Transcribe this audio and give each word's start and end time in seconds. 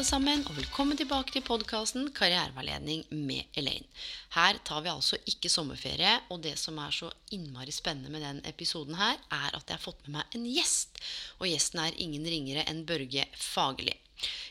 Alle 0.00 0.08
sammen, 0.08 0.40
og 0.48 0.54
velkommen 0.56 0.96
tilbake 0.96 1.34
til 1.34 1.42
podkasten 1.44 2.06
Karriereveiledning 2.16 3.02
med 3.12 3.58
Elaine. 3.60 3.84
Her 4.32 4.56
tar 4.64 4.80
vi 4.80 4.88
altså 4.88 5.18
ikke 5.28 5.50
sommerferie, 5.52 6.14
og 6.32 6.40
det 6.40 6.54
som 6.56 6.78
er 6.80 6.94
så 6.96 7.10
innmari 7.36 7.74
spennende 7.74 8.08
med 8.08 8.24
den 8.24 8.38
episoden 8.48 8.96
her, 8.96 9.18
er 9.28 9.50
at 9.58 9.68
jeg 9.68 9.76
har 9.76 9.82
fått 9.82 10.00
med 10.06 10.14
meg 10.14 10.38
en 10.38 10.46
gjest. 10.48 11.02
Og 11.36 11.50
gjesten 11.50 11.82
er 11.84 12.00
ingen 12.00 12.24
ringere 12.24 12.64
enn 12.72 12.86
Børge 12.88 13.26
Fagerli. 13.36 13.92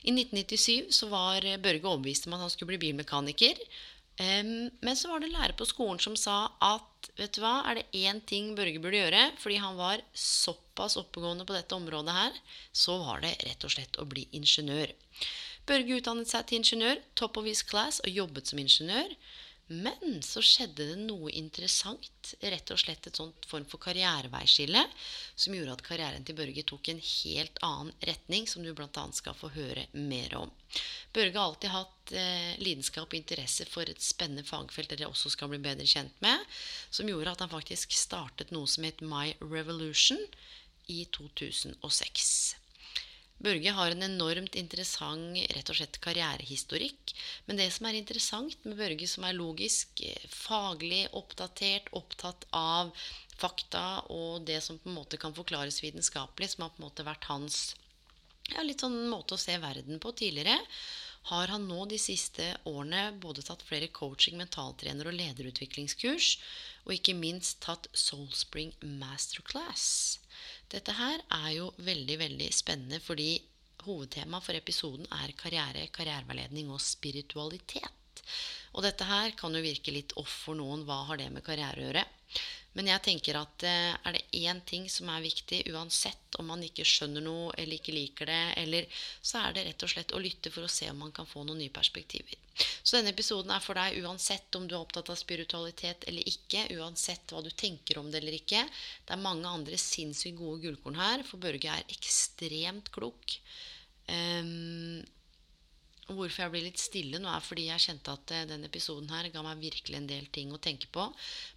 I 0.05 0.13
1997 0.13 0.93
så 0.99 1.09
var 1.09 1.41
Børge 1.65 1.95
overbevist 1.95 2.29
om 2.29 2.37
at 2.37 2.45
han 2.45 2.53
skulle 2.53 2.75
bli 2.75 2.83
bilmekaniker. 2.85 3.57
Men 4.19 4.97
så 4.99 5.07
var 5.07 5.21
det 5.21 5.29
en 5.29 5.37
lærer 5.37 5.55
på 5.55 5.67
skolen 5.67 5.99
som 6.03 6.15
sa 6.19 6.49
at 6.59 7.09
vet 7.15 7.35
du 7.35 7.39
hva, 7.43 7.61
er 7.69 7.79
det 7.79 8.01
én 8.01 8.19
ting 8.27 8.51
Børge 8.57 8.81
burde 8.83 8.99
gjøre, 8.99 9.21
fordi 9.39 9.59
han 9.63 9.77
var 9.79 10.03
såpass 10.11 10.97
oppegående 10.99 11.45
på 11.47 11.55
dette 11.55 11.75
området 11.77 12.15
her, 12.15 12.39
så 12.75 12.97
var 12.99 13.23
det 13.23 13.37
rett 13.47 13.63
og 13.63 13.71
slett 13.71 13.99
å 13.99 14.07
bli 14.09 14.25
ingeniør. 14.35 14.91
Børge 15.69 15.99
utdannet 16.01 16.31
seg 16.31 16.47
til 16.49 16.59
ingeniør, 16.59 16.99
top 17.15 17.39
of 17.39 17.47
his 17.47 17.63
class, 17.63 18.01
og 18.03 18.11
jobbet 18.11 18.51
som 18.51 18.59
ingeniør. 18.59 19.15
Men 19.69 20.23
så 20.25 20.41
skjedde 20.41 20.87
det 20.89 21.01
noe 21.03 21.29
interessant, 21.37 22.31
rett 22.41 22.71
og 22.73 22.79
slett 22.81 23.05
et 23.05 23.19
sånt 23.19 23.45
form 23.45 23.67
for 23.69 23.77
karriereveiskille, 23.83 24.81
som 25.37 25.53
gjorde 25.53 25.75
at 25.75 25.83
karrieren 25.85 26.25
til 26.25 26.37
Børge 26.39 26.63
tok 26.65 26.89
en 26.89 27.01
helt 27.05 27.59
annen 27.65 27.91
retning, 28.09 28.47
som 28.49 28.65
du 28.65 28.71
bl.a. 28.73 29.03
skal 29.13 29.37
få 29.37 29.51
høre 29.53 29.85
mer 29.93 30.33
om. 30.39 30.49
Børge 31.13 31.37
har 31.37 31.51
alltid 31.51 31.73
hatt 31.73 32.13
eh, 32.17 32.55
lidenskap 32.63 33.13
og 33.13 33.19
interesse 33.19 33.67
for 33.69 33.85
et 33.85 34.01
spennende 34.01 34.45
fagfelt 34.47 34.89
dere 34.89 35.11
også 35.11 35.29
skal 35.35 35.53
bli 35.53 35.61
bedre 35.61 35.85
kjent 35.89 36.17
med, 36.25 36.49
som 36.89 37.09
gjorde 37.09 37.35
at 37.37 37.45
han 37.45 37.53
faktisk 37.53 37.93
startet 37.93 38.55
noe 38.55 38.69
som 38.69 38.89
het 38.89 39.05
My 39.05 39.35
Revolution 39.43 40.21
i 40.89 41.03
2006. 41.13 42.58
Børge 43.39 43.71
har 43.71 43.93
en 43.93 44.03
enormt 44.03 44.57
interessant 44.59 45.37
rett 45.55 45.71
og 45.71 45.77
slett 45.79 45.99
karrierehistorikk. 46.03 47.13
Men 47.47 47.61
det 47.61 47.69
som 47.71 47.87
er 47.87 47.99
interessant 47.99 48.65
med 48.67 48.77
Børge, 48.79 49.07
som 49.07 49.23
er 49.23 49.37
logisk, 49.37 50.01
eh, 50.03 50.27
faglig 50.27 51.05
oppdatert, 51.15 51.87
opptatt 51.95 52.45
av 52.51 52.91
fakta 53.39 54.03
og 54.11 54.43
det 54.47 54.59
som 54.63 54.79
på 54.79 54.89
en 54.91 54.97
måte 54.99 55.17
kan 55.17 55.35
forklares 55.35 55.79
vitenskapelig, 55.83 56.51
som 56.51 56.65
har 56.65 56.73
på 56.75 56.83
en 56.83 56.89
måte 56.89 57.07
vært 57.07 57.29
hans 57.31 57.61
ja, 58.51 58.63
litt 58.65 58.83
sånn 58.83 59.07
måte 59.09 59.37
å 59.37 59.41
se 59.41 59.55
verden 59.61 60.01
på 60.03 60.11
tidligere, 60.11 60.57
har 61.29 61.51
han 61.51 61.67
nå 61.69 61.85
de 61.91 61.99
siste 62.01 62.45
årene 62.69 63.11
både 63.21 63.43
tatt 63.45 63.63
flere 63.65 63.89
coaching, 63.93 64.39
mentaltrener 64.39 65.11
og 65.11 65.17
lederutviklingskurs, 65.17 66.29
og 66.87 66.95
ikke 66.95 67.15
minst 67.17 67.59
tatt 67.65 67.89
Soulspring 67.93 68.73
Masterclass. 68.99 70.17
Dette 70.69 70.93
her 70.93 71.21
er 71.33 71.51
jo 71.55 71.71
veldig, 71.81 72.17
veldig 72.21 72.49
spennende 72.53 72.99
fordi 73.01 73.31
hovedtemaet 73.87 74.45
for 74.45 74.57
episoden 74.59 75.07
er 75.17 75.33
karriere, 75.39 75.87
karriereveiledning 75.95 76.69
og 76.69 76.81
spiritualitet. 76.83 78.23
Og 78.77 78.85
dette 78.85 79.07
her 79.09 79.33
kan 79.39 79.55
jo 79.55 79.63
virke 79.65 79.93
litt 79.95 80.13
off 80.21 80.43
for 80.45 80.59
noen. 80.59 80.83
Hva 80.85 81.01
har 81.09 81.17
det 81.21 81.31
med 81.33 81.45
karriere 81.45 81.81
å 81.81 81.87
gjøre? 81.87 82.05
Men 82.77 82.91
jeg 82.91 83.01
tenker 83.05 83.39
at 83.39 83.63
eh, 83.65 83.95
er 83.97 84.15
det 84.15 84.41
én 84.45 84.59
ting 84.67 84.85
som 84.91 85.09
er 85.09 85.23
viktig, 85.25 85.63
uansett 85.73 86.37
om 86.39 86.51
man 86.51 86.61
ikke 86.63 86.85
skjønner 86.85 87.23
noe 87.25 87.49
eller 87.57 87.79
ikke 87.79 87.95
liker 87.95 88.29
det, 88.29 88.43
eller, 88.61 89.01
så 89.25 89.41
er 89.41 89.55
det 89.55 89.65
rett 89.65 89.85
og 89.85 89.91
slett 89.93 90.13
å 90.13 90.21
lytte 90.21 90.53
for 90.53 90.67
å 90.67 90.71
se 90.71 90.89
om 90.91 91.01
man 91.01 91.13
kan 91.15 91.27
få 91.27 91.43
noen 91.47 91.63
nye 91.63 91.73
perspektiver. 91.73 92.37
Så 92.59 92.97
denne 92.97 93.13
episoden 93.15 93.51
er 93.55 93.63
for 93.63 93.79
deg 93.79 93.99
uansett 94.03 94.55
om 94.59 94.67
du 94.67 94.75
er 94.75 94.81
opptatt 94.83 95.09
av 95.09 95.17
spiritualitet 95.19 96.05
eller 96.11 96.29
ikke, 96.29 96.67
uansett 96.77 97.33
hva 97.33 97.41
du 97.43 97.49
tenker 97.51 97.99
om 98.01 98.09
det 98.11 98.21
eller 98.21 98.37
ikke. 98.37 98.65
Det 99.05 99.15
er 99.15 99.23
mange 99.23 99.49
andre 99.49 99.79
sinnssykt 99.79 100.37
gode 100.37 100.61
gullkorn 100.67 100.99
her, 100.99 101.23
for 101.27 101.41
Børge 101.41 101.71
er 101.71 101.95
ekstremt 101.95 102.91
klok. 102.95 103.39
Um, 104.09 104.99
Hvorfor 106.09 106.41
jeg 106.41 106.51
blir 106.55 106.63
litt 106.65 106.81
stille 106.81 107.19
nå, 107.21 107.29
er 107.29 107.43
fordi 107.45 107.67
jeg 107.67 107.83
kjente 107.83 108.13
at 108.15 108.31
eh, 108.33 108.45
denne 108.49 108.65
episoden 108.65 109.11
her 109.13 109.27
ga 109.29 109.43
meg 109.45 109.59
virkelig 109.61 109.97
en 109.99 110.07
del 110.09 110.25
ting 110.33 110.49
å 110.49 110.57
tenke 110.57 110.89
på. 110.89 111.03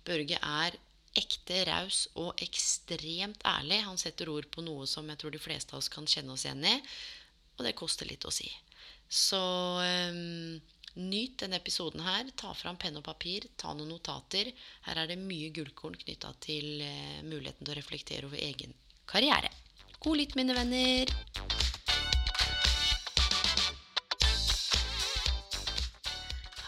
Børge 0.05 0.37
er 0.37 0.77
ekte 1.19 1.63
raus 1.69 2.07
og 2.19 2.39
ekstremt 2.43 3.43
ærlig. 3.49 3.83
Han 3.87 4.01
setter 4.01 4.31
ord 4.33 4.49
på 4.53 4.65
noe 4.65 4.87
som 4.89 5.09
jeg 5.11 5.21
tror 5.21 5.35
de 5.35 5.41
fleste 5.43 5.75
av 5.75 5.83
oss 5.83 5.91
kan 5.93 6.09
kjenne 6.09 6.35
oss 6.35 6.47
igjen 6.47 6.65
i. 6.69 6.77
Og 7.59 7.67
det 7.67 7.75
koster 7.79 8.09
litt 8.09 8.25
å 8.25 8.33
si. 8.33 8.49
Så 9.13 9.39
um, 9.39 10.57
nyt 10.97 11.37
denne 11.43 11.61
episoden 11.61 12.01
her. 12.05 12.31
Ta 12.37 12.55
fram 12.57 12.79
penn 12.81 12.97
og 12.97 13.05
papir, 13.05 13.45
ta 13.61 13.75
noen 13.77 13.93
notater. 13.93 14.53
Her 14.89 15.03
er 15.03 15.13
det 15.13 15.21
mye 15.21 15.53
gullkorn 15.55 15.99
knytta 16.01 16.33
til 16.45 16.81
uh, 16.81 17.21
muligheten 17.29 17.67
til 17.67 17.75
å 17.75 17.79
reflektere 17.81 18.31
over 18.31 18.41
egen 18.41 18.73
karriere. 19.05 19.53
God 20.03 20.19
lytt, 20.19 20.35
mine 20.39 20.57
venner. 20.57 21.13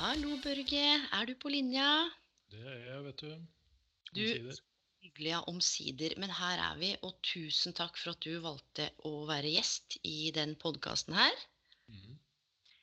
Hallo, 0.05 0.37
Børge. 0.44 0.84
Er 1.16 1.26
du 1.26 1.34
på 1.41 1.49
linja? 1.49 1.88
Det 2.53 2.61
er 2.61 2.81
jeg, 2.93 3.05
vet 3.09 3.22
du. 3.25 3.63
Du, 4.14 4.22
Omsider. 4.25 4.60
hyggelig 5.04 5.30
ja, 5.34 5.41
omsider. 5.50 6.14
Men 6.22 6.32
her 6.38 6.60
er 6.70 6.76
vi, 6.80 6.91
og 7.06 7.16
tusen 7.26 7.75
takk 7.76 7.98
for 8.00 8.14
at 8.14 8.25
du 8.25 8.38
valgte 8.44 8.88
å 9.10 9.14
være 9.28 9.50
gjest 9.56 9.98
i 10.06 10.30
den 10.36 10.54
podkasten 10.60 11.16
her. 11.19 11.34
Mm. 11.92 12.14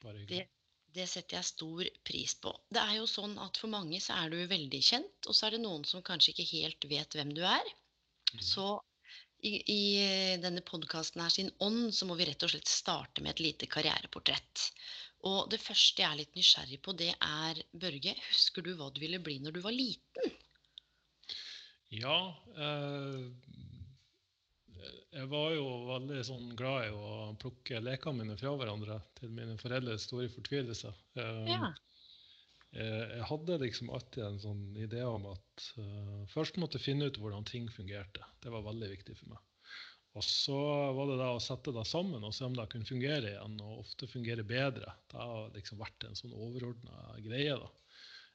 Bare 0.03 0.19
Det, 0.19 0.41
hyggelig. 0.41 0.49
det 0.97 1.07
setter 1.09 1.39
jeg 1.39 1.49
stor 1.49 1.89
pris 2.07 2.35
på. 2.43 2.53
Det 2.73 2.83
er 2.83 2.97
jo 2.99 3.07
sånn 3.09 3.37
at 3.41 3.57
for 3.61 3.71
mange 3.73 3.99
så 4.03 4.17
er 4.21 4.31
du 4.33 4.39
veldig 4.51 4.81
kjent, 4.91 5.27
og 5.27 5.37
så 5.37 5.47
er 5.49 5.57
det 5.57 5.63
noen 5.65 5.85
som 5.87 6.03
kanskje 6.05 6.33
ikke 6.35 6.49
helt 6.55 6.89
vet 6.91 7.17
hvem 7.19 7.33
du 7.37 7.43
er. 7.47 7.73
Mm. 8.33 8.41
Så 8.43 8.67
i, 9.41 9.55
i 9.73 9.81
denne 10.43 10.61
podkasten 10.67 11.23
her 11.23 11.31
sin 11.33 11.49
ånd 11.65 11.89
så 11.97 12.05
må 12.05 12.15
vi 12.19 12.27
rett 12.29 12.43
og 12.45 12.51
slett 12.53 12.69
starte 12.69 13.23
med 13.25 13.33
et 13.33 13.41
lite 13.47 13.69
karriereportrett. 13.71 14.67
Og 15.29 15.49
det 15.53 15.59
første 15.61 16.01
jeg 16.01 16.09
er 16.09 16.19
litt 16.19 16.37
nysgjerrig 16.37 16.79
på, 16.85 16.93
det 16.97 17.11
er 17.15 17.59
Børge, 17.77 18.13
husker 18.29 18.65
du 18.65 18.71
hva 18.77 18.89
du 18.93 19.01
ville 19.03 19.19
bli 19.21 19.39
når 19.41 19.57
du 19.57 19.61
var 19.65 19.73
liten? 19.75 20.33
Ja, 21.91 22.17
eh, 22.55 23.25
jeg 25.11 25.27
var 25.27 25.49
jo 25.53 25.65
veldig 25.89 26.21
sånn 26.23 26.53
glad 26.57 26.85
i 26.87 26.91
å 26.95 27.33
plukke 27.41 27.81
lekene 27.83 28.23
mine 28.23 28.37
fra 28.39 28.53
hverandre 28.55 29.01
til 29.19 29.33
mine 29.35 29.57
foreldres 29.59 30.05
store 30.07 30.29
fortvilelse. 30.31 30.93
Eh, 31.19 31.49
Ja. 31.51 31.73
eh, 32.73 33.17
jeg 33.17 33.27
hadde 33.27 33.59
liksom 33.65 33.89
alltid 33.91 34.23
en 34.23 34.39
sånn 34.39 34.63
idé 34.79 35.03
om 35.03 35.25
at 35.33 35.65
eh, 35.77 36.25
først 36.31 36.57
måtte 36.57 36.79
jeg 36.79 36.85
finne 36.87 37.09
ut 37.11 37.19
hvordan 37.19 37.43
ting 37.45 37.67
fungerte. 37.69 38.23
Det 38.41 38.49
var 38.53 38.63
veldig 38.63 38.89
viktig 38.95 39.17
for 39.17 39.33
meg. 39.35 39.39
Og 40.15 40.23
så 40.27 40.55
var 40.95 41.07
det 41.07 41.17
da 41.19 41.29
å 41.35 41.39
sette 41.43 41.71
det 41.75 41.85
sammen 41.87 42.23
og 42.23 42.33
se 42.35 42.43
om 42.47 42.55
det 42.55 42.69
kunne 42.71 42.87
fungere 42.87 43.31
igjen, 43.35 43.59
og 43.63 43.83
ofte 43.83 44.07
fungere 44.11 44.43
bedre. 44.43 44.95
Det 45.11 45.19
har 45.19 45.51
liksom 45.55 45.79
vært 45.79 46.03
en 46.07 46.15
sånn 46.15 46.33
overordna 46.35 47.15
greie. 47.23 47.55
da. 47.55 47.69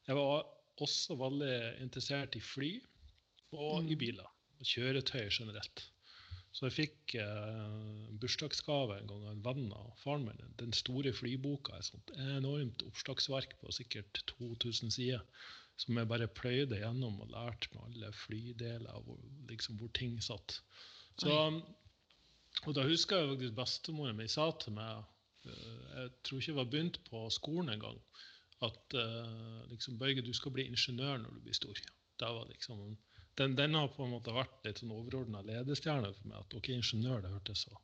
Jeg 0.09 0.17
var 0.17 0.45
også 0.81 1.17
veldig 1.21 1.81
interessert 1.85 2.37
i 2.37 2.41
fly 2.41 2.71
og 3.53 3.85
i 3.85 3.95
Mm. 3.95 3.99
biler. 3.99 4.33
Og 4.61 4.65
kjøretøy 4.67 5.29
generelt. 5.31 5.91
Så 6.53 6.67
jeg 6.67 6.73
fikk 6.73 7.15
eh, 7.21 8.17
bursdagsgave 8.21 8.97
en 8.99 9.07
gang 9.11 9.25
av 9.27 9.33
en 9.33 9.43
venn 9.45 9.73
av 9.77 9.91
faren 10.01 10.25
min. 10.25 10.55
Den 10.57 10.73
store 10.73 11.13
flyboka. 11.13 11.77
Et 11.77 11.85
sånt 11.85 12.11
enormt 12.17 12.83
oppslagsverk 12.87 13.59
på 13.61 13.73
sikkert 13.77 14.23
2000 14.39 14.91
sider. 14.91 15.21
Som 15.77 15.99
jeg 15.99 16.09
bare 16.09 16.27
pløyde 16.33 16.79
gjennom 16.81 17.21
og 17.21 17.29
lærte 17.29 17.69
med 17.75 17.83
alle 17.85 18.13
flydeler 18.13 19.03
hvor, 19.05 19.19
liksom, 19.51 19.77
hvor 19.77 19.89
ting 19.93 20.17
satt. 20.25 20.63
Så, 21.21 21.29
og 22.65 22.75
da 22.75 22.87
husker 22.89 23.19
jeg 23.21 23.29
faktisk 23.35 23.57
bestemoren 23.59 24.17
min 24.17 24.29
sa 24.29 24.51
til 24.61 24.73
meg 24.73 25.05
eh, 25.45 26.01
Jeg 26.01 26.11
tror 26.25 26.39
ikke 26.41 26.51
jeg 26.51 26.57
var 26.57 26.71
begynt 26.73 26.99
på 27.11 27.29
skolen 27.31 27.69
engang. 27.75 28.01
At 28.65 28.95
eh, 28.97 29.69
liksom, 29.69 29.99
Børge, 29.99 30.25
du 30.25 30.33
skal 30.33 30.53
bli 30.57 30.65
ingeniør 30.65 31.19
når 31.21 31.37
du 31.37 31.41
blir 31.45 31.53
stor. 31.55 31.75
Det 32.17 32.33
var 32.39 32.49
liksom, 32.49 32.97
den, 33.37 33.57
den 33.59 33.75
har 33.75 33.89
på 33.93 34.05
en 34.05 34.15
måte 34.15 34.35
vært 34.35 34.65
litt 34.65 34.81
sånn 34.81 34.95
overordna 34.97 35.43
ledestjerne 35.45 36.13
for 36.17 36.31
meg. 36.31 36.45
At 36.45 36.57
ok, 36.59 36.71
ingeniør 36.77 37.25
det 37.25 37.33
hørtes 37.35 37.67
så 37.67 37.79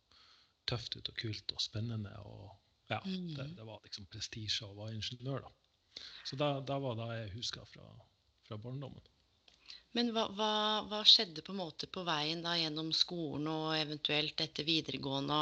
tøft 0.71 0.97
ut 0.97 1.11
og 1.11 1.19
kult 1.19 1.55
og 1.55 1.63
spennende. 1.63 2.13
og 2.25 2.53
ja, 2.93 3.01
det, 3.05 3.49
det 3.57 3.67
var 3.67 3.81
liksom 3.85 4.09
prestisje 4.13 4.69
å 4.69 4.77
være 4.77 4.99
ingeniør, 4.99 5.47
da. 5.47 6.03
Så 6.25 6.39
det, 6.41 6.49
det 6.69 6.79
var 6.85 6.97
det 6.99 7.09
jeg 7.13 7.35
huska 7.37 7.65
fra, 7.69 7.89
fra 8.49 8.59
barndommen. 8.61 9.11
Men 9.97 10.09
hva, 10.15 10.25
hva, 10.33 10.53
hva, 10.89 11.03
skjedde 11.05 11.43
på 11.45 11.53
en 11.53 11.59
måte 11.61 11.89
på 11.93 12.05
veien 12.07 12.41
da 12.45 12.55
gjennom 12.57 12.89
skolen 12.97 13.49
og 13.53 13.75
eventuelt 13.77 14.41
etter 14.41 14.65
videregående? 14.65 15.41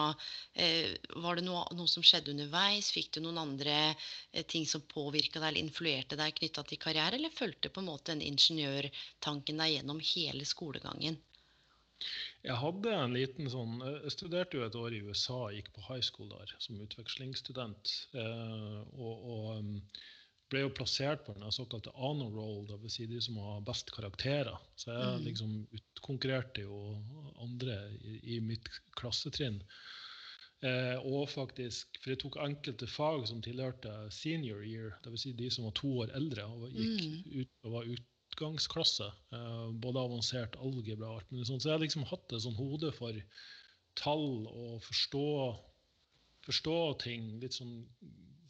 Eh, 0.64 0.96
var 1.22 1.38
det 1.38 1.44
noe, 1.46 1.62
noe, 1.78 1.90
som 1.90 2.02
skjedde 2.02 2.34
underveis? 2.34 2.90
Fikk 2.90 3.12
du 3.14 3.20
noen 3.22 3.38
andre 3.44 3.76
eh, 3.92 4.42
ting 4.50 4.66
som 4.66 4.82
påvirka 4.90 5.38
deg 5.38 5.52
eller 5.52 5.62
influerte 5.62 6.18
deg 6.18 6.34
knytta 6.40 6.66
til 6.66 6.82
karriere, 6.82 7.20
eller 7.20 7.34
fulgte 7.36 7.70
på 7.70 7.84
en 7.84 7.90
måte 7.92 8.10
den 8.10 8.26
ingeniørtanken 8.26 9.62
deg 9.62 9.76
gjennom 9.76 10.02
hele 10.14 10.48
skolegangen? 10.48 11.20
Jeg 12.42 12.56
hadde 12.56 12.92
en 12.96 13.12
liten 13.12 13.50
sånn 13.52 13.82
Jeg 13.84 14.12
studerte 14.14 14.56
jo 14.56 14.62
et 14.64 14.76
år 14.82 14.94
i 14.96 15.02
USA, 15.04 15.40
gikk 15.52 15.68
på 15.76 15.84
high 15.90 16.02
school 16.02 16.30
der 16.32 16.54
som 16.58 16.80
utvekslingsstudent. 16.80 17.92
Eh, 18.18 18.78
og, 18.96 19.28
og 19.34 19.60
um, 19.60 19.76
ble 20.50 20.64
jo 20.64 20.72
plassert 20.74 21.24
på 21.26 21.34
den 21.36 21.54
såkalte 21.54 21.92
honor 21.94 22.34
roll, 22.34 22.66
dvs. 22.68 22.96
Si 22.96 23.06
de 23.06 23.20
som 23.22 23.38
har 23.38 23.62
best 23.66 23.90
karakterer. 23.94 24.58
Så 24.74 24.90
jeg 24.90 25.16
mm. 25.16 25.24
liksom 25.28 25.56
utkonkurrerte 25.78 26.66
jo 26.66 26.80
andre 27.42 27.78
i, 28.00 28.18
i 28.36 28.40
mitt 28.44 28.68
klassetrinn. 28.98 29.60
Eh, 30.66 30.96
og 31.08 31.30
faktisk, 31.32 32.00
For 32.02 32.12
jeg 32.12 32.20
tok 32.20 32.36
enkelte 32.42 32.88
fag 32.90 33.24
som 33.30 33.40
tilhørte 33.44 33.92
senior 34.12 34.64
year, 34.66 34.92
dvs. 35.04 35.24
Si 35.24 35.34
de 35.38 35.48
som 35.54 35.68
var 35.68 35.76
to 35.78 35.92
år 36.02 36.14
eldre 36.18 36.44
og 36.50 36.66
gikk 36.74 37.06
mm. 37.06 37.16
ut, 37.38 37.52
og 37.64 37.76
var 37.76 37.92
utgangsklasse. 37.94 39.08
Eh, 39.36 39.64
både 39.86 40.04
avansert 40.04 40.58
algebra 40.60 41.14
og 41.14 41.22
alt 41.22 41.32
mulig 41.32 41.48
sånt. 41.48 41.64
Så 41.64 41.70
jeg 41.70 41.78
har 41.78 41.84
liksom 41.86 42.08
hatt 42.10 42.34
et 42.34 42.44
sånn 42.44 42.58
hode 42.58 42.92
for 42.98 43.22
tall 43.98 44.46
og 44.50 44.82
forstå, 44.84 45.26
forstå 46.46 46.78
ting. 47.06 47.36
litt 47.42 47.56
sånn 47.56 47.84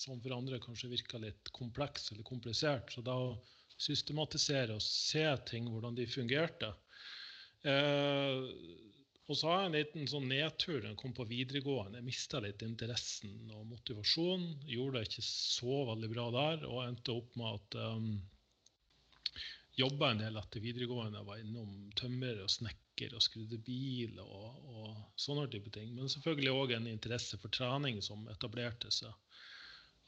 som 0.00 0.20
for 0.24 0.34
andre 0.36 0.60
kanskje 0.62 0.92
virker 0.94 1.22
litt 1.22 1.50
kompleks 1.56 2.10
eller 2.12 2.26
komplisert. 2.26 2.92
Så 2.94 3.04
da 3.04 3.16
å 3.20 3.34
systematisere 3.80 4.76
og 4.76 4.84
se 4.84 5.24
ting, 5.48 5.68
hvordan 5.72 5.96
de 5.96 6.06
fungerte. 6.08 6.72
Eh, 7.68 8.46
og 9.30 9.38
så 9.38 9.46
har 9.46 9.60
jeg 9.60 9.68
en 9.68 9.76
liten 9.76 10.08
sånn 10.10 10.26
nedtur 10.26 10.80
da 10.80 10.90
jeg 10.90 10.98
kom 10.98 11.12
på 11.14 11.28
videregående. 11.30 12.00
Jeg 12.00 12.08
mista 12.08 12.40
litt 12.42 12.64
interessen 12.66 13.52
og 13.54 13.68
motivasjon. 13.70 14.46
Gjorde 14.66 14.98
det 14.98 15.06
ikke 15.06 15.26
så 15.26 15.84
veldig 15.92 16.10
bra 16.10 16.26
der, 16.34 16.64
og 16.66 16.82
endte 16.82 17.14
opp 17.14 17.36
med 17.38 17.60
at 17.60 17.76
um, 17.92 18.08
jobba 19.78 20.10
en 20.10 20.24
del 20.24 20.40
etter 20.40 20.64
videregående. 20.64 21.20
Jeg 21.20 21.28
var 21.28 21.44
innom 21.44 21.76
tømrer 22.00 22.42
og 22.42 22.50
snekker 22.50 23.14
og 23.14 23.22
skrudde 23.22 23.60
bil 23.68 24.18
og, 24.24 24.66
og 24.66 24.98
sånne 25.20 25.46
type 25.54 25.70
ting. 25.78 25.94
Men 25.94 26.10
selvfølgelig 26.10 26.56
òg 26.56 26.74
en 26.74 26.90
interesse 26.90 27.38
for 27.38 27.54
trening 27.54 28.02
som 28.02 28.26
etablerte 28.34 28.90
seg 28.98 29.14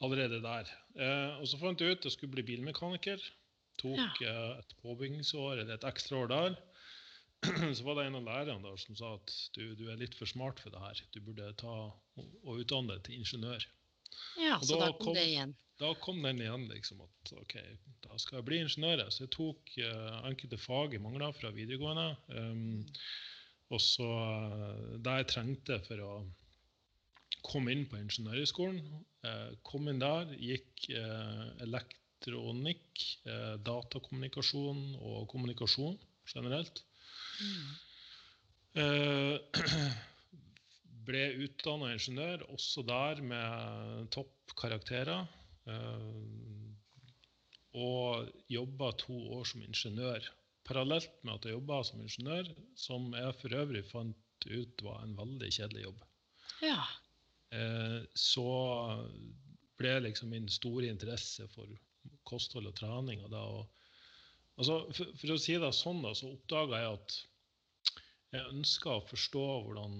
allerede 0.03 0.41
der. 0.43 0.69
Eh, 0.97 1.39
og 1.39 1.47
så 1.49 1.59
fant 1.61 1.81
jeg 1.81 1.93
ut 1.95 2.01
at 2.01 2.09
jeg 2.09 2.17
skulle 2.17 2.35
bli 2.35 2.45
bilmekaniker. 2.51 3.23
Tok 3.81 4.21
ja. 4.21 4.29
eh, 4.29 4.61
et 4.61 4.75
påbyggingsår 4.83 5.63
eller 5.63 5.75
et 5.77 5.87
ekstra 5.89 6.23
år 6.23 6.31
der. 6.33 6.59
Så 7.75 7.83
var 7.83 7.97
det 7.97 8.05
en 8.07 8.19
av 8.21 8.27
lærerne 8.27 8.63
der 8.63 8.77
som 8.79 8.95
sa 8.95 9.15
at 9.17 9.33
du, 9.57 9.73
du, 9.75 9.87
er 9.91 9.99
litt 9.99 10.15
for 10.15 10.29
smart 10.29 10.61
for 10.63 10.71
det 10.71 10.79
her. 10.79 11.01
Du 11.11 11.19
burde 11.25 11.49
ta 11.59 11.73
og 11.89 12.53
utdanne 12.53 12.93
deg 12.93 13.03
til 13.07 13.19
ingeniør. 13.19 13.65
Ja, 14.39 14.59
og 14.59 14.67
så 14.69 14.77
da, 14.79 14.91
kom, 14.95 15.17
det 15.17 15.25
igjen. 15.31 15.55
Da 15.81 15.89
kom 15.99 16.21
den 16.23 16.39
igjen. 16.43 16.67
liksom 16.71 17.01
at 17.03 17.33
ok, 17.41 17.57
Da 18.05 18.19
skal 18.21 18.39
jeg 18.39 18.47
bli 18.47 18.61
ingeniør. 18.63 19.03
Så 19.11 19.25
jeg 19.25 19.33
tok 19.35 19.75
eh, 19.81 20.21
enkelte 20.29 20.61
fag 20.61 20.95
jeg 20.95 21.03
mangla 21.03 21.33
fra 21.35 21.51
videregående. 21.55 22.13
Um, 22.31 22.85
og 23.73 23.81
så 23.81 24.05
uh, 24.05 24.95
det 25.01 25.17
jeg 25.19 25.29
trengte 25.33 25.79
for 25.87 26.05
å 26.05 26.13
kom 27.43 27.67
inn 27.71 27.83
på 27.89 27.99
Ingeniørhøgskolen. 27.99 28.79
Eh, 29.27 29.51
kom 29.67 29.89
inn 29.91 30.01
der, 30.01 30.31
gikk 30.39 30.87
eh, 30.95 31.43
elektronikk, 31.65 33.03
eh, 33.27 33.53
datakommunikasjon 33.67 34.81
og 34.99 35.27
kommunikasjon 35.31 35.99
generelt. 36.33 36.83
Mm. 37.43 37.71
Ble 41.07 41.23
utdanna 41.45 41.91
ingeniør, 41.93 42.45
også 42.55 42.81
der 42.87 43.19
med 43.21 44.07
topp 44.15 44.55
karakterer. 44.57 45.27
Og 47.77 48.31
jobba 48.49 48.89
to 49.03 49.17
år 49.35 49.45
som 49.51 49.61
ingeniør. 49.67 50.25
Parallelt 50.65 51.13
med 51.21 51.35
at 51.35 51.45
jeg 51.45 51.57
jobba 51.57 51.83
som 51.85 52.01
ingeniør, 52.01 52.49
som 52.79 53.11
jeg 53.13 53.37
for 53.43 53.59
øvrig 53.59 53.83
fant 53.91 54.47
ut 54.47 54.85
var 54.87 55.03
en 55.03 55.17
veldig 55.19 55.51
kjedelig 55.53 55.85
jobb. 55.89 56.03
Ja. 56.63 56.81
Eh, 57.53 57.99
så 58.13 58.47
ble 59.77 59.93
liksom 60.07 60.31
min 60.33 60.49
store 60.49 60.89
interesse 60.89 61.47
for 61.53 61.69
kosthold 62.27 62.69
og 62.71 62.75
trening 62.77 63.23
og 63.25 63.31
da, 63.33 63.43
og, 63.59 63.91
altså, 64.57 64.79
for, 64.95 65.13
for, 65.19 65.33
å 65.35 65.41
si 65.41 65.57
det 65.61 65.71
sånn, 65.77 66.01
da, 66.05 66.13
så 66.17 66.31
oppdaga 66.33 66.81
jeg 66.81 66.97
at 66.97 67.17
jeg 68.33 68.49
ønska 68.49 68.97
å 68.97 69.05
forstå 69.05 69.45
hvordan 69.67 69.97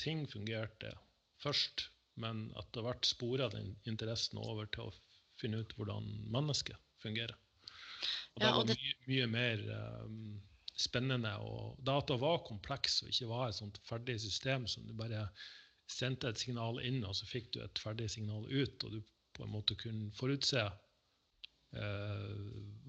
ting 0.00 0.24
fungerte 0.28 0.92
først, 1.40 1.88
men 2.20 2.48
etter 2.60 2.84
hvert 2.84 3.08
spora 3.08 3.48
den 3.52 3.72
interessen 3.88 4.40
over 4.42 4.68
til 4.74 4.90
å 4.90 4.96
finne 5.40 5.62
ut 5.62 5.72
hvordan 5.78 6.10
mennesket 6.34 6.76
fungerer. 7.02 7.36
Og 8.34 8.42
det 8.42 8.50
var 8.50 8.68
mye, 8.68 8.94
mye 9.08 9.26
mer 9.30 9.62
um, 10.04 10.36
spennende. 10.76 11.32
Og 11.40 11.78
data 11.86 12.16
var 12.20 12.44
kompleks 12.46 13.00
og 13.02 13.10
ikke 13.12 13.30
var 13.30 13.48
et 13.48 13.58
sånt 13.58 13.80
ferdig 13.88 14.18
system 14.22 14.66
som 14.70 14.86
du 14.88 14.94
bare 14.98 15.28
sendte 15.90 16.30
et 16.30 16.40
signal 16.40 16.80
inn, 16.84 17.02
og 17.04 17.16
så 17.16 17.26
fikk 17.28 17.52
du 17.54 17.60
et 17.64 17.82
ferdig 17.82 18.08
signal 18.12 18.46
ut, 18.48 18.86
og 18.86 18.96
du 18.96 19.00
på 19.34 19.44
en 19.44 19.52
måte 19.52 19.76
kunne 19.78 20.12
forutse 20.14 20.62
eh, 20.62 22.38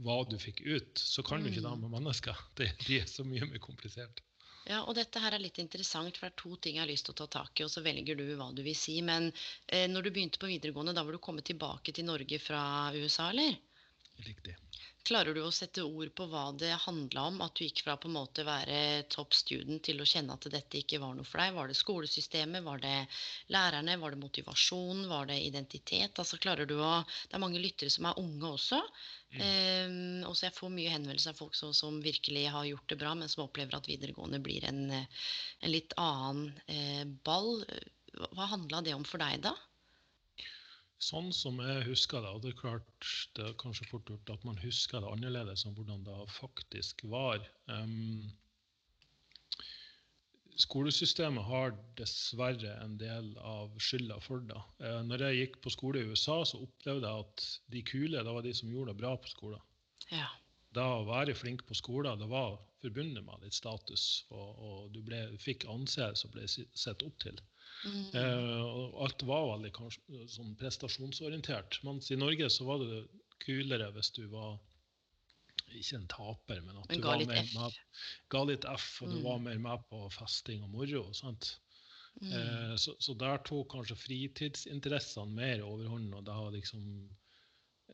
hva 0.06 0.18
du 0.30 0.38
fikk 0.42 0.62
ut, 0.66 1.02
så 1.02 1.26
kan 1.26 1.44
du 1.44 1.50
ikke 1.50 1.64
det 1.66 1.74
mm. 1.74 1.84
med 1.86 1.98
mennesker. 1.98 2.46
Det, 2.60 2.72
de 2.86 3.02
er 3.02 3.10
så 3.10 3.26
mye 3.28 3.48
mer 3.50 3.62
komplisert. 3.64 4.22
Ja, 4.66 4.80
og 4.82 4.96
dette 4.98 5.22
her 5.22 5.36
er 5.36 5.44
litt 5.44 5.60
interessant, 5.62 6.18
for 6.18 6.26
det 6.26 6.34
er 6.34 6.42
to 6.42 6.56
ting 6.58 6.78
jeg 6.80 6.82
har 6.82 6.90
lyst 6.90 7.06
til 7.06 7.14
å 7.14 7.20
ta 7.22 7.28
tak 7.38 7.60
i, 7.62 7.66
og 7.68 7.70
så 7.70 7.84
velger 7.86 8.18
du 8.18 8.26
hva 8.34 8.50
du 8.56 8.64
vil 8.66 8.78
si. 8.78 8.98
Men 9.06 9.30
eh, 9.68 9.86
når 9.92 10.08
du 10.08 10.14
begynte 10.16 10.42
på 10.42 10.50
videregående, 10.50 10.96
da 10.98 11.06
var 11.06 11.14
du 11.14 11.22
kommet 11.22 11.46
tilbake 11.46 11.94
til 11.94 12.08
Norge 12.08 12.40
fra 12.42 12.62
USA, 12.98 13.30
eller? 13.30 13.60
Riktig. 14.26 14.56
Klarer 15.06 15.36
du 15.38 15.44
å 15.46 15.52
sette 15.54 15.84
ord 15.86 16.10
på 16.18 16.26
hva 16.32 16.48
det 16.58 16.72
handla 16.82 17.28
om? 17.30 17.36
At 17.46 17.54
du 17.54 17.62
gikk 17.68 17.84
fra 17.86 17.94
på 18.02 18.10
en 18.10 18.16
måte 18.16 18.42
være 18.48 19.04
top 19.14 19.36
student 19.38 19.84
til 19.86 20.00
å 20.02 20.08
kjenne 20.10 20.34
at 20.34 20.48
dette 20.50 20.80
ikke 20.80 20.98
var 21.04 21.14
noe 21.14 21.28
for 21.30 21.44
deg? 21.44 21.54
Var 21.54 21.70
det 21.70 21.78
skolesystemet? 21.78 22.66
Var 22.66 22.82
det 22.82 22.96
lærerne? 23.54 24.00
Var 24.02 24.16
det 24.16 24.22
motivasjon? 24.24 25.04
Var 25.12 25.30
det 25.30 25.38
identitet? 25.46 26.18
Altså 26.24 26.40
klarer 26.42 26.66
du 26.66 26.80
å 26.80 26.96
Det 27.06 27.38
er 27.38 27.44
mange 27.44 27.62
lyttere 27.62 27.94
som 27.94 28.10
er 28.10 28.18
unge 28.24 28.50
også. 28.50 28.82
Mm. 29.36 29.44
Um, 29.46 30.26
også 30.32 30.48
jeg 30.48 30.58
får 30.58 30.74
mye 30.74 30.96
henvendelser 30.96 31.36
av 31.36 31.44
folk 31.44 31.54
som, 31.60 31.76
som, 31.78 32.02
virkelig 32.02 32.48
har 32.56 32.66
gjort 32.72 32.90
det 32.90 32.98
bra, 33.04 33.14
men 33.20 33.30
som 33.30 33.46
opplever 33.46 33.78
at 33.78 33.92
videregående 33.92 34.42
blir 34.42 34.66
en, 34.66 34.88
en 34.90 35.72
litt 35.76 35.94
annen 36.02 36.50
eh, 36.66 37.06
ball. 37.06 37.62
Hva 38.34 38.50
handla 38.56 38.82
det 38.82 38.98
om 38.98 39.06
for 39.06 39.22
deg, 39.22 39.44
da? 39.46 39.54
Sånn 41.04 41.34
som 41.36 41.60
jeg 41.60 41.84
husker 41.90 42.24
det, 42.24 42.32
og 42.32 42.42
det 42.44 42.54
er 42.54 42.60
klart 42.62 43.10
det 43.36 43.44
er 43.50 43.58
kanskje 43.60 43.88
fort 43.90 44.10
gjort 44.10 44.32
at 44.32 44.46
man 44.48 44.60
husker 44.62 45.04
det 45.04 45.12
annerledes 45.12 45.66
enn 45.68 45.76
hvordan 45.76 46.06
det 46.08 46.16
faktisk 46.32 47.04
var. 47.12 47.44
Um, 47.68 48.32
skolesystemet 50.56 51.44
har 51.50 51.76
dessverre 52.00 52.78
en 52.86 52.96
del 53.02 53.34
av 53.44 53.76
skylda 53.76 54.22
for 54.24 54.46
det. 54.48 54.62
Uh, 54.80 55.02
når 55.10 55.28
jeg 55.28 55.42
gikk 55.42 55.60
på 55.66 55.76
skole 55.76 56.00
i 56.00 56.08
USA, 56.08 56.40
så 56.48 56.64
opplevde 56.64 57.12
jeg 57.12 57.28
at 57.28 57.46
de 57.76 57.84
kule 57.92 58.24
det 58.24 58.38
var 58.38 58.48
de 58.48 58.56
som 58.56 58.72
gjorde 58.72 58.96
det 58.96 59.02
bra 59.04 59.18
på 59.20 59.34
skolen. 59.36 59.68
Ja. 60.14 60.32
Det 60.76 60.84
å 60.84 61.04
være 61.08 61.36
flink 61.36 61.68
på 61.68 61.76
skolen 61.76 62.24
det 62.24 62.32
var 62.32 62.56
forbundet 62.86 63.24
med 63.28 63.44
litt 63.44 63.56
status, 63.56 64.26
og, 64.32 64.50
og 64.64 64.80
du 64.96 65.02
ble, 65.04 65.26
fikk 65.44 65.68
anseelse 65.72 66.28
og 66.28 66.36
ble 66.36 66.48
sett 66.48 67.04
opp 67.04 67.20
til. 67.24 67.40
Mm. 67.86 68.06
Eh, 68.18 69.02
alt 69.06 69.24
var 69.28 69.50
veldig 69.54 69.72
kanskje, 69.76 70.24
sånn 70.32 70.56
prestasjonsorientert. 70.60 71.82
Mens 71.86 72.10
i 72.12 72.20
Norge 72.20 72.50
så 72.54 72.68
var 72.70 72.82
det 72.82 73.04
kulere 73.44 73.92
hvis 73.96 74.14
du 74.16 74.26
var 74.32 74.56
ikke 75.76 76.00
en 76.00 76.08
taper, 76.12 76.62
men 76.64 76.80
at 76.80 76.90
men 76.90 77.02
du 77.02 77.08
var 77.08 77.22
mer 77.28 77.42
F. 77.42 77.54
med, 77.58 77.78
ga 78.32 78.42
litt 78.48 78.66
F, 78.70 78.90
og 79.04 79.10
mm. 79.10 79.14
du 79.14 79.22
var 79.26 79.44
mer 79.44 79.62
med 79.62 79.86
på 79.92 80.02
festing 80.14 80.64
og 80.66 80.74
moro. 80.74 81.06
sant? 81.18 81.56
Mm. 82.22 82.32
Eh, 82.32 82.74
så, 82.80 82.96
så, 83.04 83.16
der 83.20 83.42
tok 83.48 83.74
kanskje 83.74 83.98
fritidsinteressene 84.00 85.36
mer 85.36 85.66
overhånd, 85.68 86.14
og 86.16 86.24
da 86.30 86.38
liksom 86.54 86.86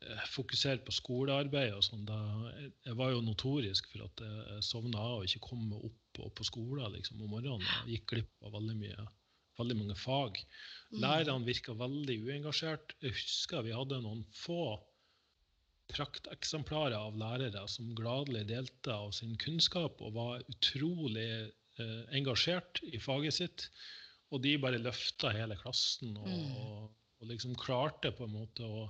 eh, 0.02 0.28
fokusert 0.36 0.86
på 0.88 0.94
skolearbeid 0.96 1.74
og 1.78 1.86
sånn. 1.88 2.06
Jeg 2.86 2.98
var 3.00 3.16
jo 3.16 3.24
notorisk 3.26 3.90
for 3.94 4.06
at 4.08 4.26
jeg 4.28 4.68
sovna 4.68 5.02
av 5.02 5.22
og 5.22 5.30
ikke 5.30 5.48
kom 5.50 5.72
opp 5.80 5.98
på, 6.16 6.30
på 6.38 6.48
skolen 6.48 6.94
liksom, 6.98 7.24
om 7.24 7.34
morgenen. 7.34 7.66
og 7.66 7.90
gikk 7.90 8.14
glipp 8.14 8.48
av 8.48 8.60
veldig 8.60 8.78
mye 8.84 9.10
veldig 9.62 9.78
mange 9.80 9.98
fag. 10.00 10.40
Mm. 10.92 11.02
Lærerne 11.06 11.48
virka 11.48 11.76
veldig 11.80 12.18
uengasjert. 12.28 12.96
Jeg 13.02 13.16
husker 13.16 13.64
vi 13.66 13.76
hadde 13.76 14.02
noen 14.04 14.26
få 14.36 14.80
prakteksemplarer 15.92 16.98
av 16.98 17.18
lærere 17.20 17.64
som 17.70 17.92
gladelig 17.98 18.46
delte 18.52 18.94
av 18.96 19.12
sin 19.16 19.36
kunnskap 19.42 20.02
og 20.04 20.16
var 20.16 20.46
utrolig 20.52 21.30
eh, 21.82 22.02
engasjert 22.18 22.82
i 22.88 23.00
faget 23.02 23.38
sitt. 23.40 23.68
Og 24.32 24.44
de 24.46 24.56
bare 24.64 24.80
løfta 24.80 25.34
hele 25.36 25.58
klassen 25.60 26.16
og, 26.16 26.28
mm. 26.28 26.52
og, 26.64 26.92
og 27.20 27.32
liksom 27.32 27.56
klarte 27.60 28.14
på 28.16 28.28
en 28.28 28.36
måte 28.38 28.68
å 28.68 28.86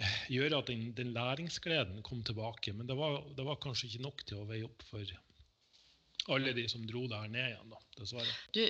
eh, 0.00 0.20
gjøre 0.32 0.62
at 0.62 0.72
den, 0.72 0.88
den 0.96 1.12
læringsgleden 1.16 2.00
kom 2.06 2.24
tilbake. 2.24 2.72
Men 2.76 2.88
det 2.88 2.96
var, 2.98 3.20
det 3.36 3.44
var, 3.44 3.60
kanskje 3.62 3.90
ikke 3.90 4.06
nok 4.06 4.24
til 4.28 4.42
å 4.42 4.48
veie 4.48 4.68
opp 4.68 4.84
for 4.88 5.16
alle 6.34 6.52
de 6.56 6.64
som 6.68 6.84
dro 6.86 7.06
der 7.10 7.28
ned 7.32 7.50
igjen, 7.50 7.72
da, 7.72 7.78
dessverre. 7.98 8.34
Du, 8.54 8.62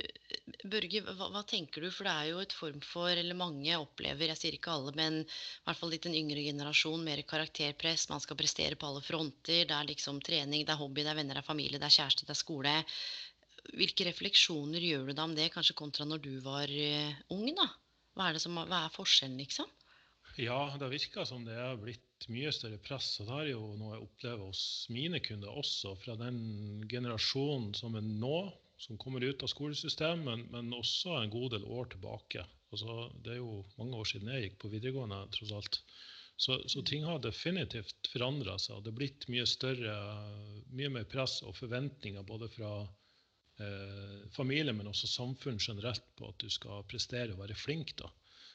Børge, 0.71 1.01
hva, 1.05 1.29
hva, 1.33 1.41
tenker 1.47 1.83
du? 1.83 1.89
For 1.93 2.07
det 2.07 2.13
er 2.13 2.29
jo 2.31 2.41
et 2.43 2.55
form 2.55 2.79
for, 2.85 3.11
eller 3.11 3.37
mange 3.37 3.75
opplever, 3.79 4.31
jeg 4.31 4.39
sier 4.39 4.57
ikke 4.57 4.75
alle, 4.75 4.93
men 4.97 5.21
i 5.23 5.65
hvert 5.67 5.79
fall 5.81 5.93
litt 5.93 6.07
en 6.09 6.17
yngre 6.17 6.45
generasjon, 6.45 7.03
mer 7.05 7.23
karakterpress. 7.27 8.07
Man 8.11 8.23
skal 8.23 8.39
prestere 8.39 8.79
på 8.79 8.89
alle 8.89 9.03
fronter. 9.05 9.65
Det 9.69 9.75
er 9.75 9.89
liksom 9.91 10.21
trening, 10.25 10.65
det 10.65 10.75
er 10.75 10.81
hobby, 10.81 11.03
det 11.03 11.13
er 11.13 11.19
venner, 11.19 11.39
det 11.39 11.43
er 11.43 11.51
familie, 11.51 11.81
det 11.81 11.89
er 11.89 11.97
kjæreste, 11.99 12.27
det 12.27 12.35
er 12.35 12.41
skole. 12.41 12.75
Hvilke 13.75 14.07
refleksjoner 14.07 14.83
gjør 14.83 15.09
du 15.09 15.15
da 15.17 15.27
om 15.27 15.35
det, 15.37 15.51
kanskje 15.53 15.77
kontra 15.77 16.07
når 16.07 16.23
du 16.23 16.33
var 16.45 16.71
uh, 16.71 17.23
ung? 17.35 17.49
da? 17.57 17.67
Hva 18.17 18.31
er, 18.31 18.39
som, 18.41 18.55
hva 18.55 18.85
er 18.85 18.95
forskjellen, 18.95 19.37
liksom? 19.39 19.67
Ja, 20.39 20.61
det 20.79 20.89
virker 20.91 21.27
som 21.27 21.43
det 21.47 21.57
er 21.59 21.75
blitt 21.79 22.08
mye 22.27 22.51
større 22.55 22.79
press. 22.83 23.13
Og 23.21 23.29
det 23.29 23.37
er 23.37 23.51
jo 23.53 23.61
noe 23.79 23.95
jeg 23.95 24.05
opplever 24.05 24.45
hos 24.49 24.63
mine 24.93 25.21
kunder 25.23 25.61
også, 25.61 25.95
fra 26.03 26.17
den 26.19 26.39
generasjonen 26.91 27.73
som 27.77 27.95
er 27.95 28.05
nå, 28.05 28.37
som 28.79 28.99
kommer 28.99 29.23
ut 29.23 29.43
av 29.43 29.51
skolesystemet, 29.51 30.25
men, 30.25 30.45
men 30.51 30.75
også 30.75 31.17
en 31.19 31.33
god 31.33 31.55
del 31.55 31.65
år 31.67 31.91
tilbake. 31.93 32.45
Altså, 32.71 33.09
det 33.23 33.35
er 33.35 33.41
jo 33.41 33.63
mange 33.79 33.97
år 33.97 34.07
siden 34.11 34.31
jeg 34.33 34.47
gikk 34.47 34.61
på 34.61 34.71
videregående, 34.75 35.23
tross 35.35 35.55
alt. 35.57 35.81
Så, 36.39 36.55
så 36.71 36.83
ting 36.87 37.03
har 37.03 37.19
definitivt 37.19 38.07
forandra 38.13 38.55
seg. 38.61 38.79
Det 38.83 38.93
er 38.93 38.99
blitt 39.01 39.25
mye 39.31 39.47
større, 39.49 39.95
mye 40.71 40.91
mer 40.93 41.07
press 41.11 41.41
og 41.43 41.57
forventninger 41.57 42.23
både 42.23 42.47
fra 42.53 42.71
eh, 43.59 44.21
familie, 44.35 44.71
men 44.75 44.87
også 44.87 45.09
samfunn 45.11 45.59
generelt, 45.59 46.05
på 46.15 46.29
at 46.31 46.39
du 46.39 46.47
skal 46.53 46.85
prestere 46.87 47.35
og 47.35 47.41
være 47.43 47.59
flink. 47.59 47.91
da. 47.99 48.07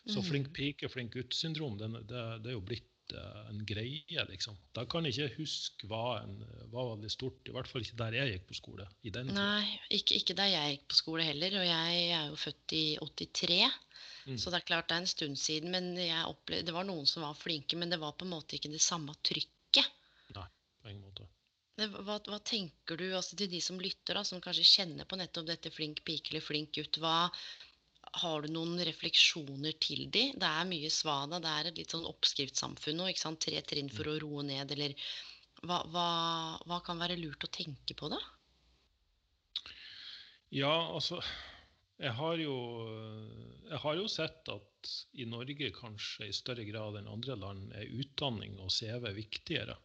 Så 0.06 0.22
mm. 0.22 0.26
flink 0.30 0.50
pike, 0.56 0.88
flink 0.92 1.12
gutt-syndrom, 1.12 1.76
det, 1.80 1.90
det, 2.08 2.24
det, 2.44 2.54
er 2.54 2.56
jo 2.56 2.64
blitt 2.64 2.88
en 3.12 3.60
greie, 3.68 4.24
liksom. 4.30 4.56
Da 4.76 4.84
kan 4.88 5.04
jeg 5.04 5.14
ikke 5.14 5.42
huske 5.42 5.88
hva 5.90 6.20
en, 6.22 6.38
var 6.72 6.94
veldig 6.94 7.10
stort, 7.12 7.42
i 7.48 7.54
hvert 7.54 7.68
fall 7.70 7.84
ikke 7.84 7.98
der 8.00 8.16
jeg 8.18 8.32
gikk 8.32 8.46
på 8.48 8.58
skole. 8.60 8.86
i 9.02 9.12
den 9.14 9.32
Nei, 9.36 9.78
ikke, 9.90 10.16
ikke, 10.20 10.36
der 10.38 10.50
jeg 10.52 10.76
gikk 10.76 10.88
på 10.90 11.00
skole 11.00 11.26
heller, 11.26 11.58
og 11.60 11.66
jeg 11.68 12.06
er 12.16 12.30
jo 12.30 12.40
født 12.40 12.76
i 12.78 12.84
83. 13.02 13.60
Mm. 14.24 14.38
Så 14.40 14.50
det 14.50 14.60
er 14.60 14.68
klart 14.70 14.88
det 14.88 14.96
er 14.96 15.04
en 15.04 15.12
stund 15.12 15.38
siden, 15.40 15.74
men 15.74 15.92
opplevde, 16.24 16.70
det 16.70 16.76
var 16.76 16.88
noen 16.88 17.06
som 17.10 17.26
var 17.26 17.36
flinke, 17.36 17.76
men 17.76 17.92
det 17.92 18.00
var 18.00 18.16
på 18.16 18.24
en 18.24 18.32
måte 18.32 18.56
ikke 18.56 18.72
det 18.72 18.82
samme 18.82 19.16
trykket. 19.26 19.90
Nei, 20.34 20.48
på 20.80 20.92
ingen 20.92 21.04
måte. 21.04 21.28
Hva, 21.74 22.20
hva, 22.22 22.38
tenker 22.46 22.96
du 23.00 23.08
altså 23.10 23.36
til 23.36 23.50
de 23.50 23.58
som 23.62 23.80
lytter, 23.82 24.14
da, 24.14 24.22
som 24.26 24.40
kanskje 24.42 24.66
kjenner 24.68 25.08
på 25.10 25.18
nettopp 25.18 25.48
dette 25.48 25.72
flink 25.74 26.04
pike 26.06 26.30
eller 26.30 26.44
flink 26.44 26.76
gutt? 26.76 27.00
Hva, 27.02 27.26
har 28.22 28.44
du 28.44 28.52
noen 28.54 28.78
refleksjoner 28.86 29.76
til 29.82 30.06
de? 30.14 30.28
Det 30.38 30.48
er 30.48 30.68
mye 30.70 30.90
svada. 30.92 31.40
Det 31.42 31.50
er 31.50 31.70
et 31.70 31.80
litt 31.80 31.94
sånn 31.94 32.06
oppskriftssamfunn 32.08 33.00
nå. 33.00 33.08
ikke 33.10 33.24
sant? 33.24 33.40
Tre 33.42 33.62
trinn 33.66 33.90
for 33.92 34.10
å 34.10 34.18
roe 34.22 34.44
ned, 34.46 34.74
eller 34.76 34.94
hva, 35.64 35.80
hva, 35.90 36.08
hva 36.68 36.80
kan 36.86 37.00
være 37.00 37.18
lurt 37.20 37.46
å 37.46 37.52
tenke 37.52 37.96
på, 37.98 38.12
da? 38.12 38.20
Ja, 40.54 40.74
altså 40.94 41.18
jeg 42.02 42.10
har, 42.18 42.38
jo, 42.42 42.54
jeg 43.70 43.80
har 43.84 43.98
jo 43.98 44.06
sett 44.10 44.48
at 44.50 44.94
i 45.18 45.26
Norge 45.30 45.70
kanskje 45.76 46.28
i 46.28 46.34
større 46.34 46.66
grad 46.66 46.98
enn 46.98 47.10
andre 47.10 47.36
land 47.38 47.74
er 47.78 47.92
utdanning 48.02 48.58
og 48.62 48.72
CV 48.74 49.12
viktigere. 49.16 49.76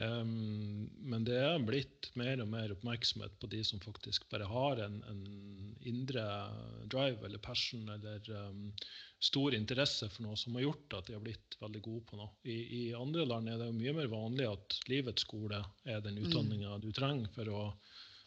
Um, 0.00 0.88
men 1.04 1.24
det 1.28 1.36
er 1.36 1.64
blitt 1.68 2.08
mer 2.16 2.40
og 2.40 2.48
mer 2.48 2.72
oppmerksomhet 2.72 3.34
på 3.42 3.48
de 3.52 3.58
som 3.66 3.80
faktisk 3.82 4.24
bare 4.32 4.46
har 4.48 4.80
en, 4.80 5.02
en 5.10 5.24
indre 5.84 6.22
drive 6.88 7.26
eller 7.26 7.42
passion 7.44 7.90
eller 7.92 8.30
um, 8.32 8.70
stor 9.20 9.52
interesse 9.54 10.08
for 10.08 10.24
noe 10.24 10.38
som 10.40 10.56
har 10.56 10.64
gjort 10.64 10.96
at 10.96 11.10
de 11.10 11.16
har 11.18 11.24
blitt 11.24 11.58
veldig 11.60 11.82
gode 11.84 12.06
på 12.08 12.20
noe. 12.22 12.32
I, 12.48 12.56
i 12.78 12.82
andre 12.96 13.26
land 13.28 13.52
er 13.52 13.60
det 13.60 13.68
jo 13.68 13.76
mye 13.82 13.94
mer 14.00 14.08
vanlig 14.14 14.48
at 14.48 14.78
livets 14.88 15.26
skole 15.26 15.60
er 15.84 16.00
den 16.00 16.22
mm. 16.24 16.80
du 16.80 16.88
trenger 16.96 17.28
for 17.36 17.52
å, 17.52 17.62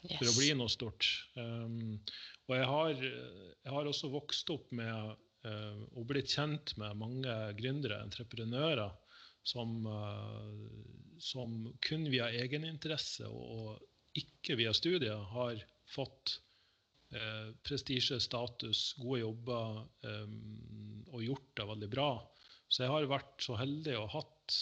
yes. 0.05 0.19
for 0.19 0.29
å, 0.29 0.36
bli 0.38 0.51
noe 0.60 0.72
stort. 0.72 1.10
Um, 1.34 1.98
og 2.45 2.60
jeg 2.60 2.69
har, 2.75 2.93
jeg 3.01 3.74
har, 3.74 3.89
også 3.89 4.13
vokst 4.13 4.53
opp 4.53 4.69
med 4.69 5.17
uh, 5.50 5.81
og 5.98 6.05
blitt 6.13 6.29
kjent 6.38 6.75
med 6.77 7.01
mange 7.01 7.39
gründere, 7.57 8.03
entreprenører, 8.05 8.93
som, 9.45 9.85
eh, 9.85 11.17
som 11.21 11.59
kun 11.85 12.09
via 12.11 12.31
egeninteresse 12.33 13.29
og 13.29 13.79
ikke 14.17 14.57
via 14.59 14.73
studier 14.75 15.21
har 15.31 15.59
fått 15.91 16.39
eh, 17.13 17.51
prestisje, 17.67 18.19
status, 18.23 18.93
gode 19.01 19.21
jobber 19.21 19.83
eh, 20.07 20.31
og 21.11 21.25
gjort 21.25 21.51
det 21.59 21.67
veldig 21.73 21.91
bra. 21.91 22.09
Så 22.67 22.85
jeg 22.85 22.93
har 22.93 23.11
vært 23.11 23.45
så 23.45 23.57
heldig 23.59 23.95
og 23.99 24.09
hatt 24.15 24.55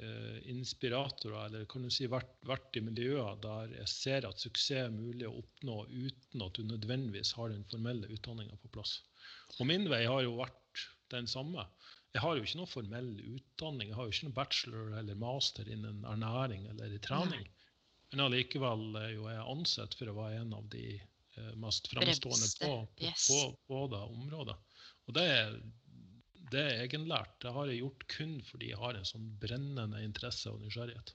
eh, 0.00 0.38
inspiratorer, 0.50 1.48
eller 1.48 1.66
kan 1.70 1.84
du 1.84 1.90
si 1.92 2.08
vært, 2.10 2.32
vært, 2.48 2.78
i 2.78 2.84
miljøer 2.84 3.36
der 3.44 3.74
jeg 3.76 3.92
ser 3.92 4.28
at 4.28 4.40
suksess 4.40 4.86
er 4.86 4.94
mulig 4.94 5.28
å 5.28 5.36
oppnå 5.42 5.82
uten 5.90 6.46
at 6.46 6.56
du 6.56 6.64
nødvendigvis 6.66 7.34
har 7.38 7.52
den 7.52 7.66
formelle 7.70 8.10
utdanninga 8.10 8.56
på 8.62 8.72
plass. 8.78 9.00
Og 9.58 9.68
min 9.68 9.88
vei 9.92 10.06
har 10.06 10.24
jo 10.24 10.38
vært 10.40 10.56
den 11.12 11.26
samme. 11.28 11.66
Jeg 12.10 12.24
har 12.24 12.36
jo 12.36 12.44
ikke 12.44 12.58
noen 12.58 12.70
formell 12.70 13.10
utdanning. 13.36 13.90
Jeg 13.90 13.98
har 13.98 14.06
jo 14.06 14.14
ikke 14.14 14.26
noen 14.26 14.38
bachelor 14.38 14.94
eller 14.98 15.18
master 15.18 15.68
innen 15.70 16.02
ernæring 16.10 16.66
eller 16.72 16.96
trening. 17.04 17.44
Men 18.10 18.24
allikevel 18.24 18.96
er 18.98 19.12
jo 19.14 19.28
jeg 19.30 19.44
ansett 19.52 19.94
for 19.98 20.10
å 20.10 20.16
være 20.16 20.40
en 20.42 20.56
av 20.56 20.64
de 20.72 20.86
eh, 20.96 21.52
mest 21.62 21.86
fremstående 21.92 22.48
på, 22.58 22.72
på, 22.72 23.04
yes. 23.06 23.28
på, 23.30 23.38
på, 23.70 23.84
det 23.92 24.02
området. 24.08 24.56
Og 25.06 25.14
det 25.14 25.26
er, 25.36 25.54
det 26.50 26.64
er 26.64 26.82
egenlært. 26.88 27.36
Det 27.44 27.54
har 27.54 27.70
jeg 27.70 27.84
gjort 27.84 28.06
kun 28.10 28.34
fordi 28.48 28.72
jeg 28.72 28.82
har 28.82 28.98
en 28.98 29.06
sånn 29.06 29.30
brennende 29.42 30.02
interesse 30.02 30.50
og 30.50 30.64
nysgjerrighet. 30.64 31.14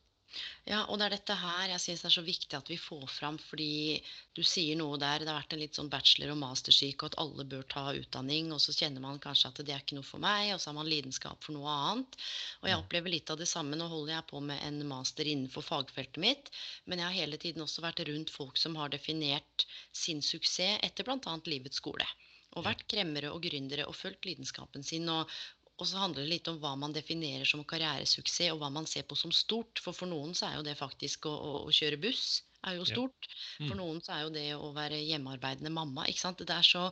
Ja, 0.65 0.79
og 0.89 0.97
det 0.97 1.05
er 1.05 1.13
dette 1.13 1.35
her 1.37 1.69
jeg 1.69 1.81
syns 1.83 2.03
er 2.07 2.13
så 2.15 2.23
viktig 2.25 2.57
at 2.57 2.69
vi 2.71 2.77
får 2.81 3.05
fram, 3.13 3.37
fordi 3.39 4.01
du 4.35 4.41
sier 4.43 4.77
noe 4.79 4.97
der. 5.01 5.21
Det 5.21 5.31
har 5.31 5.37
vært 5.37 5.55
en 5.55 5.61
litt 5.61 5.77
sånn 5.77 5.91
bachelor- 5.93 6.33
og 6.33 6.39
mastersyke, 6.41 7.05
og 7.05 7.13
at 7.13 7.19
alle 7.23 7.45
bør 7.51 7.63
ta 7.71 7.85
utdanning. 7.95 8.49
Og 8.55 8.61
så 8.63 8.75
kjenner 8.75 9.03
man 9.03 9.21
kanskje 9.23 9.51
at 9.51 9.61
det 9.61 9.75
er 9.75 9.85
ikke 9.85 9.99
noe 9.99 10.07
for 10.07 10.23
meg, 10.25 10.51
og 10.55 10.61
så 10.61 10.71
har 10.71 10.77
man 10.79 10.89
lidenskap 10.89 11.45
for 11.45 11.55
noe 11.57 11.77
annet. 11.85 12.19
Og 12.63 12.69
jeg 12.71 12.79
mm. 12.79 12.83
opplever 12.83 13.15
litt 13.15 13.31
av 13.31 13.39
det 13.41 13.49
samme. 13.51 13.79
Nå 13.79 13.89
holder 13.91 14.17
jeg 14.17 14.29
på 14.33 14.43
med 14.49 14.65
en 14.67 14.81
master 14.89 15.31
innenfor 15.31 15.65
fagfeltet 15.69 16.21
mitt, 16.25 16.51
men 16.85 17.01
jeg 17.01 17.09
har 17.09 17.19
hele 17.21 17.41
tiden 17.41 17.65
også 17.65 17.85
vært 17.85 18.03
rundt 18.09 18.33
folk 18.33 18.59
som 18.59 18.75
har 18.81 18.93
definert 18.93 19.67
sin 19.93 20.25
suksess 20.25 20.81
etter 20.85 21.05
bl.a. 21.07 21.39
livets 21.45 21.81
skole 21.81 22.07
og 22.55 22.63
vært 22.63 22.85
kremmere 22.91 23.31
og 23.35 23.43
gründere 23.43 23.85
og 23.89 23.97
fulgt 23.97 24.25
lidenskapen 24.27 24.83
sin. 24.87 25.07
Og, 25.11 25.31
og 25.75 25.87
så 25.89 25.99
handler 25.99 26.23
det 26.23 26.31
litt 26.31 26.47
om 26.47 26.57
hva 26.63 26.71
man 26.79 26.93
definerer 26.95 27.47
som 27.49 27.63
karrieresuksess, 27.67 28.53
og 28.53 28.61
hva 28.61 28.69
man 28.71 28.87
ser 28.87 29.03
på 29.09 29.17
som 29.19 29.33
stort. 29.35 29.81
For 29.83 29.95
for 29.95 30.07
noen 30.07 30.35
så 30.37 30.47
er 30.47 30.59
jo 30.59 30.67
det 30.67 30.77
faktisk 30.79 31.27
å, 31.27 31.33
å, 31.35 31.55
å 31.67 31.73
kjøre 31.75 31.99
buss 31.99 32.43
er 32.65 32.79
jo 32.79 32.85
stort. 32.87 33.27
Ja. 33.27 33.65
Mm. 33.65 33.67
For 33.67 33.79
noen 33.79 34.01
så 34.03 34.15
er 34.15 34.23
jo 34.23 34.33
det 34.33 34.47
å 34.55 34.71
være 34.75 35.01
hjemmearbeidende 35.03 35.73
mamma. 35.73 36.07
ikke 36.09 36.23
sant? 36.23 36.41
Det 36.41 36.55
er 36.55 36.65
så 36.65 36.87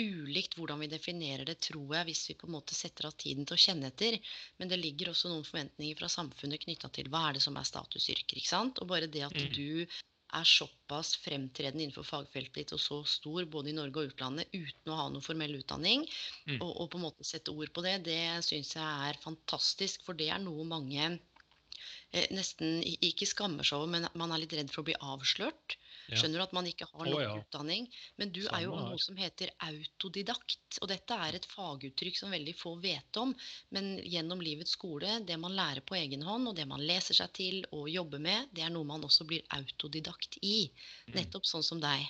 ulikt 0.00 0.56
hvordan 0.56 0.80
vi 0.80 0.88
definerer 0.88 1.44
det, 1.48 1.58
tror 1.66 1.96
jeg, 1.98 2.06
hvis 2.08 2.22
vi 2.30 2.38
på 2.40 2.48
en 2.48 2.54
måte 2.54 2.76
setter 2.76 3.10
av 3.10 3.16
tiden 3.20 3.48
til 3.48 3.58
å 3.58 3.64
kjenne 3.64 3.90
etter. 3.90 4.16
Men 4.60 4.70
det 4.70 4.80
ligger 4.80 5.12
også 5.12 5.32
noen 5.32 5.44
forventninger 5.46 5.98
fra 5.98 6.08
samfunnet 6.12 6.64
knytta 6.64 6.92
til 6.94 7.10
hva 7.12 7.26
er 7.28 7.36
det 7.38 7.44
som 7.44 7.58
er 7.60 7.68
statusyrker. 7.68 8.38
ikke 8.38 8.52
sant? 8.52 8.80
Og 8.80 8.88
bare 8.94 9.10
det 9.10 9.26
at 9.26 9.36
mm. 9.36 9.50
du 9.56 10.00
er 10.36 10.46
såpass 10.46 11.14
fremtredende 11.24 11.84
innenfor 11.84 12.06
fagfeltet 12.06 12.56
ditt 12.56 12.74
og 12.76 12.82
så 12.82 13.00
stor 13.08 13.48
både 13.50 13.72
i 13.72 13.76
Norge 13.76 14.02
og 14.02 14.12
utlandet 14.12 14.52
uten 14.54 14.92
å 14.92 14.98
ha 14.98 15.08
noe 15.12 15.24
formell 15.24 15.56
utdanning, 15.58 16.06
mm. 16.46 16.58
og, 16.60 16.70
og, 16.70 16.86
på 16.92 17.00
en 17.00 17.06
måte 17.08 17.26
sette 17.26 17.54
ord 17.54 17.72
på 17.74 17.84
det, 17.86 17.96
det 18.06 18.20
syns 18.46 18.74
jeg 18.76 19.10
er 19.10 19.20
fantastisk. 19.24 20.04
For 20.06 20.18
det 20.18 20.30
er 20.30 20.42
noe 20.42 20.66
mange 20.68 21.06
eh, 21.08 22.28
nesten 22.34 22.80
ikke 23.00 23.28
skammer 23.28 23.66
seg 23.66 23.80
over, 23.80 23.94
men 23.96 24.10
man 24.18 24.34
er 24.34 24.44
litt 24.44 24.56
redd 24.58 24.72
for 24.72 24.84
å 24.84 24.90
bli 24.90 24.98
avslørt. 25.00 25.79
Skjønner 26.18 26.40
du 26.40 26.44
at 26.44 26.54
man 26.56 26.68
ikke 26.70 26.88
har 26.90 27.06
nok 27.06 27.18
oh, 27.18 27.22
ja. 27.22 27.32
utdanning? 27.38 27.86
Men 28.20 28.32
du 28.34 28.40
Samme 28.42 28.58
er 28.58 28.64
jo 28.66 28.76
noe 28.78 29.00
som 29.02 29.18
heter 29.20 29.52
autodidakt. 29.66 30.80
Og 30.82 30.90
dette 30.90 31.18
er 31.26 31.38
et 31.38 31.48
faguttrykk 31.50 32.18
som 32.18 32.34
veldig 32.34 32.54
få 32.58 32.74
vet 32.82 33.20
om. 33.20 33.34
Men 33.76 33.92
gjennom 34.02 34.42
livets 34.44 34.76
skole, 34.78 35.18
det 35.26 35.38
man 35.40 35.56
lærer 35.58 35.84
på 35.86 35.98
egen 36.00 36.24
hånd, 36.26 36.50
og 36.50 36.56
det 36.58 36.66
man 36.70 36.82
leser 36.84 37.18
seg 37.20 37.34
til 37.36 37.60
og 37.76 37.90
jobber 37.90 38.22
med, 38.22 38.50
det 38.56 38.66
er 38.66 38.72
noe 38.74 38.88
man 38.88 39.04
også 39.06 39.28
blir 39.28 39.44
autodidakt 39.56 40.40
i. 40.42 40.70
Mm. 41.10 41.20
Nettopp 41.20 41.48
sånn 41.48 41.66
som 41.66 41.82
deg. 41.82 42.08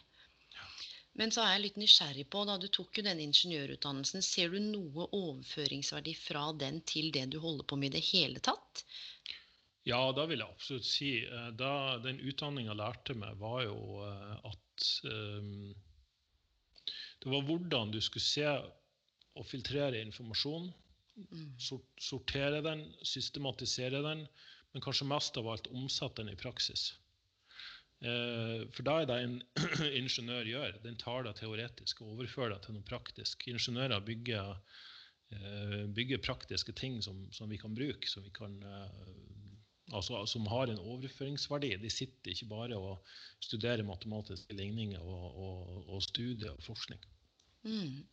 Men 1.19 1.33
så 1.35 1.43
er 1.43 1.57
jeg 1.57 1.63
litt 1.65 1.79
nysgjerrig 1.81 2.27
på, 2.33 2.45
da 2.49 2.55
du 2.61 2.69
tok 2.73 3.01
jo 3.01 3.03
den 3.05 3.21
ingeniørutdannelsen, 3.25 4.23
ser 4.25 4.53
du 4.55 4.61
noe 4.63 5.09
overføringsverdi 5.11 6.15
fra 6.17 6.45
den 6.57 6.79
til 6.87 7.11
det 7.17 7.27
du 7.35 7.41
holder 7.43 7.67
på 7.67 7.79
med 7.81 7.91
i 7.91 7.99
det 7.99 8.05
hele 8.13 8.43
tatt? 8.47 8.85
Ja, 9.89 10.01
da 10.13 10.27
vil 10.29 10.43
jeg 10.43 10.53
absolutt 10.53 10.87
si. 10.89 11.11
Eh, 11.25 11.49
da 11.57 11.97
den 12.05 12.21
utdanninga 12.21 12.77
lærte 12.77 13.17
meg, 13.17 13.39
var 13.41 13.65
jo 13.65 13.79
eh, 14.05 14.37
at 14.51 14.87
um, 15.09 15.71
det 17.21 17.33
var 17.33 17.47
hvordan 17.49 17.93
du 17.95 18.01
skulle 18.05 18.25
se 18.25 18.47
og 18.51 19.47
filtrere 19.49 20.01
informasjon. 20.05 20.71
Mm. 21.21 21.51
Sortere 22.01 22.61
den, 22.65 22.87
systematisere 23.05 24.03
den, 24.05 24.25
men 24.73 24.85
kanskje 24.85 25.09
mest 25.09 25.37
av 25.41 25.49
alt 25.53 25.69
omsette 25.73 26.23
den 26.23 26.33
i 26.33 26.39
praksis. 26.41 26.93
For 28.01 28.87
da 28.87 28.95
er 29.03 29.09
det 29.11 29.17
en 29.21 29.35
ingeniør 30.01 30.49
gjør. 30.49 30.79
Den 30.87 30.97
tar 30.97 31.27
det 31.27 31.35
teoretisk 31.37 32.01
og 32.01 32.15
overfører 32.15 32.55
det 32.55 32.63
til 32.65 32.79
noe 32.79 32.87
praktisk. 32.89 33.45
Ingeniører 33.53 34.01
bygger, 34.07 34.55
bygger 35.93 36.23
praktiske 36.25 36.73
ting 36.81 37.03
som, 37.05 37.27
som, 37.37 37.53
vi 37.53 37.61
kan 37.61 37.77
bruke, 37.77 38.09
som, 38.09 38.25
vi 38.25 38.33
kan, 38.33 38.57
altså, 39.93 40.25
som 40.27 40.47
har 40.51 40.71
en 40.71 40.83
overføringsverdi. 40.83 41.75
De 41.83 41.91
sitter 41.93 42.35
ikke 42.35 42.51
bare 42.51 42.79
og 42.79 43.15
studerer 43.43 43.87
matematiske 43.87 44.57
ligninger 44.57 45.01
og, 45.01 45.41
og, 45.47 45.89
og 45.89 46.05
studier 46.05 46.53
og 46.55 46.63
forskning. 46.65 47.01
Mm. 47.61 48.07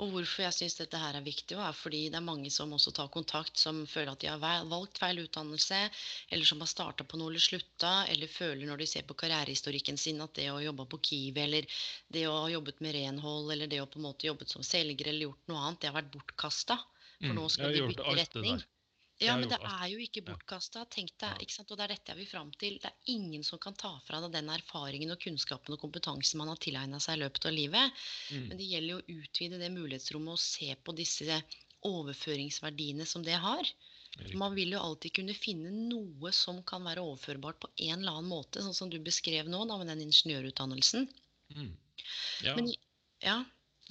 Og 0.00 0.14
hvorfor 0.14 0.46
jeg 0.46 0.56
syns 0.56 0.78
dette 0.78 0.96
her 0.96 1.16
er 1.18 1.24
viktig, 1.24 1.58
er 1.60 1.76
fordi 1.76 2.06
det 2.08 2.16
er 2.16 2.24
mange 2.24 2.48
som 2.52 2.72
også 2.72 2.92
tar 2.96 3.10
kontakt, 3.12 3.58
som 3.60 3.82
føler 3.90 4.14
at 4.14 4.22
de 4.22 4.30
har 4.32 4.64
valgt 4.70 5.00
feil 5.02 5.20
utdannelse, 5.26 5.80
eller 6.32 6.48
som 6.48 6.64
har 6.64 6.70
starta 6.70 7.04
på 7.04 7.20
noe 7.20 7.28
eller 7.28 7.44
slutta, 7.44 7.92
eller 8.08 8.32
føler 8.32 8.64
når 8.70 8.80
de 8.80 8.88
ser 8.94 9.04
på 9.04 9.18
karrierehistorikken 9.20 10.00
sin 10.00 10.24
at 10.24 10.32
det 10.40 10.48
å 10.54 10.62
jobbe 10.64 10.88
på 10.88 11.02
Kiwi, 11.10 11.44
eller 11.44 11.68
det 12.16 12.24
å 12.30 12.38
ha 12.46 12.48
jobbet 12.54 12.80
med 12.86 12.96
renhold, 12.96 13.52
eller 13.52 13.68
det 13.68 13.82
å 13.84 13.90
på 13.90 14.00
en 14.00 14.08
måte 14.08 14.30
jobbet 14.30 14.56
som 14.56 14.64
selger 14.64 15.12
eller 15.12 15.28
gjort 15.28 15.52
noe 15.52 15.66
annet, 15.66 15.82
det 15.82 15.92
har 15.92 16.00
vært 16.00 16.12
bortkasta. 16.16 16.80
For 17.20 17.30
Mm, 17.30 17.36
nå 17.38 17.44
skal 17.52 17.72
de 17.72 17.84
bytte 17.88 18.14
retning. 18.18 18.62
Ja, 19.24 19.34
men 19.40 19.48
det 19.50 19.58
er 19.58 19.86
jo 19.90 20.00
ikke 20.02 20.22
bortkasta. 20.26 20.84
Tenk 20.92 21.14
deg, 21.20 21.42
ikke 21.44 21.56
sant? 21.56 21.72
Og 21.72 21.80
det 21.80 21.86
er 21.86 21.94
dette 21.94 22.12
jeg 22.12 22.20
vil 22.20 22.30
fram 22.30 22.52
til. 22.60 22.76
Det 22.82 22.90
er 22.90 23.12
ingen 23.14 23.44
som 23.46 23.60
kan 23.62 23.76
ta 23.78 23.92
fra 24.06 24.20
deg 24.24 24.34
den 24.34 24.52
erfaringen 24.54 25.14
og 25.14 25.20
kunnskapen 25.22 25.76
og 25.76 25.82
kompetansen 25.82 26.40
man 26.40 26.52
har 26.52 26.60
tilegna 26.62 27.00
seg 27.02 27.18
i 27.18 27.24
løpet 27.24 27.48
av 27.50 27.56
livet. 27.56 28.04
Mm. 28.30 28.46
Men 28.50 28.60
det 28.60 28.68
gjelder 28.70 28.92
jo 28.92 29.00
å 29.00 29.18
utvide 29.24 29.60
det 29.62 29.72
mulighetsrommet 29.74 30.36
og 30.36 30.44
se 30.44 30.70
på 30.84 30.96
disse 30.98 31.40
overføringsverdiene 31.84 33.06
som 33.08 33.24
det 33.26 33.36
har. 33.40 33.74
Man 34.38 34.54
vil 34.54 34.76
jo 34.76 34.82
alltid 34.82 35.16
kunne 35.16 35.34
finne 35.34 35.72
noe 35.74 36.30
som 36.34 36.60
kan 36.66 36.84
være 36.86 37.02
overførbart 37.02 37.58
på 37.64 37.70
en 37.88 37.98
eller 37.98 38.20
annen 38.20 38.30
måte, 38.30 38.62
sånn 38.62 38.76
som 38.76 38.90
du 38.92 39.00
beskrev 39.02 39.48
nå 39.50 39.64
da 39.66 39.78
med 39.80 39.90
den 39.90 40.04
ingeniørutdannelsen. 40.06 41.08
Mm. 41.54 41.72
Ja. 42.46 42.54
Men 42.54 42.70
ja, 43.24 43.40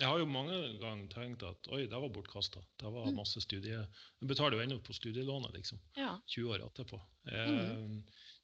Jeg 0.04 0.10
har 0.12 0.20
jo 0.20 0.26
mange 0.28 0.58
ganger 0.82 1.08
tenkt 1.14 1.44
at 1.48 1.68
oi, 1.72 1.86
det 1.88 1.96
var 2.04 2.12
bortkasta. 2.12 2.60
Det 2.82 2.90
var 2.92 3.06
Mm. 3.08 3.16
masse 3.22 3.40
studie... 3.40 3.78
Jeg 4.20 4.28
betaler 4.28 4.58
jo 4.58 4.64
ennå 4.66 4.80
på 4.84 4.92
studielånet, 4.98 5.54
liksom. 5.56 5.80
ja. 5.96 6.18
20 6.28 6.50
år 6.58 6.66
etterpå. 6.66 7.00
Eh, 7.32 7.52
Mhm. 7.54 8.04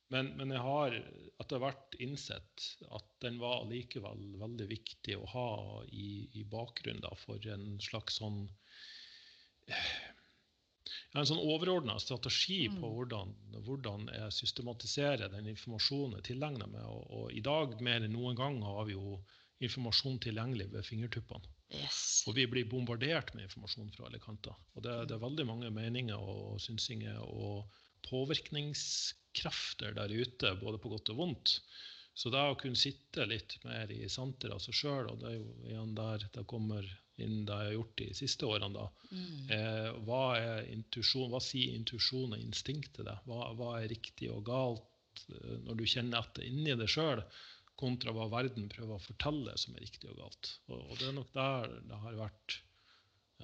men, 0.10 0.30
men 0.38 0.50
jeg 0.56 0.62
har 0.64 0.96
etter 1.44 1.60
hvert 1.60 1.96
innsett 2.00 2.64
at 2.96 3.06
den 3.22 3.40
var 3.42 3.60
allikevel 3.66 4.38
veldig 4.40 4.70
viktig 4.72 5.18
å 5.20 5.28
ha 5.34 5.50
i, 5.92 6.30
i 6.40 6.44
bakgrunnen 6.48 7.02
da, 7.04 7.12
for 7.26 7.44
en 7.52 7.76
slags 7.84 8.22
sånn 8.22 8.48
ja, 9.68 11.20
en 11.20 11.28
sånn 11.28 11.42
overordna 11.44 11.98
strategi 12.02 12.70
på 12.70 12.88
Mm. 12.88 12.96
hvordan, 12.96 13.36
hvordan 13.66 14.08
jeg 14.14 14.32
systematiserer 14.32 15.30
den 15.30 15.48
informasjonen 15.52 16.16
jeg 16.20 16.24
tilegner 16.32 16.68
meg. 16.72 16.86
Og, 16.86 17.04
og 17.12 17.32
i 17.34 17.42
dag 17.42 17.80
mer 17.82 18.02
enn 18.06 18.14
noen 18.16 18.36
gang 18.38 18.62
har 18.64 18.86
vi 18.86 18.94
jo 18.96 19.20
informasjon 19.66 20.20
tilgjengelig 20.24 20.70
ved 20.74 20.86
fingertuppene. 20.88 21.56
Yes. 21.76 22.24
Og 22.28 22.36
vi 22.38 22.48
blir 22.50 22.70
bombardert 22.70 23.34
med 23.36 23.46
informasjon 23.46 23.92
fra 23.94 24.08
alle 24.08 24.22
kanter. 24.24 24.56
Og 24.76 24.86
det, 24.86 24.96
det 25.10 25.16
er 25.18 25.22
veldig 25.26 25.46
mange 25.50 25.70
meninger 25.74 26.18
og 26.18 26.62
synsinger 26.64 27.20
og 27.22 27.70
påvirkningskrefter 28.08 29.94
der 29.98 30.10
ute, 30.16 30.56
både 30.64 30.80
på 30.82 30.92
godt 30.96 31.12
og 31.14 31.20
vondt. 31.20 31.60
Så 32.20 32.32
det 32.34 32.42
å 32.42 32.58
kunne 32.60 32.80
sitte 32.80 33.28
litt 33.30 33.58
mer 33.64 33.92
i 33.96 34.10
senteret 34.12 34.58
av 34.58 34.64
seg 34.64 34.76
sjøl, 34.76 35.12
og 35.12 35.22
det 35.22 35.30
er 35.30 35.38
jo 35.38 35.54
igjen 35.68 35.94
der 35.96 36.26
det 36.34 36.48
kommer 36.50 36.84
inn 37.20 37.46
det 37.48 37.56
jeg 37.56 37.68
har 37.70 37.76
gjort 37.76 37.96
de 38.00 38.08
siste 38.16 38.48
årene, 38.48 38.74
da. 38.76 38.86
Mm. 39.12 39.52
Eh, 39.56 39.90
hva, 40.08 40.24
er 40.40 40.68
intuisjon, 40.72 41.30
hva 41.32 41.42
sier 41.44 41.76
intuisjon 41.76 42.36
og 42.36 42.42
instinkt 42.42 42.94
til 42.96 43.08
deg? 43.08 43.24
Hva, 43.28 43.52
hva 43.60 43.70
er 43.80 43.92
riktig 43.92 44.32
og 44.34 44.46
galt 44.48 45.24
eh, 45.36 45.58
når 45.68 45.80
du 45.80 45.86
kjenner 45.88 46.24
etter 46.24 46.48
inni 46.48 46.76
deg 46.80 46.92
sjøl, 46.92 47.24
kontra 47.80 48.14
hva 48.16 48.28
verden 48.32 48.68
prøver 48.72 48.98
å 48.98 49.04
fortelle 49.04 49.56
som 49.62 49.78
er 49.78 49.86
riktig 49.86 50.12
og 50.12 50.20
galt? 50.20 50.52
Og, 50.72 50.92
det 51.00 51.08
er 51.10 51.16
nok 51.18 51.32
der 51.36 51.80
det 51.90 52.02
har 52.04 52.20
vært 52.20 52.60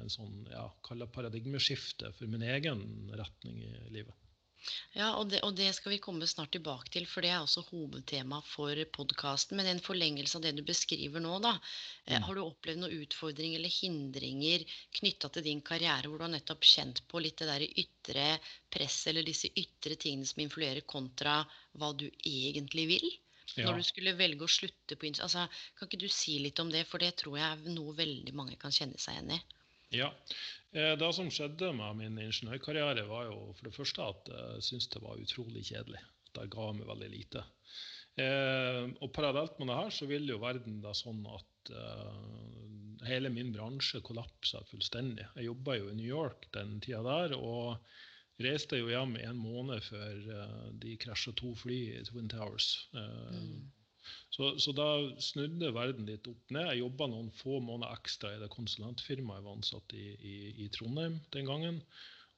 en 0.01 0.11
sånn 0.11 0.43
ja, 0.51 0.67
kall 0.83 1.07
paradigmeskifte 1.15 2.11
for 2.17 2.31
min 2.31 2.43
egen 2.43 2.85
retning 3.15 3.61
i 3.63 3.73
livet. 3.95 4.15
Ja, 4.95 5.11
og 5.19 5.29
det, 5.29 5.41
og 5.45 5.53
det 5.57 5.67
skal 5.77 5.93
vi 5.93 5.99
komme 6.01 6.25
snart 6.29 6.53
tilbake 6.55 6.89
til, 6.93 7.05
for 7.09 7.21
det 7.21 7.31
er 7.31 7.43
også 7.43 7.61
hovedtema 7.67 8.39
for 8.50 8.79
podkasten. 8.95 9.59
Men 9.59 9.69
en 9.69 9.81
forlengelse 9.83 10.39
av 10.39 10.45
det 10.45 10.55
du 10.57 10.63
beskriver 10.65 11.21
nå, 11.21 11.35
da. 11.43 11.53
eh, 12.05 12.15
Mm. 12.15 12.24
Har 12.25 12.35
du 12.35 12.41
opplevd 12.41 12.81
noen 12.81 13.03
utfordringer 13.05 13.59
eller 13.59 13.75
hindringer 13.75 14.65
knytta 15.00 15.29
til 15.29 15.45
din 15.45 15.61
karriere, 15.61 16.09
hvor 16.09 16.17
du 16.17 16.25
har 16.25 16.33
nettopp 16.33 16.65
kjent 16.65 17.03
på 17.11 17.21
litt 17.21 17.37
det 17.43 17.50
der 17.51 17.67
ytre 17.67 18.25
presset, 18.74 19.11
eller 19.11 19.27
disse 19.27 19.51
ytre 19.53 20.00
tingene 20.01 20.25
som 20.25 20.41
influerer, 20.41 20.81
kontra 20.81 21.43
hva 21.77 21.93
du 21.93 22.07
egentlig 22.24 22.87
vil? 22.95 23.07
Ja. 23.53 23.68
Når 23.70 23.79
du 23.79 23.86
skulle 23.88 24.16
velge 24.18 24.44
å 24.44 24.51
slutte 24.51 24.98
på 24.98 25.08
altså, 25.12 25.46
Kan 25.77 25.88
ikke 25.88 26.01
du 26.01 26.10
si 26.12 26.40
litt 26.42 26.60
om 26.60 26.72
det, 26.74 26.86
for 26.90 27.03
det 27.03 27.14
tror 27.22 27.38
jeg 27.40 27.46
er 27.46 27.75
noe 27.75 27.94
veldig 27.96 28.34
mange 28.36 28.58
kan 28.60 28.74
kjenne 28.74 29.00
seg 29.00 29.20
igjen 29.20 29.36
i. 29.38 29.42
Ja. 30.01 30.10
Eh, 30.74 30.96
Det 31.00 31.12
som 31.14 31.29
skjedde 31.31 31.72
med 31.77 32.01
min 32.01 32.18
ingeniørkarriere, 32.25 33.05
var 33.08 33.29
jo 33.29 33.53
for 33.53 33.70
det 33.70 33.75
første 33.77 34.10
at 34.12 34.31
jeg 34.34 34.66
syntes 34.70 34.90
det 34.96 35.03
var 35.03 35.22
utrolig 35.22 35.66
kjedelig. 35.70 36.01
Det 36.36 36.50
ga 36.51 36.72
meg 36.75 36.90
veldig 36.90 37.12
lite. 37.14 37.46
Eh, 38.20 38.81
og 39.03 39.12
parallelt 39.16 39.60
med 39.60 39.70
det 39.72 39.77
her 39.81 39.94
så 39.94 40.08
vil 40.08 40.27
jo 40.29 40.40
verden 40.40 40.81
da 40.84 40.94
sånn 40.96 41.22
at 41.27 41.72
eh, 41.75 43.05
hele 43.10 43.31
min 43.31 43.51
bransje 43.55 44.01
kollapsa 44.05 44.64
fullstendig. 44.70 45.27
Jeg 45.36 45.50
jobba 45.50 45.77
jo 45.79 45.90
i 45.92 45.98
New 46.00 46.08
York 46.08 46.48
den 46.55 46.79
tida 46.84 47.03
der, 47.05 47.36
og 47.38 47.75
reiste 48.43 48.79
jo 48.81 48.89
hjem 48.91 49.15
en 49.21 49.39
måned 49.39 49.83
før 49.85 50.29
eh, 50.35 50.67
de 50.83 50.98
krasja 51.01 51.31
to 51.39 51.53
fly 51.55 51.77
i 51.95 52.03
Twin 52.09 52.27
Towers. 52.31 52.89
Mm. 52.95 53.71
så, 54.35 54.51
så 54.59 54.74
da 54.75 54.89
snudde 55.24 55.71
verden 55.75 56.09
litt 56.09 56.27
opp 56.27 56.51
ned. 56.51 56.67
Jeg 56.74 56.83
jobba 56.83 57.07
noen 57.11 57.31
få 57.33 57.61
måneder 57.63 57.95
ekstra 57.95 58.33
i 58.35 58.41
det 58.43 58.51
konsulentfirmaet 58.53 59.39
jeg 59.39 59.48
var 59.48 59.55
ansatt 59.59 59.95
i, 59.95 60.07
i, 60.19 60.35
i 60.65 60.69
Trondheim 60.75 61.21
den 61.35 61.48
gangen. 61.50 61.81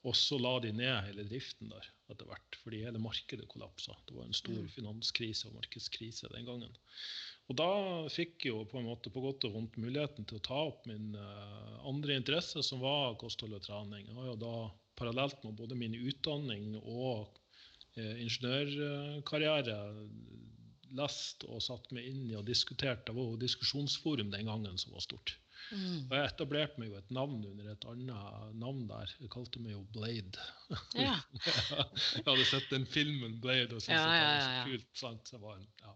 Og 0.07 0.13
så 0.15 0.37
la 0.39 0.53
de 0.63 0.69
ned 0.71 0.93
hele 1.07 1.25
driften 1.27 1.71
der 1.73 1.87
etter 2.13 2.27
hvert, 2.29 2.57
fordi 2.61 2.83
hele 2.85 3.01
markedet 3.01 3.47
kollapsa. 3.51 3.97
Det 4.07 4.15
var 4.15 4.27
en 4.29 4.37
stor 4.37 4.61
Mm. 4.61 4.69
finanskrise 4.71 5.49
og 5.49 5.57
markedskrise 5.57 6.29
den 6.31 6.45
gangen. 6.47 6.71
Og 7.49 7.55
da 7.59 7.71
fikk 8.11 8.45
jeg 8.45 8.53
jo 8.53 8.61
på 8.67 8.77
en 8.79 8.87
måte 8.87 9.11
på 9.11 9.23
godt 9.23 9.45
og 9.47 9.53
vondt 9.55 9.75
muligheten 9.79 10.27
til 10.27 10.37
å 10.37 10.43
ta 10.43 10.61
opp 10.69 10.85
min 10.87 11.15
uh, 11.15 11.79
andre 11.87 12.17
interesse, 12.19 12.63
som 12.63 12.79
var 12.83 13.17
kosthold 13.19 13.57
og 13.57 13.63
trening. 13.65 14.07
Jo 14.11 14.35
da 14.39 14.53
parallelt 14.97 15.43
med 15.45 15.57
både 15.59 15.77
min 15.79 15.95
utdanning 15.95 16.75
og 16.81 17.39
eh, 17.97 18.23
ingeniørkarriere 18.23 19.79
lest 20.97 21.43
og 21.47 21.61
satt 21.63 21.91
meg 21.95 22.07
inn 22.07 22.29
i 22.31 22.37
og 22.39 22.47
diskutert. 22.47 23.05
Det 23.07 23.15
var 23.15 23.31
jo 23.31 23.41
diskusjonsforum 23.41 24.31
den 24.33 24.49
gangen 24.49 24.79
som 24.79 24.95
var 24.95 25.03
stort. 25.03 25.35
Mm. 25.71 26.07
Og 26.07 26.13
jeg 26.15 26.29
etablerte 26.29 26.79
meg 26.79 26.91
jo 26.91 26.99
et 26.99 27.09
navn 27.11 27.41
under 27.49 27.71
et 27.73 27.87
annet 27.91 28.57
navn 28.61 28.85
der. 28.87 29.13
Jeg 29.19 29.31
kalte 29.33 29.61
meg 29.63 29.73
jo 29.73 29.83
Blade. 29.95 30.43
Ja. 30.95 31.17
jeg 32.15 32.25
hadde 32.27 32.47
sett 32.47 32.69
den 32.71 32.87
filmen 32.87 33.39
Blade 33.43 33.75
og 33.75 33.83
syntes 33.83 33.97
Ja, 33.97 34.03
ja, 34.15 34.19
det 34.19 34.27
ja, 34.27 34.35
var 34.35 34.45
så 34.45 34.69
kult. 34.71 34.91
Sant? 35.01 35.31
Så 35.33 35.41
var 35.43 35.57
en, 35.57 35.67
ja. 35.83 35.95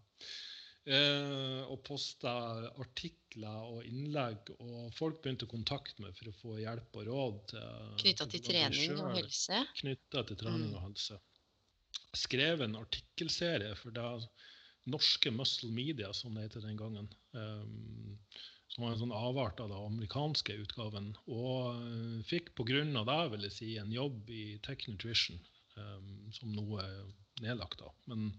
Eh, 0.86 1.62
og 1.70 1.82
posta 1.86 2.32
artikler 2.82 3.66
og 3.68 3.84
innlegg, 3.86 4.50
og 4.58 4.92
folk 4.96 5.20
begynte 5.22 5.46
å 5.46 5.52
kontakte 5.52 6.02
meg 6.02 6.14
for 6.18 6.30
å 6.30 6.36
få 6.40 6.56
hjelp 6.60 6.96
og 7.00 7.06
råd. 7.06 7.42
til- 7.48 7.96
Knytta 8.04 8.26
til 8.30 8.40
trening 8.40 8.96
og 9.00 9.16
helse. 9.16 9.66
knytta 9.80 10.26
til 10.26 10.36
trening 10.36 10.70
Mm. 10.70 10.74
og 10.74 10.82
helse. 10.88 11.20
Skrev 12.14 12.62
en 12.62 12.76
artikkelserie 12.76 13.74
for 13.76 13.90
det 13.90 14.28
norske 14.86 15.30
Muscle 15.30 15.70
Media, 15.70 16.12
som 16.12 16.34
det 16.34 16.42
heter 16.50 16.60
den 16.62 16.76
gangen. 16.76 17.08
Eh, 17.34 18.16
som 18.72 18.84
var 18.84 18.92
en 18.94 18.98
sånn 19.02 19.12
avart 19.12 19.60
av 19.60 19.68
den 19.68 19.84
amerikanske 19.84 20.54
utgaven. 20.64 21.10
Og 21.28 21.76
uh, 21.76 22.22
fikk 22.24 22.54
pga. 22.56 23.04
det 23.04 23.30
vil 23.34 23.42
jeg 23.42 23.52
si, 23.52 23.76
en 23.76 23.92
jobb 23.92 24.30
i 24.30 24.58
Tech 24.64 24.86
Nutrition, 24.88 25.38
um, 25.76 26.30
som 26.32 26.54
nå 26.56 26.64
er 26.80 27.12
nedlagt. 27.42 27.78
da. 27.78 27.90
Men 28.06 28.32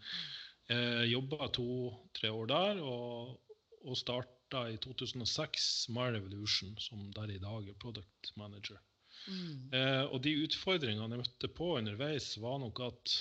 jeg 0.70 1.12
jobba 1.12 1.50
to-tre 1.54 2.32
år 2.32 2.50
der, 2.52 2.82
og, 2.82 3.56
og 3.84 4.00
starta 4.00 4.68
i 4.72 4.78
2006 4.82 5.90
My 5.94 6.08
Revolution, 6.14 6.76
som 6.80 7.10
der 7.16 7.36
i 7.36 7.42
dag 7.42 7.70
er 7.70 7.80
product 7.82 8.32
manager. 8.40 8.80
Mm. 9.28 9.70
Eh, 9.76 10.04
og 10.10 10.20
de 10.24 10.36
utfordringene 10.44 11.16
jeg 11.16 11.22
møtte 11.24 11.50
på 11.56 11.76
underveis, 11.78 12.34
var 12.42 12.60
nok 12.64 12.82
at 12.88 13.16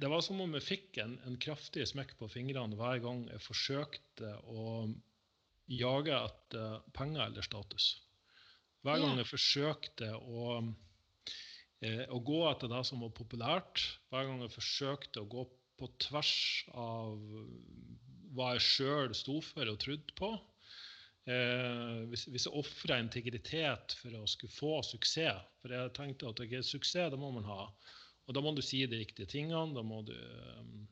det 0.00 0.08
var 0.08 0.22
som 0.24 0.40
om 0.40 0.54
jeg 0.56 0.64
fikk 0.64 0.98
en, 1.02 1.18
en 1.28 1.36
kraftig 1.40 1.84
smekk 1.88 2.14
på 2.20 2.30
fingrene 2.32 2.78
hver 2.78 3.02
gang 3.04 3.26
jeg 3.28 3.44
forsøkte 3.44 4.32
å 4.48 4.86
jage 5.68 6.16
etter 6.16 6.82
penger 6.96 7.26
eller 7.26 7.44
status. 7.44 7.90
Hver 8.86 9.02
gang 9.02 9.18
jeg 9.18 9.28
forsøkte 9.28 10.12
å, 10.16 10.58
eh, 10.60 10.72
å 11.84 12.18
gå 12.24 12.38
etter 12.48 12.70
det 12.72 12.82
som 12.88 13.02
var 13.04 13.10
populært, 13.14 13.82
hver 14.08 14.24
gang 14.28 14.40
jeg 14.42 14.54
forsøkte 14.54 15.22
å 15.22 15.28
gå 15.28 15.42
på 15.76 15.88
tvers 16.00 16.36
av 16.72 17.18
hva 18.36 18.54
jeg 18.54 18.64
sjøl 18.64 19.12
sto 19.16 19.36
for 19.44 19.68
og 19.68 19.76
trodde 19.82 20.16
på, 20.16 20.30
Eh, 21.26 22.02
hvis, 22.06 22.28
hvis 22.30 22.44
jeg 22.46 22.54
ofra 22.54 23.00
integritet 23.02 23.96
for 23.98 24.14
å 24.14 24.28
skulle 24.30 24.54
få 24.54 24.76
suksess 24.86 25.40
For 25.58 25.74
jeg 25.74 25.90
tenkte 25.96 26.28
at 26.30 26.38
okay, 26.38 26.62
suksess 26.62 27.10
det 27.10 27.18
må 27.18 27.32
man 27.34 27.48
ha. 27.48 27.64
Og 28.26 28.36
da 28.36 28.42
må 28.42 28.52
du 28.54 28.62
si 28.62 28.84
de 28.86 29.00
riktige 29.00 29.26
tingene. 29.30 29.74
Da 29.74 29.82
må 29.86 30.04
du, 30.06 30.14
um, 30.14 30.86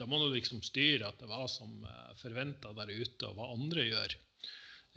da 0.00 0.08
må 0.08 0.22
du 0.22 0.30
liksom 0.32 0.62
styre 0.64 1.10
etter 1.10 1.28
hva 1.28 1.44
som 1.48 1.84
er 1.88 2.16
forventa 2.20 2.72
der 2.76 2.92
ute, 2.92 3.28
og 3.28 3.36
hva 3.36 3.50
andre 3.52 3.84
gjør. 3.88 4.16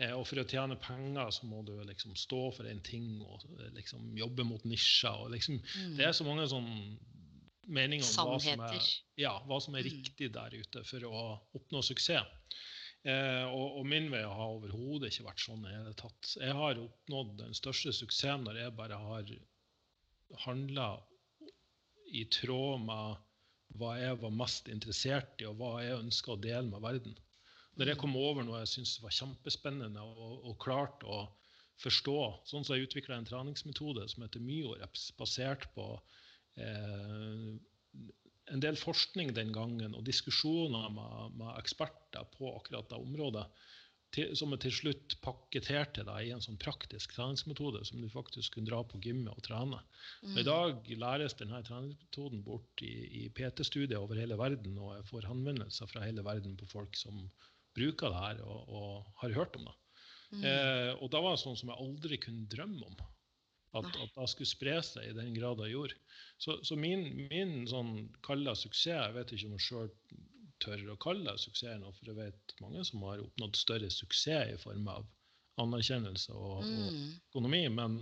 Eh, 0.01 0.13
og 0.17 0.25
for 0.25 0.41
å 0.41 0.47
tjene 0.47 0.77
penger 0.81 1.31
så 1.35 1.47
må 1.49 1.61
du 1.67 1.75
liksom 1.85 2.15
stå 2.17 2.41
for 2.55 2.69
en 2.69 2.81
ting 2.85 3.21
og 3.21 3.45
eh, 3.59 3.69
liksom 3.77 4.15
jobbe 4.17 4.45
mot 4.47 4.63
nisjer. 4.65 5.27
Liksom, 5.35 5.61
mm. 5.61 5.95
Det 5.99 6.07
er 6.07 6.15
så 6.17 6.25
mange 6.27 6.47
sånn 6.49 6.69
meninger 7.71 8.07
om 8.23 8.31
hva 8.31 8.39
som, 8.41 8.65
er, 8.65 8.91
ja, 9.21 9.35
hva 9.47 9.59
som 9.63 9.77
er, 9.77 9.85
mm. 9.85 9.91
riktig 9.91 10.31
der 10.33 10.55
ute 10.57 10.83
for 10.87 11.05
å 11.07 11.23
oppnå 11.57 11.83
suksess. 11.85 12.25
Eh, 13.01 13.45
og, 13.49 13.79
og, 13.79 13.85
min 13.89 14.11
vei 14.13 14.21
har 14.21 14.57
overhodet 14.57 15.09
ikke 15.09 15.29
vært 15.29 15.45
sånn 15.45 15.63
hele 15.69 15.93
tatt. 15.97 16.35
Jeg 16.37 16.53
har 16.57 16.81
oppnådd 16.81 17.33
den 17.39 17.57
største 17.57 17.93
suksessen 17.97 18.45
når 18.45 18.61
jeg 18.61 18.77
bare 18.77 18.99
har 19.01 19.31
handla 20.45 20.91
i 22.11 22.25
tråd 22.29 22.85
med 22.85 23.27
hva 23.79 23.95
jeg 23.97 24.19
var 24.21 24.33
mest 24.35 24.69
interessert 24.69 25.41
i, 25.41 25.47
og 25.47 25.57
hva 25.61 25.79
jeg 25.81 25.99
ønska 26.01 26.33
å 26.33 26.41
dele 26.41 26.67
med 26.67 26.83
verden. 26.83 27.17
Når 27.79 27.93
jeg 27.93 27.99
kom 28.01 28.15
over 28.19 28.43
noe 28.45 28.61
jeg 28.63 28.71
syntes 28.73 28.99
var 29.03 29.15
kjempespennende 29.15 30.03
og, 30.03 30.33
og 30.49 30.57
klarte 30.63 31.07
å 31.07 31.21
forstå 31.81 32.17
Sånn 32.45 32.65
som 32.65 32.75
jeg 32.75 32.89
utvikla 32.89 33.17
en 33.17 33.27
treningsmetode 33.27 34.05
som 34.11 34.25
heter 34.25 34.43
Myoreps, 34.43 35.07
basert 35.17 35.67
på 35.73 35.85
eh, 36.61 37.47
en 38.51 38.63
del 38.63 38.77
forskning 38.79 39.31
den 39.37 39.53
gangen 39.55 39.95
og 39.97 40.05
diskusjoner 40.05 40.89
med, 40.93 41.37
med 41.39 41.53
eksperter 41.57 42.27
på 42.35 42.51
akkurat 42.57 42.89
det 42.91 42.99
området, 42.99 43.45
til, 44.11 44.33
som 44.35 44.51
er 44.51 44.59
til 44.59 44.73
slutt 44.75 45.15
pakketert 45.23 45.93
til 45.95 46.07
deg 46.09 46.27
i 46.27 46.33
en 46.35 46.43
sånn 46.43 46.59
praktisk 46.59 47.13
treningsmetode 47.15 47.83
som 47.87 48.01
du 48.03 48.09
faktisk 48.11 48.57
kunne 48.57 48.67
dra 48.67 48.81
på 48.83 48.99
gymmet 49.03 49.31
og 49.31 49.45
trene. 49.45 49.79
Mm. 50.25 50.35
I 50.41 50.45
dag 50.47 50.89
læres 50.99 51.37
denne 51.39 51.61
treningsmetoden 51.67 52.43
bort 52.43 52.83
i, 52.83 52.91
i 53.21 53.29
PT-studier 53.31 54.01
over 54.01 54.19
hele 54.19 54.35
verden, 54.39 54.75
og 54.83 54.97
jeg 54.97 55.07
får 55.13 55.29
henvendelser 55.31 55.87
fra 55.91 56.03
hele 56.03 56.25
verden 56.27 56.57
på 56.59 56.67
folk 56.73 56.99
som 56.99 57.23
bruker 57.77 58.11
det 58.11 58.23
her 58.25 58.43
og, 58.45 58.59
og 58.67 59.21
har 59.23 59.37
hørt 59.37 59.55
om 59.59 59.69
det. 59.69 59.77
Mm. 60.31 60.43
Eh, 60.47 60.91
og 60.97 61.11
da 61.11 61.21
var 61.23 61.35
det 61.35 61.43
sånn 61.43 61.57
som 61.59 61.71
jeg 61.71 61.83
aldri 61.83 62.19
kunne 62.23 62.47
drømme 62.51 62.87
om. 62.87 63.01
At, 63.79 63.87
at 63.87 64.17
det 64.17 64.27
skulle 64.27 64.51
spre 64.51 64.73
seg 64.83 65.07
i 65.07 65.15
den 65.15 65.31
grad 65.37 65.61
det 65.61 65.69
gjorde. 65.71 65.95
Så, 66.41 66.57
så 66.67 66.75
min, 66.75 67.05
min 67.31 67.61
sånn 67.71 68.09
kalla 68.25 68.51
suksess 68.57 68.97
Jeg 68.97 69.15
vet 69.15 69.31
ikke 69.31 69.47
om 69.47 69.55
jeg 69.55 69.65
sjøl 69.67 69.91
tør 70.61 70.83
å 70.91 70.97
kalle 71.01 71.31
det 71.31 71.41
suksess 71.41 71.79
nå, 71.79 71.91
for 71.95 72.11
jeg 72.11 72.19
vet 72.19 72.55
mange 72.61 72.83
som 72.87 73.05
har 73.07 73.23
oppnådd 73.23 73.57
større 73.57 73.89
suksess 73.93 74.51
i 74.51 74.59
form 74.61 74.89
av 74.91 75.07
anerkjennelse 75.61 76.35
og, 76.35 76.65
mm. 76.67 76.83
og 76.83 77.31
økonomi. 77.31 77.63
Men 77.73 77.97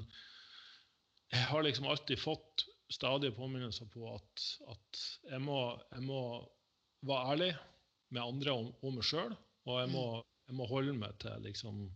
jeg 1.29 1.45
har 1.51 1.65
liksom 1.65 1.88
alltid 1.89 2.21
fått 2.21 2.65
stadige 2.89 3.36
påminnelser 3.38 3.89
på 3.93 4.08
at, 4.15 4.45
at 4.73 5.03
jeg, 5.29 5.41
må, 5.45 5.60
jeg, 5.93 6.05
må, 6.08 6.21
være 7.05 7.34
ærlig 7.34 7.51
med 8.10 8.25
andre 8.25 8.55
og, 8.58 8.71
og 8.82 8.97
meg 8.97 9.05
sjøl. 9.08 9.36
Og 9.67 9.82
jeg 9.82 9.91
må, 9.91 10.06
jeg 10.50 10.58
må 10.60 10.67
holde 10.69 10.95
meg 10.98 11.17
til 11.24 11.43
liksom 11.45 11.88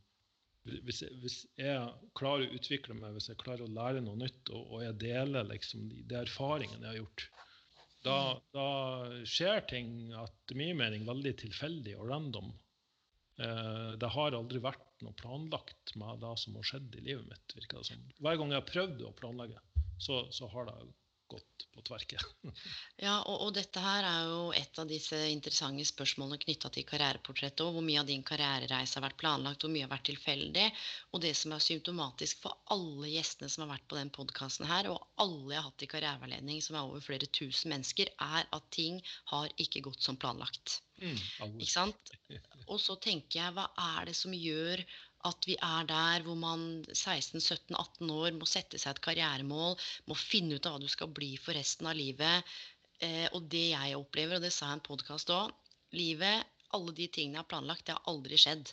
hvis 0.63 1.01
jeg, 1.03 1.15
hvis 1.19 1.37
jeg, 1.59 1.79
klarer 2.15 2.47
å 2.47 2.57
utvikle 2.57 2.95
meg, 2.95 3.15
hvis 3.17 3.29
jeg 3.31 3.39
klarer 3.41 3.65
å 3.65 3.73
lære 3.75 4.03
noe 4.03 4.15
nytt, 4.21 4.47
og, 4.55 4.61
og 4.77 4.83
jeg 4.85 4.95
deler 5.01 5.49
liksom 5.49 5.89
de, 5.91 6.03
de, 6.07 6.21
erfaringene 6.21 6.85
jeg 6.85 6.91
har 6.93 6.99
gjort, 7.01 7.25
da, 8.03 8.17
da 8.55 8.67
skjer 9.27 9.63
ting 9.67 9.89
etter 10.19 10.59
min 10.59 10.79
mening 10.79 11.03
veldig 11.07 11.33
tilfeldig 11.39 11.97
og 11.99 12.09
random. 12.11 12.49
Eh, 13.43 13.91
det 13.99 14.09
har 14.15 14.35
aldri 14.35 14.59
vært 14.63 15.03
noe 15.03 15.15
planlagt 15.19 15.93
med 15.99 16.19
det 16.23 16.33
som 16.39 16.57
har 16.59 16.67
skjedd 16.67 16.97
i 16.99 17.05
livet 17.09 17.29
mitt. 17.29 17.55
virker 17.59 17.79
det 17.79 17.87
som. 17.91 18.03
Hver 18.19 18.39
gang 18.39 18.51
jeg 18.51 18.59
har 18.59 18.71
prøvd 18.71 19.05
å 19.07 19.13
planlegge, 19.19 19.63
så, 20.03 20.25
så 20.35 20.51
har 20.51 20.67
det 20.67 20.75
gått 21.33 21.65
på 21.73 21.81
tverke. 21.87 22.19
ja, 23.05 23.15
og, 23.21 23.47
og, 23.47 23.49
dette 23.57 23.81
her 23.81 24.05
er 24.07 24.29
jo 24.29 24.41
et 24.55 24.79
av 24.79 24.89
disse 24.89 25.17
interessante 25.31 25.85
spørsmålene 25.87 26.41
knytta 26.43 26.69
til 26.73 26.85
karriereportrettet. 26.89 27.63
Og 27.65 27.77
hvor 27.77 27.85
mye 27.85 28.01
av 28.03 28.09
din 28.09 28.25
karrierereise 28.27 28.99
har 28.99 29.05
vært 29.07 29.19
planlagt, 29.21 29.65
hvor 29.65 29.73
mye 29.73 29.87
har 29.87 29.93
vært 29.93 30.07
tilfeldig. 30.11 30.67
Og 31.13 31.23
det 31.25 31.33
som 31.39 31.55
er 31.55 31.65
symptomatisk 31.65 32.43
for 32.45 32.59
alle 32.75 33.11
gjestene 33.15 33.51
som 33.51 33.65
har 33.65 33.73
vært 33.75 33.87
på 33.89 33.99
den 33.99 34.13
podkasten 34.13 34.69
her, 34.69 34.91
og 34.93 35.01
alle 35.23 35.55
jeg 35.55 35.61
har 35.61 35.69
hatt 35.69 35.85
i 35.85 35.91
karriereveiledning, 35.95 36.63
som 36.65 36.77
er 36.77 36.89
over 36.89 37.05
flere 37.05 37.29
tusen 37.33 37.73
mennesker, 37.73 38.13
er 38.21 38.49
at 38.53 38.69
ting 38.75 39.01
har 39.33 39.49
ikke 39.61 39.83
gått 39.89 40.05
som 40.05 40.19
planlagt. 40.19 40.79
Mm, 41.01 41.17
ikke 41.57 41.71
sant? 41.73 42.13
Og 42.71 42.77
så 42.79 42.95
tenker 43.01 43.39
jeg, 43.41 43.55
hva 43.57 43.65
er 43.97 44.07
det 44.07 44.15
som 44.15 44.33
gjør 44.35 44.83
at 45.29 45.47
vi 45.47 45.55
er 45.55 45.87
der 45.89 46.25
hvor 46.25 46.37
man 46.39 46.83
16-17-18 46.91 48.11
år 48.11 48.37
må 48.37 48.47
sette 48.49 48.79
seg 48.81 48.95
et 48.95 49.03
karrieremål, 49.07 49.77
må 50.09 50.17
finne 50.19 50.57
ut 50.57 50.67
av 50.67 50.75
hva 50.75 50.83
du 50.83 50.91
skal 50.91 51.11
bli 51.15 51.33
for 51.39 51.55
resten 51.57 51.89
av 51.89 51.97
livet. 51.99 52.53
Eh, 53.03 53.27
og 53.31 53.47
det 53.51 53.69
jeg 53.71 53.99
opplever, 53.99 54.37
og 54.37 54.45
det 54.45 54.53
sa 54.53 54.69
jeg 54.69 54.77
i 54.77 54.79
en 54.79 54.87
podkast 54.91 55.31
òg 55.33 55.51
Livet, 55.93 56.47
alle 56.73 56.93
de 56.97 57.05
tingene 57.05 57.37
jeg 57.37 57.43
har 57.43 57.51
planlagt, 57.51 57.85
det 57.85 57.93
har 57.93 58.09
aldri 58.09 58.37
skjedd. 58.41 58.71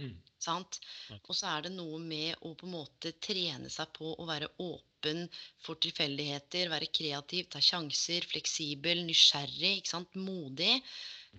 Mm. 0.00 0.14
Sant? 0.40 0.78
Og 1.18 1.34
så 1.36 1.50
er 1.50 1.66
det 1.66 1.74
noe 1.74 1.98
med 2.00 2.46
å 2.48 2.54
på 2.58 2.66
en 2.66 2.74
måte 2.78 3.12
trene 3.22 3.68
seg 3.70 3.92
på 3.98 4.14
å 4.14 4.28
være 4.28 4.48
åpen 4.64 5.26
for 5.62 5.80
tilfeldigheter, 5.84 6.70
være 6.72 6.88
kreativ, 6.96 7.50
ta 7.52 7.60
sjanser, 7.60 8.24
fleksibel, 8.30 9.04
nysgjerrig, 9.04 9.82
modig. 10.16 10.78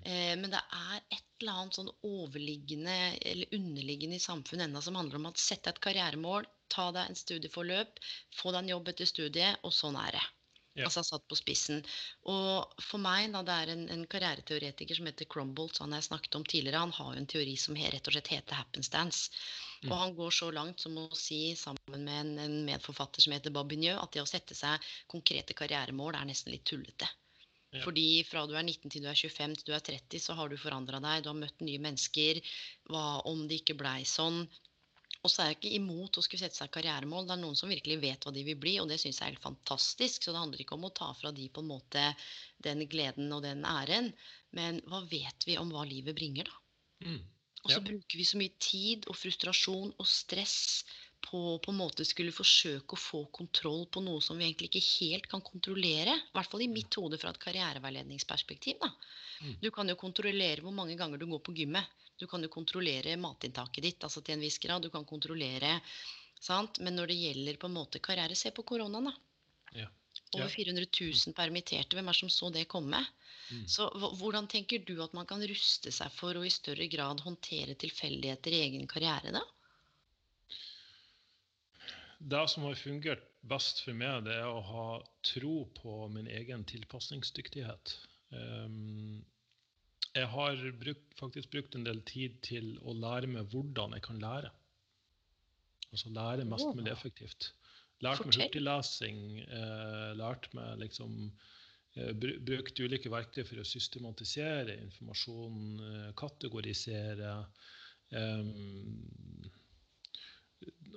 Eh, 0.02 0.34
men 0.40 0.50
det 0.52 0.60
er 0.60 1.00
et 1.14 1.26
eller 1.44 1.60
annet 1.62 1.78
sånn 1.78 1.92
overliggende 2.08 2.98
eller 3.32 3.56
underliggende 3.56 4.18
i 4.18 4.24
samfunnet 4.24 4.68
ennå 4.68 4.82
som 4.84 4.98
handler 5.00 5.20
om 5.20 5.30
at 5.30 5.42
sette 5.42 5.72
et 5.72 5.82
karrieremål, 5.84 6.48
ta 6.74 6.90
deg 6.96 7.10
en 7.10 7.20
studieforløp, 7.20 8.00
få 8.40 8.54
deg 8.54 8.64
en 8.64 8.72
jobb 8.74 8.94
etter 8.94 9.10
studiet, 9.10 9.60
og 9.64 9.76
sånn 9.76 10.00
er 10.00 10.18
det. 10.18 10.24
Ja. 10.74 10.88
Altså 10.88 11.04
satt 11.06 11.26
på 11.30 11.38
spissen. 11.38 11.84
Og 12.34 12.80
for 12.82 13.02
meg, 13.02 13.28
da 13.36 13.44
det 13.46 13.58
er 13.62 13.72
en, 13.76 13.84
en 13.94 14.08
karriereteoretiker 14.10 14.98
som 14.98 15.06
heter 15.06 15.30
Crumbolt, 15.30 15.78
han 15.84 15.94
jeg 15.94 16.08
snakket 16.08 16.38
om 16.40 16.46
tidligere, 16.50 16.82
han 16.82 16.96
har 16.98 17.12
jo 17.14 17.22
en 17.22 17.30
teori 17.30 17.54
som 17.62 17.78
rett 17.78 18.10
og 18.10 18.16
slett 18.16 18.32
heter 18.34 18.58
happenstance. 18.58 19.30
Mm. 19.84 19.92
Og 19.92 19.98
han 20.00 20.16
går 20.18 20.34
så 20.34 20.50
langt 20.56 20.82
som 20.82 20.98
å 20.98 21.06
si, 21.14 21.44
sammen 21.60 22.08
med 22.08 22.16
en, 22.24 22.34
en 22.48 22.58
medforfatter 22.66 23.22
som 23.22 23.36
heter 23.38 23.54
Babinjø, 23.54 24.00
at 24.02 24.16
det 24.16 24.24
å 24.24 24.30
sette 24.30 24.58
seg 24.58 24.82
konkrete 25.14 25.54
karrieremål 25.58 26.18
er 26.18 26.32
nesten 26.32 26.56
litt 26.56 26.66
tullete. 26.66 27.12
Fordi 27.82 28.22
fra 28.28 28.44
du 28.46 28.54
er 28.54 28.66
19 28.66 28.92
til 28.92 29.02
du 29.02 29.10
er 29.10 29.18
25 29.18 29.56
til 29.58 29.72
du 29.72 29.74
er 29.74 29.82
30, 29.88 30.20
så 30.22 30.36
har 30.38 30.52
du 30.52 30.60
forandra 30.62 31.00
deg. 31.02 31.24
Du 31.24 31.32
har 31.32 31.40
møtt 31.40 31.64
nye 31.66 31.82
mennesker. 31.82 32.42
Hva 32.92 33.24
om 33.30 33.48
det 33.50 33.64
ikke 33.64 33.80
blei 33.80 34.04
sånn? 34.06 34.44
Og 35.24 35.32
så 35.32 35.42
er 35.42 35.52
jeg 35.52 35.60
ikke 35.60 35.78
imot 35.78 36.18
å 36.20 36.24
skulle 36.26 36.44
sette 36.44 36.60
seg 36.60 36.72
karrieremål. 36.74 37.26
Det 37.26 37.36
er 37.38 37.42
noen 37.42 37.58
som 37.58 37.72
virkelig 37.72 38.00
vet 38.02 38.26
hva 38.26 38.34
de 38.36 38.44
vil 38.44 38.60
bli, 38.60 38.76
og 38.82 38.90
det 38.92 39.00
syns 39.00 39.22
jeg 39.22 39.26
er 39.26 39.34
helt 39.34 39.46
fantastisk. 39.46 40.26
Så 40.26 40.34
det 40.36 40.42
handler 40.42 40.64
ikke 40.64 40.76
om 40.76 40.90
å 40.90 40.96
ta 40.96 41.10
fra 41.16 41.32
de 41.36 41.48
på 41.54 41.64
en 41.64 41.70
måte 41.72 42.10
den 42.66 42.84
gleden 42.92 43.32
og 43.32 43.46
den 43.46 43.64
æren. 43.68 44.12
Men 44.58 44.82
hva 44.92 45.00
vet 45.08 45.48
vi 45.48 45.58
om 45.62 45.72
hva 45.74 45.86
livet 45.88 46.18
bringer, 46.20 46.52
da? 46.52 47.08
Mm. 47.08 47.22
Og 47.64 47.72
så 47.72 47.80
bruker 47.80 48.20
vi 48.20 48.26
så 48.28 48.40
mye 48.40 48.52
tid 48.60 49.08
og 49.08 49.16
frustrasjon 49.16 49.94
og 49.96 50.08
stress 50.10 50.84
på 51.24 51.42
på 51.64 51.72
en 51.72 51.80
måte 51.80 52.06
skulle 52.06 52.34
forsøke 52.36 52.96
å 52.96 53.00
få 53.00 53.22
kontroll 53.36 53.86
på 53.92 54.04
noe 54.04 54.22
som 54.22 54.38
vi 54.40 54.48
egentlig 54.48 54.70
ikke 54.70 54.88
helt 54.90 55.28
kan 55.32 55.44
kontrollere. 55.46 56.16
I 56.20 56.36
hvert 56.36 56.52
fall 56.52 56.66
i 56.66 56.72
mitt 56.72 56.96
hode 57.00 57.20
fra 57.22 57.32
et 57.34 57.42
karriereveiledningsperspektiv. 57.42 58.80
Da. 58.82 58.90
Mm. 59.42 59.56
Du 59.64 59.70
kan 59.76 59.90
jo 59.90 60.00
kontrollere 60.00 60.66
hvor 60.66 60.76
mange 60.76 60.98
ganger 61.00 61.22
du 61.22 61.28
går 61.32 61.44
på 61.46 61.56
gymmet. 61.58 61.90
Du 62.20 62.28
kan 62.30 62.44
jo 62.44 62.52
kontrollere 62.52 63.16
matinntaket 63.18 63.88
ditt 63.88 64.06
altså 64.06 64.22
til 64.22 64.38
en 64.38 64.46
viss 64.46 64.60
grad. 64.62 64.86
Du 64.86 64.92
kan 64.94 65.08
kontrollere 65.08 65.80
sant? 66.44 66.80
Men 66.84 67.00
når 67.00 67.12
det 67.12 67.20
gjelder 67.22 67.60
på 67.60 67.72
en 67.72 67.78
måte 67.80 68.04
karriere 68.04 68.38
Se 68.38 68.52
på 68.52 68.66
koronaen, 68.68 69.10
da. 69.10 69.16
Ja. 69.84 69.90
Over 70.36 70.50
400 70.50 70.86
000 70.86 71.34
permitterte. 71.38 71.98
Hvem 71.98 72.10
er 72.10 72.14
det 72.16 72.20
som 72.20 72.30
så 72.30 72.52
det 72.54 72.68
komme? 72.70 73.00
Mm. 73.50 73.66
Så 73.70 73.90
Hvordan 74.20 74.48
tenker 74.50 74.84
du 74.86 74.96
at 75.04 75.14
man 75.18 75.28
kan 75.30 75.42
ruste 75.50 75.92
seg 75.92 76.14
for 76.14 76.38
å 76.38 76.46
i 76.46 76.54
større 76.54 76.88
grad 76.92 77.22
håndtere 77.26 77.76
tilfeldigheter 77.80 78.54
i 78.54 78.64
egen 78.68 78.88
karriere? 78.90 79.34
da? 79.34 79.44
Det 82.32 82.42
som 82.52 82.66
har 82.68 82.80
fungert 82.80 83.24
best 83.44 83.84
for 83.84 83.98
meg, 83.98 84.24
det 84.28 84.38
er 84.40 84.48
å 84.48 84.64
ha 84.64 84.88
tro 85.28 85.64
på 85.78 85.96
min 86.14 86.30
egen 86.32 86.64
tilpasningsdyktighet. 86.70 87.96
Um, 88.34 89.24
jeg 90.14 90.30
har 90.30 90.60
brukt, 90.78 91.16
faktisk 91.18 91.52
brukt 91.54 91.76
en 91.76 91.88
del 91.88 92.02
tid 92.06 92.38
til 92.46 92.76
å 92.86 92.94
lære 92.94 93.30
meg 93.32 93.50
hvordan 93.54 93.96
jeg 93.98 94.06
kan 94.06 94.22
lære. 94.22 94.52
Altså 95.94 96.12
lære 96.14 96.46
mest 96.50 96.70
mulig 96.78 96.94
effektivt. 96.94 97.52
Lært 98.04 98.26
meg 98.26 98.38
hurtiglesing. 98.38 99.20
Eh, 99.44 100.12
lært 100.20 100.50
meg 100.58 100.82
liksom 100.82 101.18
eh, 101.96 102.12
Brukt 102.14 102.82
ulike 102.82 103.12
verktøy 103.14 103.44
for 103.48 103.62
å 103.62 103.68
systematisere 103.68 104.78
informasjon, 104.86 105.60
eh, 105.90 106.10
kategorisere. 106.20 107.36
Um, 108.14 109.50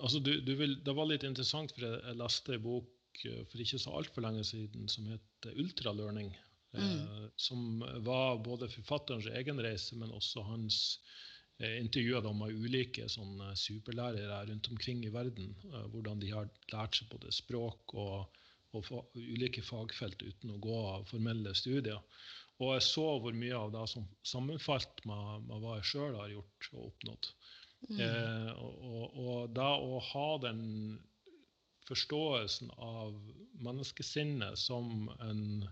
altså 0.01 0.21
du, 0.21 0.33
du 0.41 0.55
vil, 0.59 0.77
Det 0.85 0.95
var 0.97 1.09
litt 1.11 1.27
interessant, 1.27 1.73
for 1.75 1.87
jeg, 1.87 2.17
leste 2.21 2.57
en 2.57 2.65
bok 2.65 3.23
eh, 3.25 3.45
for 3.51 3.63
ikke 3.63 3.81
så 3.83 3.95
altfor 3.99 4.27
lenge 4.27 4.45
siden 4.47 4.91
som 4.93 5.09
het 5.11 5.51
Ultralearning. 5.55 6.33
Eh, 6.77 6.83
mm. 6.83 7.01
Eh, 7.01 7.29
som 7.37 7.85
var 8.07 8.43
både 8.45 8.71
forfatterens 8.73 9.29
egen 9.41 9.63
reise, 9.63 9.97
men 9.99 10.15
også 10.15 10.45
hans 10.47 10.81
eh, 11.61 11.79
intervjuer 11.81 12.27
med 12.37 12.57
ulike 12.57 13.09
sånne 13.13 13.55
superlærere 13.59 14.43
rundt 14.51 14.73
omkring 14.73 15.05
i 15.07 15.13
verden. 15.15 15.55
Eh, 15.73 15.87
hvordan 15.93 16.23
de 16.23 16.33
har 16.35 16.51
lært 16.73 16.99
seg 16.99 17.13
både 17.13 17.35
språk 17.35 17.97
og, 17.97 18.43
og 18.77 18.89
fa 18.89 19.05
ulike 19.17 19.65
fagfelt 19.65 20.23
uten 20.23 20.57
å 20.57 20.63
gå 20.63 20.81
av 20.97 21.07
formelle 21.11 21.55
studier. 21.57 22.03
Og 22.57 22.73
jeg 22.73 22.85
så 22.87 23.05
hvor 23.21 23.35
mye 23.37 23.57
av 23.57 23.73
det 23.75 23.85
som 23.93 24.07
sammenfalt 24.25 25.03
med, 25.09 25.45
med 25.49 25.61
hva 25.61 25.77
jeg 25.77 25.91
sjøl 25.91 26.15
har 26.17 26.33
gjort 26.33 26.69
og 26.73 26.87
oppnådd. 26.87 27.29
Mm. 27.89 28.01
Eh, 28.03 28.53
og, 28.59 29.19
og 29.23 29.51
da 29.55 29.69
å 29.79 30.01
ha 30.03 30.29
den 30.43 30.63
forståelsen 31.87 32.73
av 32.83 33.15
menneskesinnet 33.63 34.59
som 34.59 35.11
en 35.23 35.69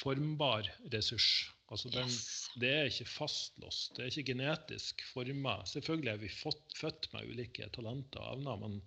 formbar 0.00 0.68
ressurs. 0.94 1.50
Altså 1.70 1.90
den, 1.92 2.08
yes. 2.10 2.50
Det 2.58 2.70
er 2.74 2.88
ikke 2.90 3.06
fastlåst, 3.10 3.94
det 3.96 4.04
er 4.04 4.12
ikke 4.12 4.32
genetisk 4.32 5.02
forma. 5.12 5.60
Selvfølgelig 5.70 6.12
er 6.12 6.22
vi 6.22 6.30
fått, 6.34 6.64
født 6.78 7.10
med 7.14 7.30
ulike 7.30 7.68
talenter 7.74 8.22
og 8.22 8.38
evner, 8.38 8.62
men, 8.64 8.80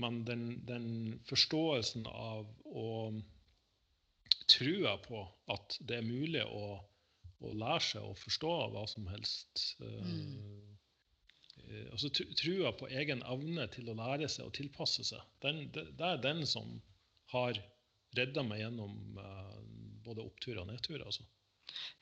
men 0.00 0.18
den, 0.28 0.44
den, 0.68 0.88
forståelsen 1.28 2.08
av 2.10 2.48
og 2.68 3.22
trua 4.52 4.98
på 5.04 5.22
at 5.52 5.78
det 5.88 6.00
er 6.00 6.08
mulig 6.08 6.44
å, 6.44 6.76
å 7.40 7.54
lære 7.56 7.84
seg 7.86 8.04
å 8.04 8.16
forstå 8.20 8.52
hva 8.74 8.84
som 8.90 9.08
helst 9.08 9.64
uh, 9.80 10.04
mm 10.04 10.63
Eh, 10.63 10.63
altså 11.92 12.10
Trua 12.14 12.72
på 12.78 12.88
egen 12.88 13.22
evne 13.30 13.66
til 13.74 13.88
å 13.90 13.96
lære 13.98 14.28
seg 14.30 14.48
og 14.48 14.54
tilpasse 14.56 15.04
seg, 15.06 15.22
den, 15.44 15.64
det, 15.74 15.86
det, 15.98 16.10
er 16.10 16.22
den 16.24 16.44
som 16.48 16.76
har 17.34 17.58
redda 18.18 18.44
meg 18.46 18.62
gjennom 18.62 19.18
uh, 19.18 19.56
både 20.04 20.24
oppturer 20.24 20.62
og 20.62 20.70
nedturer. 20.70 21.04
altså. 21.06 21.24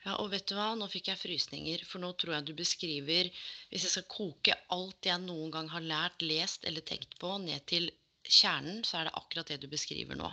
Ja, 0.03 0.17
og 0.19 0.29
vet 0.33 0.45
du 0.49 0.55
hva, 0.57 0.73
nå 0.77 0.87
fikk 0.91 1.09
jeg 1.09 1.21
frysninger, 1.21 1.83
for 1.89 2.03
nå 2.03 2.11
tror 2.19 2.35
jeg 2.35 2.47
du 2.49 2.53
beskriver 2.57 3.29
Hvis 3.71 3.85
jeg 3.87 3.93
skal 3.93 4.09
koke 4.11 4.57
alt 4.75 5.07
jeg 5.07 5.23
noen 5.23 5.53
gang 5.55 5.69
har 5.71 5.85
lært, 5.85 6.21
lest 6.21 6.67
eller 6.69 6.85
tenkt 6.85 7.17
på, 7.21 7.31
ned 7.41 7.63
til 7.71 7.89
kjernen, 8.27 8.83
så 8.87 8.99
er 8.99 9.09
det 9.09 9.17
akkurat 9.19 9.49
det 9.51 9.61
du 9.63 9.69
beskriver 9.71 10.19
nå. 10.19 10.29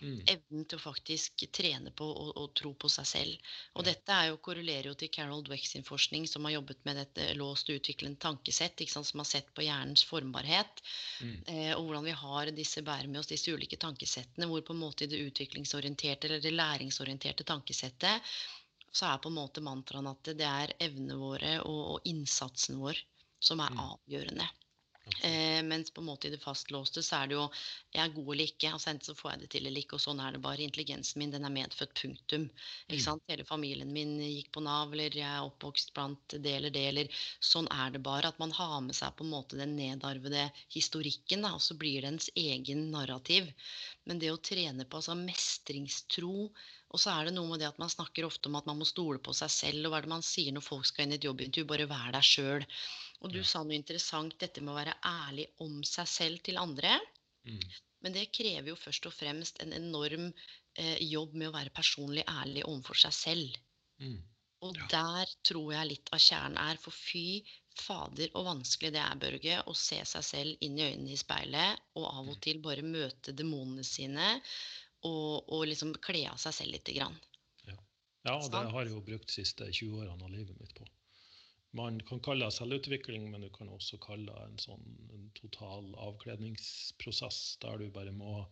Mm. 0.00 0.20
Evnen 0.26 0.64
til 0.68 0.78
å 0.78 0.82
faktisk 0.82 1.44
trene 1.54 1.92
på 1.94 2.06
og, 2.08 2.30
og, 2.40 2.48
tro 2.58 2.72
på 2.74 2.90
seg 2.92 3.06
selv. 3.08 3.52
Og 3.78 3.86
dette 3.86 4.16
er 4.16 4.30
jo, 4.30 4.40
korrelerer 4.44 4.90
jo 4.90 4.96
til 4.98 5.12
Carol 5.14 5.44
Dweck 5.46 5.66
sin 5.68 5.86
forskning, 5.86 6.26
som 6.30 6.46
har 6.48 6.56
jobbet 6.56 6.82
med 6.88 6.98
dette 7.00 7.28
låst 7.38 7.70
og 7.70 7.78
utviklende 7.80 8.20
tankesett, 8.22 8.82
som 8.90 9.22
har 9.22 9.28
sett 9.28 9.52
på 9.54 9.64
hjernens 9.66 10.04
formbarhet, 10.08 10.82
mm. 11.20 11.38
eh, 11.46 11.72
og 11.76 11.86
hvordan 11.86 12.08
vi 12.08 12.18
har 12.24 12.52
disse 12.56 12.82
bærer 12.84 13.10
med 13.10 13.22
oss 13.22 13.30
disse 13.30 13.54
ulike 13.54 13.78
tankesettene, 13.80 14.48
hvor 14.50 14.64
på 14.66 14.74
en 14.74 14.82
måte 14.82 15.06
i 15.06 15.10
det 15.10 15.22
utviklingsorienterte 15.28 16.28
eller 16.28 16.42
det 16.42 16.54
læringsorienterte 16.54 17.46
tankesettet 17.48 18.34
så 18.94 19.08
er 19.10 19.22
på 19.22 19.30
en 19.30 19.38
måte 19.40 19.62
mantraen 19.64 20.06
at 20.06 20.30
det 20.38 20.46
er 20.46 20.74
evnene 20.86 21.16
våre 21.18 21.56
og, 21.64 21.80
og 21.94 22.10
innsatsen 22.10 22.78
vår 22.82 23.00
som 23.42 23.60
er 23.60 23.74
mm. 23.74 23.80
avgjørende. 23.88 24.46
Eh, 25.20 25.62
mens 25.62 25.90
på 25.90 26.00
en 26.00 26.06
måte 26.06 26.28
i 26.28 26.32
det 26.32 26.40
fastlåste 26.40 27.02
så 27.04 27.18
er 27.18 27.28
det 27.28 27.36
jo 27.36 27.44
jeg 27.92 28.00
er 28.02 28.12
god 28.14 28.30
eller 28.34 28.48
ikke. 28.48 28.70
altså 28.72 28.90
Enten 28.90 29.08
så 29.10 29.14
får 29.18 29.30
jeg 29.32 29.40
det 29.42 29.48
til 29.52 29.66
eller 29.68 29.84
ikke, 29.84 29.98
og 29.98 30.04
sånn 30.04 30.20
er 30.24 30.32
det 30.32 30.40
bare. 30.44 30.64
Intelligensen 30.64 31.20
min 31.20 31.34
den 31.34 31.44
er 31.44 31.52
medfødt, 31.52 31.92
punktum. 32.00 32.46
ikke 32.88 33.00
mm. 33.00 33.04
sant? 33.06 33.24
Hele 33.28 33.44
familien 33.48 33.92
min 33.92 34.14
gikk 34.22 34.48
på 34.56 34.64
Nav, 34.64 34.94
eller 34.96 35.18
jeg 35.20 35.28
er 35.28 35.48
oppvokst 35.48 35.92
blant 35.96 36.36
det 36.46 36.54
eller 36.58 36.72
det, 36.74 36.86
eller 36.92 37.24
sånn 37.52 37.68
er 37.74 37.92
det 37.94 38.04
bare. 38.06 38.32
At 38.32 38.40
man 38.40 38.54
har 38.56 38.78
med 38.86 38.96
seg 38.96 39.12
på 39.18 39.26
en 39.26 39.34
måte 39.34 39.60
den 39.60 39.76
nedarvede 39.76 40.48
historikken, 40.72 41.44
da, 41.44 41.52
og 41.58 41.64
så 41.64 41.76
blir 41.76 42.00
det 42.00 42.14
ens 42.14 42.30
egen 42.40 42.88
narrativ. 42.94 43.52
Men 44.08 44.22
det 44.22 44.32
å 44.32 44.40
trene 44.40 44.88
på 44.88 45.02
altså 45.02 45.16
mestringstro 45.18 46.48
og 46.94 47.00
så 47.02 47.10
er 47.10 47.26
det 47.26 47.34
noe 47.34 47.50
med 47.50 47.58
det 47.58 47.66
at 47.66 47.78
man 47.82 47.90
snakker 47.90 48.22
ofte 48.22 48.46
om 48.46 48.54
at 48.54 48.68
man 48.70 48.78
må 48.78 48.86
stole 48.86 49.18
på 49.18 49.32
seg 49.34 49.50
selv. 49.50 49.80
Og 49.82 49.90
hva 49.90 49.98
er 49.98 50.06
det 50.06 50.12
man 50.12 50.22
sier 50.22 50.54
når 50.54 50.62
folk 50.62 50.86
skal 50.86 51.04
inn 51.08 51.16
i 51.16 51.18
et 51.18 51.26
jobbintervju? 51.26 51.66
Bare 51.66 51.88
vær 51.90 52.12
deg 52.14 52.28
sjøl. 52.28 52.66
Og 53.24 53.32
du 53.32 53.40
sa 53.46 53.62
noe 53.64 53.76
interessant, 53.76 54.36
dette 54.40 54.60
med 54.60 54.74
å 54.74 54.76
være 54.76 54.98
ærlig 55.08 55.48
om 55.64 55.80
seg 55.88 56.08
selv 56.10 56.44
til 56.44 56.60
andre. 56.60 56.98
Mm. 57.48 57.62
Men 58.04 58.16
det 58.16 58.28
krever 58.36 58.68
jo 58.68 58.76
først 58.76 59.08
og 59.08 59.14
fremst 59.16 59.60
en 59.64 59.72
enorm 59.72 60.28
eh, 60.28 60.98
jobb 61.00 61.32
med 61.40 61.48
å 61.48 61.54
være 61.54 61.72
personlig 61.72 62.26
ærlig 62.28 62.66
overfor 62.68 63.00
seg 63.06 63.16
selv. 63.16 63.58
Mm. 64.04 64.18
Og 64.64 64.76
ja. 64.76 64.88
der 64.92 65.32
tror 65.44 65.72
jeg 65.72 65.90
litt 65.90 66.12
av 66.12 66.20
kjernen 66.20 66.58
er. 66.60 66.80
For 66.80 66.92
fy 66.92 67.40
fader 67.80 68.28
og 68.36 68.46
vanskelig 68.50 68.92
det 68.94 69.00
er, 69.02 69.20
Børge, 69.20 69.60
å 69.68 69.74
se 69.76 70.02
seg 70.08 70.26
selv 70.26 70.64
inn 70.64 70.76
i 70.78 70.84
øynene 70.84 71.14
i 71.14 71.20
speilet 71.20 71.80
og 71.96 72.04
av 72.06 72.26
og 72.28 72.36
mm. 72.36 72.42
til 72.44 72.60
bare 72.64 72.84
møte 72.86 73.34
demonene 73.36 73.86
sine 73.88 74.34
og, 75.04 75.48
og 75.48 75.64
liksom 75.68 75.96
kle 76.04 76.26
av 76.30 76.36
seg 76.40 76.58
selv 76.60 76.76
lite 76.76 76.94
grann. 76.96 77.16
Ja. 77.64 77.78
ja, 78.28 78.36
og 78.36 78.52
det 78.52 78.62
har 78.76 78.84
jeg 78.84 78.94
jo 78.94 79.02
brukt 79.08 79.32
de 79.32 79.38
siste 79.40 79.68
20 79.72 80.04
årene 80.04 80.28
av 80.28 80.32
livet 80.32 80.60
mitt 80.60 80.76
på 80.76 80.86
man 81.74 81.98
kan 82.06 82.20
kalle 82.22 82.46
det 82.46 82.54
selvutvikling, 82.54 83.26
men 83.32 83.42
du 83.42 83.50
kan 83.54 83.68
også 83.72 83.98
kalle 84.02 84.30
det 84.30 84.42
en 84.46 84.60
sånn 84.62 84.84
en 85.14 85.26
total 85.34 85.88
avkledningsprosess, 86.06 87.40
der 87.64 87.82
du 87.82 87.88
bare 87.94 88.14
må 88.14 88.44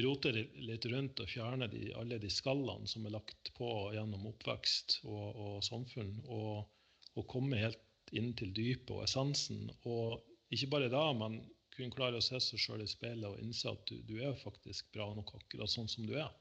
rote 0.00 0.32
litt 0.34 0.86
rundt 0.90 1.20
og 1.22 1.30
fjerne 1.30 1.68
de, 1.70 1.90
alle 1.98 2.18
de 2.22 2.30
skallene 2.32 2.88
som 2.90 3.06
er 3.06 3.14
lagt 3.14 3.52
på 3.56 3.70
gjennom 3.94 4.26
oppvekst 4.32 5.00
og, 5.04 5.38
og 5.44 5.56
samfunn, 5.66 6.12
og, 6.26 6.66
og, 7.14 7.24
komme 7.30 7.60
helt 7.60 8.14
inn 8.16 8.32
til 8.38 8.50
dypet 8.56 8.90
og 8.96 9.04
essensen. 9.04 9.68
Og 9.86 10.18
ikke 10.54 10.70
bare 10.74 10.90
da, 10.92 11.04
men 11.14 11.40
kunne 11.74 11.94
klare 11.94 12.18
å 12.18 12.24
se 12.24 12.40
seg 12.42 12.62
sjøl 12.62 12.82
i 12.82 12.90
speilet 12.90 13.28
og 13.28 13.38
innse 13.42 13.70
at 13.70 13.84
du, 13.86 14.00
du, 14.08 14.16
er 14.22 14.34
faktisk 14.38 14.90
bra 14.94 15.06
nok 15.14 15.34
akkurat 15.38 15.70
sånn 15.70 15.90
som 15.90 16.08
du 16.08 16.16
er. 16.18 16.32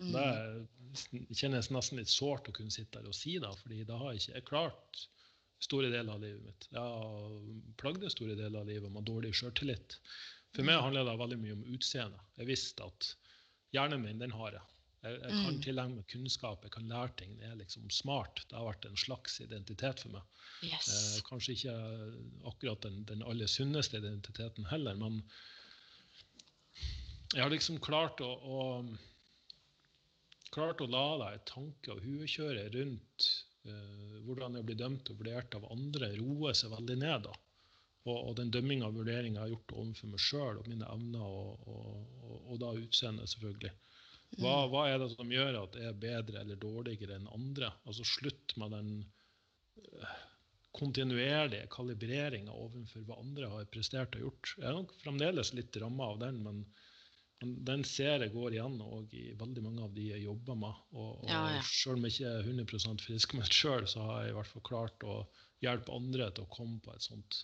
Mm. 0.00 0.12
Det 0.12 1.38
kjennes 1.38 1.70
nesten 1.72 2.00
litt 2.00 2.12
sårt 2.12 2.50
å 2.50 2.54
kunne 2.56 2.74
sitte 2.74 2.98
der 2.98 3.08
og 3.08 3.16
si 3.16 3.38
det, 3.40 3.52
fordi 3.62 3.84
da 3.88 3.98
har 4.00 4.12
jeg 4.12 4.26
ikke 4.26 4.48
klart 4.52 5.04
store 5.64 5.90
deler 5.92 6.12
av 6.14 6.22
livet 6.22 6.44
mitt. 6.44 6.68
Jeg 6.70 6.80
har 6.80 7.34
plagde 7.80 8.12
store 8.12 8.36
deler 8.38 8.60
av 8.60 8.68
livet 8.68 8.92
med 8.92 9.06
dårlig 9.08 9.32
sjøltillit. 9.38 9.98
For 10.54 10.66
meg 10.66 10.82
handler 10.84 11.08
det 11.08 11.16
veldig 11.18 11.40
mye 11.40 11.56
om 11.56 11.64
utseende. 11.74 12.20
Jeg 12.38 12.50
visste 12.50 12.86
at 12.86 13.10
hjernen 13.74 14.04
min, 14.04 14.20
den 14.22 14.34
har 14.36 14.54
jeg. 14.58 14.66
Jeg, 15.04 15.16
jeg 15.20 15.32
kan 15.36 15.56
mm. 15.56 15.62
tilegne 15.64 15.98
meg 15.98 16.06
kunnskap, 16.08 16.62
jeg 16.64 16.72
kan 16.76 16.86
lære 16.88 17.16
ting. 17.20 17.32
Det 17.40 17.48
er 17.50 17.58
liksom 17.58 17.88
smart. 17.92 18.44
Det 18.48 18.56
har 18.56 18.68
vært 18.70 18.86
en 18.88 19.00
slags 19.00 19.40
identitet 19.44 20.04
for 20.04 20.14
meg. 20.14 20.30
Yes. 20.64 20.88
Eh, 20.88 21.18
kanskje 21.28 21.56
ikke 21.58 21.74
akkurat 22.52 22.86
den, 22.86 23.02
den 23.10 23.24
aller 23.26 23.50
sunneste 23.50 24.00
identiteten 24.00 24.70
heller, 24.70 24.96
men 25.00 25.20
jeg 27.34 27.42
har 27.42 27.50
liksom 27.50 27.80
klart 27.82 28.20
å, 28.22 28.30
å 28.30 28.86
klart 30.54 30.80
å 30.84 30.86
la 30.86 31.06
deg 31.24 31.42
tanke 31.50 31.96
og 31.96 32.04
huekjøre 32.04 32.68
rundt 32.76 33.28
Eh, 33.64 34.20
hvordan 34.26 34.58
jeg 34.58 34.66
blir 34.68 34.78
dømt 34.80 35.10
og 35.12 35.20
vurdert 35.20 35.56
av 35.56 35.66
andre, 35.72 36.10
roer 36.18 36.56
seg 36.56 36.72
veldig 36.74 36.96
ned. 37.00 37.28
da. 37.28 37.34
Og, 38.04 38.18
og 38.18 38.34
den 38.36 38.52
dømminga 38.52 38.90
og 38.90 38.98
vurderinga 38.98 39.40
jeg 39.40 39.44
har 39.44 39.54
gjort 39.54 39.74
overfor 39.80 40.12
meg 40.12 40.22
sjøl 40.26 40.60
og 40.60 40.68
mine 40.68 40.88
evner, 40.92 41.24
og, 41.24 41.68
og, 41.72 42.36
og 42.52 42.60
da 42.60 42.74
utseendet, 42.76 43.32
selvfølgelig. 43.32 43.72
Hva, 44.34 44.52
mm. 44.52 44.70
hva, 44.72 44.84
er 44.90 45.00
det 45.00 45.10
som 45.14 45.32
gjør 45.32 45.58
at 45.62 45.78
jeg 45.80 45.88
er 45.88 45.98
bedre 46.04 46.42
eller 46.42 46.60
dårligere 46.60 47.16
enn 47.16 47.30
andre? 47.32 47.70
Altså 47.88 48.06
Slutt 48.08 48.56
med 48.60 48.74
den 48.74 48.90
uh, 49.80 50.14
kontinuerlige 50.74 51.68
kalibreringa 51.72 52.52
overfor 52.52 53.06
hva 53.08 53.20
andre 53.22 53.50
har 53.52 53.70
prestert 53.72 54.18
og 54.18 54.26
gjort. 54.26 54.54
Jeg 54.58 54.68
er 54.68 54.76
nok 54.76 54.96
fremdeles 55.00 55.54
litt 55.56 55.76
ramma 55.80 56.10
av 56.12 56.20
den, 56.26 56.42
men 56.44 56.64
den 57.42 57.82
ser 57.84 58.22
jeg 58.22 58.32
går 58.32 58.54
igjen 58.56 58.76
i 59.12 59.24
veldig 59.38 59.62
mange 59.64 59.82
av 59.84 59.94
de 59.94 60.04
jeg 60.12 60.24
jobber 60.24 60.58
med. 60.58 60.84
Og, 60.94 61.24
og 61.24 61.30
ja, 61.30 61.40
ja. 61.56 61.64
Selv 61.66 61.98
om 61.98 62.06
jeg 62.06 62.14
ikke 62.14 62.30
er 62.30 62.52
100 62.52 63.02
frisk 63.04 63.34
meg 63.38 63.50
sjøl, 63.52 63.88
så 63.90 64.04
har 64.06 64.22
jeg 64.22 64.34
i 64.34 64.36
hvert 64.38 64.52
fall 64.52 64.66
klart 64.68 65.08
å 65.08 65.16
hjelpe 65.64 65.96
andre 65.96 66.30
til 66.34 66.46
å 66.46 66.52
komme 66.52 66.80
på 66.84 66.94
et 66.94 67.04
sånt 67.04 67.42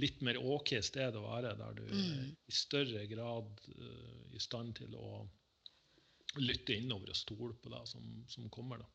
litt 0.00 0.20
mer 0.24 0.36
OK 0.36 0.74
sted 0.84 1.16
å 1.16 1.24
være, 1.24 1.54
der 1.56 1.76
du 1.78 1.84
mm. 1.88 2.32
i 2.48 2.54
større 2.54 3.06
grad 3.08 3.62
uh, 3.72 4.24
i 4.36 4.40
stand 4.42 4.76
til 4.76 4.92
å 4.96 5.24
lytte 6.36 6.76
innover 6.76 7.14
og 7.14 7.16
stole 7.16 7.54
på 7.62 7.72
det 7.72 7.80
som, 7.88 8.04
som 8.28 8.50
kommer. 8.52 8.82
da. 8.82 8.90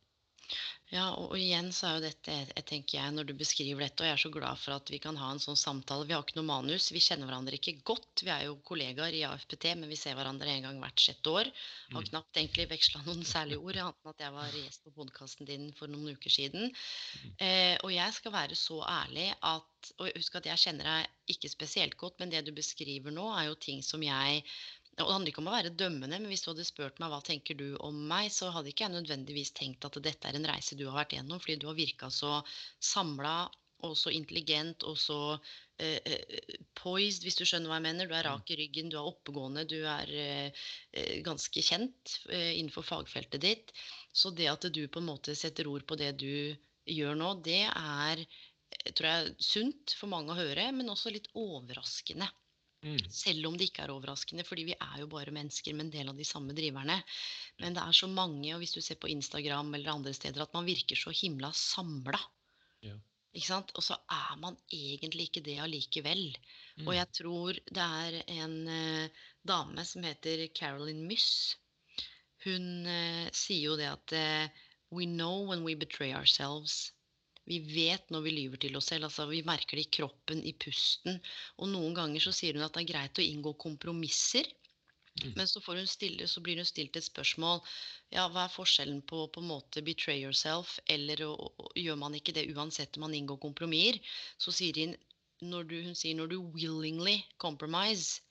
Ja, 0.91 1.05
og, 1.15 1.37
igjen 1.39 1.69
så 1.71 1.87
er 1.87 1.93
jo 1.95 2.03
dette, 2.03 2.33
jeg 2.49 2.63
tenker 2.67 2.97
jeg, 2.97 3.13
når 3.15 3.29
du 3.29 3.31
beskriver 3.39 3.85
dette, 3.85 4.03
og 4.03 4.09
jeg 4.09 4.15
er 4.17 4.21
så 4.25 4.31
glad 4.33 4.59
for 4.59 4.75
at 4.75 4.89
vi 4.91 4.97
kan 4.99 5.15
ha 5.15 5.29
en 5.31 5.39
sånn 5.39 5.59
samtale. 5.59 6.03
Vi 6.09 6.11
har 6.11 6.25
ikke 6.25 6.35
noe 6.35 6.49
manus, 6.49 6.89
vi 6.91 6.99
kjenner 6.99 7.29
hverandre 7.29 7.55
ikke 7.55 7.77
godt. 7.87 8.25
Vi 8.25 8.31
er 8.33 8.43
jo 8.49 8.57
kollegaer 8.67 9.15
i 9.15 9.23
AFPT, 9.23 9.69
men 9.79 9.87
vi 9.87 9.99
ser 9.99 10.17
hverandre 10.19 10.51
en 10.51 10.67
gang 10.67 10.81
hvert 10.83 10.99
sjette 11.05 11.31
år. 11.31 11.51
Har 11.93 12.03
mm. 12.03 12.09
knapt 12.09 12.41
egentlig 12.41 12.67
veksla 12.73 13.05
noen 13.05 13.23
særlige 13.23 13.63
ord, 13.63 13.79
annet 13.85 14.03
enn 14.03 14.11
at 14.11 14.25
jeg 14.25 14.35
var 14.35 14.57
gjest 14.59 14.83
på 14.83 14.95
podkasten 14.99 15.47
din 15.47 15.69
for 15.79 15.93
noen 15.93 16.11
uker 16.11 16.35
siden. 16.35 16.67
Mm. 16.67 17.31
Eh, 17.47 17.75
og 17.85 17.95
jeg 17.95 18.19
skal 18.19 18.35
være 18.35 18.59
så 18.59 18.83
ærlig 18.91 19.29
at 19.39 19.67
Og 19.97 20.11
husk 20.13 20.35
at 20.37 20.45
jeg 20.45 20.61
kjenner 20.61 20.85
deg 20.85 21.31
ikke 21.33 21.49
spesielt 21.49 21.95
godt, 21.97 22.19
men 22.21 22.29
det 22.29 22.43
du 22.45 22.51
beskriver 22.53 23.09
nå, 23.15 23.23
er 23.33 23.47
jo 23.47 23.55
ting 23.57 23.79
som 23.81 24.03
jeg 24.05 24.43
og 24.43 24.80
Det 24.97 25.07
handler 25.07 25.31
ikke 25.31 25.41
om 25.41 25.49
å 25.49 25.55
være 25.55 25.71
dømmende, 25.79 26.19
men 26.19 26.29
hvis 26.29 26.43
du 26.43 26.51
hadde 26.51 26.67
spurt 26.67 26.99
meg 27.01 27.11
hva 27.13 27.21
tenker 27.25 27.57
du 27.57 27.67
om 27.79 27.95
meg, 28.09 28.27
så 28.33 28.51
hadde 28.51 28.71
ikke 28.71 28.85
jeg 28.85 28.95
nødvendigvis 28.97 29.53
tenkt 29.57 29.87
at 29.87 29.97
dette 30.03 30.27
er 30.27 30.37
en 30.37 30.47
reise 30.49 30.77
du 30.77 30.83
har 30.89 30.99
vært 30.99 31.15
gjennom, 31.15 31.39
fordi 31.41 31.57
du 31.61 31.67
har 31.69 31.77
virka 31.77 32.11
så 32.11 32.39
samla 32.83 33.35
og 33.87 33.95
så 33.97 34.11
intelligent 34.13 34.83
og 34.85 34.97
så 34.99 35.17
eh, 35.81 36.19
poised, 36.77 37.23
hvis 37.25 37.39
du 37.39 37.45
skjønner 37.47 37.71
hva 37.71 37.79
jeg 37.79 37.87
mener. 37.87 38.09
Du 38.09 38.15
er 38.17 38.27
rak 38.27 38.51
i 38.53 38.57
ryggen, 38.59 38.91
du 38.91 38.97
er 38.99 39.09
oppegående, 39.09 39.65
du 39.69 39.79
er 39.89 40.11
eh, 40.11 40.67
ganske 41.25 41.63
kjent 41.65 42.17
uh, 42.29 42.51
innenfor 42.51 42.85
fagfeltet 42.85 43.41
ditt. 43.41 43.73
Så 44.13 44.33
det 44.37 44.51
at 44.51 44.67
du 44.69 44.83
på 44.85 45.01
en 45.01 45.09
måte 45.09 45.35
setter 45.37 45.69
ord 45.71 45.87
på 45.89 45.97
det 45.99 46.13
du 46.21 46.53
gjør 46.89 47.17
nå, 47.17 47.33
det 47.45 47.63
er 47.69 48.25
tror 48.95 49.07
jeg, 49.07 49.33
sunt 49.43 49.95
for 49.99 50.11
mange 50.11 50.33
å 50.33 50.37
høre, 50.37 50.69
men 50.75 50.89
også 50.91 51.11
litt 51.13 51.27
overraskende. 51.37 52.29
Mm. 52.81 52.97
Selv 53.13 53.45
om 53.45 53.57
det 53.57 53.67
ikke 53.69 53.83
er 53.85 53.93
overraskende, 53.93 54.45
fordi 54.47 54.65
vi 54.71 54.73
er 54.73 55.01
jo 55.03 55.09
bare 55.11 55.33
mennesker 55.33 55.75
med 55.77 55.87
en 55.87 55.93
del 55.93 56.09
av 56.09 56.17
de 56.17 56.25
samme 56.25 56.55
driverne. 56.57 56.97
Men 57.61 57.77
det 57.77 57.83
er 57.83 57.97
så 57.97 58.09
mange, 58.09 58.49
og 58.55 58.63
hvis 58.63 58.73
du 58.73 58.81
ser 58.81 58.97
på 59.01 59.11
Instagram 59.13 59.73
eller 59.77 59.93
andre 59.93 60.13
steder, 60.17 60.41
at 60.41 60.55
man 60.57 60.65
virker 60.65 60.97
så 60.97 61.13
himla 61.13 61.51
samla. 61.53 62.19
Ja. 62.81 62.97
Og 63.31 63.83
så 63.85 63.95
er 64.11 64.33
man 64.41 64.57
egentlig 64.73 65.29
ikke 65.29 65.45
det 65.45 65.59
allikevel. 65.63 66.25
Mm. 66.81 66.87
Og 66.87 66.95
jeg 66.97 67.07
tror 67.21 67.59
det 67.69 67.85
er 67.85 68.17
en 68.41 68.57
uh, 68.67 69.21
dame 69.47 69.85
som 69.87 70.03
heter 70.03 70.47
Carolyn 70.57 71.05
Myss. 71.07 71.55
Hun 72.43 72.89
uh, 72.89 73.29
sier 73.31 73.69
jo 73.69 73.77
det 73.79 73.87
at 73.93 74.17
uh, 74.17 74.65
We 74.91 75.05
know 75.05 75.47
when 75.47 75.63
we 75.63 75.75
betray 75.75 76.11
ourselves. 76.11 76.91
Vi 77.51 77.59
vet 77.67 78.11
når 78.13 78.23
vi 78.25 78.31
lyver 78.37 78.61
til 78.63 78.77
oss 78.79 78.87
selv. 78.93 79.09
altså 79.09 79.25
Vi 79.31 79.41
merker 79.47 79.75
det 79.79 79.87
i 79.87 79.93
kroppen, 79.99 80.43
i 80.47 80.53
pusten. 80.65 81.19
Og 81.59 81.71
noen 81.73 81.95
ganger 81.97 82.23
så 82.23 82.31
sier 82.35 82.55
hun 82.55 82.63
at 82.67 82.77
det 82.77 82.85
er 82.85 82.91
greit 82.93 83.19
å 83.19 83.25
inngå 83.27 83.53
kompromisser. 83.59 84.47
Mm. 85.19 85.33
Men 85.35 85.47
så, 85.51 85.59
får 85.59 85.81
hun 85.81 85.89
stille, 85.91 86.27
så 86.31 86.39
blir 86.43 86.61
hun 86.61 86.67
stilt 86.69 86.95
et 86.95 87.03
spørsmål. 87.03 87.59
Ja, 88.15 88.29
hva 88.31 88.45
er 88.47 88.53
forskjellen 88.53 89.01
på 89.09 89.25
på 89.35 89.43
en 89.43 89.49
måte 89.49 89.83
betray 89.83 90.21
yourself, 90.23 90.77
eller 90.87 91.25
å, 91.27 91.33
å- 91.35 91.71
gjør 91.75 91.99
man 91.99 92.15
ikke 92.15 92.35
det 92.37 92.47
uansett 92.55 92.95
om 92.95 93.05
man 93.09 93.17
inngår 93.17 93.41
kompromisser? 93.43 93.99
Så 94.39 94.55
sier 94.55 94.79
hun 94.79 94.95
når 95.51 95.67
du, 95.67 95.75
hun 95.89 95.97
sier 95.97 96.15
når 96.15 96.31
du 96.31 96.37
willingly 96.55 97.17
compromise, 97.43 98.21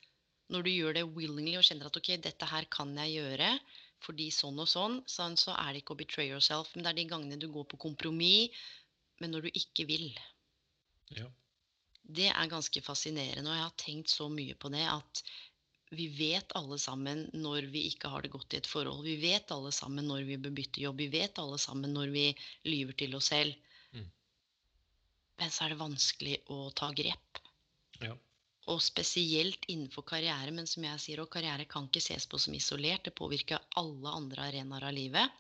når 0.51 0.65
du 0.67 0.71
gjør 0.73 0.97
det 0.97 1.05
willingly 1.19 1.59
og 1.61 1.67
kjenner 1.69 1.91
at 1.91 2.01
ok, 2.01 2.11
dette 2.25 2.49
her 2.55 2.67
kan 2.73 2.97
jeg 3.03 3.19
gjøre 3.19 3.53
fordi 4.01 4.31
sånn 4.33 4.57
og 4.63 4.69
sånn 4.71 5.01
så 5.37 5.53
er 5.61 5.75
det 5.75 5.83
ikke 5.83 5.93
å 5.93 5.99
betray 6.01 6.31
yourself. 6.31 6.71
Men 6.75 6.87
det 6.87 6.91
er 6.95 6.99
de 7.03 7.09
gangene 7.11 7.37
du 7.41 7.51
går 7.53 7.67
på 7.69 7.81
kompromiss, 7.83 8.57
men 9.21 9.35
når 9.35 9.47
du 9.47 9.61
ikke 9.63 9.87
vil. 9.89 10.09
Ja. 11.17 11.29
Det 12.11 12.31
er 12.33 12.51
ganske 12.51 12.83
fascinerende, 12.83 13.51
og 13.51 13.57
jeg 13.57 13.67
har 13.67 13.79
tenkt 13.79 14.11
så 14.11 14.27
mye 14.33 14.57
på 14.59 14.71
det 14.73 14.87
at 14.89 15.23
vi 15.91 16.07
vet 16.15 16.53
alle 16.59 16.79
sammen 16.79 17.25
når 17.35 17.67
vi 17.73 17.83
ikke 17.91 18.11
har 18.13 18.23
det 18.23 18.31
godt 18.31 18.55
i 18.55 18.61
et 18.61 18.69
forhold. 18.71 19.03
Vi 19.03 19.17
vet 19.23 19.51
alle 19.51 19.73
sammen 19.75 20.07
når 20.07 20.23
vi 20.29 20.39
bør 20.39 20.55
bytte 20.55 20.83
jobb. 20.85 21.03
Vi 21.03 21.09
vet 21.11 21.39
alle 21.43 21.59
sammen 21.59 21.95
når 21.97 22.13
vi 22.15 22.27
lyver 22.69 22.95
til 22.99 23.17
oss 23.19 23.31
selv. 23.33 23.57
Mm. 23.91 24.07
Men 25.43 25.51
så 25.51 25.67
er 25.67 25.75
det 25.75 25.81
vanskelig 25.83 26.37
å 26.55 26.69
ta 26.79 26.93
grep. 26.95 27.43
ja. 28.01 28.17
Og 28.71 28.79
spesielt 28.85 29.65
innenfor 29.73 30.05
karriere. 30.07 30.53
Men 30.55 30.69
som 30.71 30.85
jeg 30.87 31.03
sier, 31.03 31.23
og 31.25 31.31
karriere 31.33 31.67
kan 31.67 31.89
ikke 31.89 32.03
ses 32.05 32.29
på 32.31 32.39
som 32.39 32.55
isolert. 32.55 33.03
Det 33.09 33.17
påvirker 33.19 33.59
alle 33.81 34.13
andre 34.15 34.47
arenaer 34.47 34.87
av 34.87 34.95
livet. 34.95 35.39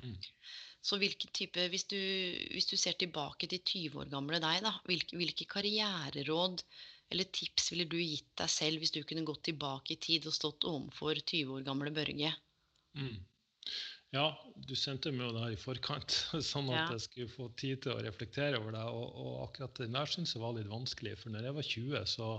Mm. 0.00 0.16
Så 0.84 0.96
hvilken 0.96 1.32
type, 1.36 1.66
hvis 1.72 1.84
du, 1.90 1.98
hvis 2.54 2.68
du 2.70 2.76
ser 2.80 2.96
tilbake 3.00 3.48
til 3.50 3.60
20 3.60 3.98
år 4.00 4.12
gamle 4.12 4.38
deg, 4.40 4.62
da, 4.64 4.72
hvilke, 4.88 5.18
hvilke 5.20 5.46
karriereråd 5.50 6.62
eller 7.10 7.26
tips 7.34 7.72
ville 7.72 7.88
du 7.90 7.98
gitt 7.98 8.30
deg 8.38 8.48
selv 8.52 8.80
hvis 8.80 8.94
du 8.94 9.02
kunne 9.04 9.26
gått 9.28 9.42
tilbake 9.48 9.96
i 9.96 10.00
tid 10.00 10.28
og 10.30 10.36
stått 10.36 10.64
overfor 10.70 11.18
20 11.20 11.56
år 11.58 11.66
gamle 11.66 11.92
Børge? 11.94 12.30
Mm. 12.96 13.18
Ja, 14.14 14.24
du 14.56 14.72
sendte 14.78 15.12
meg 15.14 15.28
jo 15.28 15.34
det 15.36 15.42
her 15.44 15.54
i 15.54 15.60
forkant, 15.60 16.16
sånn 16.52 16.70
at 16.72 16.78
Ja. 16.80 16.86
jeg 16.96 17.04
skulle 17.04 17.34
få 17.34 17.50
tid 17.60 17.84
til 17.84 17.94
å 17.94 18.00
reflektere 18.06 18.58
over 18.58 18.74
det. 18.74 18.86
Og, 18.90 19.20
og 19.24 19.34
akkurat 19.48 19.82
den 19.82 19.94
der 19.98 20.10
syns 20.10 20.34
jeg 20.34 20.42
var 20.42 20.56
litt 20.56 20.70
vanskelig, 20.70 21.16
for 21.20 21.34
når 21.34 21.50
jeg 21.50 21.58
var 21.60 21.68
20, 21.74 22.08
så 22.16 22.30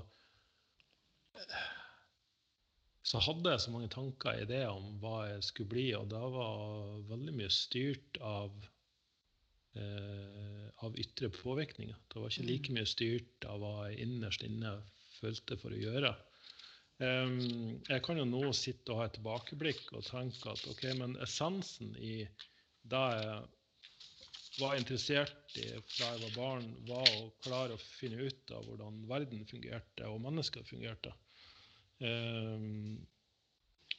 så 3.02 3.22
hadde 3.26 3.54
jeg 3.54 3.64
så 3.64 3.72
mange 3.74 3.90
tanker 3.90 4.36
og 4.36 4.44
ideer 4.44 4.70
om 4.70 4.98
hva 5.02 5.26
jeg 5.32 5.46
skulle 5.48 5.74
bli, 5.74 5.88
og 5.98 6.10
det 6.12 6.22
var 6.36 7.00
veldig 7.10 7.34
mye 7.40 7.54
styrt 7.54 8.20
av 8.22 8.52
eh, 9.80 10.68
av 10.86 10.98
ytre 11.00 11.30
påvirkninger. 11.34 11.98
Det 12.10 12.20
var 12.22 12.34
ikke 12.34 12.48
like 12.48 12.76
mye 12.76 12.90
styrt 12.90 13.48
av 13.50 13.62
hva 13.62 13.74
jeg 13.90 14.06
innerst 14.06 14.46
inne 14.46 14.76
følte 15.20 15.58
for 15.62 15.74
å 15.74 15.82
gjøre. 15.82 16.14
Um, 17.02 17.82
jeg 17.88 18.02
kan 18.06 18.20
jo 18.20 18.28
nå 18.30 18.44
sitte 18.54 18.94
og 18.94 19.02
ha 19.02 19.08
et 19.08 19.16
tilbakeblikk 19.18 19.88
og 19.98 20.06
tenke 20.06 20.54
at 20.54 20.68
ok, 20.70 20.84
men 21.00 21.16
essensen 21.26 21.96
i 21.98 22.20
det 22.92 23.06
jeg 23.18 23.40
var 24.60 24.76
interessert 24.78 25.56
i 25.58 25.66
fra 25.88 26.12
jeg 26.12 26.22
var 26.28 26.36
barn, 26.36 26.68
var 26.86 27.08
å 27.18 27.30
klare 27.42 27.78
å 27.78 27.82
finne 27.82 28.28
ut 28.28 28.54
av 28.54 28.68
hvordan 28.68 29.02
verden 29.10 29.46
fungerte 29.50 30.10
og 30.12 30.22
mennesker 30.22 30.66
fungerte. 30.68 31.14
Em, 32.02 32.98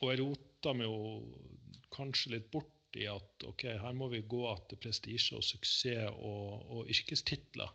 og 0.01 0.09
jeg 0.11 0.21
rota 0.23 0.73
meg 0.75 0.89
jo 0.89 1.83
kanskje 1.95 2.35
litt 2.35 2.49
bort 2.51 2.99
i 2.99 3.07
at 3.09 3.47
ok, 3.49 3.67
her 3.81 3.95
må 3.97 4.09
vi 4.13 4.25
gå 4.29 4.43
etter 4.51 4.81
prestisje 4.81 5.39
og 5.39 5.47
suksess 5.47 6.11
og, 6.13 6.67
og 6.75 6.91
yrkestitler 6.93 7.71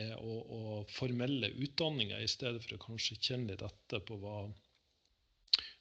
eh, 0.00 0.14
og, 0.16 0.40
og 0.58 0.90
formelle 0.90 1.52
utdanninger, 1.54 2.18
i 2.18 2.30
stedet 2.30 2.64
for 2.64 2.76
å 2.76 2.82
kanskje 2.86 3.20
kjenne 3.20 3.52
litt 3.52 3.62
etter 3.66 4.02
på 4.08 4.18
hva, 4.22 4.38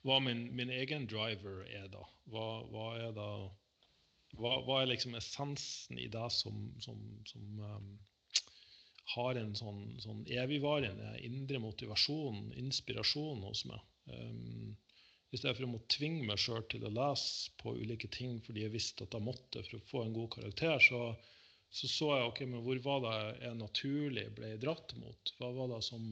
hva 0.04 0.20
min, 0.22 0.50
min 0.58 0.74
egen 0.74 1.08
driver 1.10 1.64
er, 1.70 1.88
da. 1.94 2.04
Hva, 2.30 2.48
hva 2.70 2.88
er 3.00 3.16
da 3.18 3.30
hva, 4.38 4.58
hva 4.66 4.82
er 4.82 4.90
liksom 4.92 5.16
essensen 5.18 6.00
i 6.02 6.10
det 6.12 6.30
som, 6.34 6.66
som, 6.82 7.00
som 7.30 7.60
um, 7.62 7.90
har 9.16 9.38
en 9.40 9.52
sånn, 9.58 9.84
sånn 10.02 10.24
evigvarende 10.32 11.18
indre 11.28 11.60
motivasjon, 11.60 12.54
inspirasjon 12.62 13.44
hos 13.44 13.66
meg? 13.70 13.84
Um, 14.08 14.74
I 15.34 15.40
stedet 15.40 15.58
for 15.58 15.68
å 15.68 15.74
måtte 15.74 15.98
tvinge 15.98 16.26
meg 16.28 16.40
sjøl 16.40 16.64
til 16.72 16.86
å 16.88 16.94
lese 16.94 17.54
på 17.60 17.76
ulike 17.76 18.10
ting 18.14 18.40
fordi 18.46 18.66
jeg 18.66 18.76
visste 18.76 19.08
at 19.08 19.16
jeg 19.18 19.26
måtte 19.26 19.64
for 19.68 19.80
å 19.80 19.88
få 19.90 20.04
en 20.06 20.16
god 20.16 20.32
karakter, 20.38 20.80
så 20.84 21.06
så, 21.74 21.88
så 21.90 22.10
jeg 22.14 22.26
ok, 22.30 22.40
men 22.52 22.62
hvor 22.62 22.80
var 22.86 23.00
det 23.02 23.20
jeg 23.42 23.58
naturlig 23.58 24.28
ble 24.38 24.52
dratt 24.62 24.94
mot? 25.02 25.32
Hva 25.40 25.50
var 25.56 25.72
det 25.72 25.80
som 25.88 26.04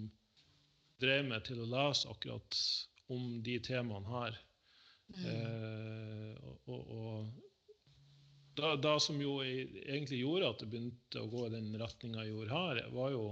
drev 1.02 1.28
meg 1.30 1.44
til 1.46 1.62
å 1.62 1.68
lese 1.70 2.10
akkurat 2.10 2.62
om 3.14 3.36
de 3.46 3.60
temaene 3.62 4.10
her? 4.10 4.40
Eh, 5.22 6.34
og, 6.42 6.72
og, 6.72 6.90
og 6.96 7.51
da, 8.58 8.74
da 8.80 8.98
som 9.00 9.20
jo 9.22 9.38
egentlig 9.44 10.22
gjorde 10.22 10.50
at 10.52 10.60
det 10.64 10.70
begynte 10.72 11.22
å 11.22 11.30
gå 11.32 11.46
i 11.48 11.54
den 11.54 11.72
retninga 11.80 12.26
jeg 12.26 12.34
gjorde 12.34 12.58
her, 12.58 12.82
var 12.96 13.14
jo 13.16 13.24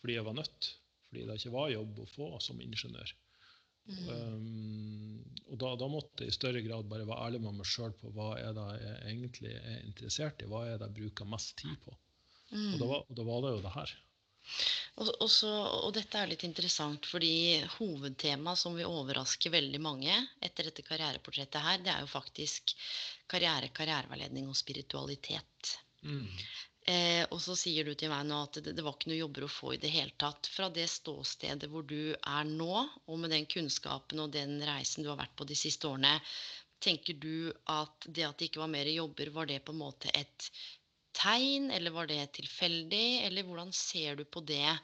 fordi 0.00 0.16
jeg 0.18 0.26
var 0.26 0.38
nødt. 0.38 0.70
Fordi 1.08 1.26
det 1.28 1.36
ikke 1.40 1.54
var 1.54 1.72
jobb 1.72 2.00
å 2.02 2.10
få 2.10 2.30
som 2.42 2.62
ingeniør. 2.64 3.12
Um, 3.84 5.20
og 5.52 5.58
da, 5.60 5.74
da 5.76 5.88
måtte 5.92 6.24
jeg 6.24 6.32
i 6.32 6.36
større 6.36 6.62
grad 6.64 6.88
bare 6.88 7.04
være 7.04 7.26
ærlig 7.26 7.42
med 7.44 7.58
meg 7.58 7.68
sjøl 7.68 7.92
på 8.00 8.12
hva 8.16 8.30
er 8.40 8.54
det 8.56 8.64
jeg 8.80 8.96
egentlig 9.10 9.52
er 9.58 9.82
interessert 9.82 10.40
i. 10.40 10.48
Hva 10.48 10.64
er 10.68 10.78
det 10.80 10.88
jeg 10.88 10.98
bruker 11.00 11.28
mest 11.28 11.56
tid 11.60 11.76
på? 11.84 11.96
Og, 12.54 12.76
da 12.80 12.88
var, 12.88 13.04
og 13.08 13.18
da 13.18 13.26
var 13.26 13.44
det 13.44 13.52
jo 13.56 13.62
det 13.64 13.74
her. 13.74 13.94
Og, 14.94 15.08
og, 15.10 15.30
så, 15.30 15.50
og 15.50 15.90
dette 15.96 16.20
er 16.20 16.28
litt 16.30 16.44
interessant, 16.46 17.06
fordi 17.10 17.64
hovedtemaet 17.78 18.60
som 18.60 18.76
vil 18.78 18.86
overraske 18.86 19.50
veldig 19.50 19.80
mange 19.82 20.14
etter 20.38 20.68
dette 20.68 20.84
karriereportrettet 20.86 21.64
her, 21.64 21.80
det 21.82 21.90
er 21.90 22.04
jo 22.04 22.12
faktisk 22.12 22.76
karriere, 23.30 23.72
karriereveiledning 23.74 24.46
og 24.52 24.58
spiritualitet. 24.58 25.74
Mm. 26.06 26.28
Eh, 26.86 27.22
og 27.32 27.40
så 27.40 27.56
sier 27.56 27.86
du 27.88 27.94
til 27.96 28.12
meg 28.12 28.26
nå 28.28 28.42
at 28.44 28.60
det, 28.60 28.74
det 28.76 28.84
var 28.84 28.94
ikke 28.94 29.10
noe 29.10 29.22
jobber 29.22 29.46
å 29.46 29.50
få 29.50 29.72
i 29.74 29.80
det 29.82 29.90
hele 29.90 30.14
tatt. 30.20 30.50
Fra 30.52 30.68
det 30.70 30.86
ståstedet 30.92 31.70
hvor 31.72 31.86
du 31.88 32.12
er 32.14 32.50
nå, 32.50 32.84
og 33.08 33.18
med 33.22 33.32
den 33.32 33.48
kunnskapen 33.50 34.20
og 34.20 34.34
den 34.36 34.60
reisen 34.62 35.02
du 35.02 35.10
har 35.10 35.18
vært 35.22 35.34
på 35.38 35.48
de 35.48 35.56
siste 35.58 35.88
årene, 35.88 36.20
tenker 36.84 37.16
du 37.16 37.50
at 37.72 38.06
det 38.06 38.28
at 38.28 38.38
det 38.38 38.50
ikke 38.50 38.62
var 38.62 38.72
mer 38.74 38.90
jobber, 38.92 39.32
var 39.32 39.48
det 39.48 39.62
på 39.64 39.72
en 39.72 39.80
måte 39.80 40.12
et 40.12 40.50
tegn, 41.16 41.70
eller 41.74 41.94
var 41.94 42.08
det 42.10 42.20
tilfeldig? 42.38 43.24
Eller 43.26 43.46
hvordan 43.46 43.72
ser 43.76 44.18
du 44.20 44.24
på 44.24 44.42
det, 44.46 44.76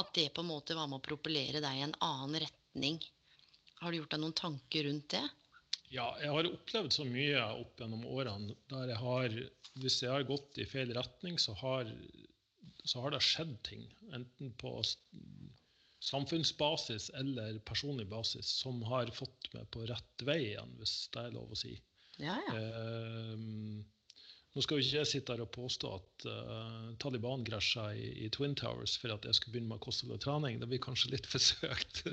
at 0.00 0.14
det 0.16 0.30
på 0.34 0.44
en 0.44 0.50
måte 0.52 0.76
var 0.78 0.88
med 0.90 1.02
å 1.02 1.06
propellere 1.06 1.62
deg 1.64 1.78
i 1.78 1.84
en 1.86 1.96
annen 2.00 2.40
retning? 2.46 3.00
Har 3.82 3.92
du 3.92 3.98
gjort 3.98 4.14
deg 4.14 4.22
noen 4.22 4.38
tanker 4.38 4.86
rundt 4.88 5.10
det? 5.14 5.24
Ja, 5.92 6.06
jeg 6.22 6.32
har 6.32 6.48
opplevd 6.48 6.94
så 6.94 7.04
mye 7.04 7.42
opp 7.60 7.80
gjennom 7.82 8.06
årene 8.08 8.54
der 8.72 8.94
jeg 8.94 9.00
har 9.02 9.34
Hvis 9.82 9.98
jeg 10.00 10.12
har 10.12 10.24
gått 10.28 10.58
i 10.60 10.68
feil 10.68 10.92
retning, 10.96 11.38
så 11.40 11.54
har, 11.60 11.88
så 12.84 13.02
har 13.04 13.14
det 13.14 13.22
skjedd 13.24 13.54
ting. 13.64 13.84
Enten 14.12 14.52
på 14.60 14.72
samfunnsbasis 16.02 17.10
eller 17.16 17.58
personlig 17.68 18.08
basis 18.10 18.48
som 18.62 18.82
har 18.88 19.12
fått 19.16 19.48
meg 19.54 19.68
på 19.72 19.86
rett 19.88 20.24
vei 20.28 20.38
igjen, 20.50 20.74
hvis 20.80 20.96
det 21.14 21.26
er 21.26 21.36
lov 21.36 21.52
å 21.54 21.58
si. 21.58 21.76
Ja, 22.20 22.36
ja. 22.48 22.56
Ehm, 22.58 23.84
nå 24.52 24.64
skal 24.64 24.78
jo 24.78 24.84
ikke 24.84 24.98
jeg 24.98 25.08
sitte 25.08 25.32
her 25.32 25.44
og 25.44 25.52
påstå 25.54 25.90
at 25.96 26.26
uh, 26.28 26.90
Taliban 27.00 27.44
krasja 27.46 27.86
i, 27.96 28.10
i 28.26 28.28
Twin 28.34 28.56
Towers 28.58 28.98
for 29.00 29.14
at 29.14 29.24
jeg 29.24 29.38
skulle 29.38 29.56
begynne 29.56 29.72
med 29.72 29.80
kosthold 29.84 30.12
og 30.18 30.20
trening. 30.24 30.60
Det 30.60 30.68
blir 30.68 30.82
kanskje 30.84 31.14
litt 31.14 31.28
forsøkt. 31.34 32.04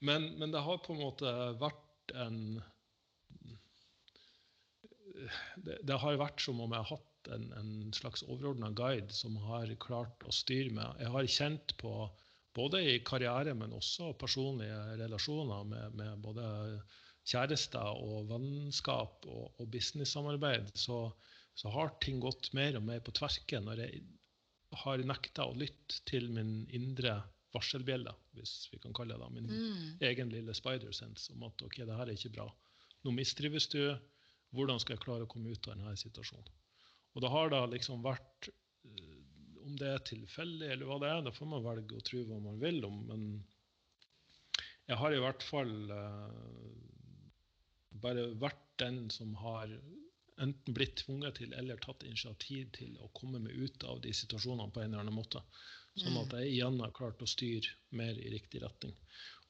men, 0.00 0.30
men 0.40 0.54
det 0.54 0.64
har 0.64 0.80
på 0.84 0.96
en 0.96 1.02
måte 1.02 1.34
vært 1.60 2.16
en 2.16 2.40
det, 5.66 5.76
det 5.82 5.98
har 5.98 6.18
vært 6.20 6.40
som 6.40 6.60
om 6.62 6.72
jeg 6.72 6.84
har 6.84 6.96
hatt 6.96 7.30
en, 7.34 7.48
en 7.58 7.92
slags 7.96 8.22
overordna 8.24 8.70
guide 8.76 9.12
som 9.14 9.36
har 9.48 9.70
klart 9.82 10.24
å 10.24 10.32
styre 10.34 10.72
meg. 10.74 11.02
Jeg 11.02 11.12
har 11.14 11.30
kjent 11.34 11.74
på, 11.80 11.92
både 12.56 12.80
i 12.94 12.96
karriere, 13.06 13.54
men 13.54 13.74
også 13.76 14.12
personlige 14.18 14.78
relasjoner 15.02 15.66
med, 15.68 15.98
med 15.98 16.22
både 16.24 16.46
kjærester 17.28 18.00
og 18.00 18.30
vennskap 18.30 19.26
og, 19.28 19.50
og 19.58 19.68
businesssamarbeid, 19.74 20.72
så, 20.78 21.08
så 21.58 21.72
har 21.74 21.90
ting 22.02 22.20
gått 22.22 22.52
mer 22.54 22.76
og 22.78 22.86
mer 22.86 23.02
på 23.02 23.14
tverke 23.18 23.58
når 23.64 23.82
jeg 23.82 24.04
har 24.84 25.02
nekta 25.02 25.48
å 25.48 25.56
lytte 25.58 26.02
til 26.06 26.28
min 26.30 26.62
indre 26.76 27.16
varselbjelle, 27.54 28.12
hvis 28.36 28.68
vi 28.70 28.78
kan 28.82 28.94
kalle 28.94 29.16
det 29.18 29.30
min 29.32 29.48
Mm. 29.48 29.98
egen 30.04 30.30
lille 30.30 30.54
spider 30.54 30.92
sense 30.92 31.32
om 31.32 31.42
at 31.48 31.62
ok, 31.64 31.80
det 31.80 31.96
her 31.96 32.06
er 32.06 32.14
ikke 32.14 32.34
bra. 32.36 32.46
Nå 33.04 33.14
mistrives 33.16 33.66
du. 33.72 33.96
Hvordan 34.54 34.80
skal 34.80 34.96
jeg 34.96 35.02
klare 35.04 35.26
å 35.26 35.28
komme 35.28 35.50
ut 35.50 35.66
av 35.68 35.76
denne 35.76 35.96
situasjonen? 35.96 36.52
Og 37.14 37.22
det 37.24 37.30
har 37.32 37.50
da 37.50 37.66
liksom 37.66 38.02
vært 38.04 38.48
eh, 38.84 39.16
Om 39.68 39.76
det 39.76 39.88
er 39.92 39.98
tilfeldig 40.06 40.68
eller 40.72 40.86
hva 40.88 40.96
det 41.02 41.08
er, 41.12 41.22
da 41.26 41.32
får 41.34 41.48
man 41.50 41.64
velge 41.64 41.98
å 41.98 42.04
tro 42.06 42.22
hva 42.24 42.38
man 42.40 42.60
vil 42.62 42.78
om, 42.86 43.02
men 43.10 43.24
jeg 44.88 44.96
har 44.96 45.12
i 45.12 45.18
hvert 45.20 45.42
fall 45.44 45.90
uh, 45.92 46.30
bare 48.00 48.30
vært 48.40 48.62
den 48.80 49.10
som 49.12 49.34
har 49.42 49.74
enten 50.40 50.74
blitt 50.74 50.96
tvunget 51.02 51.38
til 51.40 51.52
eller 51.58 51.76
tatt 51.82 52.04
initiativ 52.06 52.70
til 52.76 52.96
å 53.02 53.08
komme 53.16 53.40
meg 53.42 53.56
ut 53.58 53.84
av 53.84 54.00
de 54.04 54.12
situasjonene 54.14 54.70
på 54.72 54.80
en 54.82 54.92
eller 54.92 55.04
annen 55.04 55.16
måte. 55.18 55.42
Sånn 55.98 56.16
at 56.20 56.34
jeg 56.38 56.52
igjen 56.52 56.78
har 56.80 56.92
klart 56.94 57.22
å 57.22 57.26
styre 57.26 57.72
mer 57.98 58.14
i 58.22 58.30
riktig 58.30 58.60
retning. 58.62 58.94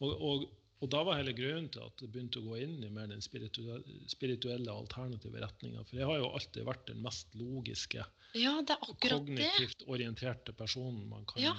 Og, 0.01 0.15
og, 0.17 0.45
og 0.81 0.91
da 0.95 1.03
var 1.05 1.19
hele 1.21 1.35
grunnen 1.37 1.69
til 1.75 1.83
at 1.85 2.01
jeg 2.01 2.09
begynte 2.15 2.41
å 2.41 2.47
gå 2.47 2.57
inn 2.63 2.79
i 2.87 2.91
mer 2.95 3.09
den 3.11 3.21
spirituelle, 3.21 4.73
alternative 4.73 5.43
retninga. 5.43 5.85
For 5.89 6.01
jeg 6.01 6.09
har 6.09 6.21
jo 6.23 6.31
alltid 6.39 6.65
vært 6.69 6.87
den 6.93 7.03
mest 7.05 7.35
logiske, 7.39 8.07
Ja, 8.37 8.55
det 8.61 8.77
akkurat 8.85 9.25
det. 9.27 9.37
kognitivt 9.39 9.85
orienterte 9.89 10.53
personen 10.53 11.07
man 11.09 11.25
kan 11.29 11.43
Ja. 11.43 11.55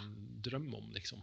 drømme 0.45 0.77
om, 0.77 0.91
liksom. 0.93 1.21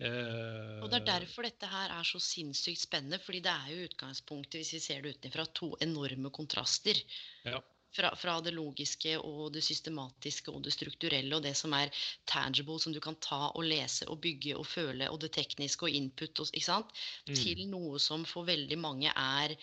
Eh, 0.00 0.78
Og 0.82 0.88
det 0.90 1.02
er 1.02 1.06
derfor 1.20 1.42
dette 1.46 1.68
her 1.68 1.92
er 1.94 2.06
så 2.06 2.18
sinnssykt 2.22 2.80
spennende, 2.80 3.18
fordi 3.22 3.40
det 3.44 3.52
er 3.52 3.68
jo 3.74 3.84
utgangspunktet, 3.90 4.58
hvis 4.60 4.72
vi 4.74 4.80
ser 4.80 5.02
det 5.04 5.16
utenfra, 5.18 5.44
to 5.54 5.74
enorme 5.84 6.30
kontraster. 6.30 6.98
Ja. 7.44 7.60
Fra, 7.92 8.08
fra 8.16 8.38
det 8.40 8.54
logiske 8.56 9.18
og 9.20 9.52
det 9.52 9.60
systematiske 9.66 10.48
og 10.48 10.62
det 10.64 10.72
strukturelle 10.72 11.36
og 11.36 11.42
det 11.44 11.52
som 11.58 11.74
er 11.76 11.90
tangible, 12.24 12.78
som 12.80 12.94
du 12.94 13.00
kan 13.04 13.18
ta 13.20 13.50
og 13.50 13.66
lese 13.68 14.08
og 14.08 14.22
bygge 14.24 14.56
og 14.56 14.64
føle, 14.64 15.10
og 15.12 15.20
det 15.20 15.34
tekniske 15.36 15.84
og 15.84 15.90
input, 15.98 16.40
og, 16.40 16.48
ikke 16.56 16.70
sant? 16.70 16.94
Mm. 17.28 17.34
til 17.36 17.60
noe 17.68 18.00
som 18.00 18.24
for 18.24 18.48
veldig 18.48 18.78
mange 18.80 19.12
er 19.12 19.56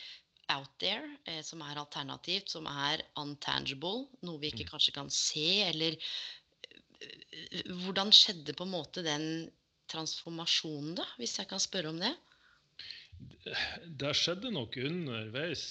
out 0.53 0.69
there, 0.79 1.09
eh, 1.25 1.41
som 1.41 1.61
er 1.65 1.81
alternativt, 1.81 2.49
som 2.53 2.69
er 2.69 3.01
untangible, 3.17 4.07
noe 4.21 4.39
vi 4.39 4.53
ikke 4.53 4.65
Mm. 4.65 4.71
kanskje 4.75 4.93
kan 4.93 5.09
se, 5.09 5.63
eller 5.65 5.97
eh, 7.01 7.63
Hvordan 7.65 8.11
skjedde 8.13 8.53
på 8.53 8.63
en 8.65 8.71
måte 8.77 9.01
den 9.03 9.49
transformasjonen, 9.91 10.97
da, 10.99 11.05
hvis 11.19 11.37
jeg 11.39 11.49
kan 11.49 11.61
spørre 11.63 11.93
om 11.93 12.01
det? 12.01 12.13
Det 13.99 14.13
skjedde 14.15 14.51
nok 14.55 14.77
underveis 14.79 15.63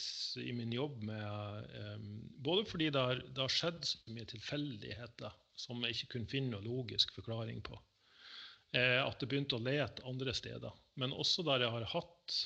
i 0.43 0.51
min 0.53 0.73
jobb 0.75 1.01
med 1.09 1.69
um, 1.81 2.09
Både 2.45 2.67
fordi 2.69 2.91
det 2.93 3.01
har, 3.01 3.23
det 3.25 3.41
har 3.41 3.55
skjedd 3.55 3.87
så 3.89 4.01
mye 4.13 4.29
tilfeldigheter 4.29 5.37
som 5.59 5.81
jeg 5.83 5.97
ikke 5.97 6.13
kunne 6.15 6.31
finne 6.31 6.53
noe 6.55 6.67
logisk 6.67 7.15
forklaring 7.17 7.63
på. 7.67 7.79
Eh, 8.77 9.01
at 9.01 9.19
det 9.19 9.31
begynte 9.31 9.57
å 9.57 9.65
lete 9.65 10.05
andre 10.07 10.35
steder. 10.37 10.77
Men 11.01 11.15
også 11.17 11.43
der 11.47 11.65
jeg 11.65 11.75
har 11.75 11.89
hatt 11.95 12.37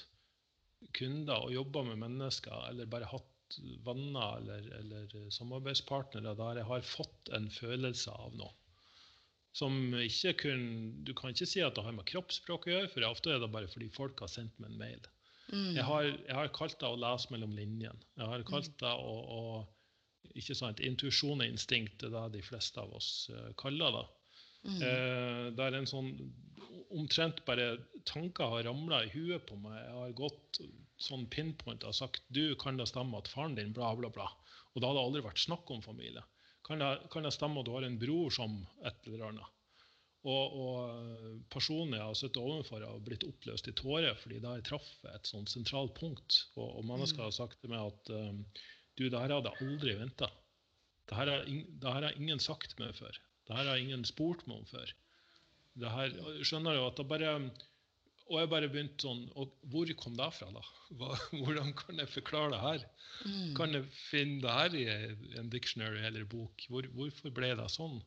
kunder 0.96 1.44
og 1.46 1.54
jobba 1.54 1.84
med 1.90 2.00
mennesker, 2.02 2.56
eller 2.70 2.90
bare 2.90 3.10
hatt 3.10 3.58
venner 3.84 4.38
eller, 4.38 4.68
eller 4.78 5.30
samarbeidspartnere 5.34 6.32
der 6.38 6.62
jeg 6.62 6.68
har 6.70 6.86
fått 6.88 7.32
en 7.36 7.50
følelse 7.52 8.14
av 8.14 8.36
noe. 8.38 8.54
Som 9.52 9.92
ikke 9.98 10.32
kun, 10.46 10.62
Du 11.04 11.12
kan 11.16 11.34
ikke 11.34 11.48
si 11.48 11.60
at 11.60 11.76
det 11.76 11.84
har 11.84 11.92
med 11.92 12.08
kroppsspråk 12.08 12.68
å 12.68 12.72
gjøre, 12.72 12.92
for 12.92 13.08
ofte 13.10 13.34
er 13.34 13.42
det 13.42 13.50
bare 13.52 13.68
fordi 13.68 13.90
folk 13.92 14.22
har 14.24 14.32
sendt 14.32 14.56
meg 14.62 14.72
en 14.72 14.80
mail. 14.80 15.10
Mm. 15.52 15.74
Jeg 15.76 15.84
har, 15.84 16.08
jeg 16.08 16.36
har 16.38 16.52
kalt 16.56 16.78
det 16.80 16.88
å 16.88 16.98
lese 17.00 17.32
mellom 17.34 17.52
linjene. 17.56 18.08
Jeg 18.16 18.30
har 18.30 18.44
kalt 18.48 18.72
det 18.80 18.92
å, 18.96 19.12
å 19.36 19.42
ikke 20.38 20.56
sant, 20.56 20.80
Intuisjon 20.80 21.42
og 21.42 21.48
instinkt 21.48 22.00
det 22.00 22.08
er 22.08 22.14
det 22.16 22.38
de 22.38 22.46
fleste 22.46 22.80
av 22.80 22.92
oss 22.96 23.28
eh, 23.32 23.50
kaller 23.60 23.96
det. 23.98 24.04
Mm. 24.62 24.78
Eh, 24.78 25.44
det 25.58 25.66
er 25.66 25.78
en 25.80 25.90
sånn 25.90 26.14
Omtrent 26.92 27.38
bare 27.48 27.80
tanker 28.04 28.50
har 28.52 28.66
ramla 28.66 28.98
i 29.06 29.10
huet 29.14 29.46
på 29.48 29.56
meg. 29.56 29.78
Jeg 29.80 29.94
har 29.96 30.10
gått 30.16 30.58
sånn 31.00 31.24
pinpoint 31.32 31.86
og 31.88 31.96
sagt 31.96 32.26
du, 32.36 32.52
kan 32.60 32.76
det 32.76 32.84
stemme 32.90 33.16
at 33.16 33.30
faren 33.32 33.56
din 33.56 33.72
bla, 33.72 33.94
bla, 33.96 34.10
bla. 34.12 34.26
Og 34.74 34.82
da 34.82 34.90
hadde 34.90 34.98
det 34.98 35.06
aldri 35.06 35.22
vært 35.24 35.40
snakk 35.40 35.72
om 35.72 35.80
familie. 35.84 36.20
Kan 36.66 36.82
det, 36.82 36.92
kan 37.10 37.26
det 37.26 37.32
stemme 37.34 37.60
at 37.60 37.66
du 37.66 37.72
har 37.74 37.86
en 37.86 37.98
bror 37.98 38.30
som 38.34 38.60
et 38.86 39.08
eller 39.08 39.26
annet? 39.30 39.58
Og, 40.22 40.52
og 40.54 41.40
personen 41.50 41.96
jeg 41.96 42.04
har 42.06 42.14
sittet 42.14 42.38
overfor, 42.38 42.84
har 42.86 43.00
blitt 43.02 43.26
oppløst 43.26 43.66
i 43.72 43.74
tårer 43.74 44.14
fordi 44.20 44.38
jeg 44.38 44.66
traff 44.68 44.90
et 45.10 45.26
sånt 45.26 45.50
sentralt 45.50 45.96
punkt. 45.98 46.44
Og, 46.54 46.78
og 46.78 46.86
mennesker 46.86 47.24
har 47.26 47.34
sagt 47.34 47.58
til 47.62 47.72
meg 47.74 47.88
at 47.88 48.12
um, 48.14 48.44
du, 48.94 49.08
det 49.08 49.18
her 49.18 49.34
hadde 49.34 49.50
jeg 49.50 49.66
aldri 49.66 49.96
venta. 49.98 50.30
Det 51.10 51.18
her 51.18 51.32
har 51.32 51.44
det 51.48 51.94
her 51.96 52.06
har 52.06 52.18
ingen 52.20 52.42
sagt 52.42 52.78
meg 52.78 52.94
før. 52.94 53.18
Det 53.48 53.58
her 53.58 53.72
har 53.72 53.82
ingen 53.82 54.06
spurt 54.06 54.46
meg 54.46 54.62
om 54.62 54.68
før. 54.70 54.94
Det 55.82 55.90
her, 55.90 56.14
skjønner 56.44 56.76
du 56.76 56.84
at 56.84 57.00
det 57.00 57.08
bare 57.10 57.34
Og 58.32 58.38
jeg 58.40 58.48
bare 58.48 58.70
begynte 58.72 59.04
sånn 59.04 59.26
og 59.36 59.52
Hvor 59.68 59.90
kom 60.00 60.14
det 60.16 60.30
fra, 60.38 60.48
da? 60.54 60.62
Hva, 60.96 61.12
hvordan 61.42 61.74
kan 61.76 62.00
jeg 62.00 62.12
forklare 62.14 62.54
det 62.54 62.62
her? 62.62 62.86
Mm. 63.28 63.52
Kan 63.58 63.76
jeg 63.76 63.90
finne 64.08 64.40
det 64.44 64.56
her 64.56 64.78
i 64.78 64.86
en 65.42 65.52
dictionary 65.52 66.00
eller 66.08 66.24
bok? 66.28 66.64
Hvor, 66.72 66.88
hvorfor 66.96 67.34
ble 67.36 67.52
det 67.58 67.68
sånn? 67.74 68.00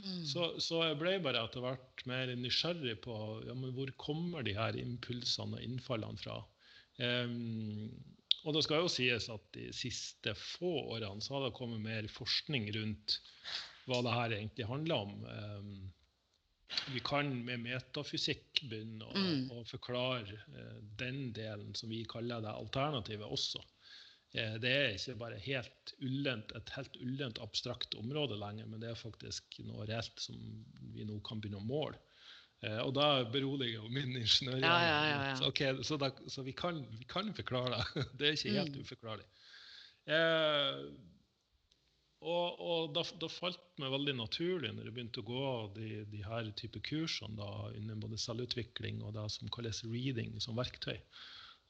Mm. 0.00 0.24
Så, 0.28 0.48
så 0.60 0.82
jeg 0.84 0.98
ble 1.00 1.14
bare 1.24 1.44
etter 1.46 1.64
hvert 1.64 2.02
mer 2.08 2.32
nysgjerrig 2.36 2.98
på 3.04 3.14
ja, 3.46 3.54
men 3.56 3.72
hvor 3.76 3.92
kommer 4.00 4.44
de 4.44 4.56
her 4.56 4.76
impulsene 4.80 5.56
og 5.56 5.64
innfallene 5.64 6.20
fra. 6.20 6.40
Um, 7.00 7.92
og 8.46 8.54
det 8.56 8.62
skal 8.64 8.84
jo 8.84 8.90
sies 8.92 9.28
at 9.32 9.46
de 9.56 9.70
siste 9.74 10.32
få 10.38 10.72
årene 10.96 11.24
så 11.24 11.36
har 11.36 11.46
det 11.46 11.56
kommet 11.56 11.82
mer 11.82 12.06
forskning 12.12 12.68
rundt 12.76 13.18
hva 13.90 14.02
det 14.04 14.14
her 14.14 14.34
egentlig 14.36 14.68
handler 14.68 15.06
om. 15.06 15.16
Em, 15.32 15.72
vi 16.92 17.00
kan 17.00 17.28
med 17.44 17.60
metafysikk 17.62 18.62
begynne 18.68 19.04
å, 19.06 19.14
Mm. 19.16 19.50
å 19.50 19.64
forklare 19.68 20.32
eh, 20.56 20.80
den 20.98 21.32
delen 21.32 21.74
som 21.74 21.88
vi 21.90 22.04
kaller 22.04 22.40
det 22.42 22.50
alternativet 22.52 23.26
også. 23.26 23.62
Eh, 24.34 24.56
Det 24.58 24.70
er 24.72 24.94
ikke 24.96 25.18
bare 25.18 25.38
helt 25.38 25.92
ullent, 26.02 26.52
et 26.56 26.70
helt 26.76 26.96
ullent 27.00 27.38
abstrakt 27.38 27.94
område 27.94 28.36
lenger, 28.38 28.66
men 28.66 28.80
det 28.80 28.90
er 28.90 28.94
faktisk 28.98 29.60
noe 29.64 29.86
reelt 29.86 30.18
som 30.20 30.36
vi 30.94 31.04
nå 31.04 31.20
kan 31.22 31.40
begynne 31.40 31.60
å 31.62 31.66
måle. 31.66 31.98
Eh, 32.62 32.78
og 32.80 32.94
da 32.94 33.22
beroliger 33.24 33.82
jo 33.82 33.88
min 33.88 34.16
ingeniør. 34.16 34.60
Ja, 34.64 34.78
ja, 34.82 35.00
ja. 35.28 35.34
Så, 35.36 35.46
okay, 35.48 35.74
så, 35.84 35.96
da, 36.00 36.10
så 36.28 36.42
vi, 36.42 36.52
kan, 36.52 36.82
vi 36.98 37.04
kan 37.04 37.32
forklare 37.34 37.78
det. 37.94 38.06
Det 38.18 38.26
er 38.28 38.32
ikke 38.32 38.56
helt 38.58 38.74
Mm. 38.74 38.82
uforklarlig. 38.82 39.26
Eh, 40.06 40.84
og 42.20 42.60
og 42.66 42.92
da, 42.96 43.02
da 43.20 43.28
falt 43.30 43.58
det 43.60 43.82
meg 43.84 43.92
veldig 43.92 44.14
naturlig 44.18 44.70
når 44.74 44.88
jeg 44.88 44.94
begynte 44.96 45.20
å 45.22 45.26
gå 45.28 45.48
de, 45.76 45.88
de 46.10 46.22
her 46.24 46.48
type 46.58 46.80
kursene 46.86 47.36
da, 47.38 47.50
innen 47.76 48.00
både 48.00 48.18
selvutvikling 48.18 49.02
og 49.04 49.14
det 49.18 49.26
som 49.34 49.50
kalles 49.52 49.82
reading 49.84 50.38
som 50.40 50.56
verktøy. 50.56 50.96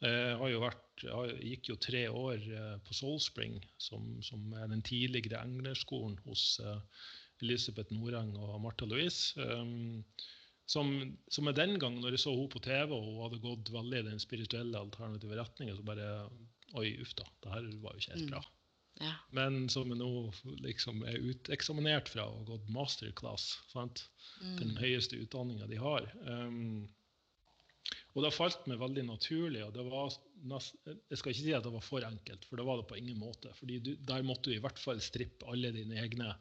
Jeg, 0.05 0.37
har 0.37 0.51
jo 0.53 0.61
vært, 0.61 1.03
jeg 1.03 1.37
gikk 1.51 1.71
jo 1.71 1.77
tre 1.81 2.03
år 2.13 2.37
eh, 2.53 2.75
på 2.85 2.95
Soulspring, 2.99 3.55
som, 3.81 4.19
som 4.23 4.43
er 4.61 4.69
den 4.69 4.83
tidligere 4.85 5.41
englerskolen 5.41 6.19
hos 6.27 6.59
eh, 6.61 6.83
Elisabeth 7.41 7.93
Noreng 7.97 8.35
og 8.37 8.59
Martha 8.61 8.85
Louise. 8.89 9.33
Som, 10.67 10.89
som 11.31 11.47
er 11.49 11.55
den 11.57 11.77
gang, 11.79 11.97
når 12.03 12.17
jeg 12.17 12.25
så 12.25 12.33
henne 12.35 12.51
på 12.51 12.61
TV 12.65 12.91
og 12.91 13.05
hun 13.07 13.21
hadde 13.23 13.41
gått 13.45 13.69
veldig 13.73 14.01
i 14.03 14.07
den 14.09 14.21
spirituelle 14.23 14.81
alternative 14.81 15.39
retningen, 15.39 15.77
så 15.79 15.87
bare 15.87 16.09
Oi, 16.77 16.89
uff 17.01 17.13
da, 17.17 17.25
det 17.45 17.53
her 17.55 17.67
var 17.81 17.95
jo 17.95 18.03
ikke 18.03 18.17
helt 18.17 18.25
Mm. 18.27 18.33
bra. 18.35 18.41
Ja. 19.01 19.13
Men 19.37 19.69
som 19.69 19.89
nå 19.93 20.09
liksom 20.65 21.03
er 21.05 21.19
uteksaminert 21.21 22.09
fra 22.09 22.25
og 22.33 22.47
gått 22.49 22.69
masterclass. 22.73 23.59
Sant? 23.73 24.07
Den 24.41 24.71
Mm. 24.75 24.79
høyeste 24.81 25.19
utdanninga 25.21 25.67
de 25.69 25.77
har. 25.77 26.07
Um, 26.25 26.89
og 28.17 28.25
det 28.25 28.33
falt 28.35 28.65
meg 28.67 28.79
veldig 28.81 29.05
naturlig. 29.07 29.63
og 29.67 29.75
det 29.75 29.85
var 29.85 30.13
nest, 30.49 30.75
Jeg 30.87 31.19
skal 31.19 31.33
ikke 31.33 31.43
si 31.45 31.53
at 31.53 31.63
det 31.65 31.73
var 31.73 31.85
for 31.85 32.01
enkelt, 32.01 32.45
for 32.49 32.57
det 32.57 32.65
var 32.67 32.77
det 32.81 32.87
på 32.89 32.97
ingen 32.99 33.19
måte. 33.19 33.53
fordi 33.55 33.79
du, 33.81 33.97
Der 33.97 34.23
måtte 34.23 34.45
du 34.51 34.57
i 34.57 34.61
hvert 34.61 34.79
fall 34.79 35.01
strippe 35.01 35.47
alle 35.47 35.73
dine 35.73 35.95
egne 36.01 36.35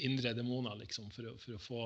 indre 0.00 0.32
demoner 0.34 0.76
liksom, 0.78 1.10
for, 1.10 1.36
for 1.38 1.52
å 1.52 1.58
få 1.60 1.82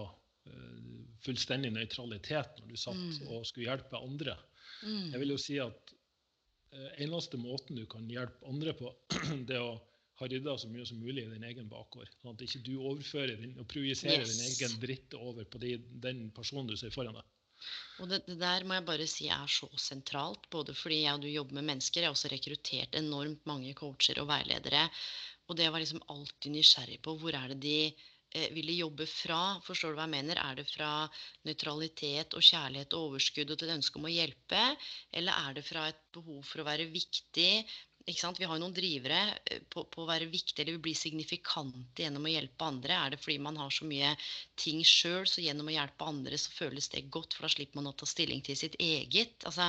uh, 0.46 1.06
fullstendig 1.24 1.72
nøytralitet 1.72 2.60
når 2.60 2.68
du 2.68 2.76
satt 2.76 2.96
Mm. 2.96 3.28
og 3.28 3.46
skulle 3.46 3.66
hjelpe 3.66 3.98
andre. 3.98 4.36
Mm. 4.84 5.10
Jeg 5.12 5.20
vil 5.20 5.28
jo 5.30 5.36
si 5.38 5.58
at 5.58 5.92
eneste 6.72 7.40
måten 7.40 7.76
du 7.76 7.86
kan 7.90 8.08
hjelpe 8.10 8.48
andre 8.48 8.74
på, 8.76 8.92
det 9.48 9.58
er 9.58 9.64
å 9.64 9.76
ha 10.20 10.28
rydda 10.28 10.56
så 10.58 10.70
mye 10.70 10.86
som 10.86 11.00
mulig 11.02 11.24
i 11.24 11.32
din 11.32 11.44
egen 11.48 11.68
bakgård. 11.70 12.10
Sånn 12.20 12.36
at 12.36 12.44
ikke 12.46 12.62
du 12.66 12.74
overfører 12.78 13.36
din, 13.40 13.54
og 13.58 13.68
projiserer 13.70 14.24
din 14.28 14.44
egen 14.46 14.78
dritt 14.82 15.16
over 15.18 15.48
på 15.48 15.60
de, 15.62 15.76
den 16.04 16.28
personen 16.36 16.70
du 16.70 16.76
ser 16.78 16.94
foran 16.94 17.18
deg. 17.18 17.28
Og 18.02 18.08
det, 18.10 18.22
det 18.26 18.38
der 18.40 18.64
må 18.66 18.74
jeg 18.74 18.86
bare 18.88 19.06
si 19.10 19.28
er 19.30 19.50
så 19.50 19.68
sentralt, 19.78 20.48
både 20.50 20.74
fordi 20.74 21.02
jeg 21.04 21.18
og 21.18 21.24
du 21.24 21.28
jobber 21.30 21.60
med 21.60 21.68
mennesker. 21.70 22.02
Jeg 22.02 22.10
har 22.10 22.16
også 22.16 22.32
rekruttert 22.32 22.96
enormt 22.98 23.44
mange 23.48 23.74
coacher 23.78 24.18
og 24.22 24.30
veiledere. 24.32 24.88
Og 25.50 25.58
det 25.58 25.68
var 25.70 25.82
liksom 25.82 26.02
alltid 26.12 26.56
nysgjerrig 26.56 26.98
på 27.04 27.14
hvor 27.20 27.36
er 27.38 27.52
det 27.52 27.60
de 27.62 27.76
eh, 27.90 28.10
ville 28.54 28.78
jobbe 28.78 29.06
fra. 29.10 29.40
Forstår 29.66 29.92
du 29.92 30.00
hva 30.00 30.08
jeg 30.08 30.14
mener? 30.16 30.40
Er 30.40 30.58
det 30.58 30.66
fra 30.70 30.90
nøytralitet 31.48 32.36
og 32.38 32.44
kjærlighet 32.46 32.96
og 32.96 33.12
overskudd 33.12 33.52
og 33.52 33.60
til 33.60 33.70
et 33.70 33.76
ønske 33.76 34.00
om 34.00 34.08
å 34.08 34.12
hjelpe? 34.12 34.62
Eller 35.12 35.48
er 35.48 35.58
det 35.58 35.66
fra 35.66 35.88
et 35.90 36.04
behov 36.14 36.42
for 36.48 36.62
å 36.62 36.68
være 36.68 36.90
viktig, 36.92 37.52
ikke 38.02 38.18
sant? 38.18 38.38
Vi 38.40 38.46
har 38.48 38.58
jo 38.58 38.64
noen 38.64 38.74
drivere 38.74 39.18
eh, 39.46 39.62
på, 39.70 39.84
på 39.92 40.02
å 40.02 40.08
være 40.08 40.26
viktig 40.30 40.58
eller 40.62 40.80
bli 40.82 40.94
signifikante 40.98 42.02
gjennom 42.02 42.26
å 42.26 42.32
hjelpe 42.32 42.66
andre. 42.66 42.96
Er 42.98 43.14
det 43.14 43.20
fordi 43.22 43.38
man 43.44 43.58
har 43.60 43.70
så 43.74 43.86
mye 43.88 44.12
ting 44.58 44.82
sjøl, 44.86 45.26
så 45.28 45.44
gjennom 45.44 45.70
å 45.70 45.74
hjelpe 45.76 46.08
andre 46.08 46.40
så 46.40 46.54
føles 46.56 46.90
det 46.92 47.04
godt, 47.14 47.36
for 47.36 47.46
da 47.46 47.52
slipper 47.54 47.78
man 47.78 47.92
å 47.92 47.96
ta 47.96 48.08
stilling 48.08 48.42
til 48.46 48.58
sitt 48.58 48.78
eget. 48.82 49.36
Altså, 49.48 49.68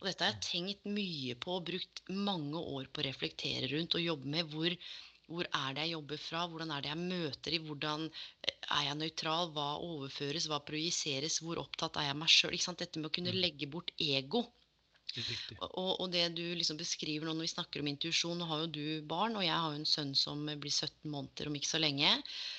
og 0.00 0.08
dette 0.08 0.24
har 0.24 0.36
jeg 0.36 0.46
tenkt 0.48 0.88
mye 0.88 1.36
på 1.40 1.58
og 1.58 1.66
brukt 1.72 2.04
mange 2.14 2.62
år 2.62 2.88
på 2.88 3.02
å 3.02 3.08
reflektere 3.08 3.68
rundt 3.74 3.98
og 3.98 4.06
jobbe 4.06 4.32
med. 4.36 4.48
Hvor, 4.54 4.78
hvor 5.28 5.46
er 5.58 5.76
det 5.76 5.84
jeg 5.86 5.94
jobber 5.94 6.20
fra? 6.20 6.42
Hvordan 6.50 6.72
er 6.74 6.84
det 6.84 6.90
jeg 6.92 7.00
møter 7.02 7.56
i? 7.56 7.60
Hvordan 7.68 8.08
eh, 8.08 8.56
er 8.76 8.82
jeg 8.88 8.98
nøytral? 9.00 9.52
Hva 9.56 9.68
overføres? 9.86 10.48
Hva 10.50 10.60
projiseres? 10.68 11.38
Hvor 11.44 11.62
opptatt 11.62 11.96
er 12.00 12.10
jeg 12.10 12.18
meg 12.20 12.32
sjøl? 12.34 12.58
Dette 12.82 13.00
med 13.00 13.08
å 13.10 13.14
kunne 13.18 13.34
legge 13.36 13.70
bort 13.76 13.94
ego. 14.00 14.44
Og, 15.14 15.90
og, 16.00 16.06
det 16.12 16.24
du 16.34 16.42
liksom 16.58 16.78
beskriver 16.80 17.28
nå 17.28 17.34
når 17.36 17.46
vi 17.46 17.52
snakker 17.52 17.82
om 17.82 17.90
intuisjon 17.90 18.40
Nå 18.40 18.48
har 18.50 18.64
jo 18.64 18.70
du 18.74 18.86
barn, 19.08 19.36
og 19.38 19.44
jeg 19.46 19.54
har 19.54 19.72
jo 19.72 19.80
en 19.80 19.88
sønn 19.88 20.12
som 20.18 20.42
blir 20.46 20.72
17 20.72 21.10
måneder 21.10 21.50
om 21.50 21.58
ikke 21.58 21.70
så 21.70 21.80
lenge. 21.82 22.10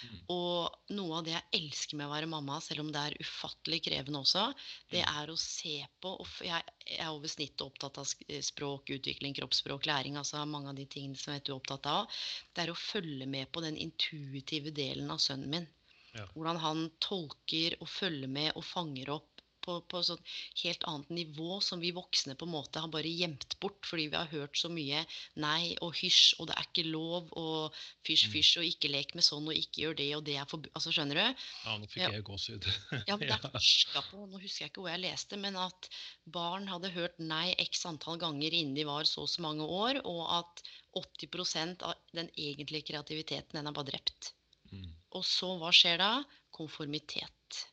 Mm. 0.06 0.16
Og 0.36 0.96
noe 0.96 1.20
av 1.20 1.28
det 1.28 1.36
jeg 1.36 1.62
elsker 1.62 2.00
med 2.00 2.08
å 2.08 2.14
være 2.14 2.32
mamma, 2.32 2.62
selv 2.64 2.86
om 2.86 2.92
det 2.96 3.02
er 3.02 3.18
ufattelig 3.20 3.82
krevende 3.90 4.24
også, 4.24 4.48
det 4.94 5.04
mm. 5.04 5.12
er 5.22 5.34
å 5.34 5.38
se 5.42 5.78
på 6.02 6.16
og 6.16 6.42
Jeg, 6.46 6.76
er 6.96 7.10
over 7.10 7.32
snittet 7.32 7.64
opptatt 7.66 7.98
av 8.02 8.08
språk, 8.46 8.92
utvikling, 8.94 9.36
kroppsspråk, 9.38 9.88
læring. 9.90 10.20
altså 10.22 10.44
Mange 10.48 10.72
av 10.72 10.80
de 10.80 10.86
tingene 10.90 11.20
som 11.20 11.34
vet 11.34 11.46
du 11.46 11.54
er 11.54 11.60
opptatt 11.60 11.90
av. 11.90 12.20
Det 12.54 12.66
er 12.66 12.72
å 12.72 12.78
følge 12.80 13.28
med 13.30 13.50
på 13.52 13.64
den 13.66 13.78
intuitive 13.82 14.74
delen 14.76 15.12
av 15.12 15.22
sønnen 15.24 15.52
min. 15.52 15.68
Ja. 16.16 16.26
Hvordan 16.32 16.60
han 16.64 16.86
tolker 17.04 17.76
og 17.82 17.90
følger 17.92 18.32
med 18.32 18.54
og 18.56 18.64
fanger 18.64 19.12
opp 19.18 19.35
på, 19.66 19.78
på 19.92 20.02
sånn 20.06 20.22
helt 20.62 20.86
annet 20.90 21.12
nivå 21.20 21.60
som 21.66 21.82
vi 21.84 21.92
voksne 21.96 22.38
på 22.40 22.48
en 22.48 22.54
måte 22.54 22.84
har 22.84 22.92
bare 22.94 23.12
gjemt 23.12 23.58
bort 23.64 23.86
fordi 23.90 24.08
vi 24.14 24.20
har 24.20 24.32
hørt 24.32 24.58
så 24.60 24.72
mye 24.72 25.04
nei 25.42 25.76
og 25.86 25.96
hysj 26.00 26.40
og 26.40 26.50
det 26.50 26.56
er 26.56 26.70
ikke 26.70 26.88
lov 26.88 27.34
og 27.36 27.76
fysj, 28.08 28.30
mm. 28.30 28.34
fysj 28.38 28.54
og 28.62 28.70
ikke 28.70 28.94
lek 28.94 29.16
med 29.18 29.28
sånn 29.28 29.50
og 29.50 29.60
ikke 29.60 29.84
gjør 29.84 30.00
det 30.00 30.10
og 30.16 30.24
det 30.30 30.38
er 30.40 30.50
forbudt. 30.50 30.74
Altså, 30.78 30.94
skjønner 30.96 31.20
du? 31.20 31.46
Ja, 31.66 31.76
nå 31.82 31.92
fikk 31.92 32.06
jeg 32.06 32.26
gåsehud. 32.30 32.70
ja, 33.10 33.18
men 33.18 33.28
det 33.28 33.36
er 33.36 33.54
forska 33.58 34.06
på, 34.12 34.24
nå 34.30 34.42
husker 34.42 34.66
jeg 34.66 34.74
ikke 34.74 34.86
hvor 34.86 34.94
jeg 34.94 35.04
leste, 35.04 35.40
men 35.42 35.60
at 35.60 35.90
barn 36.38 36.70
hadde 36.72 36.94
hørt 36.96 37.20
nei 37.20 37.50
x 37.66 37.86
antall 37.90 38.20
ganger 38.22 38.54
innen 38.54 38.78
de 38.78 38.88
var 38.88 39.08
så 39.10 39.26
og 39.26 39.32
så 39.32 39.42
mange 39.46 39.66
år, 39.66 40.02
og 40.06 40.24
at 40.40 40.64
80% 40.96 41.84
av 41.84 41.98
den 42.16 42.30
egentlige 42.38 42.92
kreativiteten 42.92 43.58
den 43.58 43.70
er 43.70 43.76
bare 43.76 43.92
drept. 43.92 44.32
Mm. 44.72 44.92
Og 45.18 45.26
så, 45.28 45.50
hva 45.60 45.72
skjer 45.76 46.00
da? 46.02 46.12
Konformitet. 46.56 47.66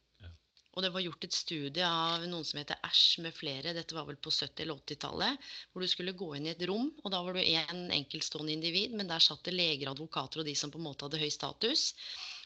Og 0.73 0.85
det 0.85 0.91
var 0.95 1.05
gjort 1.05 1.25
et 1.27 1.37
studie 1.37 1.85
av 1.85 2.23
noen 2.25 2.47
som 2.49 2.59
heter 2.61 2.81
Æsj 2.89 3.21
med 3.25 3.35
flere, 3.37 3.75
dette 3.77 3.97
var 3.97 4.07
vel 4.09 4.17
på 4.17 4.33
70- 4.33 4.65
eller 4.65 4.81
80-tallet, 4.81 5.49
hvor 5.73 5.85
du 5.85 5.89
skulle 5.91 6.17
gå 6.17 6.31
inn 6.37 6.49
i 6.49 6.53
et 6.55 6.65
rom, 6.69 6.89
og 7.03 7.13
da 7.13 7.21
var 7.27 7.37
du 7.37 7.43
én 7.43 7.91
enkeltstående 7.93 8.55
individ, 8.57 8.95
men 8.97 9.11
der 9.11 9.21
satt 9.21 9.45
det 9.45 9.53
leger, 9.57 9.91
advokater 9.93 10.41
og 10.41 10.49
de 10.49 10.57
som 10.57 10.73
på 10.73 10.81
en 10.81 10.87
måte 10.89 11.05
hadde 11.05 11.21
høy 11.21 11.29
status. 11.33 11.91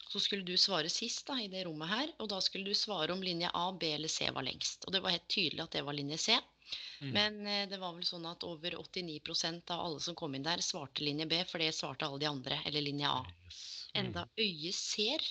Så 0.07 0.19
skulle 0.23 0.47
du 0.47 0.55
svare 0.59 0.91
sist 0.91 1.27
da, 1.27 1.39
i 1.39 1.47
det 1.51 1.65
rommet 1.67 1.91
her, 1.91 2.11
og 2.19 2.29
da 2.31 2.39
skulle 2.43 2.67
du 2.67 2.75
svare 2.75 3.15
om 3.15 3.23
linje 3.23 3.51
A, 3.53 3.65
B 3.71 3.91
eller 3.95 4.11
C 4.11 4.27
var 4.35 4.47
lengst. 4.47 4.87
Og 4.87 4.95
det 4.95 5.03
var 5.03 5.15
helt 5.15 5.27
tydelig 5.31 5.63
at 5.63 5.75
det 5.75 5.87
var 5.87 5.95
linje 5.95 6.19
C. 6.27 6.37
Mm. 6.99 7.09
Men 7.15 7.41
eh, 7.47 7.65
det 7.71 7.79
var 7.79 7.95
vel 7.95 8.07
sånn 8.07 8.27
at 8.27 8.43
over 8.47 8.75
89% 8.79 9.71
av 9.75 9.83
alle 9.87 10.03
som 10.03 10.15
kom 10.19 10.35
inn 10.35 10.47
der, 10.47 10.63
svarte 10.63 11.03
linje 11.03 11.27
B, 11.31 11.41
for 11.47 11.63
det 11.63 11.73
svarte 11.75 12.07
alle 12.07 12.23
de 12.23 12.29
andre, 12.29 12.59
eller 12.67 12.83
linje 12.83 13.11
A. 13.11 13.21
Enda 13.99 14.27
mm. 14.27 14.33
øyet 14.43 14.79
ser 14.79 15.27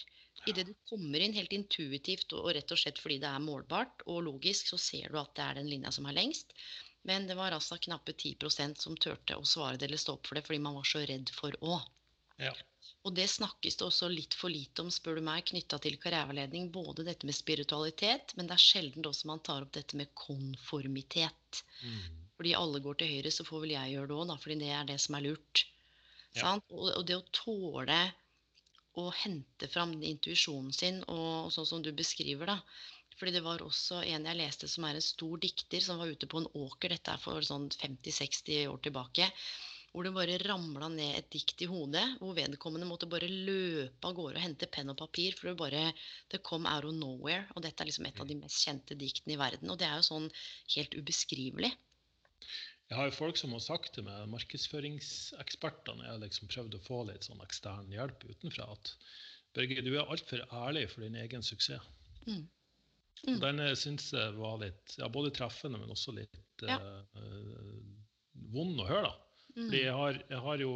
Idet 0.47 0.68
du 0.68 0.74
kommer 0.88 1.22
inn 1.22 1.34
helt 1.34 1.55
intuitivt 1.57 2.32
og 2.38 2.53
rett 2.55 2.70
og 2.70 2.78
slett 2.80 3.01
fordi 3.03 3.18
det 3.22 3.30
er 3.30 3.42
målbart 3.42 4.05
og 4.07 4.22
logisk, 4.28 4.70
så 4.70 4.78
ser 4.80 5.11
du 5.11 5.18
at 5.20 5.34
det 5.38 5.44
er 5.47 5.59
den 5.61 5.70
linja 5.70 5.92
som 5.94 6.07
er 6.07 6.16
lengst. 6.16 6.55
Men 7.07 7.26
det 7.28 7.36
var 7.38 7.55
altså 7.55 7.78
knappe 7.78 8.12
10% 8.12 8.80
som 8.82 8.97
turte 8.99 9.36
å 9.38 9.44
svare 9.47 9.78
det 9.78 9.88
eller 9.88 10.01
stå 10.03 10.16
opp 10.16 10.26
for 10.26 10.38
det 10.38 10.47
fordi 10.47 10.62
man 10.62 10.78
var 10.78 10.88
så 10.88 11.05
redd 11.07 11.30
for 11.34 11.55
å. 11.62 11.78
Ja. 12.42 12.55
Og 13.07 13.14
det 13.14 13.28
snakkes 13.30 13.78
det 13.78 13.86
også 13.86 14.09
litt 14.11 14.34
for 14.34 14.51
lite 14.51 14.82
om, 14.82 14.90
spør 14.90 15.20
du 15.20 15.22
meg, 15.28 15.44
knytta 15.47 15.78
til 15.82 15.94
karriereveiledning. 16.03 16.72
Både 16.74 17.05
dette 17.07 17.28
med 17.28 17.36
spiritualitet, 17.38 18.34
men 18.34 18.51
det 18.51 18.57
er 18.57 18.64
sjelden 18.64 19.07
også 19.07 19.30
man 19.30 19.42
tar 19.47 19.62
opp 19.62 19.72
dette 19.76 19.99
med 19.99 20.11
konformitet. 20.18 21.62
Mm. 21.86 22.24
Fordi 22.36 22.57
alle 22.59 22.82
går 22.82 22.99
til 22.99 23.12
høyre, 23.14 23.32
så 23.32 23.47
får 23.47 23.62
vel 23.62 23.76
jeg 23.76 23.94
gjøre 23.94 24.11
det 24.11 24.18
òg, 24.18 24.36
fordi 24.42 24.59
det 24.64 24.72
er 24.74 24.88
det 24.90 24.99
som 25.05 25.18
er 25.18 25.26
lurt. 25.28 25.62
Ja. 26.36 26.57
Og, 26.59 26.90
og 26.90 27.07
det 27.07 27.16
å 27.16 27.28
tåle 27.32 28.01
å 29.01 29.07
hente 29.22 29.68
fram 29.68 29.94
intuisjonen 30.11 30.72
sin, 30.72 31.03
og 31.12 31.53
sånn 31.55 31.68
som 31.68 31.84
du 31.84 31.92
beskriver, 31.97 32.53
da. 32.53 32.59
Fordi 33.16 33.32
det 33.32 33.44
var 33.44 33.62
også 33.64 34.03
en 34.05 34.28
jeg 34.28 34.38
leste 34.38 34.68
som 34.68 34.84
er 34.88 34.99
en 34.99 35.05
stor 35.05 35.40
dikter, 35.40 35.80
som 35.84 36.01
var 36.01 36.12
ute 36.12 36.28
på 36.28 36.42
en 36.42 36.51
åker, 36.66 36.92
dette 36.92 37.14
er 37.14 37.22
for 37.22 37.44
sånn 37.44 37.70
50-60 37.72 38.66
år 38.72 38.82
tilbake, 38.84 39.30
hvor 39.97 40.05
det 40.05 40.12
bare 40.12 40.36
ramla 40.42 40.90
ned 40.92 41.14
et 41.16 41.28
dikt 41.32 41.62
i 41.64 41.68
hodet, 41.70 42.05
hvor 42.20 42.36
vedkommende 42.36 42.88
måtte 42.88 43.09
bare 43.09 43.30
løpe 43.32 44.05
av 44.05 44.12
gårde 44.18 44.36
og 44.36 44.44
hente 44.44 44.68
penn 44.68 44.92
og 44.92 44.99
papir, 45.01 45.32
for 45.38 45.49
det 45.49 45.57
bare 45.62 45.84
Det 46.28 46.42
kom 46.44 46.66
out 46.68 46.84
of 46.84 46.92
nowhere. 46.92 47.47
Og 47.55 47.62
dette 47.64 47.80
er 47.80 47.88
liksom 47.88 48.05
et 48.05 48.20
av 48.20 48.28
de 48.28 48.36
mest 48.36 48.61
kjente 48.66 48.99
diktene 49.01 49.36
i 49.36 49.40
verden. 49.40 49.70
Og 49.72 49.78
det 49.80 49.88
er 49.88 49.97
jo 49.97 50.09
sånn 50.11 50.28
helt 50.74 50.99
ubeskrivelig. 51.01 51.72
Jeg 52.87 52.99
har 53.01 53.09
jo 53.09 53.16
folk 53.16 53.39
som 53.41 53.55
har 53.57 53.62
sagt 53.64 53.97
til 53.97 54.07
meg, 54.07 54.28
markedsføringsekspertene, 54.30 56.05
jeg 56.07 56.12
har 56.12 56.20
liksom 56.22 56.51
prøvd 56.53 56.76
å 56.78 56.84
få 56.84 57.01
litt 57.09 57.26
sånn 57.26 57.43
ekstern 57.43 57.91
hjelp 57.91 58.22
utenfra, 58.28 58.68
at 58.76 58.93
Børge, 59.57 59.80
du 59.82 59.95
er 59.95 60.11
altfor 60.12 60.43
ærlig 60.53 60.84
for 60.93 61.03
din 61.03 61.16
egen 61.16 61.43
suksess. 61.45 61.82
Mm. 62.26 62.45
Mm. 63.24 63.39
Den 63.41 63.62
eh, 63.64 63.72
syns 63.78 64.11
jeg 64.12 64.34
var 64.37 64.59
litt 64.61 64.97
ja, 65.01 65.09
både 65.12 65.32
treffende, 65.34 65.80
men 65.80 65.93
også 65.95 66.12
litt 66.12 66.37
ja. 66.66 66.76
uh, 66.76 67.80
vond 68.53 68.76
å 68.82 68.89
høre. 68.89 69.09
da. 69.09 69.14
Mm. 69.57 69.62
Fordi 69.62 69.80
jeg 69.80 69.97
har, 69.97 70.20
jeg 70.28 70.43
har, 70.45 70.64
jo 70.66 70.74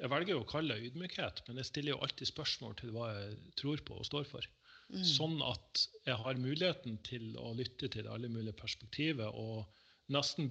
Jeg 0.00 0.10
velger 0.10 0.34
jo 0.34 0.40
å 0.42 0.48
kalle 0.48 0.74
det 0.74 0.88
ydmykhet, 0.88 1.44
men 1.46 1.60
jeg 1.60 1.68
stiller 1.68 1.94
jo 1.94 2.00
alltid 2.02 2.32
spørsmål 2.32 2.74
til 2.80 2.94
hva 2.96 3.12
jeg 3.12 3.36
tror 3.60 3.84
på 3.86 4.00
og 4.00 4.08
står 4.08 4.24
for. 4.30 4.48
Mm. 4.92 5.04
Sånn 5.06 5.36
at 5.46 5.84
jeg 6.08 6.16
har 6.24 6.40
muligheten 6.40 6.96
til 7.06 7.36
å 7.40 7.52
lytte 7.56 7.92
til 7.92 8.08
alle 8.10 8.32
mulige 8.32 8.56
perspektiver. 8.58 9.30
og 9.30 9.68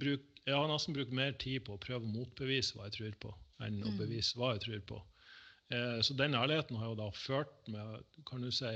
bruk, 0.01 0.27
jeg 0.45 0.57
har 0.57 0.69
nesten 0.71 0.95
brukt 0.97 1.13
mer 1.13 1.33
tid 1.41 1.65
på 1.67 1.75
å 1.75 1.81
prøve 1.81 2.07
å 2.07 2.13
motbevise 2.13 2.77
hva 2.77 2.89
jeg 2.89 2.97
tror 2.97 3.17
på, 3.27 3.33
enn 3.61 3.81
mm. 3.81 3.87
å 3.87 3.95
bevise 3.99 4.39
hva 4.39 4.53
jeg 4.55 4.65
tror 4.65 4.83
på. 4.93 5.01
Eh, 5.71 5.99
så 6.03 6.15
den 6.19 6.35
ærligheten 6.35 6.79
har 6.79 6.91
jo 6.91 6.97
da 6.99 7.11
ført 7.15 7.69
med 7.71 8.01
kan 8.27 8.43
du 8.43 8.51
si, 8.51 8.71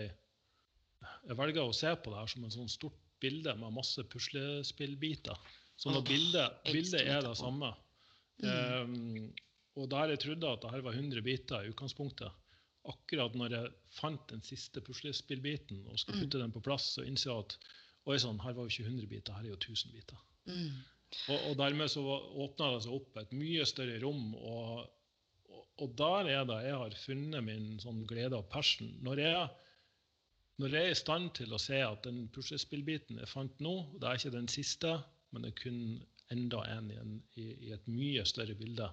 Jeg 1.25 1.37
velger 1.37 1.67
å 1.67 1.73
se 1.75 1.91
på 2.01 2.11
det 2.11 2.21
her 2.21 2.29
som 2.31 2.45
en 2.45 2.53
sånn 2.53 2.71
stort 2.71 2.97
bilde 3.21 3.53
med 3.59 3.73
masse 3.75 4.03
puslespillbiter. 4.09 5.37
Så 5.77 5.91
når 5.91 6.05
bildet, 6.07 6.61
bildet 6.69 7.01
er 7.03 7.21
det 7.25 7.33
samme 7.37 7.73
mm. 8.41 8.47
um, 8.47 9.25
Og 9.75 9.89
der 9.91 10.13
jeg 10.13 10.21
trodde 10.23 10.51
at 10.55 10.63
dette 10.63 10.83
var 10.85 10.95
100 10.95 11.25
biter 11.25 11.65
i 11.65 11.71
utgangspunktet, 11.73 12.31
akkurat 12.87 13.35
når 13.35 13.57
jeg 13.57 13.73
fant 13.97 14.29
den 14.31 14.43
siste 14.45 14.81
puslespillbiten 14.85 15.83
og 15.89 15.99
skal 15.99 16.15
mm. 16.15 16.21
putte 16.23 16.41
den 16.41 16.53
på 16.55 16.63
plass, 16.63 16.93
så 16.95 17.03
innså 17.03 17.31
jeg 17.31 17.43
at 17.43 17.57
oi 18.05 18.17
sann, 18.21 18.39
her 18.45 18.55
var 18.55 18.67
jo 18.67 18.71
ikke 18.71 18.87
100 18.87 19.11
biter, 19.11 19.35
her 19.35 19.49
er 19.49 19.51
jo 19.51 19.59
1000 19.59 19.95
biter. 19.97 20.21
Mm. 20.45 20.71
Og, 21.31 21.37
og, 21.37 21.53
dermed 21.59 21.91
så 21.91 22.03
åpna 22.05 22.73
det 22.75 22.83
seg 22.85 22.95
opp 22.97 23.19
et 23.21 23.35
mye 23.35 23.65
større 23.69 23.99
rom. 24.03 24.33
Og, 24.35 24.81
og, 25.49 25.61
og, 25.81 25.93
der 25.99 26.31
er 26.33 26.49
det 26.49 26.59
jeg 26.67 26.79
har 26.81 26.97
funnet 27.05 27.45
min 27.45 27.69
sånn 27.83 28.03
glede 28.09 28.39
og 28.39 28.49
passion. 28.51 28.91
Når 29.05 29.23
jeg, 29.23 29.45
når 30.61 30.77
jeg 30.77 30.89
er 30.89 30.95
i 30.95 31.01
stand 31.01 31.31
til 31.39 31.55
å 31.55 31.61
se 31.61 31.81
at 31.83 32.05
den 32.07 32.25
puslespillbiten 32.35 33.21
jeg 33.21 33.31
fant 33.31 33.63
nå, 33.63 33.77
det 33.99 34.09
er 34.09 34.19
ikke 34.19 34.35
den 34.37 34.51
siste, 34.51 34.97
men 35.31 35.45
det 35.45 35.53
er 35.53 35.61
kun 35.63 35.79
enda 36.33 36.63
en 36.73 36.89
i, 36.89 36.97
en, 36.99 37.15
i, 37.37 37.47
i 37.67 37.73
et 37.75 37.87
mye 37.91 38.23
større 38.27 38.55
bilde, 38.57 38.89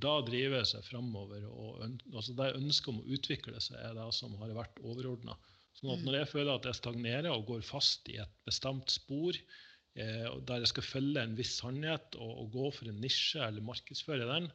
da 0.00 0.12
driver 0.24 0.62
jeg 0.62 0.70
seg 0.70 0.84
framover. 0.86 1.44
Og, 1.50 1.82
altså 2.14 2.34
det 2.36 2.54
ønsket 2.56 2.92
om 2.92 3.00
å 3.02 3.08
utvikle 3.16 3.60
seg 3.62 3.80
er 3.82 3.96
det 3.98 4.06
som 4.16 4.36
har 4.40 4.54
vært 4.56 4.80
overordna. 4.80 5.36
Sånn 5.76 5.92
at 5.94 6.00
mm. 6.00 6.06
når 6.06 6.16
jeg 6.18 6.30
føler 6.32 6.52
at 6.54 6.68
jeg 6.68 6.78
stagnerer 6.80 7.30
og 7.34 7.46
går 7.50 7.66
fast 7.66 8.08
i 8.12 8.16
et 8.22 8.32
bestemt 8.48 8.92
spor, 8.92 9.36
der 10.48 10.64
jeg 10.64 10.72
skal 10.72 10.86
følge 10.86 11.22
en 11.22 11.36
viss 11.38 11.56
sannhet 11.60 12.18
og, 12.18 12.30
og, 12.30 12.50
gå 12.54 12.72
for 12.78 12.90
en 12.90 13.00
nisje 13.02 13.42
eller 13.46 13.64
markedsføre 13.66 14.28
den, 14.28 14.50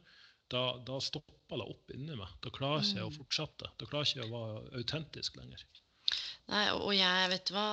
da, 0.52 0.62
da 0.86 1.00
stopper 1.02 1.60
det 1.60 1.66
opp 1.72 1.94
inni 1.94 2.18
meg. 2.18 2.36
Da 2.44 2.52
klarer 2.54 2.84
jeg 2.84 2.94
ikke 2.94 3.08
å 3.08 3.10
mm. 3.10 3.18
fortsette. 3.20 3.72
Da 3.80 3.90
klarer 3.90 4.08
jeg 4.08 4.20
ikke 4.20 4.28
å 4.28 4.36
være 4.36 4.82
autentisk 4.82 5.40
lenger. 5.40 5.66
Nei, 6.46 6.66
og 6.78 6.92
jeg, 6.94 7.30
vet 7.32 7.48
du 7.48 7.56
hva 7.56 7.68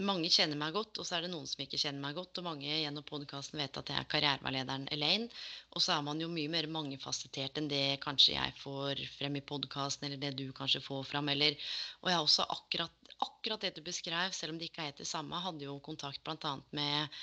Mange 0.00 0.30
kjenner 0.32 0.56
meg 0.56 0.72
godt, 0.72 0.96
og 0.96 1.04
så 1.04 1.18
er 1.18 1.26
det 1.26 1.32
noen 1.32 1.48
som 1.50 1.60
ikke 1.60 1.80
kjenner 1.80 2.00
meg 2.00 2.16
godt. 2.16 2.38
Og 2.40 2.46
mange 2.46 2.70
gjennom 2.70 3.04
podkasten 3.04 3.60
vet 3.60 3.76
at 3.80 3.90
jeg 3.90 4.00
er 4.00 4.08
karriereveilederen 4.08 4.86
Elaine. 4.94 5.26
Og 5.74 5.82
så 5.84 5.96
er 5.96 6.06
man 6.06 6.22
jo 6.22 6.30
mye 6.32 6.48
mer 6.52 6.70
mangefasettert 6.72 7.58
enn 7.60 7.68
det 7.68 7.98
kanskje 8.04 8.36
jeg 8.36 8.54
får 8.62 9.02
frem 9.18 9.36
i 9.40 9.44
podkasten, 9.44 10.06
eller 10.08 10.22
det 10.22 10.38
du 10.38 10.46
kanskje 10.56 10.80
får 10.84 11.04
fram. 11.10 11.28
Eller, 11.34 11.58
og 12.00 12.08
jeg 12.08 12.16
har 12.16 12.30
også 12.30 12.48
akkurat, 12.54 12.94
akkurat 13.24 13.62
det 13.64 13.74
du 13.76 13.82
beskrev, 13.84 14.32
selv 14.36 14.54
om 14.54 14.58
det 14.60 14.70
ikke 14.70 14.82
er 14.82 14.90
helt 14.92 15.02
det 15.02 15.08
samme, 15.10 15.42
hadde 15.42 15.66
jo 15.66 15.78
kontakt 15.84 16.22
bl.a. 16.26 16.56
med 16.76 17.20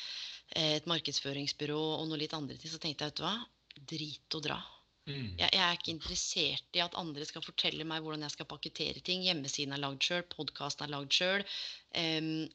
eh, 0.55 0.75
et 0.77 0.89
markedsføringsbyrå 0.89 1.81
og 1.99 2.07
noe 2.09 2.21
litt 2.21 2.35
andre 2.37 2.57
ting. 2.59 2.71
Så 2.71 2.81
tenkte 2.81 3.07
jeg, 3.07 3.13
vet 3.13 3.21
du 3.21 3.27
hva, 3.27 3.35
drit 3.93 4.39
og 4.39 4.47
dra. 4.47 4.61
Jeg, 5.05 5.51
jeg 5.53 5.61
er 5.61 5.75
ikke 5.77 5.91
interessert 5.93 6.77
i 6.77 6.81
at 6.81 6.95
andre 6.97 7.25
skal 7.29 7.43
fortelle 7.45 7.85
meg 7.85 8.01
hvordan 8.01 8.25
jeg 8.25 8.33
skal 8.33 8.47
pakkettere 8.49 9.03
ting. 9.05 9.21
Hjemmesiden 9.21 9.75
er 9.75 9.81
lagd 9.83 10.01
sjøl, 10.01 10.23
podkasten 10.31 10.87
er 10.87 10.93
lagd 10.95 11.13
sjøl. 11.13 11.43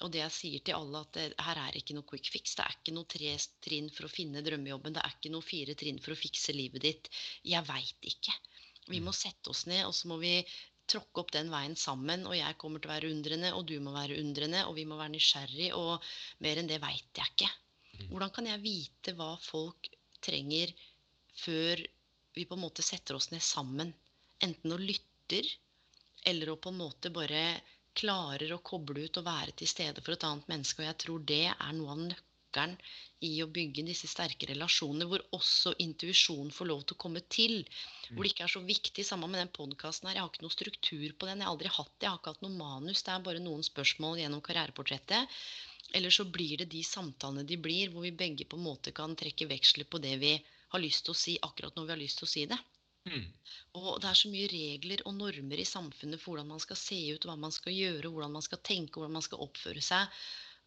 og 0.02 0.08
det 0.10 0.22
jeg 0.24 0.34
sier 0.34 0.64
til 0.66 0.78
alle, 0.80 1.04
at 1.04 1.12
det, 1.14 1.26
her 1.46 1.60
er 1.62 1.78
ikke 1.78 1.94
noe 1.94 2.08
quick 2.10 2.26
fix. 2.34 2.56
Det 2.58 2.64
er 2.64 2.74
ikke 2.74 2.96
noe 2.96 3.06
tre 3.14 3.36
trinn 3.62 3.92
for 3.94 4.08
å 4.08 4.10
finne 4.10 4.42
drømmejobben. 4.42 4.96
Det 4.98 5.04
er 5.04 5.14
ikke 5.14 5.34
noe 5.36 5.46
fire 5.46 5.78
trinn 5.78 6.02
for 6.02 6.16
å 6.16 6.18
fikse 6.18 6.56
livet 6.56 6.88
ditt. 6.88 7.12
Jeg 7.46 7.62
veit 7.70 8.10
ikke. 8.10 8.34
Vi 8.90 8.98
må 9.04 9.14
sette 9.14 9.52
oss 9.52 9.68
ned, 9.70 9.84
og 9.86 9.94
så 9.94 10.10
må 10.10 10.18
vi 10.18 10.34
tråkke 10.90 11.22
opp 11.22 11.32
den 11.36 11.50
veien 11.52 11.76
sammen. 11.78 12.26
Og 12.28 12.36
jeg 12.38 12.58
kommer 12.60 12.82
til 12.82 12.90
å 12.90 12.94
være 12.94 13.12
undrende, 13.14 13.54
og 13.56 13.64
du 13.70 13.76
må 13.84 13.94
være 13.94 14.18
undrende, 14.22 14.66
og 14.66 14.76
vi 14.78 14.86
må 14.88 14.98
være 15.00 15.14
nysgjerrig. 15.14 15.70
Og 15.78 16.12
mer 16.44 16.60
enn 16.60 16.70
det 16.70 16.80
veit 16.82 17.22
jeg 17.22 17.34
ikke. 17.34 17.50
Hvordan 18.10 18.34
kan 18.34 18.48
jeg 18.48 18.64
vite 18.64 19.14
hva 19.18 19.34
folk 19.44 19.90
trenger 20.24 20.72
før 21.40 21.82
vi 22.34 22.46
på 22.46 22.56
en 22.56 22.64
måte 22.64 22.82
setter 22.82 23.16
oss 23.18 23.30
ned 23.32 23.42
sammen. 23.44 23.92
Enten 24.44 24.74
og 24.74 24.82
lytter, 24.82 25.46
eller 26.30 26.52
å 26.52 26.58
på 26.62 26.72
en 26.72 26.80
måte 26.80 27.12
bare 27.14 27.42
klarer 28.00 28.52
å 28.54 28.62
koble 28.64 29.06
ut 29.06 29.18
og 29.20 29.26
være 29.26 29.54
til 29.58 29.68
stede 29.70 30.02
for 30.04 30.14
et 30.14 30.26
annet 30.28 30.50
menneske. 30.52 30.82
Og 30.82 30.88
jeg 30.88 30.98
tror 31.04 31.24
det 31.32 31.46
er 31.50 31.72
noe 31.76 31.94
av 31.94 32.02
nøkkelen 32.04 32.29
i 33.20 33.30
å 33.44 33.48
bygge 33.52 33.84
disse 33.84 34.08
sterke 34.08 34.48
relasjonene, 34.48 35.06
hvor 35.08 35.22
også 35.36 35.74
intuisjonen 35.84 36.52
får 36.56 36.68
lov 36.70 36.84
til 36.84 36.96
å 36.96 37.00
komme 37.04 37.22
til. 37.28 37.58
Hvor 38.10 38.24
det 38.24 38.32
ikke 38.32 38.46
er 38.46 38.54
så 38.54 38.62
viktig. 38.64 39.04
Sammen 39.06 39.32
med 39.32 39.42
den 39.42 39.52
podkasten 39.54 40.08
her. 40.08 40.16
Jeg 40.16 40.24
har 40.24 40.32
ikke 40.32 40.46
noe 40.46 40.56
struktur 40.56 41.08
på 41.12 41.28
den. 41.28 41.42
Jeg 41.42 41.48
har 41.48 41.54
aldri 41.54 41.72
hatt 41.74 41.92
det. 41.98 42.06
Jeg 42.06 42.12
har 42.14 42.20
ikke 42.22 42.34
hatt 42.34 42.46
noe 42.46 42.56
manus. 42.56 43.04
Det 43.06 43.12
er 43.14 43.26
bare 43.28 43.44
noen 43.44 43.66
spørsmål 43.66 44.22
gjennom 44.22 44.44
karriereportrettet. 44.46 45.38
Eller 45.92 46.14
så 46.14 46.24
blir 46.24 46.56
det 46.62 46.70
de 46.72 46.82
samtalene 46.86 47.46
de 47.46 47.58
blir, 47.60 47.92
hvor 47.92 48.06
vi 48.06 48.14
begge 48.14 48.46
på 48.48 48.58
en 48.58 48.66
måte 48.66 48.94
kan 48.96 49.16
trekke 49.18 49.50
veksler 49.50 49.88
på 49.90 50.00
det 50.02 50.16
vi 50.22 50.36
har 50.70 50.82
lyst 50.82 51.06
til 51.06 51.14
å 51.14 51.18
si 51.18 51.38
akkurat 51.42 51.76
når 51.76 51.88
vi 51.88 51.94
har 51.96 52.04
lyst 52.04 52.20
til 52.22 52.28
å 52.28 52.34
si 52.34 52.44
det. 52.50 52.58
Mm. 53.08 53.24
Og 53.80 53.94
det 54.02 54.10
er 54.10 54.18
så 54.18 54.30
mye 54.30 54.48
regler 54.52 55.02
og 55.08 55.16
normer 55.16 55.60
i 55.62 55.66
samfunnet 55.66 56.20
for 56.20 56.34
hvordan 56.34 56.52
man 56.52 56.62
skal 56.62 56.78
se 56.78 56.98
ut, 57.14 57.24
hva 57.26 57.36
man 57.40 57.54
skal 57.54 57.74
gjøre, 57.74 58.12
hvordan 58.12 58.36
man 58.36 58.44
skal 58.44 58.60
tenke, 58.66 58.98
hvordan 58.98 59.16
man 59.16 59.24
skal 59.24 59.42
oppføre 59.46 59.82
seg, 59.84 60.20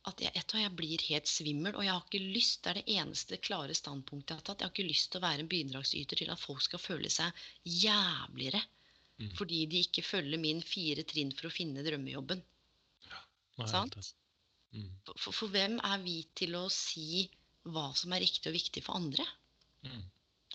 at 0.10 0.22
jeg, 0.24 0.34
etter, 0.36 0.60
jeg 0.60 0.76
blir 0.76 1.04
helt 1.08 1.30
svimmel. 1.32 1.76
Og 1.78 1.86
jeg 1.86 1.93
har 1.93 2.06
ikke 2.06 2.32
lyst, 2.36 2.64
det 2.64 2.72
er 2.72 2.80
det 2.82 2.95
eneste 2.97 3.39
klare 3.43 3.76
standpunktet 3.78 4.34
jeg 4.34 4.41
har 4.41 4.47
tatt, 4.49 4.64
jeg 4.64 4.70
har 4.70 4.74
ikke 4.76 4.89
lyst 4.89 5.12
til 5.12 5.22
å 5.22 5.26
være 5.26 5.45
en 5.45 5.51
bidragsyter 5.51 6.20
til 6.20 6.34
at 6.34 6.41
folk 6.41 6.64
skal 6.66 6.82
føle 6.82 7.12
seg 7.14 7.45
jævligere. 7.64 8.64
Mm. 9.22 9.30
Fordi 9.38 9.62
de 9.72 9.84
ikke 9.86 10.04
følger 10.06 10.41
min 10.41 10.60
fire 10.66 11.06
trinn 11.08 11.32
for 11.38 11.47
å 11.47 11.54
finne 11.54 11.86
drømmejobben. 11.86 12.43
Ja, 13.08 13.22
Sant? 13.70 13.95
Mm. 14.74 14.89
For, 15.06 15.16
for, 15.28 15.38
for 15.43 15.54
hvem 15.54 15.78
er 15.86 16.04
vi 16.04 16.18
til 16.36 16.58
å 16.58 16.66
si 16.74 17.28
hva 17.72 17.91
som 17.95 18.14
er 18.16 18.24
riktig 18.26 18.49
og 18.51 18.58
viktig 18.58 18.84
for 18.84 18.99
andre? 18.99 19.26
Mm. 19.86 20.04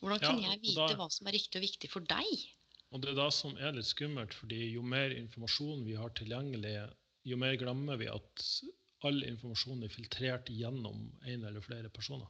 Hvordan 0.03 0.23
kan 0.23 0.41
ja, 0.43 0.53
jeg 0.53 0.63
vite 0.67 0.93
da, 0.93 0.97
hva 0.99 1.09
som 1.11 1.29
er 1.29 1.39
riktig 1.39 1.61
og 1.61 1.65
viktig 1.65 1.91
for 1.91 2.05
deg? 2.07 2.47
Og 2.93 3.03
Det 3.03 3.13
er 3.13 3.19
da 3.19 3.29
som 3.35 3.57
er 3.61 3.75
litt 3.77 3.89
skummelt, 3.89 4.35
fordi 4.37 4.71
jo 4.73 4.83
mer 4.85 5.13
informasjon 5.13 5.85
vi 5.87 5.97
har 5.99 6.13
tilgjengelig, 6.17 6.75
jo 7.29 7.39
mer 7.41 7.57
glemmer 7.61 7.99
vi 8.01 8.09
at 8.11 8.45
all 9.07 9.21
informasjon 9.27 9.85
er 9.87 9.93
filtrert 9.93 10.51
gjennom 10.51 11.05
en 11.27 11.45
eller 11.45 11.63
flere 11.65 11.91
personer. 11.93 12.27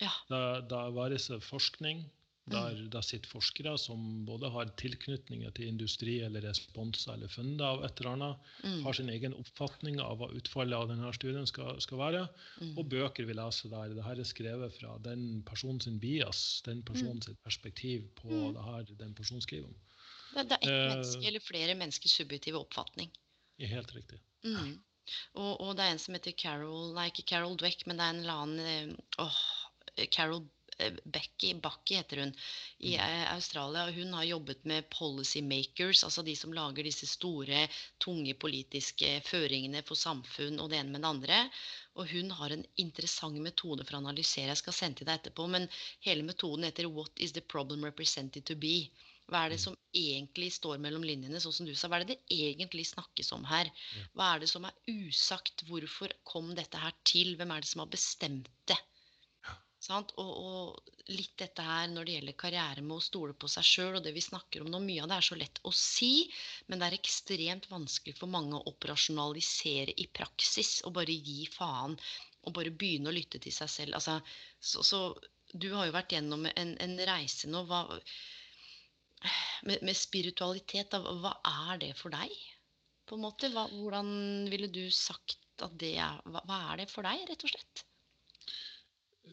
Ja. 0.00 0.10
Det, 0.30 0.70
det 0.70 0.80
væres 0.96 1.28
forskning, 1.44 2.06
der 2.50 2.74
mm. 2.74 2.86
det 2.90 3.02
sitter 3.04 3.30
forskere 3.30 3.74
som 3.78 4.24
både 4.26 4.48
har 4.50 4.70
tilknytninger 4.80 5.52
til 5.54 5.68
industri 5.70 6.16
eller 6.24 6.42
responser 6.48 7.12
eller 7.14 7.30
funder 7.30 7.66
av 7.66 7.84
et 7.86 8.00
eller 8.00 8.10
annet, 8.14 8.48
mm. 8.64 8.80
har 8.86 8.96
sin 8.96 9.12
egen 9.12 9.36
oppfatning 9.36 10.00
av 10.02 10.18
hva 10.18 10.30
utfallet 10.34 10.78
av 10.78 10.88
denne 10.90 11.12
studien 11.14 11.46
skal, 11.46 11.78
skal 11.84 12.00
være, 12.00 12.24
mm. 12.62 12.72
og 12.80 12.90
bøker 12.90 13.28
vi 13.28 13.36
leser 13.38 13.70
der. 13.74 13.94
Dette 13.94 14.16
er 14.16 14.32
skrevet 14.32 14.74
fra 14.80 14.96
den 15.04 15.44
personens 15.46 15.86
bias, 16.02 16.42
den 16.66 16.82
personens 16.86 17.28
mm. 17.30 17.38
perspektiv 17.44 18.08
på 18.22 18.32
mm. 18.32 18.52
det 18.56 18.66
her 18.66 18.92
den 19.04 19.14
personen 19.14 19.44
skriver 19.44 19.70
om. 19.70 19.78
Det, 20.34 20.46
det 20.50 20.58
er 20.58 20.64
ett 20.64 20.70
eh, 20.70 20.92
menneske 20.94 21.26
eller 21.30 21.44
flere 21.44 21.74
menneskers 21.78 22.18
subjektive 22.22 22.62
oppfatning. 22.64 23.12
Helt 23.60 23.94
riktig. 23.94 24.22
Mm. 24.46 24.78
Og, 25.34 25.52
og, 25.60 25.74
det 25.76 25.86
er 25.86 25.94
en 25.94 26.02
som 26.02 26.16
heter 26.16 26.36
Carol 26.38 26.94
Nei, 26.96 27.08
ikke 27.10 27.26
Carol 27.32 27.56
Dweck, 27.58 27.86
men 27.86 27.98
det 27.98 28.06
er 28.06 28.14
en 28.14 28.22
eller 28.24 28.44
annen 28.44 28.72
eh, 28.72 29.22
åh, 29.24 29.40
Carol 30.14 30.44
Eh, 30.80 30.92
Becky 31.04 31.54
Bucky 31.54 31.94
heter 31.94 32.16
hun, 32.16 32.34
i 32.78 32.96
mm. 32.96 33.00
eh, 33.00 33.34
Australia. 33.34 33.90
Hun 33.90 34.12
har 34.12 34.24
jobbet 34.24 34.64
med 34.64 34.90
policy 34.90 35.42
makers, 35.42 36.04
altså 36.04 36.22
de 36.22 36.36
som 36.36 36.52
lager 36.52 36.84
disse 36.84 37.06
store, 37.06 37.66
tunge 37.98 38.34
politiske 38.34 39.10
føringene 39.26 39.82
for 39.84 40.00
samfunn 40.00 40.60
og 40.60 40.70
det 40.70 40.80
ene 40.80 40.94
med 40.94 41.04
det 41.04 41.10
andre. 41.10 41.42
Og 42.00 42.08
hun 42.14 42.32
har 42.38 42.56
en 42.56 42.64
interessant 42.80 43.40
metode 43.44 43.84
for 43.84 43.98
å 43.98 44.02
analysere. 44.04 44.48
Jeg 44.54 44.62
skal 44.62 44.78
sende 44.78 45.02
til 45.02 45.10
deg 45.10 45.20
etterpå, 45.20 45.48
men 45.52 45.68
hele 46.06 46.24
metoden 46.24 46.64
heter 46.64 46.88
'What 46.88 47.20
is 47.28 47.36
the 47.36 47.44
problem 47.56 47.84
represented 47.84 48.46
to 48.46 48.56
be'? 48.56 48.88
Hva 49.30 49.44
er 49.46 49.54
det 49.54 49.60
som 49.62 49.76
egentlig 49.94 50.50
står 50.56 50.80
mellom 50.82 51.04
linjene, 51.06 51.40
sånn 51.42 51.54
som 51.54 51.68
du 51.68 51.74
sa? 51.74 51.90
Hva 51.90 52.00
er 52.00 52.06
det 52.06 52.16
det 52.16 52.38
egentlig 52.50 52.88
snakkes 52.90 53.32
om 53.36 53.46
her? 53.46 53.70
Hva 54.18 54.34
er 54.34 54.42
det 54.42 54.50
som 54.50 54.66
er 54.66 54.76
usagt? 54.90 55.64
Hvorfor 55.68 56.14
kom 56.26 56.54
dette 56.58 56.80
her 56.82 56.96
til? 57.06 57.36
Hvem 57.38 57.54
er 57.54 57.62
det 57.62 57.70
som 57.70 57.84
har 57.84 57.92
bestemt 57.92 58.50
det? 58.70 58.78
Og, 59.88 60.10
og, 60.20 60.90
litt 61.08 61.38
dette 61.40 61.64
her 61.64 61.86
når 61.88 62.04
det 62.06 62.14
gjelder 62.18 62.36
karriere 62.42 62.82
med 62.84 62.98
å 62.98 63.04
stole 63.04 63.32
på 63.32 63.48
seg 63.48 63.64
sjøl 63.64 63.94
og 63.96 64.02
det 64.04 64.12
vi 64.12 64.22
snakker 64.22 64.60
om 64.60 64.68
nå, 64.70 64.80
mye 64.84 65.06
av 65.06 65.08
det 65.08 65.16
er 65.16 65.26
så 65.30 65.38
lett 65.40 65.60
å 65.64 65.72
si, 65.74 66.10
men 66.68 66.82
det 66.82 66.90
er 66.90 66.96
ekstremt 66.98 67.70
vanskelig 67.70 68.18
for 68.18 68.30
mange 68.30 68.58
å 68.58 68.66
operasjonalisere 68.68 69.96
i 69.96 70.06
praksis 70.12 70.82
og 70.84 70.98
bare 71.00 71.16
gi 71.16 71.46
faen 71.54 71.96
og 72.44 72.54
bare 72.56 72.74
begynne 72.82 73.08
å 73.08 73.16
lytte 73.16 73.40
til 73.40 73.56
seg 73.56 73.72
selv. 73.72 73.96
Altså, 73.96 74.18
så, 74.60 74.84
så, 74.84 75.00
du 75.52 75.70
har 75.72 75.88
jo 75.88 75.96
vært 75.96 76.12
gjennom 76.14 76.44
en, 76.52 76.76
en 76.84 76.94
reise 77.08 77.48
nå 77.50 77.64
hva, 77.68 77.82
med, 79.68 79.82
med, 79.82 79.96
spiritualitet. 79.96 80.90
Da, 80.92 81.02
hva 81.02 81.36
er 81.68 81.84
det 81.84 81.92
for 81.98 82.14
deg? 82.14 82.32
På 83.08 83.18
en 83.18 83.26
måte? 83.26 83.50
Hva, 83.52 83.66
hvordan 83.72 84.10
ville 84.52 84.70
du 84.72 84.84
sagt 84.94 85.38
at 85.60 85.76
det 85.80 85.96
er 86.00 86.20
hva, 86.24 86.44
hva 86.48 86.60
er 86.72 86.84
det 86.84 86.90
for 86.92 87.06
deg, 87.06 87.26
rett 87.28 87.46
og 87.46 87.54
slett? 87.54 87.84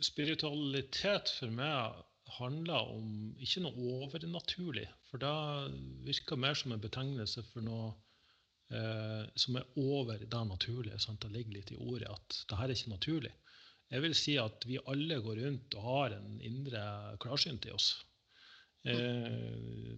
spiritualitet 0.03 1.31
for 1.39 1.53
meg 1.53 2.03
handler 2.38 2.91
om 2.91 3.11
ikke 3.41 3.63
noe 3.63 3.93
overnaturlig. 4.03 4.85
For 5.09 5.21
det 5.21 5.31
virker 6.07 6.39
mer 6.39 6.57
som 6.59 6.73
en 6.75 6.83
betegnelse 6.83 7.43
for 7.53 7.65
noe 7.65 7.93
eh, 8.73 9.23
som 9.39 9.59
er 9.59 9.67
over 9.79 10.19
det 10.19 10.43
naturlige. 10.51 10.99
Sant? 10.99 11.23
Det 11.23 11.31
ligger 11.33 11.57
litt 11.57 11.73
i 11.73 11.79
ordet 11.79 12.11
at 12.11 12.41
det 12.49 12.59
her 12.59 12.69
er 12.69 12.75
ikke 12.75 12.95
naturlig. 12.95 13.33
Jeg 13.88 14.03
vil 14.03 14.17
si 14.19 14.35
at 14.41 14.67
vi 14.67 14.81
alle 14.91 15.21
går 15.23 15.39
rundt 15.45 15.77
og 15.79 15.88
har 15.88 16.17
en 16.17 16.41
indre 16.43 16.83
klarsynt 17.23 17.69
i 17.69 17.71
oss. 17.71 17.93
Eh, 18.84 19.97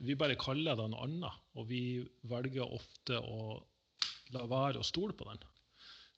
vi 0.00 0.16
bare 0.18 0.38
kaller 0.38 0.78
det 0.78 0.88
noe 0.90 1.04
annet, 1.06 1.44
og 1.58 1.68
vi 1.70 1.82
velger 2.30 2.66
ofte 2.66 3.18
å 3.18 3.58
la 4.34 4.44
være 4.48 4.82
å 4.82 4.86
stole 4.86 5.16
på 5.16 5.26
den. 5.30 5.44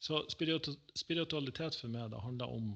Så 0.01 0.23
spiritualitet 0.33 1.77
for 1.77 1.93
meg 1.93 2.11
det 2.13 2.23
handler 2.25 2.53
om 2.53 2.71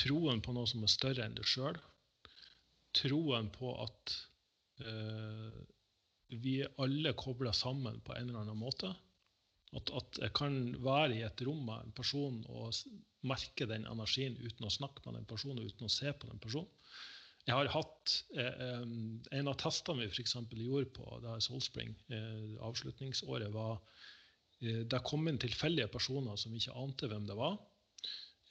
troen 0.00 0.40
på 0.42 0.54
noe 0.54 0.68
som 0.70 0.82
er 0.84 0.90
større 0.90 1.26
enn 1.26 1.36
deg 1.38 1.46
sjøl. 1.46 1.78
Troen 2.96 3.50
på 3.54 3.72
at 3.84 4.16
eh, 4.82 5.60
vi 6.30 6.56
er 6.64 6.74
alle 6.82 7.14
kobla 7.18 7.52
sammen 7.54 8.00
på 8.06 8.14
en 8.14 8.28
eller 8.28 8.42
annen 8.42 8.58
måte. 8.58 8.90
At, 9.70 9.90
at, 9.94 10.18
jeg 10.18 10.34
kan 10.34 10.56
være 10.82 11.14
i 11.14 11.22
et 11.26 11.42
rom 11.46 11.62
med 11.68 11.84
en 11.84 11.94
person 11.94 12.40
og 12.50 12.74
merke 13.26 13.68
den 13.70 13.86
energien 13.86 14.34
uten 14.40 14.66
å 14.66 14.72
snakke 14.74 15.04
med 15.04 15.20
den 15.20 15.28
personen, 15.30 15.62
uten 15.62 15.86
å 15.86 15.92
se 15.92 16.10
på 16.10 16.30
den 16.30 16.42
personen. 16.42 16.70
Jeg 17.50 17.56
har 17.56 17.70
hatt 17.74 18.12
eh, 18.38 18.82
En 19.40 19.50
av 19.50 19.56
testene 19.58 20.04
vi 20.04 20.10
f.eks. 20.12 20.36
gjorde 20.54 20.92
på 20.94 21.18
det 21.24 21.40
Soulspring, 21.42 21.96
eh, 22.14 22.52
avslutningsåret, 22.62 23.50
var 23.54 23.80
eh, 24.62 24.84
det 24.86 25.02
kom 25.06 25.26
inn 25.26 25.40
tilfeldige 25.42 25.90
personer 25.90 26.38
som 26.38 26.54
ikke 26.54 26.76
ante 26.78 27.10
hvem 27.10 27.26
det 27.26 27.38
var. 27.38 27.58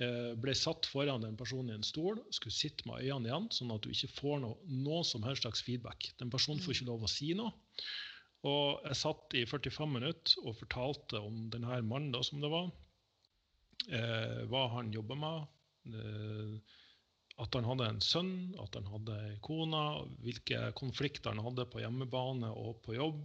Eh, 0.03 0.33
ble 0.39 0.55
satt 0.55 0.87
foran 0.91 1.23
den 1.23 1.39
personen 1.39 1.71
i 1.71 1.77
en 1.79 1.87
stol, 1.87 2.19
skulle 2.35 2.55
sitte 2.55 2.87
med 2.89 3.05
øynene 3.05 3.31
igjen, 3.31 3.47
sånn 3.55 3.71
at 3.75 3.83
du 3.83 3.91
ikke 3.91 4.11
får 4.17 4.43
noe, 4.43 4.59
noe 4.83 5.01
som 5.07 5.23
helst 5.27 5.45
slags 5.47 5.63
feedback. 5.63 6.11
Den 6.19 6.31
personen 6.31 6.59
får 6.63 6.75
ikke 6.75 6.91
lov 6.91 7.07
å 7.07 7.11
si 7.11 7.31
noe. 7.39 7.55
Og 8.47 8.83
jeg 8.87 8.95
satt 8.95 9.35
i 9.35 9.45
45 9.47 9.95
minutter 9.95 10.45
og 10.45 10.55
fortalte 10.59 11.19
om 11.19 11.47
denne 11.51 11.81
mannen 11.87 12.13
da, 12.15 12.23
som 12.23 12.43
det 12.43 12.51
var. 12.51 12.69
Eh, 13.87 14.43
hva 14.51 14.67
han 14.75 14.91
jobber 14.95 15.19
med. 15.19 15.49
Eh, 15.91 16.79
at 17.39 17.55
han 17.55 17.67
hadde 17.67 17.87
en 17.87 18.01
sønn, 18.03 18.33
at 18.59 18.75
han 18.75 18.89
hadde 18.91 19.17
kone. 19.45 19.83
Hvilke 20.25 20.69
konflikter 20.79 21.31
han 21.31 21.43
hadde 21.45 21.67
på 21.71 21.81
hjemmebane 21.83 22.51
og 22.51 22.81
på 22.85 22.97
jobb 22.97 23.23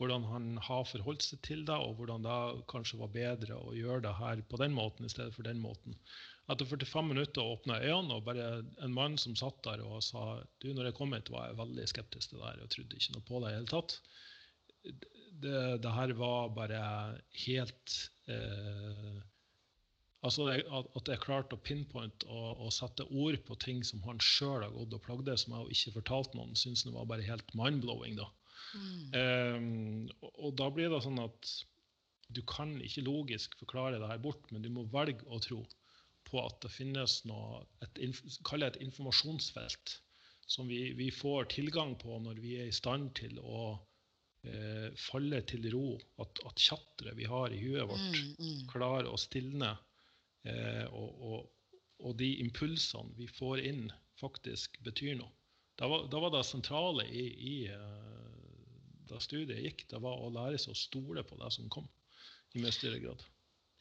hvordan 0.00 0.24
han 0.26 0.46
har 0.66 0.86
forholdt 0.90 1.22
seg 1.22 1.40
til 1.46 1.60
det, 1.68 1.74
og 1.78 1.98
hvordan 1.98 2.24
det 2.26 2.66
kanskje 2.70 2.98
var 2.98 3.12
bedre 3.14 3.58
å 3.60 3.74
gjøre 3.76 4.02
det 4.08 4.14
her 4.18 4.42
på 4.50 4.58
den 4.58 4.74
måten 4.74 5.06
i 5.06 5.12
stedet 5.12 5.34
for 5.36 5.46
den 5.46 5.60
måten. 5.62 5.94
Etter 6.50 6.68
45 6.68 7.06
minutter 7.08 7.46
åpna 7.46 7.78
øynene, 7.80 8.18
og 8.18 8.26
bare 8.26 8.48
en 8.84 8.96
mann 8.96 9.14
som 9.20 9.36
satt 9.38 9.62
der 9.64 9.84
og 9.86 10.02
sa 10.04 10.42
du, 10.60 10.72
når 10.74 10.90
jeg 10.90 10.96
kom 10.98 11.14
hit, 11.16 11.30
var 11.32 11.48
jeg 11.48 11.60
veldig 11.60 11.86
skeptisk 11.92 12.32
til 12.32 12.42
det 12.42 12.50
her 12.50 12.64
og 12.64 12.72
trodde 12.74 12.98
ikke 12.98 13.14
noe 13.14 13.28
på 13.30 13.44
det 13.44 13.52
i 13.52 13.56
hele 13.56 13.70
tatt. 13.70 13.96
Det, 15.44 15.54
det, 15.82 15.94
her 15.94 16.12
var 16.18 16.52
bare 16.58 16.82
helt 17.46 17.94
eh, 18.30 19.14
Altså 20.24 20.46
At 20.48 21.10
jeg 21.10 21.20
klarte 21.20 21.56
å 21.56 21.60
pinpointe 21.60 22.28
og, 22.32 22.62
og 22.64 22.72
sette 22.72 23.04
ord 23.12 23.36
på 23.44 23.58
ting 23.60 23.82
som 23.84 24.00
han 24.06 24.22
sjøl 24.24 24.62
har 24.64 24.72
gått 24.72 24.96
og 24.96 25.04
plagde, 25.04 25.36
som 25.40 25.56
jeg 25.58 25.76
ikke 25.76 25.98
fortalte 25.98 26.38
noen, 26.38 26.56
syns 26.56 26.86
det 26.86 26.94
var 26.94 27.08
bare 27.10 27.26
helt 27.26 27.52
mind-blowing. 27.58 28.16
da. 28.20 28.30
Mm. 28.74 29.02
Um, 29.14 30.08
og, 30.22 30.30
og, 30.32 30.50
da 30.58 30.70
blir 30.72 30.90
det 30.90 31.02
sånn 31.04 31.20
at 31.22 31.52
du 32.34 32.40
kan 32.48 32.72
ikke 32.82 33.04
logisk 33.04 33.54
forklare 33.60 34.00
det 34.00 34.08
her 34.08 34.22
bort, 34.22 34.48
men 34.50 34.64
du 34.64 34.70
må 34.72 34.86
velge 34.92 35.26
å 35.28 35.40
tro 35.44 35.60
på 36.24 36.40
at 36.40 36.56
det 36.64 36.72
finnes 36.72 37.20
noe, 37.28 37.62
et, 37.84 38.00
kall 38.48 38.64
det 38.64 38.72
et 38.72 38.82
informasjonsfelt 38.86 39.98
som 40.50 40.68
vi, 40.68 40.92
vi, 40.96 41.10
får 41.12 41.50
tilgang 41.52 41.94
på 42.00 42.18
når 42.24 42.40
vi 42.42 42.56
er 42.60 42.68
i 42.68 42.76
stand 42.76 43.12
til 43.16 43.38
å 43.40 43.74
eh, 44.48 44.88
falle 45.06 45.40
til 45.48 45.68
ro. 45.72 45.94
At, 46.20 46.40
at 46.48 46.60
tjatteret 46.60 47.16
vi 47.20 47.28
har 47.28 47.52
i 47.52 47.60
huet 47.62 47.88
vårt, 47.88 48.18
mm, 48.18 48.34
mm. 48.40 48.64
klarer 48.72 49.08
å 49.10 49.20
stilne. 49.20 49.74
Eh, 50.44 50.84
og, 50.92 51.20
og, 51.24 51.76
og, 52.04 52.16
de 52.20 52.30
impulsene 52.44 53.14
vi 53.18 53.28
får 53.38 53.62
inn, 53.64 53.86
faktisk 54.20 54.76
betyr 54.84 55.16
noe. 55.20 55.32
Da 55.80 55.88
var, 55.90 56.04
da 56.10 56.20
var 56.22 56.34
det 56.34 56.44
sentrale 56.46 57.06
i, 57.10 57.24
i 57.34 57.54
uh, 57.66 58.34
da 59.10 59.18
studiet 59.22 59.64
gikk, 59.64 59.86
det 59.90 59.98
var 60.04 60.20
å 60.22 60.30
lære 60.30 60.60
seg 60.60 60.70
å 60.70 60.78
stole 60.78 61.24
på 61.26 61.38
det 61.40 61.50
som 61.56 61.70
kom, 61.72 61.88
i 62.54 62.62
mye 62.62 62.74
større 62.74 63.00
grad. 63.02 63.24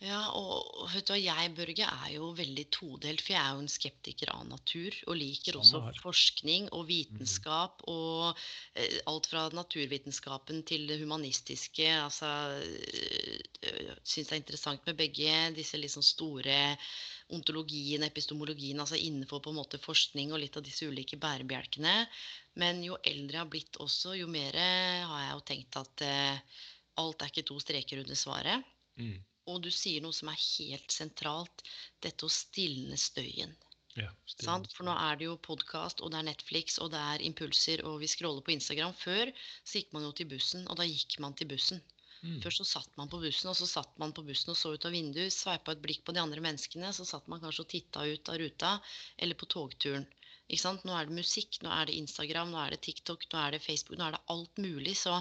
Ja, 0.03 0.19
og 0.35 0.89
vet 0.91 1.05
du 1.07 1.13
hva, 1.13 1.19
jeg, 1.21 1.51
Børge, 1.55 1.85
er 1.87 2.09
jo 2.17 2.31
veldig 2.35 2.65
todelt. 2.75 3.21
For 3.23 3.35
jeg 3.35 3.39
er 3.39 3.53
jo 3.55 3.61
en 3.63 3.71
skeptiker 3.71 4.33
av 4.33 4.43
natur. 4.49 4.97
Og 5.07 5.15
liker 5.15 5.59
også 5.59 5.79
forskning 6.01 6.67
og 6.75 6.89
vitenskap. 6.89 7.79
Mm. 7.85 7.93
Og 7.93 8.41
eh, 8.75 8.97
alt 9.07 9.29
fra 9.31 9.45
naturvitenskapen 9.55 10.63
til 10.67 10.89
det 10.89 10.99
humanistiske. 10.99 11.87
Altså 12.01 12.29
øh, 12.59 13.95
Syns 14.03 14.27
det 14.27 14.35
er 14.35 14.41
interessant 14.41 14.85
med 14.89 14.99
begge 14.99 15.39
disse 15.55 15.79
liksom 15.79 16.03
store 16.03 16.59
ontologien, 17.33 18.03
epistemologien, 18.03 18.81
altså 18.83 18.99
innenfor 18.99 19.39
på 19.41 19.53
en 19.53 19.57
måte 19.61 19.79
forskning 19.81 20.33
og 20.33 20.41
litt 20.43 20.57
av 20.59 20.65
disse 20.65 20.85
ulike 20.85 21.17
bærebjelkene. 21.17 21.95
Men 22.59 22.83
jo 22.85 22.99
eldre 22.99 23.39
jeg 23.39 23.45
har 23.45 23.49
blitt 23.49 23.79
også, 23.81 24.17
jo 24.19 24.27
mer 24.29 24.57
har 24.59 25.21
jeg 25.23 25.31
jo 25.31 25.45
tenkt 25.47 25.79
at 25.79 26.03
eh, 26.05 26.57
alt 27.01 27.23
er 27.23 27.31
ikke 27.31 27.47
to 27.47 27.57
streker 27.63 28.03
under 28.03 28.19
svaret. 28.19 28.73
Mm. 28.99 29.21
Og 29.51 29.59
du 29.65 29.69
sier 29.73 30.03
noe 30.03 30.15
som 30.15 30.31
er 30.31 30.39
helt 30.39 30.95
sentralt. 30.95 31.63
Dette 32.03 32.27
å 32.27 32.31
stilne 32.31 32.99
støyen. 32.99 33.55
Ja, 33.99 34.09
stillende. 34.25 34.71
For 34.73 34.87
nå 34.87 34.93
er 34.97 35.19
det 35.19 35.27
jo 35.27 35.35
podkast, 35.47 36.01
og 36.01 36.13
det 36.13 36.21
er 36.21 36.29
Netflix, 36.31 36.79
og 36.81 36.93
det 36.93 37.01
er 37.13 37.25
impulser, 37.27 37.83
og 37.85 37.99
vi 38.01 38.09
scroller 38.09 38.45
på 38.45 38.55
Instagram. 38.55 38.95
Før 38.97 39.33
så 39.61 39.81
gikk 39.81 39.91
man 39.93 40.07
jo 40.07 40.13
til 40.17 40.31
bussen, 40.31 40.63
og 40.67 40.79
da 40.79 40.87
gikk 40.87 41.19
man 41.21 41.35
til 41.37 41.51
bussen. 41.51 41.83
Mm. 42.23 42.39
Før 42.39 42.55
så 42.55 42.65
satt 42.65 42.97
man 42.97 43.11
på 43.11 43.19
bussen, 43.19 43.51
og 43.51 43.57
så 43.59 43.67
satt 43.67 43.97
man 43.99 44.15
på 44.15 44.23
bussen 44.25 44.53
og 44.53 44.57
så 44.57 44.71
ut 44.73 44.85
av 44.87 44.95
vinduet, 44.95 45.35
sveipa 45.35 45.75
et 45.75 45.83
blikk 45.83 46.05
på 46.07 46.15
de 46.15 46.23
andre 46.23 46.43
menneskene, 46.45 46.93
så 46.95 47.05
satt 47.05 47.27
man 47.31 47.43
kanskje 47.43 47.65
og 47.65 47.71
titta 47.73 48.05
ut 48.07 48.31
av 48.31 48.39
ruta, 48.39 48.77
eller 49.19 49.39
på 49.39 49.49
togturen. 49.51 50.07
Nå 50.51 50.93
er 50.93 51.07
det 51.07 51.15
musikk, 51.15 51.57
nå 51.63 51.71
er 51.71 51.87
det 51.87 51.95
Instagram, 51.97 52.51
nå 52.51 52.59
er 52.61 52.73
det 52.73 52.81
TikTok, 52.85 53.23
nå 53.31 53.39
er 53.39 53.55
det 53.55 53.63
Facebook, 53.63 53.97
nå 53.97 54.05
er 54.07 54.15
det 54.17 54.23
alt 54.33 54.57
mulig. 54.61 54.95
Så 54.99 55.15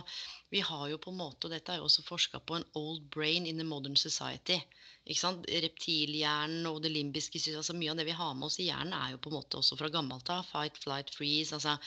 vi 0.50 0.60
har 0.60 0.88
jo 0.90 0.98
på 0.98 1.12
en 1.12 1.20
måte, 1.20 1.46
og 1.46 1.54
dette 1.54 1.72
er 1.72 1.78
jo 1.80 1.86
også 1.86 2.04
forska 2.04 2.40
på, 2.40 2.58
en 2.58 2.66
old 2.78 3.04
brain 3.14 3.46
in 3.46 3.60
the 3.60 3.64
modern 3.64 3.96
society. 3.96 4.58
Reptilhjernen 5.06 6.66
og 6.70 6.82
det 6.82 6.92
limbiske 6.92 7.40
altså 7.56 7.74
Mye 7.74 7.90
av 7.90 7.98
det 7.98 8.06
vi 8.06 8.18
har 8.18 8.34
med 8.34 8.50
oss 8.50 8.60
i 8.60 8.68
hjernen, 8.68 8.92
er 8.98 9.14
jo 9.14 9.22
på 9.22 9.32
en 9.32 9.38
måte 9.38 9.58
også 9.58 9.78
fra 9.78 9.90
gammelt 9.94 10.30
av. 10.30 10.44
Fight, 10.50 10.78
flight, 10.82 11.14
freeze. 11.14 11.54
altså 11.54 11.78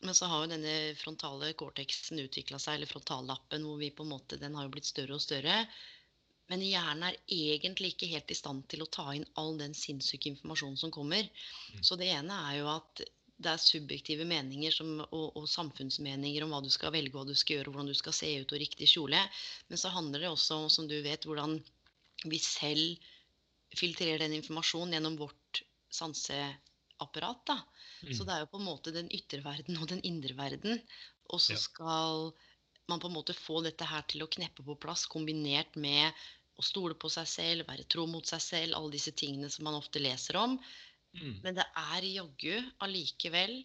men 0.00 0.14
så 0.14 0.28
har 0.30 0.44
jo 0.44 0.50
denne 0.52 0.74
frontale 0.94 1.50
cortexen 1.58 2.20
utvikla 2.22 2.60
seg, 2.62 2.76
eller 2.76 2.90
frontallappen, 2.90 3.64
hvor 3.66 3.80
vi 3.80 3.90
på 3.90 4.04
en 4.06 4.12
måte, 4.12 4.38
den 4.38 4.54
har 4.54 4.68
jo 4.68 4.74
blitt 4.76 4.86
større 4.86 5.16
og 5.16 5.24
større. 5.24 5.64
Men 6.48 6.64
hjernen 6.64 7.10
er 7.10 7.18
egentlig 7.28 7.92
ikke 7.92 8.08
helt 8.14 8.32
i 8.32 8.36
stand 8.38 8.64
til 8.72 8.82
å 8.84 8.90
ta 8.92 9.10
inn 9.16 9.26
all 9.40 9.58
den 9.60 9.74
sinnssyke 9.76 10.30
informasjonen 10.32 10.80
som 10.80 10.92
kommer. 10.94 11.28
Mm. 11.74 11.82
Så 11.84 11.98
det 12.00 12.08
ene 12.14 12.38
er 12.48 12.60
jo 12.62 12.70
at 12.72 13.02
det 13.38 13.50
er 13.52 13.60
subjektive 13.62 14.24
meninger 14.26 14.74
som, 14.74 14.96
og, 15.04 15.26
og, 15.38 15.44
samfunnsmeninger 15.50 16.42
om 16.42 16.54
hva 16.54 16.62
du 16.64 16.70
skal 16.74 16.90
velge, 16.94 17.14
hva 17.14 17.26
du 17.28 17.36
skal 17.38 17.58
gjøre, 17.58 17.70
hvordan 17.74 17.90
du 17.92 17.98
skal 17.98 18.16
se 18.16 18.32
ut 18.40 18.54
og 18.54 18.62
riktig 18.64 18.88
kjole. 18.90 19.20
Men 19.68 19.80
så 19.80 19.92
handler 19.94 20.24
det 20.24 20.32
også 20.32 20.58
om, 20.64 20.66
som 20.72 20.88
du 20.90 20.96
vet, 21.04 21.28
hvordan 21.28 21.58
vi 22.26 22.40
selv 22.42 23.04
filtrerer 23.78 24.24
den 24.24 24.34
informasjonen 24.40 24.96
gjennom 24.96 25.20
vårt 25.20 25.62
sanseapparat. 25.94 27.44
da. 27.46 27.60
Mm. 28.02 28.12
Så 28.16 28.24
det 28.26 28.34
er 28.34 28.42
jo 28.42 28.52
på 28.56 28.58
en 28.58 28.66
måte 28.66 28.94
den 28.94 29.12
ytre 29.14 29.44
verden 29.44 29.78
og 29.78 29.86
den 29.92 30.02
indre 30.08 30.34
verden. 30.38 30.82
Og 31.28 31.42
så 31.44 31.54
skal 31.60 32.32
man 32.88 33.00
på 33.00 33.06
en 33.10 33.16
måte 33.20 33.36
få 33.36 33.60
dette 33.62 33.86
her 33.86 34.02
til 34.08 34.24
å 34.24 34.30
kneppe 34.32 34.64
på 34.64 34.78
plass, 34.80 35.04
kombinert 35.06 35.76
med 35.76 36.10
å 36.58 36.64
stole 36.66 36.96
på 36.98 37.10
seg 37.12 37.28
selv, 37.30 37.68
være 37.68 37.86
tro 37.90 38.04
mot 38.10 38.26
seg 38.26 38.42
selv, 38.42 38.76
alle 38.76 38.96
disse 38.96 39.14
tingene 39.16 39.50
som 39.52 39.68
man 39.68 39.78
ofte 39.78 40.02
leser 40.02 40.38
om. 40.40 40.58
Mm. 41.16 41.36
Men 41.44 41.56
det 41.56 41.66
er 41.78 42.08
jaggu 42.10 42.56
allikevel 42.84 43.60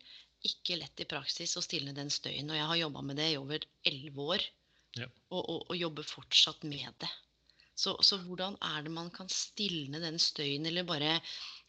ikke 0.48 0.78
lett 0.80 1.02
i 1.02 1.08
praksis 1.10 1.56
å 1.58 1.64
stilne 1.64 1.96
den 1.96 2.12
støyen. 2.14 2.52
Og 2.52 2.60
jeg 2.60 2.70
har 2.70 2.82
jobba 2.84 3.04
med 3.10 3.20
det 3.20 3.32
i 3.32 3.40
over 3.40 3.66
elleve 3.88 4.30
år, 4.36 4.46
ja. 5.00 5.08
og, 5.32 5.42
og, 5.42 5.60
og, 5.70 5.76
jobber 5.80 6.08
fortsatt 6.08 6.66
med 6.68 6.92
det. 7.02 7.10
Så, 7.74 7.96
så, 8.06 8.20
hvordan 8.22 8.60
er 8.62 8.86
det 8.86 8.94
man 8.94 9.10
kan 9.14 9.32
stilne 9.34 10.02
den 10.04 10.20
støyen, 10.22 10.68
eller 10.70 10.86
bare 10.86 11.16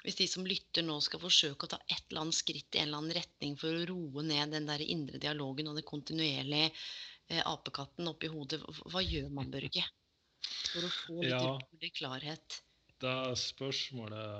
hvis 0.05 0.19
de 0.19 0.27
som 0.29 0.45
lytter 0.45 0.85
nå 0.85 0.99
skal 1.01 1.23
forsøke 1.23 1.65
å 1.65 1.71
ta 1.73 1.81
et 1.87 2.03
eller 2.11 2.27
annet 2.27 2.37
skritt 2.37 2.77
i 2.77 2.83
en 2.83 2.91
eller 2.91 3.01
annen 3.01 3.17
retning 3.17 3.55
for 3.57 3.73
å 3.73 3.87
roe 3.89 4.25
ned 4.27 4.53
den 4.53 4.69
der 4.69 4.85
indre 4.85 5.21
dialogen 5.23 5.71
og 5.71 5.79
det 5.79 5.87
kontinuerlige 5.89 6.69
eh, 6.69 7.41
apekatten 7.41 8.11
oppi 8.11 8.29
hodet, 8.29 8.61
hva 8.93 9.01
gjør 9.01 9.33
man, 9.33 9.49
Børge? 9.55 9.87
For 10.73 10.87
å 10.87 10.93
få 10.93 11.19
litt 11.23 11.35
ja, 11.35 11.91
klarhet. 12.01 12.61
Det 13.03 13.19
spørsmålet 13.39 14.31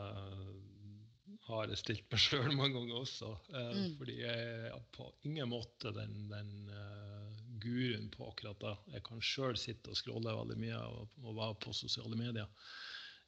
har 1.45 1.69
jeg 1.69 1.81
stilt 1.81 2.07
meg 2.13 2.23
sjøl 2.23 2.55
mange 2.57 2.79
ganger 2.79 3.03
også. 3.03 3.35
Eh, 3.53 3.73
mm. 3.77 3.93
Fordi 4.01 4.17
jeg 4.23 4.47
er 4.71 4.87
på 4.97 5.11
ingen 5.29 5.51
måte 5.53 5.93
den, 5.97 6.15
den 6.31 6.53
uh, 6.73 7.29
guruen 7.61 8.09
på 8.15 8.31
akkurat 8.31 8.61
det. 8.65 8.75
Jeg 8.97 9.07
kan 9.09 9.23
sjøl 9.25 9.59
sitte 9.61 9.93
og 9.93 10.01
scrolle 10.01 10.35
veldig 10.41 10.59
mye 10.61 10.81
og, 10.89 11.21
og 11.25 11.39
være 11.39 11.61
på 11.67 11.77
sosiale 11.77 12.19
medier. 12.19 12.49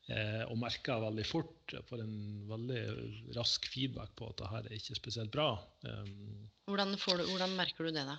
Eh, 0.06 0.42
og 0.46 0.54
merker 0.60 1.02
veldig 1.02 1.24
fort, 1.26 1.72
får 1.88 2.04
en 2.04 2.18
veldig 2.46 2.82
rask 3.34 3.64
feedback 3.72 4.12
på 4.18 4.28
at 4.30 4.38
det 4.38 4.50
her 4.52 4.68
er 4.68 4.76
ikke 4.76 4.98
spesielt 5.00 5.32
bra. 5.34 5.48
Um, 5.82 6.44
hvordan, 6.70 6.94
du, 6.94 7.24
hvordan 7.26 7.56
merker 7.58 7.88
du 7.88 7.90
det, 7.90 8.04
da? 8.06 8.14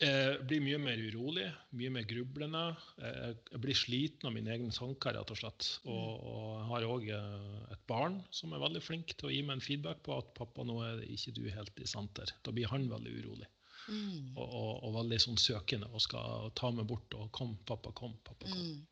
Jeg 0.00 0.38
blir 0.48 0.62
mye 0.64 0.78
mer 0.80 1.00
urolig, 1.04 1.46
mye 1.78 1.90
mer 1.94 2.06
grublende. 2.08 2.62
Jeg 3.02 3.60
blir 3.62 3.78
sliten 3.78 4.28
av 4.28 4.34
mine 4.34 4.52
egne 4.54 4.72
tanker, 4.74 5.14
rett 5.16 5.32
og 5.34 5.38
slett. 5.38 5.68
Og, 5.84 5.92
mm. 5.92 6.28
og 6.32 6.46
jeg 6.52 6.68
har 6.70 6.86
òg 6.88 7.08
eh, 7.16 7.56
et 7.76 7.84
barn 7.90 8.20
som 8.34 8.54
er 8.54 8.62
veldig 8.64 8.82
flink 8.82 9.14
til 9.14 9.28
å 9.28 9.32
gi 9.34 9.42
meg 9.46 9.58
en 9.58 9.64
feedback 9.64 10.02
på 10.06 10.16
at 10.16 10.32
'pappa, 10.38 10.66
nå 10.66 10.78
er 10.86 11.04
ikke 11.06 11.34
du 11.38 11.44
helt 11.50 11.82
i 11.82 11.88
senter'. 11.88 12.34
Da 12.42 12.54
blir 12.54 12.70
han 12.72 12.88
veldig 12.90 13.16
urolig. 13.20 13.50
Mm. 13.88 14.36
Og, 14.38 14.46
og, 14.46 14.72
og, 14.78 14.90
veldig 15.00 15.18
sånn 15.24 15.40
søkende 15.42 15.90
og 15.90 16.02
skal 16.04 16.52
ta 16.58 16.70
meg 16.70 16.86
bort 16.90 17.18
og 17.18 17.30
'kom, 17.34 17.56
pappa, 17.68 17.92
kom', 17.92 18.18
pappa, 18.24 18.48
kom'. 18.48 18.72
Mm. 18.72 18.88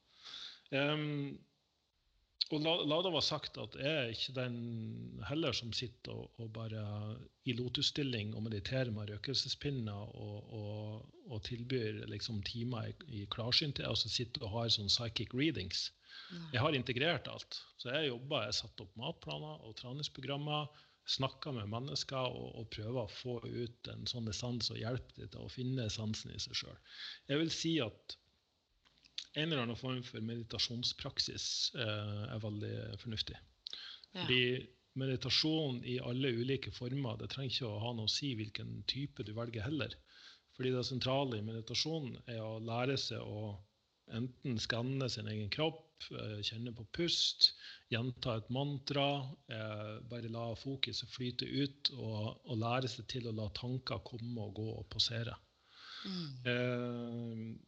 Um, 0.71 1.39
og 2.51 2.65
la, 2.65 2.73
la, 2.83 2.97
det 3.05 3.13
være 3.15 3.23
sagt 3.23 3.59
at 3.63 3.77
jeg 3.79 3.97
er 3.97 4.09
ikke 4.11 4.35
den 4.35 4.57
heller 5.29 5.55
som 5.55 5.71
sitter 5.77 6.17
og, 6.17 6.33
og 6.43 6.51
bare 6.57 6.83
i 7.47 7.55
lotusstilling 7.55 8.33
og 8.35 8.43
mediterer 8.49 8.91
med 8.95 9.13
røkelsespinner 9.13 10.17
og, 10.19 10.51
og, 10.59 11.07
og 11.31 11.43
tilbyr 11.47 12.05
liksom 12.11 12.43
timer 12.47 12.91
i, 12.91 12.95
i 13.21 13.25
klarsynthet, 13.31 13.87
så 13.99 14.11
sitter 14.11 14.47
og 14.49 14.55
har 14.57 14.73
sånn 14.75 14.91
psychic 14.91 15.35
readings. 15.37 15.89
Jeg 16.53 16.63
har 16.63 16.75
integrert 16.75 17.29
alt. 17.31 17.59
Så 17.79 17.91
jeg 17.95 18.11
jobber, 18.11 18.47
jeg 18.47 18.59
satt 18.59 18.83
opp 18.83 18.97
matplaner 18.99 19.63
og 19.67 19.77
treningsprogrammer. 19.79 20.71
Snakker 21.11 21.55
med 21.57 21.71
mennesker 21.73 22.35
og, 22.35 22.51
og 22.61 22.69
prøver 22.75 23.01
å 23.03 23.11
få 23.11 23.39
ut 23.47 23.91
en 23.91 24.07
sånn 24.11 24.31
essens 24.31 24.71
og 24.71 24.79
hjelpe 24.79 25.17
dem 25.17 25.31
til 25.33 25.47
å 25.47 25.51
finne 25.51 25.87
essensen 25.91 26.35
i 26.35 26.43
seg 26.43 26.59
sjøl. 26.61 26.77
Jeg 27.31 27.41
vil 27.41 27.55
si 27.55 27.73
at 27.83 28.19
en 29.39 29.47
eller 29.47 29.63
annen 29.63 29.79
form 29.79 30.03
for 30.07 30.25
meditasjonspraksis 30.27 31.47
eh, 31.79 32.23
er 32.35 32.43
veldig 32.43 32.75
fornuftig. 33.03 33.39
Ja. 34.13 34.25
Fordi 34.25 34.43
meditasjon 34.99 35.85
i 35.87 36.01
alle 36.03 36.33
ulike 36.35 36.73
former 36.75 37.19
det 37.21 37.31
trenger 37.31 37.55
ikke 37.55 37.69
å 37.71 37.83
ha 37.85 37.93
noe 37.95 38.11
å 38.11 38.13
si 38.13 38.33
hvilken 38.39 38.81
type 38.91 39.27
du 39.27 39.33
velger 39.37 39.69
heller. 39.69 39.95
Fordi 40.57 40.73
det 40.75 40.87
sentrale 40.89 41.39
i 41.39 41.47
meditasjon 41.47 42.17
er 42.27 42.41
å 42.43 42.59
lære 42.65 42.99
seg 43.01 43.23
å 43.23 43.55
enten 44.11 44.59
skanne 44.59 45.07
sin 45.09 45.29
egen 45.31 45.51
kropp, 45.55 45.87
eh, 46.11 46.41
kjenne 46.43 46.73
på 46.75 46.87
pust, 46.97 47.53
gjenta 47.93 48.37
et 48.41 48.51
mantra, 48.51 49.07
eh, 49.47 49.93
bare 50.11 50.33
la 50.33 50.49
fokuset 50.59 51.11
flyte 51.15 51.47
ut, 51.47 51.93
og, 51.95 52.41
og, 52.45 52.59
lære 52.59 52.91
seg 52.91 53.07
til 53.15 53.31
å 53.31 53.37
la 53.37 53.47
tanker 53.55 54.03
komme 54.03 54.49
og 54.49 54.57
gå 54.59 54.69
og 54.75 54.89
posere. 54.91 55.37
Mm. 56.01 57.61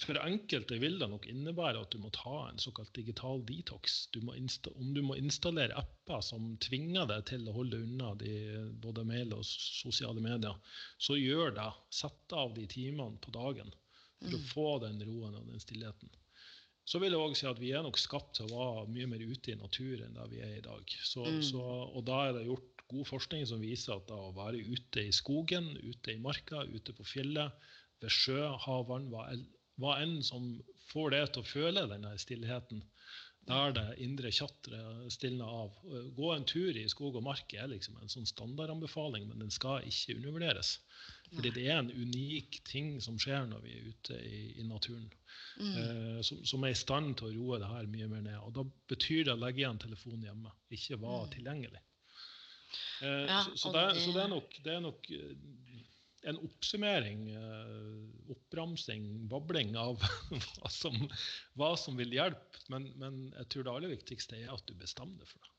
For 0.00 0.16
enkelte 0.16 0.78
vil 0.80 0.94
det 1.00 1.08
nok 1.12 1.26
innebære 1.28 1.82
at 1.84 1.92
du 1.92 1.98
må 2.00 2.08
ta 2.16 2.46
en 2.46 2.60
såkalt 2.62 2.94
digital 2.96 3.42
detox. 3.44 4.06
Du 4.14 4.22
om 4.24 4.94
du 4.96 5.02
må 5.04 5.18
installere 5.20 5.76
apper 5.76 6.24
som 6.24 6.54
tvinger 6.64 7.10
deg 7.10 7.26
til 7.28 7.44
å 7.48 7.56
holde 7.58 7.82
unna 7.84 8.14
de, 8.16 8.32
både 8.80 9.04
mail 9.04 9.34
og 9.36 9.44
sosiale 9.44 10.24
medier, 10.24 10.56
så 10.96 11.18
gjør 11.20 11.52
det. 11.58 11.68
Sett 11.92 12.32
av 12.32 12.54
de 12.56 12.64
timene 12.72 13.20
på 13.20 13.34
dagen 13.36 13.68
for 14.22 14.32
mm. 14.32 14.38
å 14.38 14.42
få 14.54 14.66
den 14.86 15.04
roen 15.04 15.36
og 15.36 15.52
den 15.52 15.60
stillheten. 15.60 16.16
Så 16.88 16.98
vil 16.98 17.14
jeg 17.14 17.20
også 17.20 17.40
si 17.42 17.50
at 17.52 17.60
vi 17.62 17.70
er 17.76 17.84
nok 17.84 18.00
skapt 18.00 18.34
til 18.38 18.48
å 18.48 18.58
være 18.58 18.88
mye 18.90 19.10
mer 19.12 19.22
ute 19.22 19.52
i 19.52 19.60
naturen 19.60 20.08
enn 20.08 20.16
det 20.18 20.30
vi 20.32 20.40
er 20.42 20.56
i 20.56 20.64
dag. 20.64 20.96
Så, 21.04 21.22
Mm. 21.28 21.42
så, 21.46 21.62
og 21.92 22.04
da 22.08 22.26
er 22.26 22.38
det 22.38 22.48
gjort 22.48 22.86
god 22.88 23.06
forskning 23.12 23.44
som 23.46 23.62
viser 23.62 23.94
at 23.94 24.10
å 24.10 24.32
være 24.36 24.64
ute 24.72 25.04
i 25.04 25.12
skogen, 25.14 25.70
ute 25.78 26.16
i 26.16 26.20
marka, 26.20 26.64
ute 26.64 26.96
på 26.96 27.06
fjellet, 27.06 27.52
ved 28.02 28.10
sjø, 28.10 28.40
hav, 28.64 28.88
vann, 28.88 29.12
hva, 29.80 29.98
enn 30.02 30.18
som 30.26 30.56
får 30.92 31.10
det 31.14 31.22
til 31.32 31.42
å 31.42 31.48
føle 31.48 31.86
denne 31.90 32.16
stillheten, 32.20 32.82
der 33.48 33.72
det 33.74 33.84
indre 34.04 34.30
tjatteret 34.30 35.08
stilner 35.10 35.48
av. 35.50 35.72
Gå 36.14 36.28
en 36.34 36.44
tur 36.46 36.76
i 36.78 36.84
skog 36.88 37.16
og 37.18 37.24
mark 37.26 37.50
er 37.58 37.66
liksom 37.72 37.96
en 37.98 38.12
sånn 38.12 38.28
standardanbefaling, 38.28 39.24
men 39.26 39.40
den 39.42 39.50
skal 39.50 39.82
ikke 39.88 40.14
undervurderes. 40.20 40.76
Fordi 41.32 41.50
det 41.56 41.64
er 41.72 41.80
en 41.80 41.90
unik 41.90 42.60
ting 42.68 42.92
som 43.02 43.16
skjer 43.18 43.48
når 43.50 43.64
vi 43.64 43.72
er 43.78 43.88
ute 43.88 44.18
i, 44.28 44.42
i 44.60 44.66
naturen. 44.68 45.08
Mm. 45.58 45.72
Eh, 45.80 46.20
som, 46.22 46.44
som 46.46 46.64
er 46.68 46.74
i 46.74 46.78
stand 46.78 47.16
til 47.18 47.32
å 47.32 47.34
roe 47.34 47.58
det 47.64 47.70
her 47.72 47.88
mye 47.90 48.06
mer 48.12 48.22
ned. 48.28 48.38
Og 48.46 48.52
da 48.60 48.66
betyr 48.92 49.24
det 49.26 49.34
å 49.34 49.40
legge 49.42 49.64
igjen 49.64 49.80
telefonen 49.82 50.28
hjemme, 50.28 50.52
ikke 50.78 51.00
være 51.02 51.32
tilgjengelig. 51.34 51.82
Eh, 53.02 53.24
Ja, 53.26 53.42
så, 53.48 53.56
så, 53.64 53.72
det, 53.74 53.86
det- 53.96 54.04
så 54.06 54.14
det 54.14 54.22
er 54.22 54.30
nok, 54.36 54.58
det 54.68 54.76
er 54.76 54.84
nok 54.86 55.10
eh, 55.18 55.34
en 56.30 56.38
oppsummering, 56.38 57.22
eh, 57.34 58.30
oppramsing, 58.34 59.06
babling 59.30 59.72
av 59.80 59.98
hva 60.30 60.70
som, 60.70 60.96
hva 61.58 61.72
som 61.80 61.96
vil 61.98 62.12
hjelpe. 62.14 62.62
Men, 62.72 62.86
men 63.00 63.18
jeg 63.40 63.48
tror 63.52 63.66
det 63.66 63.74
aller 63.76 63.92
viktigste 63.96 64.38
er 64.38 64.52
at 64.54 64.64
du 64.68 64.74
bestemmer 64.78 65.18
deg 65.22 65.30
for 65.32 65.42
det. 65.42 65.50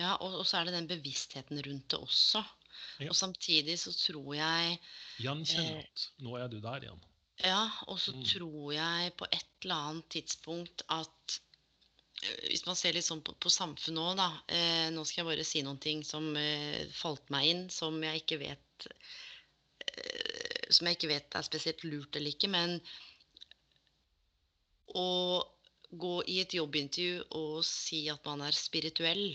Ja, 0.00 0.16
og, 0.18 0.40
og 0.40 0.46
så 0.48 0.58
er 0.58 0.66
det 0.70 0.74
den 0.78 0.88
bevisstheten 0.90 1.60
rundt 1.62 1.88
det 1.92 2.00
også. 2.02 2.40
Ja. 2.98 3.10
Og 3.12 3.14
samtidig 3.14 3.76
så 3.78 3.92
tror 3.94 4.32
jeg 4.34 4.78
Gjenkjenne 5.22 5.84
Eh. 5.84 6.06
nå 6.26 6.32
er 6.40 6.48
du 6.50 6.56
der 6.64 6.88
igjen. 6.88 7.04
Ja, 7.44 7.60
og 7.90 7.98
så 8.02 8.12
Mm. 8.14 8.24
tror 8.30 8.72
jeg 8.74 9.12
på 9.18 9.26
et 9.30 9.46
eller 9.64 9.88
annet 9.92 10.08
tidspunkt 10.16 10.82
at 10.90 11.36
eh, 12.24 12.48
hvis 12.50 12.64
man 12.66 12.76
ser 12.78 12.94
litt 12.96 13.06
sånn 13.06 13.22
på, 13.26 13.34
på 13.42 13.50
samfunnet 13.50 14.02
òg, 14.02 14.16
da. 14.18 14.28
Eh, 14.48 14.88
nå 14.94 15.04
skal 15.06 15.22
jeg 15.22 15.30
bare 15.30 15.46
si 15.46 15.62
noen 15.66 15.78
ting 15.82 16.02
som 16.06 16.32
eh, 16.38 16.86
falt 16.94 17.30
meg 17.34 17.50
inn, 17.52 17.64
som 17.74 17.98
jeg 18.02 18.22
ikke 18.24 18.40
vet 18.42 18.88
eh, 18.90 19.14
Som 20.74 20.86
jeg 20.88 20.96
ikke 20.98 21.10
vet 21.12 21.34
er 21.38 21.44
spesielt 21.46 21.84
lurt 21.86 22.16
eller 22.16 22.32
ikke, 22.34 22.48
men 22.50 22.78
å 24.94 25.08
gå 25.94 26.14
i 26.30 26.38
et 26.42 26.54
jobbintervju 26.56 27.20
og 27.38 27.60
si 27.66 28.04
at 28.12 28.24
man 28.28 28.42
er 28.46 28.56
spirituell 28.56 29.34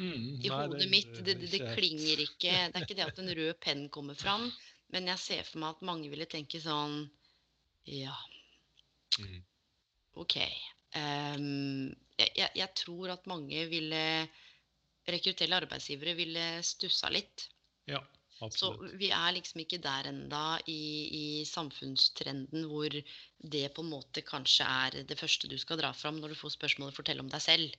Mm, 0.00 0.40
i 0.40 0.48
nei, 0.48 0.56
hodet 0.56 0.78
det- 0.80 0.88
mitt. 0.90 1.10
Det, 1.24 1.34
det, 1.38 1.48
det 1.52 1.58
klinger 1.76 2.20
ikke. 2.24 2.52
Det 2.72 2.76
er 2.78 2.84
ikke 2.86 2.96
det 2.96 3.04
at 3.04 3.18
en 3.20 3.28
rød 3.36 3.58
penn 3.60 3.82
kommer 3.92 4.16
fram, 4.18 4.46
men 4.90 5.06
jeg 5.06 5.18
ser 5.20 5.42
for 5.44 5.60
meg 5.60 5.74
at 5.76 5.82
mange 5.84 6.08
ville 6.10 6.26
tenke 6.26 6.60
sånn 6.64 7.10
Ja, 7.86 8.14
Mm. 9.20 9.42
OK. 10.16 10.36
Um, 10.96 11.92
jeg, 12.16 12.30
jeg, 12.36 12.50
jeg 12.56 12.68
tror 12.80 13.10
at 13.12 13.26
mange 13.28 13.66
ville 13.68 14.00
Rekruttelle 15.12 15.58
arbeidsgivere 15.60 16.14
ville 16.16 16.44
stussa 16.64 17.10
litt. 17.12 17.48
Ja, 17.90 18.00
Så 18.50 18.72
vi 18.98 19.10
er 19.14 19.34
liksom 19.36 19.62
ikke 19.62 19.78
der 19.82 20.08
enda 20.10 20.58
i, 20.66 20.82
i 21.14 21.26
samfunnstrenden 21.48 22.66
hvor 22.70 22.90
det 22.92 23.64
på 23.76 23.84
en 23.84 23.92
måte 23.92 24.24
kanskje 24.26 24.66
er 24.66 25.02
det 25.06 25.18
første 25.20 25.50
du 25.50 25.58
skal 25.60 25.78
dra 25.78 25.92
fram 25.94 26.18
når 26.18 26.34
du 26.34 26.40
får 26.40 26.56
spørsmålet 26.56 26.96
'fortell 26.96 27.22
om 27.22 27.30
deg 27.30 27.44
selv'. 27.44 27.76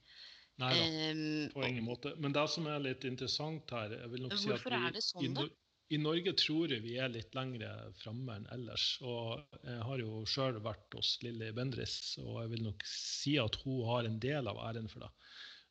Nei 0.62 0.70
da. 0.76 0.86
Ehm, 0.86 1.50
På 1.54 1.66
ingen 1.66 1.86
måte. 1.88 2.14
Men 2.22 2.34
det 2.36 2.46
som 2.54 2.68
er 2.70 2.80
litt 2.80 3.04
interessant 3.10 3.72
her 3.74 3.96
jeg 3.98 4.10
vil 4.14 4.26
nok 4.28 4.38
si 4.38 4.52
at 4.54 4.66
vi, 4.66 4.76
er 4.78 4.92
det 4.94 5.04
sånn, 5.04 5.26
i, 5.26 5.32
da? 5.34 5.48
I 5.94 6.00
Norge 6.02 6.34
tror 6.40 6.72
jeg 6.72 6.84
vi 6.86 6.96
er 7.02 7.12
litt 7.12 7.36
lengre 7.38 7.70
framme 8.00 8.38
enn 8.38 8.46
ellers. 8.56 8.86
Og 9.06 9.42
jeg 9.62 9.82
har 9.88 10.04
jo 10.04 10.22
sjøl 10.30 10.60
vært 10.66 10.96
hos 10.98 11.16
Lilly 11.26 11.52
Bendriss, 11.58 12.16
og 12.22 12.44
jeg 12.44 12.54
vil 12.56 12.64
nok 12.70 12.86
si 12.90 13.36
at 13.42 13.58
hun 13.64 13.84
har 13.90 14.10
en 14.10 14.20
del 14.22 14.50
av 14.50 14.62
æren 14.70 14.90
for 14.92 15.06
det. 15.06 15.12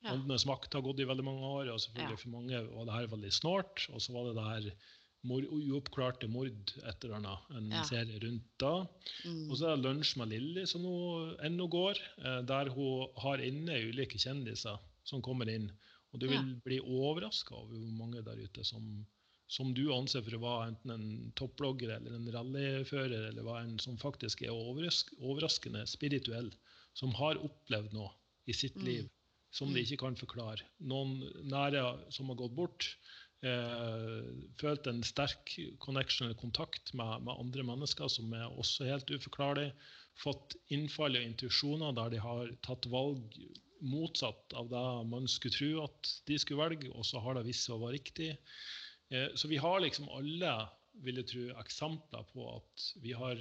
Ja. 0.03 0.15
Åndenes 0.17 0.47
makt 0.47 0.73
har 0.75 0.83
gått 0.83 0.99
i 1.01 1.05
veldig 1.07 1.25
mange 1.25 1.47
år, 1.47 1.69
og 1.73 1.79
selvfølgelig 1.81 2.17
Ja. 2.19 2.23
for 2.25 2.31
mange 2.31 2.63
var 2.75 2.85
det 2.89 2.95
her 2.95 3.07
veldig 3.17 3.33
snålt. 3.33 3.89
Og 3.95 4.01
så 4.03 4.13
var 4.13 4.25
det 4.27 4.35
det 4.35 4.47
her 4.51 4.77
mor, 5.25 5.43
uoppklarte 5.43 6.29
mord 6.29 6.49
et 6.83 7.05
eller 7.05 7.15
annet, 7.21 7.39
en 7.57 7.71
Ja. 7.71 7.83
serie 7.85 8.19
rundt 8.19 8.43
da. 8.59 8.87
mm, 9.25 9.51
Og 9.51 9.57
så 9.57 9.69
er 9.73 9.77
det 9.77 9.85
Lunsj 9.85 10.17
med 10.19 10.29
Lilly 10.31 10.65
som 10.67 10.83
nå 10.83 11.37
ennå 11.41 11.69
går, 11.71 11.97
eh, 12.19 12.43
der 12.43 12.69
hun 12.71 13.09
har 13.17 13.39
inne 13.39 13.79
ulike 13.93 14.19
kjendiser 14.19 14.79
som 15.05 15.23
kommer 15.23 15.49
inn. 15.49 15.71
Og 16.13 16.19
du 16.21 16.27
vil 16.29 16.61
bli 16.65 16.81
overraska 16.81 17.55
over 17.55 17.77
hvor 17.79 17.97
mange 17.97 18.23
der 18.25 18.37
ute 18.43 18.65
som, 18.65 19.07
som 19.49 19.73
du 19.73 19.93
anser 19.95 20.23
for 20.23 20.33
å 20.37 20.41
være 20.41 20.69
enten 20.75 20.91
en 20.91 21.33
topplogger 21.37 21.95
eller 21.97 22.15
en 22.17 22.27
rallyfører, 22.33 23.29
eller 23.31 23.43
hva 23.43 23.63
en 23.63 23.79
som 23.79 23.97
faktisk 23.97 24.43
er 24.43 24.51
overraskende 24.51 25.87
spirituell, 25.87 26.51
som 26.95 27.13
har 27.13 27.37
opplevd 27.37 27.93
noe 27.95 28.11
i 28.49 28.53
sitt 28.53 28.75
Mm. 28.77 28.85
liv 28.85 29.11
som 29.53 29.73
de 29.73 29.83
ikke 29.85 30.01
kan 30.05 30.17
forklare. 30.19 30.65
Noen 30.81 31.19
nære 31.53 31.85
som 32.15 32.31
har 32.33 32.41
gått 32.41 32.57
bort. 32.57 32.89
Eh, 33.43 34.21
følt 34.61 34.87
en 34.87 35.03
sterk 35.05 35.57
connection 35.83 36.29
eller 36.29 36.39
kontakt 36.39 36.93
med, 36.95 37.27
med 37.27 37.35
andre 37.35 37.67
mennesker 37.73 38.11
som 38.13 38.33
er 38.39 38.47
også 38.49 38.87
helt 38.89 39.11
uforklarlig. 39.11 39.73
Fått 40.23 40.57
innfall 40.75 41.19
og 41.19 41.27
intuisjoner 41.27 41.97
der 41.97 42.15
de 42.15 42.23
har 42.23 42.53
tatt 42.65 42.87
valg 42.93 43.39
motsatt 43.83 44.55
av 44.55 44.69
det 44.71 44.85
man 45.11 45.27
skulle 45.31 45.57
tro 45.57 45.71
at 45.89 46.13
de 46.31 46.39
skulle 46.39 46.63
velge, 46.63 46.93
og 46.95 47.07
så 47.07 47.21
har 47.25 47.35
det 47.35 47.49
vist 47.49 47.67
seg 47.67 47.77
å 47.77 47.83
være 47.83 47.99
riktig. 47.99 48.31
Eh, 49.11 49.29
så 49.35 49.51
vi 49.51 49.59
har 49.61 49.83
liksom 49.83 50.09
alle 50.15 50.55
vil 51.03 51.19
jeg 51.21 51.29
tro, 51.33 51.45
eksempler 51.61 52.27
på 52.33 52.49
at 52.55 52.89
vi 53.03 53.15
har, 53.17 53.41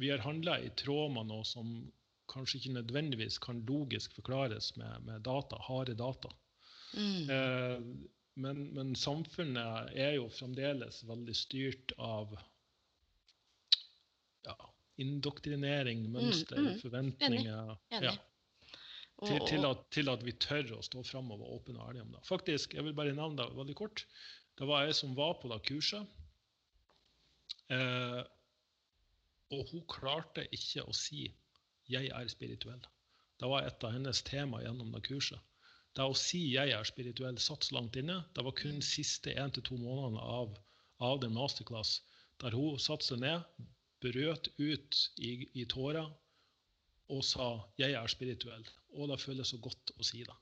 vi 0.00 0.10
har 0.10 0.24
handla 0.24 0.58
i 0.64 0.72
tråd 0.82 1.12
med 1.14 1.28
noe 1.30 1.46
som 1.46 1.74
kanskje 2.32 2.58
ikke 2.58 2.74
nødvendigvis 2.78 3.38
kan 3.42 3.60
logisk 3.68 4.14
forklares 4.16 4.72
med, 4.80 5.04
med 5.06 5.22
data, 5.28 5.60
harde 5.68 5.94
data. 5.98 6.32
mm, 6.94 7.30
Eh, 7.30 7.78
men, 8.34 8.74
men 8.74 8.94
samfunnet 8.96 9.92
er 9.92 10.14
jo 10.16 10.28
fremdeles 10.32 11.02
veldig 11.04 11.34
styrt 11.36 11.92
av 12.00 12.32
ja, 14.46 14.56
indoktrinering, 15.04 16.06
mønster, 16.12 16.60
mm. 16.64 16.78
forventninger. 16.80 17.74
Enig. 17.92 18.08
Ja, 18.08 18.14
til, 19.22 19.38
til, 19.46 19.66
at, 19.68 19.82
til 19.94 20.10
at 20.10 20.24
vi 20.26 20.34
tør 20.40 20.78
å 20.78 20.82
stå 20.82 21.04
fram 21.06 21.30
og 21.30 21.42
være 21.42 21.58
åpne 21.58 21.78
og 21.78 21.90
ærlige 21.90 22.06
om 22.06 22.14
det. 22.16 22.22
Faktisk, 22.26 22.74
jeg 22.74 22.86
vil 22.88 22.96
bare 22.96 23.14
nevne 23.14 23.38
det 23.38 23.58
veldig 23.58 23.76
kort. 23.78 24.06
Det 24.58 24.66
var 24.68 24.86
jeg 24.86 24.96
som 24.98 25.12
var 25.18 25.36
på 25.42 25.50
det 25.52 25.60
kurset. 25.68 26.08
Eh, 27.72 28.22
og 29.52 29.70
hun 29.70 29.84
klarte 29.90 30.48
ikke 30.56 30.84
å 30.88 30.96
si 30.96 31.28
'jeg 31.88 32.06
er 32.08 32.28
spirituell'. 32.28 32.88
Det 33.40 33.48
var 33.48 33.66
et 33.66 33.84
av 33.84 33.92
hennes 33.92 34.22
tema 34.22 34.60
gjennom 34.62 34.92
det 34.92 35.02
kurset. 35.08 35.40
Det 35.96 36.04
å 36.08 36.14
si 36.16 36.40
'jeg 36.52 36.70
er 36.70 36.84
spirituell' 36.88 37.38
satt 37.38 37.72
langt 37.72 37.96
inne. 37.96 38.24
Det 38.34 38.44
var 38.44 38.54
kun 38.60 38.80
siste 38.82 39.34
én 39.34 39.52
til 39.52 39.62
to 39.62 39.76
månedene 39.76 40.20
av, 40.20 40.56
av 41.00 41.20
den 41.20 41.34
masterclass 41.34 42.00
der 42.40 42.56
hun 42.56 42.78
satte 42.78 43.04
seg 43.04 43.20
ned, 43.20 43.42
brøt 44.00 44.48
ut 44.58 45.00
i, 45.18 45.48
i 45.54 45.64
tårer 45.64 46.08
og 47.08 47.24
sa 47.24 47.48
'jeg 47.78 47.92
er 47.92 48.14
spirituell'. 48.14 48.70
Og 48.94 49.08
det 49.08 49.20
føles 49.20 49.48
så 49.48 49.58
godt 49.58 49.92
å 49.98 50.02
si 50.02 50.22
det. 50.24 50.38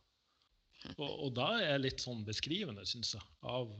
Og, 0.96 1.10
og 1.24 1.34
det 1.36 1.50
er 1.70 1.82
litt 1.82 2.00
sånn 2.00 2.24
beskrivende, 2.24 2.86
syns 2.88 3.14
jeg, 3.14 3.26
av 3.42 3.72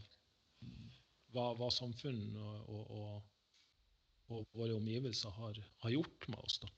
hva, 1.33 1.47
hva 1.59 1.71
samfunn 1.73 2.37
og, 2.37 2.69
og, 2.69 2.91
og, 2.99 3.23
og 4.35 4.59
våre 4.59 4.77
omgivelser 4.77 5.33
har, 5.39 5.63
har 5.85 5.95
gjort 5.95 6.29
med 6.29 6.43
oss. 6.45 6.59
da. 6.65 6.69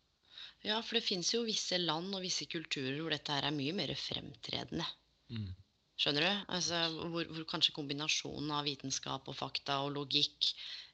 Ja, 0.62 0.78
for 0.82 0.98
det 0.98 1.06
fins 1.06 1.32
jo 1.34 1.42
visse 1.46 1.78
land 1.80 2.14
og 2.14 2.22
visse 2.24 2.46
kulturer 2.50 3.00
hvor 3.00 3.14
dette 3.14 3.34
her 3.34 3.48
er 3.48 3.54
mye 3.56 3.74
mer 3.76 3.92
fremtredende. 3.98 4.86
Mm. 5.32 5.50
Skjønner 5.98 6.26
du? 6.26 6.52
Altså, 6.56 6.78
hvor, 7.12 7.26
hvor 7.30 7.48
kanskje 7.50 7.74
kombinasjonen 7.76 8.50
av 8.54 8.66
vitenskap 8.66 9.28
og 9.30 9.38
fakta 9.38 9.80
og 9.86 9.92
logikk 9.96 10.52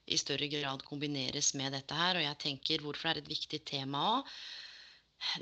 i 0.09 0.17
større 0.21 0.49
grad 0.53 0.85
kombineres 0.89 1.53
med 1.61 1.75
dette 1.77 1.97
her. 1.97 2.19
Og 2.19 2.25
jeg 2.25 2.41
tenker 2.45 2.85
hvorfor 2.85 3.11
det 3.11 3.15
er 3.15 3.23
et 3.25 3.33
viktig 3.35 3.61
tema 3.69 4.05
òg. 4.17 4.33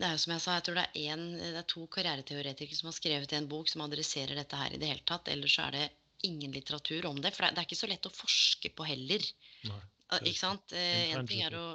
Det 0.01 0.07
er 0.09 0.15
jo 0.15 0.21
som 0.23 0.33
jeg 0.33 0.43
sa, 0.43 0.55
jeg 0.57 0.65
tror 0.67 0.79
det 0.81 0.87
er, 0.87 1.09
en, 1.13 1.25
det 1.37 1.61
er 1.61 1.67
to 1.69 1.83
karriereteoretikere 1.93 2.79
som 2.79 2.89
har 2.89 2.97
skrevet 2.97 3.35
en 3.37 3.49
bok 3.51 3.69
som 3.69 3.85
adresserer 3.85 4.39
dette 4.39 4.57
her 4.57 4.73
i 4.73 4.81
det 4.81 4.89
hele 4.89 5.05
tatt. 5.09 5.29
Ellers 5.29 5.59
så 5.59 5.67
er 5.67 5.77
det 5.77 5.85
ingen 6.25 6.55
litteratur 6.57 7.11
om 7.11 7.21
det. 7.21 7.35
For 7.37 7.45
det 7.45 7.51
er, 7.51 7.59
det 7.59 7.67
ikke 7.69 7.83
så 7.83 7.91
lett 7.91 8.09
å 8.09 8.15
forske 8.17 8.73
på 8.73 8.89
heller. 8.89 9.29
Nei, 9.69 9.83
Ah, 10.07 10.21
det 10.23 10.31
Ikke 10.31 10.39
sant? 10.39 10.73
Eh, 10.73 11.11
En 11.17 11.27
ting, 11.27 11.43
er 11.43 11.55
å. 11.59 11.67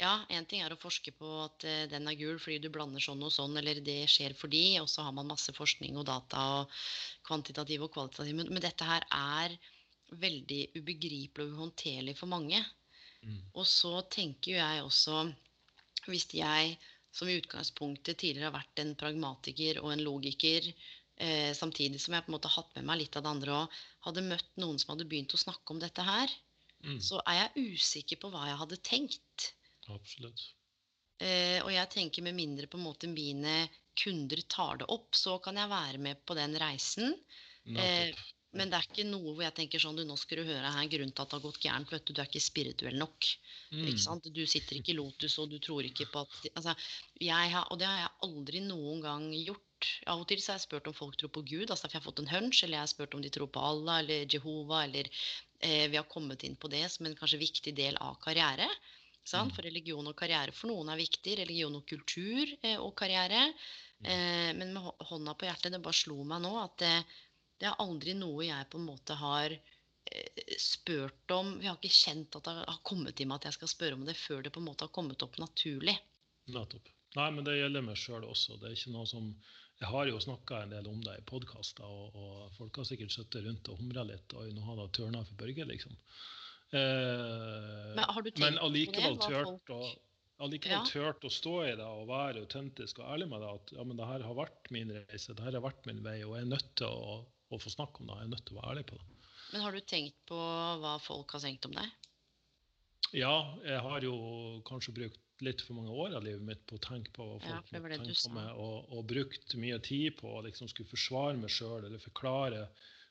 Ja, 0.00 0.12
en 0.32 0.46
ting 0.48 0.62
er 0.64 0.72
å 0.72 0.80
forske 0.80 1.12
på 1.16 1.28
at 1.44 1.64
eh, 1.68 1.84
den 1.90 2.08
er 2.08 2.18
gul 2.18 2.38
fordi 2.40 2.58
du 2.62 2.70
blander 2.72 3.02
sånn 3.04 3.20
og 3.26 3.32
sånn, 3.34 3.58
eller 3.60 3.82
det 3.84 3.98
skjer 4.10 4.34
fordi, 4.38 4.64
og 4.80 4.88
så 4.88 5.04
har 5.06 5.14
man 5.16 5.28
masse 5.28 5.52
forskning 5.56 5.98
og 6.00 6.06
data 6.08 6.44
og 6.60 6.78
kvantitativ 7.28 7.84
og 7.86 7.92
kvalitativ. 7.94 8.32
Men, 8.38 8.52
men 8.54 8.64
dette 8.64 8.88
her 8.88 9.06
er 9.16 9.56
veldig 10.20 10.62
ubegripelig 10.78 11.46
og 11.46 11.56
uhåndterlig 11.56 12.16
for 12.18 12.32
mange. 12.32 12.62
Mm. 13.20 13.42
Og 13.52 13.66
så 13.68 14.00
tenker 14.10 14.54
jo 14.54 14.58
jeg 14.58 14.86
også, 14.86 15.24
hvis 16.08 16.26
jeg 16.34 16.78
som 17.12 17.28
i 17.28 17.36
utgangspunktet 17.40 18.20
tidligere 18.22 18.48
har 18.48 18.56
vært 18.56 18.80
en 18.82 18.94
pragmatiker 18.98 19.82
og 19.82 19.92
en 19.92 20.04
logiker, 20.06 20.70
eh, 21.20 21.50
samtidig 21.58 22.00
som 22.02 22.14
jeg 22.16 22.24
på 22.24 22.32
en 22.32 22.38
måte 22.38 22.50
har 22.50 22.62
hatt 22.62 22.76
med 22.78 22.88
meg 22.88 23.02
litt 23.02 23.18
av 23.18 23.26
det 23.26 23.34
andre 23.34 23.56
òg, 23.64 23.80
hadde 24.06 24.28
møtt 24.30 24.62
noen 24.62 24.78
som 24.80 24.94
hadde 24.94 25.08
begynt 25.10 25.34
å 25.36 25.44
snakke 25.44 25.74
om 25.74 25.82
dette 25.82 26.06
her, 26.06 26.40
Mm. 26.80 26.96
så 26.96 27.20
er 27.28 27.34
jeg 27.36 27.74
usikker 27.74 28.20
på 28.22 28.30
hva 28.32 28.46
jeg 28.48 28.56
hadde 28.56 28.76
tenkt. 28.86 29.50
Absolutt. 29.94 30.48
Eh, 31.20 31.60
og 31.60 31.70
jeg 31.74 31.92
tenker 31.92 32.24
med 32.24 32.36
mindre 32.38 32.68
på 32.70 32.78
en 32.78 32.86
måte 32.86 33.10
mine 33.10 33.68
kunder 34.00 34.40
tar 34.48 34.80
det 34.80 34.88
opp, 34.88 35.12
så 35.16 35.36
kan 35.44 35.58
jeg 35.60 35.72
være 35.72 36.00
med 36.00 36.22
på 36.24 36.36
den 36.38 36.56
reisen. 36.60 37.16
Eh, 37.68 38.14
men 38.56 38.70
det 38.70 38.78
er 38.80 38.86
ikke 38.88 39.06
noe 39.06 39.34
hvor 39.36 39.44
jeg 39.44 39.54
tenker 39.54 39.82
sånn 39.82 39.98
du, 39.98 40.02
Nå 40.06 40.16
skal 40.18 40.40
du 40.40 40.48
høre 40.48 40.72
her 40.74 40.88
grunnen 40.90 41.12
til 41.14 41.22
at 41.22 41.30
det 41.30 41.36
har 41.36 41.44
gått 41.44 41.60
gærent. 41.62 41.92
vet 41.92 42.06
Du 42.06 42.12
du 42.16 42.22
er 42.22 42.30
ikke 42.30 42.42
spirituell 42.42 42.96
nok. 42.98 43.28
Mm. 43.70 43.84
Ikke 43.92 44.02
sant? 44.02 44.26
Du 44.26 44.40
sitter 44.42 44.80
ikke 44.80 44.94
i 44.94 44.98
lotus, 44.98 45.36
og 45.38 45.52
du 45.52 45.60
tror 45.62 45.86
ikke 45.86 46.08
på 46.10 46.24
at 46.24 46.48
altså, 46.58 46.74
jeg 47.22 47.52
har, 47.54 47.68
Og 47.70 47.78
det 47.78 47.86
har 47.86 48.00
jeg 48.00 48.16
aldri 48.26 48.62
noen 48.64 49.04
gang 49.04 49.28
gjort. 49.36 49.90
Av 50.10 50.20
og 50.20 50.26
til 50.28 50.42
så 50.42 50.52
har 50.52 50.58
jeg 50.58 50.66
spurt 50.66 50.90
om 50.90 50.96
folk 50.96 51.20
tror 51.20 51.32
på 51.36 51.44
Gud. 51.46 51.70
altså 51.70 51.86
for 51.86 51.94
Jeg 51.94 52.00
har 52.00 52.08
fått 52.08 52.24
en 52.24 52.32
hunch, 52.32 52.64
eller 52.64 52.80
jeg 52.80 52.86
har 52.88 52.94
spurt 52.94 53.14
om 53.14 53.22
de 53.22 53.30
tror 53.30 53.52
på 53.54 53.62
Allah 53.70 54.02
eller 54.02 54.26
Jehova. 54.26 54.82
Eller 54.88 55.06
eh, 55.60 55.86
vi 55.86 56.00
har 56.00 56.10
kommet 56.10 56.42
inn 56.42 56.58
på 56.58 56.72
det 56.72 56.82
som 56.90 57.06
en 57.06 57.16
kanskje 57.16 57.44
viktig 57.44 57.76
del 57.76 58.00
av 58.02 58.18
karriere. 58.24 58.66
Sant? 59.24 59.52
Mm. 59.52 59.56
For 59.56 59.66
religion 59.66 60.10
og 60.10 60.16
karriere 60.18 60.54
for 60.56 60.72
noen 60.72 60.90
er 60.92 61.00
viktig. 61.00 61.36
Religion 61.42 61.76
og 61.78 61.86
kultur 61.88 62.54
eh, 62.62 62.78
og 62.78 62.94
karriere. 62.98 63.48
Eh, 64.02 64.50
men 64.56 64.72
med 64.74 65.04
hånda 65.10 65.34
på 65.36 65.48
hjertet, 65.48 65.74
det 65.74 65.82
bare 65.84 65.96
slo 65.96 66.22
meg 66.24 66.40
nå 66.44 66.54
at 66.62 66.78
det, 66.80 66.94
det 67.60 67.68
er 67.68 67.82
aldri 67.84 68.14
noe 68.16 68.46
jeg 68.46 68.68
på 68.72 68.80
en 68.80 68.88
måte 68.88 69.16
har 69.20 69.52
eh, 69.52 70.54
spurt 70.56 71.34
om 71.36 71.58
Vi 71.60 71.68
har 71.68 71.76
ikke 71.76 71.92
kjent 71.92 72.38
at 72.38 72.48
det 72.48 72.56
har 72.62 72.80
kommet 72.86 73.18
til 73.18 73.28
meg 73.28 73.40
at 73.40 73.50
jeg 73.50 73.58
skal 73.58 73.74
spørre 73.74 73.98
om 73.98 74.06
det 74.08 74.16
før 74.16 74.40
det 74.46 74.54
på 74.54 74.62
en 74.62 74.70
måte 74.70 74.88
har 74.88 74.94
kommet 74.96 75.26
opp 75.26 75.36
naturlig. 75.42 75.98
Nettopp. 76.50 76.88
Nei, 77.18 77.30
men 77.34 77.44
det 77.44 77.58
gjelder 77.58 77.84
meg 77.84 77.98
sjøl 77.98 78.24
også. 78.24 78.56
Det 78.56 78.70
er 78.70 78.78
ikke 78.78 78.94
noe 78.94 79.08
som 79.10 79.32
Jeg 79.80 79.88
har 79.88 80.08
jo 80.10 80.18
snakka 80.20 80.58
en 80.62 80.72
del 80.74 80.88
om 80.90 80.98
det 81.00 81.14
i 81.16 81.22
podkaster, 81.24 81.88
og, 81.88 82.12
og 82.12 82.50
folk 82.52 82.82
har 82.82 82.84
sikkert 82.84 83.14
sittet 83.14 83.46
rundt 83.46 83.68
og 83.72 83.78
humra 83.80 84.02
litt. 84.04 84.34
Oi, 84.36 84.50
nå 84.52 84.60
har 84.66 84.76
det 84.76 84.90
tørna 84.98 85.22
for 85.24 85.40
Børge, 85.40 85.64
liksom. 85.70 85.96
Eh, 86.72 87.94
Men 87.96 88.04
har 88.06 88.22
du 88.22 88.30
tenkt 88.30 88.40
men 88.44 88.54
på 88.54 88.60
det, 88.60 88.66
allikevel 88.68 89.18
tørt 89.18 89.66
folk- 89.68 90.06
Allikevel 90.40 90.78
Ja. 90.78 90.84
tørt 90.88 91.20
å 91.20 91.30
stå 91.30 91.54
i 91.68 91.72
det 91.76 91.84
og 91.84 92.06
være 92.08 92.40
autentisk 92.40 92.98
og 93.02 93.10
ærlig 93.12 93.28
med 93.28 93.42
det. 93.42 93.48
At 93.60 93.72
ja, 93.76 93.84
men 93.84 93.98
det 93.98 94.06
her 94.08 94.22
har 94.24 94.34
vært 94.38 94.70
min 94.72 94.88
reise, 94.88 95.34
det 95.34 95.44
her 95.44 95.52
har 95.52 95.60
vært 95.60 95.84
min 95.84 96.02
vei, 96.02 96.22
og 96.24 96.32
jeg 96.38 96.46
er 96.46 96.48
nødt 96.48 96.70
til 96.80 96.86
å, 96.86 97.26
å 97.52 97.58
få 97.60 97.68
snakke 97.74 98.00
om 98.00 98.06
det. 98.08 98.16
Jeg 98.16 98.24
er 98.24 98.30
nødt 98.32 98.46
til 98.46 98.56
å 98.56 98.60
være 98.62 98.70
ærlig 98.72 98.86
på 98.88 98.96
det. 98.96 99.04
Men 99.52 99.60
har 99.66 99.72
du 99.76 99.80
tenkt 99.80 100.16
på 100.30 100.38
hva 100.80 100.94
folk 101.02 101.34
har 101.36 101.40
tenkt 101.44 101.66
om 101.68 101.72
deg? 101.76 101.90
Ja, 103.12 103.34
jeg 103.66 103.80
har 103.84 104.00
jo 104.06 104.14
kanskje 104.64 104.94
brukt 104.94 105.20
litt 105.44 105.60
for 105.60 105.74
mange 105.76 105.90
år 105.92 106.16
av 106.16 106.24
livet 106.24 106.44
mitt 106.46 106.64
på 106.68 106.76
å 106.78 106.82
tenke 106.84 107.12
på 107.12 107.26
hva 107.26 107.36
folk 107.40 107.72
Ja, 107.72 107.80
tenke 107.90 108.14
på 108.14 108.32
meg, 108.32 108.48
og, 108.56 108.88
og 108.96 109.06
brukt 109.10 109.54
mye 109.60 109.78
tid 109.84 110.16
på 110.20 110.30
å 110.38 110.42
liksom 110.46 110.68
skulle 110.70 110.88
forsvare 110.88 111.36
meg 111.36 111.50
sjøl 111.52 111.84
eller 111.84 111.98
forklare 112.00 112.68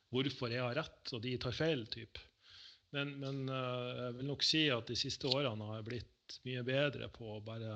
hvorfor 0.09 0.49
jeg 0.49 0.61
har 0.65 0.77
rett 0.77 1.13
og 1.13 1.21
de 1.21 1.37
tar 1.37 1.53
feil. 1.53 1.85
Typ. 1.93 2.17
Men, 2.95 3.15
men 3.21 3.43
eh, 3.53 3.89
jeg 4.03 4.17
vil 4.19 4.29
nok 4.31 4.45
si 4.45 4.63
at 4.73 4.89
de 4.89 4.97
siste 4.97 5.29
årene 5.29 5.67
har 5.69 5.79
jeg 5.79 5.87
blitt 5.91 6.37
mye 6.45 6.63
bedre 6.65 7.09
på 7.13 7.27
å 7.35 7.41
bare 7.45 7.75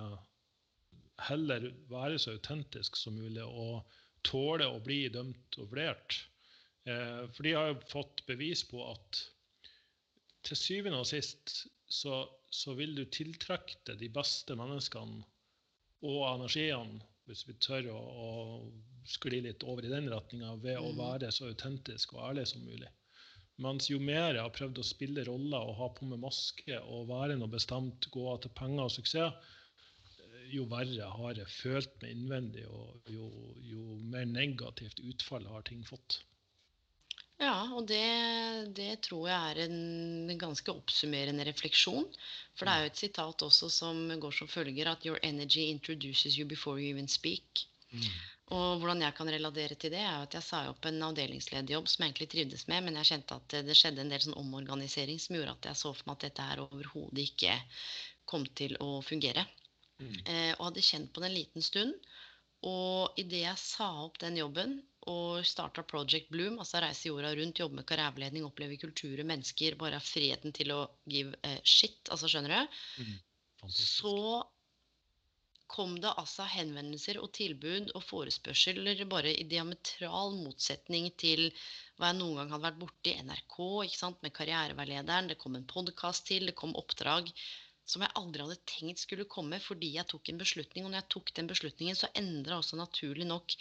heller 1.27 1.69
være 1.89 2.17
så 2.21 2.33
autentisk 2.35 2.97
som 2.97 3.15
mulig 3.17 3.43
og 3.45 3.83
tåle 4.25 4.65
å 4.69 4.79
bli 4.83 5.03
dømt 5.13 5.57
og 5.61 5.69
vurdert. 5.71 6.17
For 6.83 7.45
de 7.45 7.53
har 7.55 7.69
jo 7.69 7.77
fått 7.87 8.23
bevis 8.27 8.63
på 8.67 8.81
at 8.91 9.19
til 10.43 10.59
syvende 10.59 10.99
og 10.99 11.07
sist 11.07 11.53
så, 11.87 12.17
så 12.51 12.73
vil 12.75 12.95
du 12.97 13.05
tiltrekke 13.13 13.77
deg 13.87 14.01
de 14.01 14.09
beste 14.13 14.57
menneskene 14.59 15.21
og 16.03 16.19
energiene, 16.33 16.99
hvis 17.29 17.45
vi 17.47 17.55
tør 17.63 17.87
å, 17.93 17.99
å 17.99 19.07
skli 19.07 19.39
litt 19.45 19.63
over 19.63 19.85
i 19.87 19.91
den 19.93 20.09
retninga, 20.11 20.57
ved 20.59 20.81
å 20.81 20.89
Mhm. 20.91 20.97
være 20.99 21.31
så 21.31 21.47
autentisk 21.53 22.17
og 22.17 22.25
ærlig 22.31 22.47
som 22.51 22.65
mulig. 22.67 22.89
Mens 23.61 23.89
jo 23.91 23.99
mer 24.01 24.33
jeg 24.33 24.41
har 24.41 24.53
prøvd 24.55 24.79
å 24.81 24.85
spille 24.87 25.25
roller 25.27 25.67
og 25.69 25.77
ha 25.77 25.89
på 25.93 26.07
meg 26.09 26.23
maske 26.23 26.79
og 26.81 27.09
være 27.11 27.37
noe 27.37 27.51
bestemt, 27.51 28.09
gå 28.13 28.23
etter 28.33 28.53
penger 28.57 28.87
og 28.87 28.93
suksess, 28.95 29.51
jo 30.53 30.65
verre 30.69 31.09
har 31.17 31.39
jeg 31.39 31.49
følt 31.49 31.93
meg 32.01 32.13
innvendig, 32.13 32.65
og 32.69 33.09
jo, 33.09 33.29
jo 33.65 33.97
mer 34.13 34.25
negativt 34.29 35.01
utfall 35.05 35.45
har 35.49 35.65
ting 35.69 35.81
fått. 35.87 36.19
Ja, 37.41 37.65
og 37.75 37.87
det, 37.89 38.03
det 38.77 39.01
tror 39.07 39.27
jeg 39.27 39.53
er 39.53 39.61
en 39.65 40.37
ganske 40.39 40.69
oppsummerende 40.71 41.45
refleksjon. 41.47 42.05
For 42.53 42.69
det 42.69 42.73
er 42.73 42.83
jo 42.83 42.91
et 42.91 43.01
sitat 43.01 43.45
også 43.47 43.69
som 43.73 44.03
går 44.21 44.37
som 44.37 44.51
følger 44.51 44.91
at 44.91 45.05
Your 45.07 45.19
energy 45.25 45.65
introduces 45.71 46.37
you 46.37 46.45
before 46.45 46.79
you 46.79 46.93
even 46.93 47.09
speak. 47.09 47.65
Og 48.53 48.81
hvordan 48.81 49.01
jeg 49.01 49.15
kan 49.17 49.29
relatere 49.33 49.77
til 49.79 49.93
det, 49.95 50.03
er 50.05 50.23
at 50.27 50.35
jeg 50.37 50.45
sa 50.45 50.61
opp 50.69 50.85
en 50.85 51.01
avdelingslederjobb 51.07 51.87
som 51.89 52.03
jeg 52.03 52.11
egentlig 52.11 52.29
trivdes 52.33 52.67
med, 52.69 52.85
men 52.85 52.99
jeg 52.99 53.09
kjente 53.09 53.37
at 53.39 53.55
det 53.65 53.77
skjedde 53.77 54.03
en 54.03 54.13
del 54.13 54.21
sånn 54.25 54.37
omorganisering 54.37 55.21
som 55.21 55.37
gjorde 55.37 55.55
at 55.55 55.69
jeg 55.71 55.81
så 55.81 55.93
for 55.95 56.09
meg 56.09 56.19
at 56.19 56.27
dette 56.27 56.47
her 56.51 56.61
overhodet 56.67 57.25
ikke 57.25 57.57
kom 58.29 58.45
til 58.59 58.77
å 58.83 58.99
fungere. 59.05 59.45
Mm. 60.01 60.15
Eh, 60.25 60.51
og 60.57 60.67
hadde 60.69 60.85
kjent 60.85 61.11
på 61.13 61.23
det 61.23 61.31
en 61.31 61.37
liten 61.37 61.65
stund. 61.65 61.97
Og 62.69 63.19
idet 63.19 63.41
jeg 63.41 63.59
sa 63.59 63.89
opp 64.05 64.19
den 64.21 64.37
jobben 64.39 64.77
og 65.11 65.43
starta 65.47 65.83
Project 65.83 66.29
Bloom, 66.31 66.61
altså 66.63 66.79
reise 66.79 67.09
jorda 67.09 67.33
rundt, 67.35 67.59
jobbe 67.59 67.81
med 67.81 67.87
karriereveiledning, 67.89 68.45
oppleve 68.47 68.77
kulturer, 68.79 69.25
mennesker, 69.27 69.75
bare 69.79 69.99
friheten 70.03 70.55
til 70.55 70.71
å 70.71 70.85
give 71.09 71.35
eh, 71.43 71.59
shit, 71.67 71.99
altså 72.07 72.29
skjønner 72.31 72.53
du, 72.53 72.77
mm. 73.03 73.17
så 73.67 74.15
kom 75.73 75.95
det 76.01 76.11
altså 76.21 76.45
henvendelser 76.53 77.17
og 77.21 77.31
tilbud 77.33 77.91
og 77.97 78.05
forespørsler 78.05 79.03
bare 79.09 79.33
i 79.33 79.47
diametral 79.49 80.37
motsetning 80.37 81.09
til 81.17 81.47
hva 81.97 82.11
jeg 82.11 82.19
noen 82.19 82.39
gang 82.39 82.53
hadde 82.53 82.67
vært 82.67 82.81
borti 82.83 83.15
NRK 83.25 83.57
ikke 83.87 83.99
sant, 83.99 84.21
med 84.25 84.35
karriereveilederen. 84.37 85.31
Det 85.31 85.39
kom 85.41 85.57
en 85.57 85.69
podkast 85.69 86.27
til, 86.29 86.45
det 86.49 86.57
kom 86.59 86.77
oppdrag 86.79 87.33
som 87.89 88.03
jeg 88.03 88.15
aldri 88.15 88.45
hadde 88.45 88.63
tenkt 88.69 89.01
skulle 89.01 89.25
komme 89.27 89.57
fordi 89.59 89.89
jeg 89.97 90.07
tok 90.07 90.29
en 90.31 90.39
beslutning. 90.39 90.85
Og 90.85 90.93
når 90.93 91.01
jeg 91.01 91.09
tok 91.15 91.31
den 91.35 91.49
beslutningen, 91.51 91.97
så 91.99 92.09
endra 92.19 92.59
også 92.61 92.79
naturlig 92.79 93.27
nok 93.27 93.55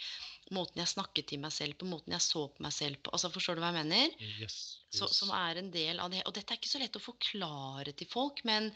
måten 0.55 0.79
jeg 0.79 0.91
snakket 0.93 1.27
til 1.31 1.41
meg 1.43 1.53
selv 1.55 1.77
på, 1.79 1.87
måten 1.89 2.15
jeg 2.15 2.23
så 2.23 2.45
på 2.51 2.63
meg 2.63 2.75
selv 2.75 3.01
på. 3.03 3.11
Altså, 3.15 3.31
Forstår 3.33 3.57
du 3.57 3.63
hva 3.63 3.73
jeg 3.73 3.81
mener? 3.81 4.15
Yes, 4.39 4.59
Så, 4.93 5.09
som 5.11 5.33
er 5.35 5.59
en 5.59 5.71
del 5.73 5.99
av 5.99 6.11
det. 6.13 6.23
Og 6.29 6.35
dette 6.35 6.55
er 6.55 6.61
ikke 6.61 6.71
så 6.71 6.81
lett 6.81 6.99
å 6.99 7.03
forklare 7.03 7.95
til 7.97 8.09
folk, 8.11 8.43
men 8.47 8.69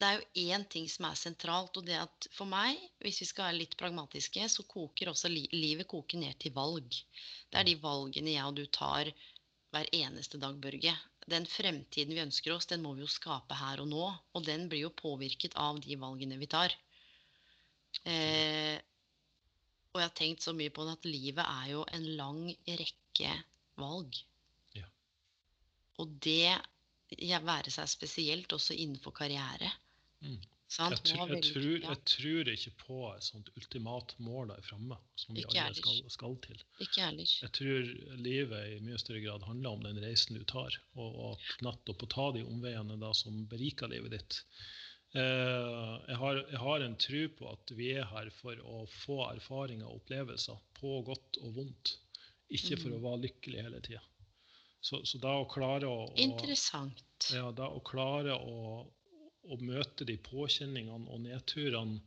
det 0.00 0.08
er 0.08 0.16
jo 0.16 0.46
én 0.48 0.62
ting 0.72 0.86
som 0.88 1.04
er 1.10 1.18
sentralt, 1.18 1.76
og 1.76 1.84
det 1.84 1.98
at 2.00 2.28
for 2.32 2.48
meg, 2.48 2.78
hvis 3.04 3.20
vi 3.20 3.26
skal 3.28 3.50
være 3.50 3.58
litt 3.58 3.76
pragmatiske, 3.80 4.46
så 4.48 4.64
koker 4.64 5.10
også 5.12 5.28
li 5.28 5.42
livet 5.52 5.88
koker 5.90 6.22
ned 6.22 6.38
til 6.40 6.54
valg. 6.56 6.88
Det 7.52 7.60
er 7.60 7.68
de 7.68 7.76
valgene 7.82 8.32
jeg 8.32 8.46
og 8.48 8.56
du 8.56 8.64
tar 8.72 9.10
hver 9.74 9.90
eneste 9.94 10.40
dag, 10.40 10.56
Børge. 10.62 10.94
Den 11.30 11.44
fremtiden 11.46 12.16
vi 12.16 12.22
ønsker 12.22 12.54
oss, 12.54 12.68
den 12.70 12.80
må 12.82 12.94
vi 12.96 13.04
jo 13.04 13.10
skape 13.12 13.58
her 13.60 13.82
og 13.84 13.90
nå. 13.90 14.06
Og 14.34 14.46
den 14.46 14.70
blir 14.72 14.86
jo 14.86 14.94
påvirket 14.96 15.58
av 15.60 15.82
de 15.84 15.98
valgene 16.00 16.40
vi 16.40 16.48
tar. 16.50 16.74
Eh, 18.08 18.80
og 19.92 20.00
jeg 20.00 20.06
har 20.06 20.16
tenkt 20.16 20.46
så 20.46 20.56
mye 20.56 20.72
på 20.72 20.86
det 20.86 20.96
at 20.96 21.06
livet 21.10 21.44
er 21.44 21.68
jo 21.74 21.84
en 21.92 22.08
lang 22.16 22.42
rekke 22.64 23.36
valg. 23.76 24.16
Ja. 24.78 24.88
Og 26.00 26.16
det 26.24 26.56
være 27.44 27.74
seg 27.74 27.90
spesielt 27.90 28.52
også 28.56 28.74
innenfor 28.80 29.12
karriere. 29.12 29.68
Mm. 30.24 30.40
Jeg, 30.70 30.98
tr 31.02 31.16
jeg, 31.18 31.38
tror, 31.48 31.76
jeg 31.82 31.98
tror 32.06 32.48
ikke 32.52 32.72
på 32.78 32.98
et 33.10 33.24
sånt 33.26 33.48
ultimat 33.58 34.12
mål 34.22 34.52
der 34.52 34.60
framme, 34.62 35.00
som 35.18 35.34
vi 35.34 35.42
alle 35.42 35.72
skal, 35.74 35.96
skal 36.14 36.36
til. 36.44 36.60
ikke 36.78 37.08
heller. 37.08 37.32
Jeg 37.42 37.50
tror 37.56 37.88
livet 38.22 38.76
i 38.76 38.82
mye 38.86 39.00
større 39.02 39.22
grad 39.24 39.48
handler 39.48 39.74
om 39.74 39.82
den 39.82 39.98
reisen 40.04 40.38
du 40.38 40.44
tar, 40.46 40.76
og, 40.94 41.16
og 41.24 41.64
nettopp 41.66 42.06
å 42.06 42.10
ta 42.14 42.28
de 42.36 42.44
omveiene 42.46 43.00
da 43.02 43.10
som 43.18 43.42
beriker 43.50 43.90
livet 43.90 44.14
ditt. 44.14 44.38
Eh, 45.18 45.96
jeg, 46.06 46.18
har, 46.20 46.38
jeg 46.52 46.62
har 46.62 46.86
en 46.86 46.94
tro 47.02 47.24
på 47.40 47.50
at 47.50 47.74
vi 47.74 47.90
er 47.98 48.06
her 48.12 48.30
for 48.36 48.62
å 48.62 48.84
få 49.00 49.18
erfaringer 49.32 49.88
og 49.88 50.04
opplevelser, 50.04 50.62
på 50.78 51.00
godt 51.08 51.40
og 51.42 51.58
vondt. 51.58 51.96
Ikke 52.54 52.78
for 52.78 52.94
å 52.94 53.02
være 53.02 53.24
lykkelig 53.26 53.66
hele 53.66 53.82
tida. 53.82 54.04
Så, 54.80 55.02
så 55.04 55.18
da 55.20 55.34
å 55.42 55.48
klare 55.50 55.90
å, 55.90 56.06
å 56.08 56.16
Interessant. 56.22 57.02
ja, 57.34 57.50
da 57.52 57.66
å 57.68 57.82
klare 57.84 58.38
å, 58.38 58.86
å 59.50 59.58
møte 59.64 60.06
de 60.08 60.16
påkjenningene 60.30 61.10
og 61.10 61.22
nedturene 61.26 62.00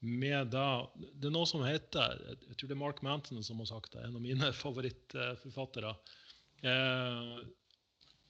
med 0.00 0.52
da 0.54 0.86
Det 0.94 1.26
er 1.26 1.34
noe 1.34 1.46
som 1.50 1.64
heter 1.66 2.20
Jeg 2.46 2.54
tror 2.54 2.68
det 2.70 2.74
er 2.76 2.82
Mark 2.84 3.00
Manton 3.02 3.42
som 3.42 3.58
har 3.58 3.70
sagt 3.72 3.96
det, 3.96 4.04
en 4.06 4.18
av 4.18 4.22
mine 4.22 4.52
favorittforfattere. 4.62 5.94
Eh, 6.62 7.32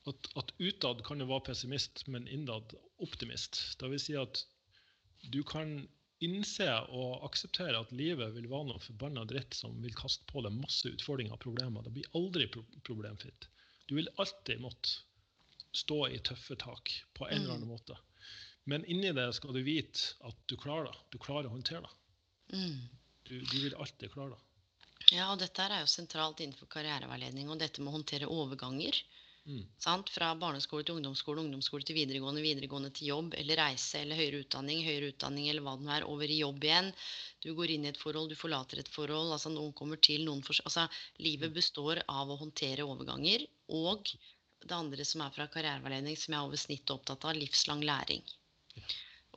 at, 0.09 0.31
at 0.41 0.55
utad 0.57 1.05
kan 1.05 1.21
du 1.21 1.27
være 1.29 1.51
pessimist, 1.51 2.07
men 2.09 2.29
innad 2.33 2.73
optimist. 3.05 3.61
Det 3.81 3.91
vil 3.93 4.01
si 4.01 4.17
at 4.17 4.41
du 5.35 5.43
kan 5.45 5.83
innse 6.25 6.67
og 6.91 7.27
akseptere 7.29 7.79
at 7.79 7.93
livet 7.95 8.33
vil 8.35 8.49
være 8.51 8.71
noe 8.71 8.83
forbanna 8.83 9.27
dritt 9.29 9.55
som 9.55 9.77
vil 9.85 9.95
kaste 9.99 10.27
på 10.31 10.43
deg 10.47 10.57
masse 10.57 10.89
utfordringer 10.91 11.37
og 11.37 11.45
problemer. 11.45 11.85
Det 11.85 11.95
blir 11.95 12.11
aldri 12.19 12.49
pro 12.51 12.65
problemfritt. 12.89 13.51
Du 13.89 13.97
vil 13.99 14.11
alltid 14.17 14.65
måtte 14.65 14.99
stå 15.77 16.07
i 16.09 16.19
tøffe 16.25 16.57
tak 16.59 16.93
på 17.15 17.29
en 17.29 17.43
eller 17.43 17.59
annen 17.59 17.71
måte. 17.71 17.97
Men 18.69 18.85
inni 18.85 19.13
det 19.17 19.31
skal 19.37 19.57
du 19.57 19.63
vite 19.65 20.19
at 20.29 20.41
du 20.51 20.57
klarer 20.61 20.91
det. 20.91 20.99
Du 21.15 21.19
klarer 21.23 21.49
å 21.49 21.55
håndtere 21.55 21.87
det. 21.87 21.95
Mm. 22.59 22.81
Du, 23.29 23.35
du 23.41 23.57
vil 23.63 23.75
alltid 23.75 24.13
klare 24.13 24.35
det. 24.35 24.43
Ja, 25.15 25.31
og 25.33 25.39
dette 25.41 25.65
er 25.65 25.81
jo 25.81 25.89
sentralt 25.89 26.43
innenfor 26.45 26.69
karriereveiledning, 26.75 27.49
og 27.49 27.63
dette 27.63 27.81
med 27.81 27.93
å 27.93 27.97
håndtere 27.97 28.29
overganger. 28.29 28.99
Mm. 29.49 29.63
Sant? 29.81 30.11
Fra 30.13 30.35
barneskole 30.37 30.85
til 30.85 30.99
ungdomsskole, 30.99 31.41
ungdomsskole 31.47 31.87
til 31.89 31.97
videregående, 31.97 32.43
videregående 32.45 32.91
til 32.99 33.09
jobb, 33.15 33.37
eller 33.41 33.57
reise 33.63 34.03
eller 34.03 34.21
høyere 34.21 34.43
utdanning, 34.45 34.83
høyere 34.85 35.09
utdanning 35.15 35.49
eller 35.49 35.65
hva 35.65 35.77
det 35.79 35.87
nå 35.87 35.95
er, 35.95 36.07
over 36.13 36.29
i 36.29 36.41
jobb 36.43 36.67
igjen. 36.69 36.91
Du 37.45 37.55
går 37.57 37.73
inn 37.73 37.87
i 37.87 37.93
et 37.95 38.01
forhold, 38.03 38.29
du 38.29 38.37
forlater 38.37 38.83
et 38.83 38.91
forhold. 38.93 39.33
altså 39.33 39.55
Noen 39.55 39.73
kommer 39.79 40.03
til, 40.09 40.27
noen 40.29 40.45
for, 40.45 40.61
altså 40.69 40.85
Livet 41.25 41.57
består 41.57 42.03
av 42.05 42.29
å 42.29 42.37
håndtere 42.43 42.85
overganger. 42.85 43.47
Og 43.81 44.13
det 44.61 44.77
andre 44.77 45.09
som 45.09 45.25
er 45.25 45.33
fra 45.33 45.49
karriereveiledning, 45.57 46.21
som 46.21 46.35
jeg 46.35 46.43
er 46.43 46.51
over 46.51 46.61
snittet 46.67 46.93
opptatt 46.99 47.25
av, 47.25 47.41
livslang 47.41 47.87
læring. 47.89 48.29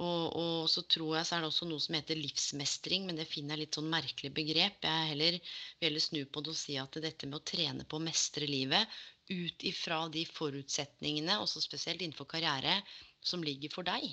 Og, 0.01 0.35
og 0.39 0.69
så 0.71 0.81
tror 0.89 1.17
jeg 1.17 1.27
så 1.27 1.35
er 1.35 1.43
det 1.43 1.49
også 1.51 1.67
noe 1.69 1.81
som 1.83 1.95
heter 1.97 2.17
livsmestring, 2.17 3.05
men 3.05 3.19
det 3.19 3.27
finner 3.29 3.53
jeg 3.53 3.65
litt 3.65 3.77
sånn 3.77 3.91
merkelig 3.91 4.31
begrep. 4.33 4.87
Jeg 4.87 5.09
heller, 5.11 5.37
vil 5.77 5.89
heller 5.89 6.03
snu 6.03 6.21
på 6.25 6.41
det 6.41 6.53
og 6.55 6.57
si 6.57 6.77
at 6.81 6.97
dette 7.03 7.29
med 7.29 7.37
å 7.37 7.45
trene 7.51 7.85
på 7.85 7.99
å 7.99 8.05
mestre 8.05 8.49
livet 8.49 9.01
ut 9.31 9.63
ifra 9.67 10.01
de 10.11 10.25
forutsetningene, 10.27 11.37
også 11.43 11.61
spesielt 11.63 12.01
innenfor 12.01 12.27
karriere, 12.33 12.79
som 13.21 13.43
ligger 13.45 13.71
for 13.73 13.85
deg. 13.85 14.07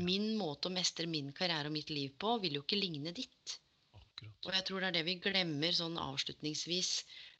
Min 0.00 0.32
måte 0.40 0.70
å 0.70 0.74
mestre 0.74 1.06
min 1.10 1.28
karriere 1.36 1.68
og 1.68 1.76
mitt 1.76 1.92
liv 1.92 2.14
på 2.18 2.38
vil 2.42 2.56
jo 2.56 2.64
ikke 2.64 2.80
ligne 2.80 3.12
ditt. 3.16 3.58
Akkurat. 3.92 4.46
Og 4.46 4.52
jeg 4.54 4.66
tror 4.68 4.80
det 4.80 4.88
er 4.88 4.96
det 4.96 5.06
vi 5.10 5.18
glemmer 5.26 5.76
sånn 5.76 6.00
avslutningsvis. 6.00 6.92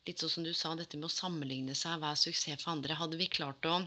Litt 0.07 0.23
sånn 0.23 0.35
som 0.37 0.45
du 0.47 0.53
sa, 0.55 0.75
dette 0.77 1.01
med 1.01 1.09
å 1.09 1.17
sammenligne 1.17 1.75
seg, 1.75 2.03
være 2.03 2.21
suksess 2.21 2.63
for 2.63 2.77
andre. 2.77 2.99
Hadde 3.01 3.19
vi 3.19 3.33
klart 3.33 3.67
å 3.67 3.81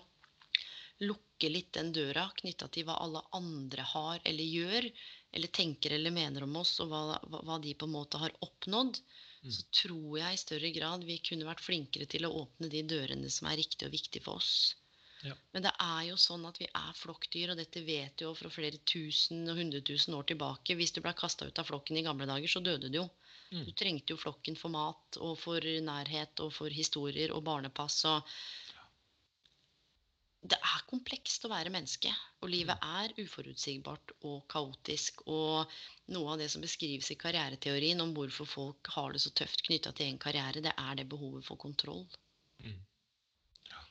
lukke 1.06 1.50
litt 1.50 1.72
den 1.78 1.94
døra 1.96 2.28
knytta 2.42 2.68
til 2.74 2.88
hva 2.88 2.98
alle 3.04 3.22
andre 3.38 3.86
har 3.94 4.20
eller 4.26 4.44
gjør, 4.58 4.90
eller 5.32 5.54
tenker 5.56 5.96
eller 5.96 6.12
mener 6.12 6.44
om 6.44 6.56
oss, 6.60 6.76
og 6.84 6.92
hva, 6.92 7.20
hva, 7.30 7.60
de 7.64 7.76
på 7.78 7.88
en 7.88 7.96
måte 7.96 8.22
har 8.22 8.36
oppnådd, 8.46 9.02
Mm. 9.40 9.52
så 9.56 9.64
tror 9.72 10.18
jeg 10.20 10.36
i 10.36 10.40
større 10.42 10.70
grad 10.76 11.04
vi 11.08 11.16
kunne 11.24 11.48
vært 11.48 11.64
flinkere 11.64 12.08
til 12.12 12.26
å 12.28 12.34
åpne 12.42 12.68
de 12.72 12.82
dørene 12.84 13.30
som 13.32 13.48
er 13.48 13.60
riktige 13.62 13.88
og 13.88 13.94
viktige 13.96 14.26
for 14.26 14.42
oss. 14.42 14.76
Ja. 15.24 15.36
Men 15.54 15.66
det 15.66 15.72
er 15.84 16.02
jo 16.10 16.18
sånn 16.20 16.46
at 16.48 16.60
vi 16.62 16.68
er 16.68 16.96
flokkdyr, 16.96 17.54
og 17.54 17.60
dette 17.60 17.84
vet 17.84 18.16
du 18.20 18.26
jo 18.26 18.34
fra 18.40 18.52
flere 18.52 18.80
tusen 18.88 19.48
og 19.52 19.60
hundre 19.60 19.82
tusen 19.88 20.16
år 20.16 20.28
tilbake. 20.32 20.76
Hvis 20.80 20.92
du 20.96 21.02
ble 21.04 21.14
kasta 21.16 21.48
ut 21.48 21.60
av 21.60 21.68
flokken 21.68 22.00
i 22.00 22.04
gamle 22.06 22.28
dager, 22.28 22.52
så 22.52 22.64
døde 22.64 22.92
du 22.92 23.02
jo. 23.02 23.08
Mm. 23.52 23.66
Du 23.68 23.72
trengte 23.80 24.14
jo 24.14 24.20
flokken 24.20 24.60
for 24.60 24.72
mat 24.76 25.20
og 25.24 25.36
for 25.40 25.64
nærhet 25.64 26.44
og 26.44 26.54
for 26.56 26.72
historier 26.72 27.34
og 27.36 27.44
barnepass 27.48 28.04
og 28.12 28.28
Det 30.40 30.56
er 30.56 30.84
komplekst 30.88 31.44
å 31.44 31.52
være 31.52 31.72
menneske, 31.74 32.12
og 32.40 32.52
livet 32.52 32.80
er 32.86 33.12
uforutsigbart 33.20 34.14
og 34.30 34.46
kaotisk. 34.52 35.26
Og 35.28 35.68
noe 36.16 36.34
av 36.34 36.40
det 36.40 36.48
som 36.54 36.64
beskrives 36.64 37.12
i 37.12 37.18
karriereteorien 37.20 38.00
om 38.00 38.14
hvorfor 38.16 38.48
folk 38.48 38.92
har 38.96 39.12
det 39.14 39.24
så 39.26 39.34
tøft 39.36 39.66
knytta 39.68 39.92
til 39.92 40.08
egen 40.08 40.22
karriere, 40.22 40.64
det 40.64 40.72
er 40.72 41.02
det 41.02 41.10
behovet 41.12 41.44
for 41.48 41.60
kontroll. 41.60 42.06
Mm. 42.64 42.80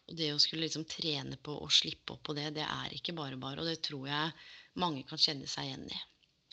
Og 0.08 0.16
det 0.16 0.30
å 0.32 0.40
skulle 0.40 0.64
liksom 0.64 0.86
trene 0.88 1.36
på 1.36 1.52
å 1.60 1.68
slippe 1.68 2.14
opp 2.14 2.24
på 2.30 2.36
det, 2.38 2.48
det 2.56 2.64
er 2.64 2.96
ikke 2.96 3.12
bare 3.16 3.36
bare. 3.40 3.60
Og 3.60 3.68
det 3.68 3.82
tror 3.84 4.08
jeg 4.08 4.32
mange 4.80 5.04
kan 5.08 5.20
kjenne 5.20 5.48
seg 5.50 5.68
igjen 5.68 5.84
i. 5.92 6.00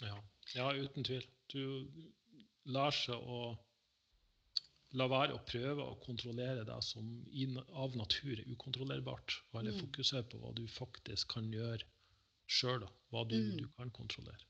Ja. 0.04 0.18
ja, 0.58 0.74
uten 0.76 1.08
tvil. 1.08 1.24
Du 1.54 1.88
lar 2.76 2.92
seg 2.92 3.16
å 3.16 3.54
la 4.96 5.08
være 5.12 5.36
å 5.36 5.44
prøve 5.46 5.84
å 5.84 6.00
kontrollere 6.04 6.64
deg 6.68 6.84
som 6.84 7.06
av 7.84 7.96
natur 8.00 8.40
er 8.40 8.48
ukontrollerbart. 8.52 9.40
Og 9.52 9.60
heller 9.60 9.76
Mm. 9.76 9.82
fokusere 9.86 10.24
på 10.32 10.40
hva 10.42 10.54
du 10.56 10.66
faktisk 10.68 11.36
kan 11.36 11.52
gjøre 11.52 11.84
sjøl. 12.48 12.88
Hva 13.12 13.28
du, 13.28 13.36
Mm. 13.36 13.58
du 13.58 13.68
kan 13.78 13.92
kontrollere. 13.92 14.44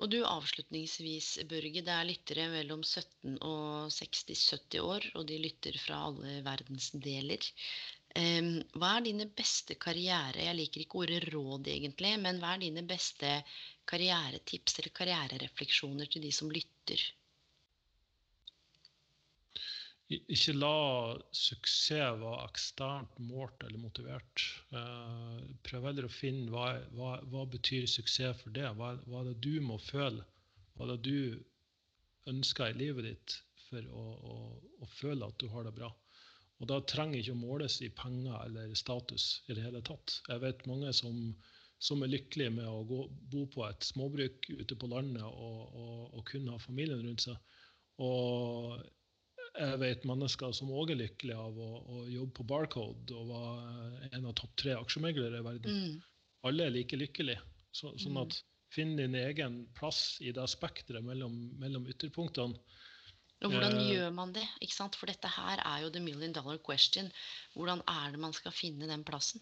Og 0.00 0.08
du 0.10 0.22
avslutningsvis, 0.24 1.44
Børge, 1.48 1.82
det 1.84 1.92
er 1.92 2.06
lyttere 2.08 2.48
mellom 2.48 2.82
17 2.82 3.36
og 3.44 3.90
60-70 3.92 4.80
år, 4.80 5.10
og 5.14 5.26
de 5.28 5.36
lytter 5.38 5.76
fra 5.78 6.06
alle 6.08 6.42
verdensdeler. 6.42 7.44
Um, 8.16 8.62
hva 8.74 8.96
er 8.96 9.04
dine 9.06 9.26
beste 9.38 9.76
karriere 9.78 10.42
Jeg 10.42 10.56
liker 10.56 10.80
ikke 10.82 10.98
ordet 11.04 11.28
råd, 11.30 11.68
egentlig, 11.70 12.18
men 12.18 12.40
hva 12.40 12.54
er 12.56 12.64
dine 12.64 12.82
beste 12.82 13.44
karrieretips 13.86 14.80
eller 14.80 14.90
karriererefleksjoner 14.98 16.10
til 16.10 16.22
de 16.22 16.32
som 16.32 16.50
lytter? 16.50 17.04
Ikke 20.10 20.56
la 20.56 20.74
suksess 21.38 22.16
være 22.18 22.46
eksternt 22.48 23.18
målt 23.22 23.62
eller 23.66 23.78
motivert. 23.78 24.42
Eh, 24.74 25.44
prøv 25.66 25.86
heller 25.86 26.08
å 26.08 26.10
finne 26.10 26.50
hva, 26.50 26.72
hva, 26.96 27.12
hva 27.30 27.44
betyr 27.52 27.86
suksess 27.86 28.42
for 28.42 28.56
det. 28.56 28.66
Hva, 28.80 28.96
hva 29.06 29.22
er 29.22 29.30
det 29.30 29.36
du 29.46 29.60
må 29.62 29.78
føle? 29.78 30.26
Hva 30.74 30.88
er 30.88 30.96
det 30.96 31.04
du 31.06 32.32
ønsker 32.32 32.72
i 32.72 32.78
livet 32.80 33.06
ditt 33.06 33.38
for 33.68 33.86
å, 33.94 34.04
å, 34.32 34.36
å 34.82 34.90
føle 34.96 35.30
at 35.30 35.38
du 35.38 35.46
har 35.54 35.68
det 35.68 35.76
bra? 35.78 35.92
Og 36.60 36.68
da 36.68 36.82
trenger 36.90 37.22
ikke 37.22 37.38
å 37.38 37.40
måles 37.40 37.78
i 37.80 37.94
penger 38.02 38.34
eller 38.42 38.74
status 38.76 39.30
i 39.46 39.54
det 39.54 39.62
hele 39.64 39.80
tatt. 39.86 40.18
Jeg 40.26 40.42
vet 40.42 40.66
mange 40.68 40.90
som, 40.96 41.16
som 41.78 42.02
er 42.02 42.10
lykkelige 42.12 42.58
med 42.58 42.66
å 42.68 42.82
gå, 42.88 43.04
bo 43.32 43.46
på 43.54 43.62
et 43.70 43.86
småbruk 43.86 44.50
ute 44.58 44.76
på 44.76 44.90
landet 44.90 45.24
og, 45.24 45.60
og, 45.70 46.02
og 46.18 46.26
kun 46.28 46.50
ha 46.50 46.58
familien 46.60 47.06
rundt 47.06 47.30
seg. 47.30 47.38
Og 48.02 48.82
jeg 49.58 49.78
vet 49.80 50.04
mennesker 50.08 50.52
som 50.54 50.70
òg 50.70 50.92
er 50.94 51.00
lykkelige 51.00 51.38
av 51.38 51.56
å, 51.58 51.68
å 51.80 52.04
jobbe 52.10 52.34
på 52.38 52.46
Barcode 52.46 53.16
og 53.16 53.32
være 53.32 54.10
en 54.12 54.28
av 54.30 54.34
topp 54.38 54.54
tre 54.62 54.76
aksjemeglere 54.78 55.40
i 55.40 55.46
verden. 55.46 55.80
Mm. 55.80 55.96
Alle 56.48 56.66
er 56.68 56.74
like 56.74 56.96
lykkelige. 56.96 57.40
Så, 57.72 57.92
sånn 58.02 58.16
Mm. 58.16 58.22
at 58.26 58.38
finn 58.74 58.96
din 58.96 59.14
egen 59.14 59.66
plass 59.74 60.18
i 60.22 60.32
det 60.32 60.46
spekteret 60.50 61.02
mellom, 61.04 61.34
mellom 61.58 61.86
ytterpunktene. 61.90 62.58
Og 63.42 63.50
hvordan 63.54 63.78
Eh. 63.78 63.90
gjør 63.94 64.10
man 64.14 64.32
det? 64.32 64.44
Ikke 64.60 64.74
sant? 64.74 64.94
For 64.96 65.06
dette 65.06 65.26
her 65.28 65.58
er 65.64 65.82
jo 65.82 65.90
the 65.90 66.00
million 66.00 66.32
dollar 66.32 66.58
question. 66.58 67.10
Hvordan 67.56 67.80
er 67.88 68.10
det 68.12 68.20
man 68.20 68.32
skal 68.32 68.52
finne 68.52 68.86
den 68.86 69.02
plassen? 69.04 69.40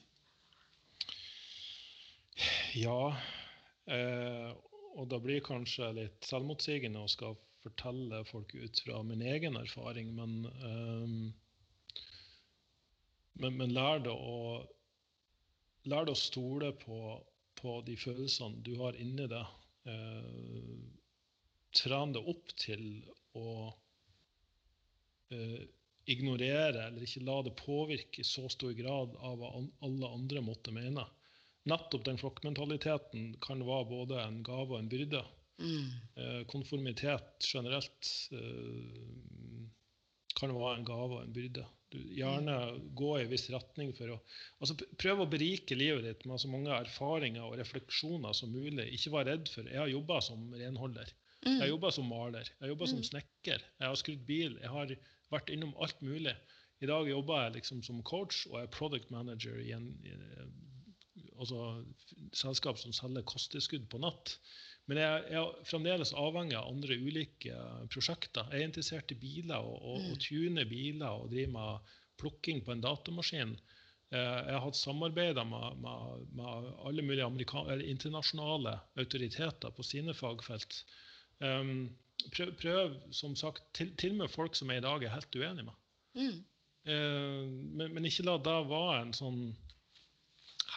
Ja, 2.79 3.17
eh, 3.91 4.53
og 4.97 5.09
da 5.11 5.19
blir 5.19 5.41
kanskje 5.45 5.91
litt 5.97 6.29
selvmotsigende 6.29 7.03
å 7.03 7.11
skal 7.11 7.37
fortelle 7.65 8.25
folk 8.31 8.55
ut 8.55 8.81
fra 8.85 9.03
min 9.03 9.23
egen 9.23 9.57
erfaring, 9.61 10.15
men, 10.15 10.35
um, 10.63 11.33
men, 13.39 13.57
men 13.61 13.75
lær 13.77 14.05
det 14.07 14.15
å 14.15 14.41
Lær 15.89 16.05
deg 16.05 16.13
å 16.13 16.21
stole 16.21 16.69
på, 16.77 16.99
på 17.57 17.75
de 17.87 17.95
følelsene 17.97 18.61
du 18.67 18.75
har 18.81 18.97
inni 19.01 19.25
deg. 19.31 19.53
Eh, 19.89 20.81
tren 21.79 22.13
det 22.13 22.21
opp 22.33 22.51
til 22.61 22.83
å 23.39 23.53
eh, 25.33 25.63
ignorere 26.13 26.89
eller 26.89 27.05
ikke 27.07 27.25
la 27.25 27.39
det 27.47 27.55
påvirke 27.61 28.21
i 28.21 28.27
så 28.27 28.49
stor 28.53 28.75
grad 28.77 29.17
av 29.17 29.41
hva 29.41 29.53
alle 29.87 30.13
andre 30.19 30.43
måtte 30.45 30.75
mene. 30.75 31.07
Nettopp 31.69 32.05
den 32.07 32.21
flokkmentaliteten 32.21 33.35
kan 33.45 33.65
være 33.65 33.89
både 33.91 34.21
en 34.23 34.43
gave 34.47 34.73
og 34.73 34.79
en 34.81 34.93
byrde. 34.93 35.25
Mm. 35.59 35.89
Eh, 36.17 36.43
konformitet 36.47 37.43
generelt 37.53 38.11
eh, 38.33 39.67
kan 40.39 40.53
være 40.55 40.77
en 40.79 40.87
gave 40.87 41.17
og 41.19 41.25
en 41.25 41.33
byrde. 41.35 41.65
Du 41.91 41.97
Gjerne 42.15 42.55
gå 42.95 43.15
i 43.17 43.23
en 43.25 43.31
viss 43.31 43.47
retning 43.51 43.95
for 43.97 44.13
å 44.13 44.19
altså 44.61 44.75
Prøv 45.01 45.23
å 45.25 45.29
berike 45.31 45.75
livet 45.79 46.05
ditt 46.05 46.27
med 46.29 46.39
så 46.43 46.51
mange 46.53 46.69
erfaringer 46.77 47.47
og 47.47 47.57
refleksjoner 47.59 48.37
som 48.37 48.53
mulig. 48.53 48.85
Ikke 48.93 49.15
vær 49.15 49.27
redd 49.31 49.49
for 49.49 49.67
Jeg 49.67 49.81
har 49.81 49.89
jobba 49.89 50.21
som 50.23 50.51
renholder. 50.53 51.09
Jeg 51.47 51.55
har 51.63 51.67
Mm. 51.69 51.73
jobba 51.73 51.91
som 51.95 52.09
maler. 52.11 52.45
Jeg 52.45 52.61
har 52.61 52.69
jobba 52.75 52.87
som 52.87 52.99
Mm. 52.99 53.05
snekker. 53.09 53.59
Jeg 53.81 53.89
har 53.89 53.95
skrudd 53.97 54.27
bil. 54.27 54.59
Jeg 54.61 54.69
har 54.69 54.95
vært 55.33 55.51
innom 55.55 55.75
alt 55.81 56.01
mulig. 56.03 56.37
I 56.83 56.87
dag 56.87 57.09
jobber 57.09 57.45
jeg 57.45 57.55
liksom 57.55 57.83
som 57.83 58.03
coach 58.03 58.47
og 58.51 58.61
er 58.63 58.67
product 58.67 59.11
manager 59.11 59.59
i 59.59 59.73
en 59.73 59.89
i, 60.05 60.13
altså, 61.41 61.85
selskap 62.33 62.79
som 62.79 62.93
selger 62.93 63.23
kosttilskudd 63.23 63.89
på 63.89 63.99
nett. 63.99 64.39
Men 64.89 65.01
jeg, 65.03 65.25
jeg 65.35 65.41
er 65.43 65.67
fremdeles 65.69 66.15
avhengig 66.17 66.57
av 66.57 66.71
andre 66.71 66.97
ulike 66.97 67.57
prosjekter. 67.93 68.49
Jeg 68.53 68.63
er 68.63 68.71
interessert 68.71 69.13
i 69.13 69.19
biler 69.21 69.61
og, 69.61 69.83
og, 69.83 70.07
og 70.15 70.21
tune 70.25 70.47
tuner 70.49 70.69
biler 70.71 71.11
og 71.13 71.29
driver 71.33 71.53
med 71.57 71.97
plukking 72.19 72.63
på 72.65 72.73
en 72.73 72.85
datamaskin. 72.85 73.53
Eh, 74.09 74.39
Jeg 74.49 74.55
har 74.55 74.65
hatt 74.65 74.81
samarbeider 74.81 75.45
med, 75.45 75.83
med, 75.85 76.27
med 76.41 76.71
alle 76.89 77.05
mulige 77.05 77.29
eller 77.61 77.85
internasjonale 77.85 78.79
autoriteter 78.97 79.75
på 79.77 79.85
sine 79.85 80.15
fagfelt. 80.17 80.81
Um, 81.39 81.91
prøv, 82.35 82.55
prøv, 82.59 82.95
som 83.13 83.37
sagt, 83.37 83.69
til, 83.77 83.93
til 84.01 84.17
og 84.17 84.23
med 84.25 84.33
folk 84.33 84.57
som 84.57 84.73
jeg 84.73 84.81
i 84.81 84.87
dag 84.87 85.05
er 85.05 85.15
helt 85.15 85.37
uenig 85.37 85.67
med. 85.69 85.83
Mm. 86.17 86.39
Uh, 86.89 87.45
men, 87.77 87.93
men 87.93 88.09
ikke 88.09 88.25
la 88.25 88.39
det 88.41 88.57
være 88.71 89.03
en 89.03 89.13
sånn 89.15 89.43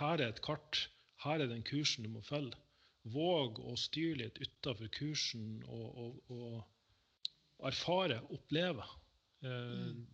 Her 0.01 0.19
er 0.19 0.33
et 0.33 0.43
kart. 0.43 0.89
Her 1.23 1.39
er 1.39 1.47
den 1.47 1.63
kursen 1.63 2.03
du 2.03 2.11
må 2.11 2.21
følge. 2.25 2.59
Våg 3.03 3.59
å 3.65 3.73
styre 3.79 4.19
litt 4.25 4.37
utafor 4.43 4.89
kursen 4.93 5.63
og, 5.65 5.97
og, 5.97 6.33
og 7.57 7.67
erfare, 7.71 8.21
oppleve. 8.29 8.85
Eh, 9.41 9.77
Mm. 9.91 10.07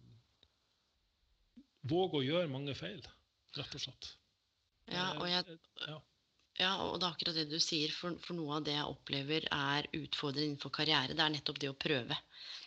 Våg 1.87 2.13
å 2.19 2.21
gjøre 2.23 2.47
mange 2.51 2.73
feil, 2.75 3.03
rett 3.55 3.75
og 3.75 3.81
slett. 3.81 4.07
Ja, 4.91 5.13
og 5.19 5.27
jeg, 5.29 5.43
Eh, 5.47 5.87
ja. 5.87 5.99
Ja, 6.57 6.71
og 6.81 6.95
det 6.97 7.05
er 7.05 7.13
akkurat 7.13 7.35
det 7.37 7.49
du 7.51 7.59
sier, 7.61 7.91
for, 7.93 8.15
for 8.23 8.33
noe 8.33 8.55
av 8.57 8.63
det 8.65 8.73
jeg 8.73 8.89
opplever 8.89 9.45
er 9.53 9.87
utfordrende 9.93 10.47
innenfor 10.47 10.71
karriere, 10.73 11.13
det 11.13 11.21
er 11.21 11.33
nettopp 11.35 11.59
det 11.61 11.69
å 11.69 11.75
prøve. 11.77 12.17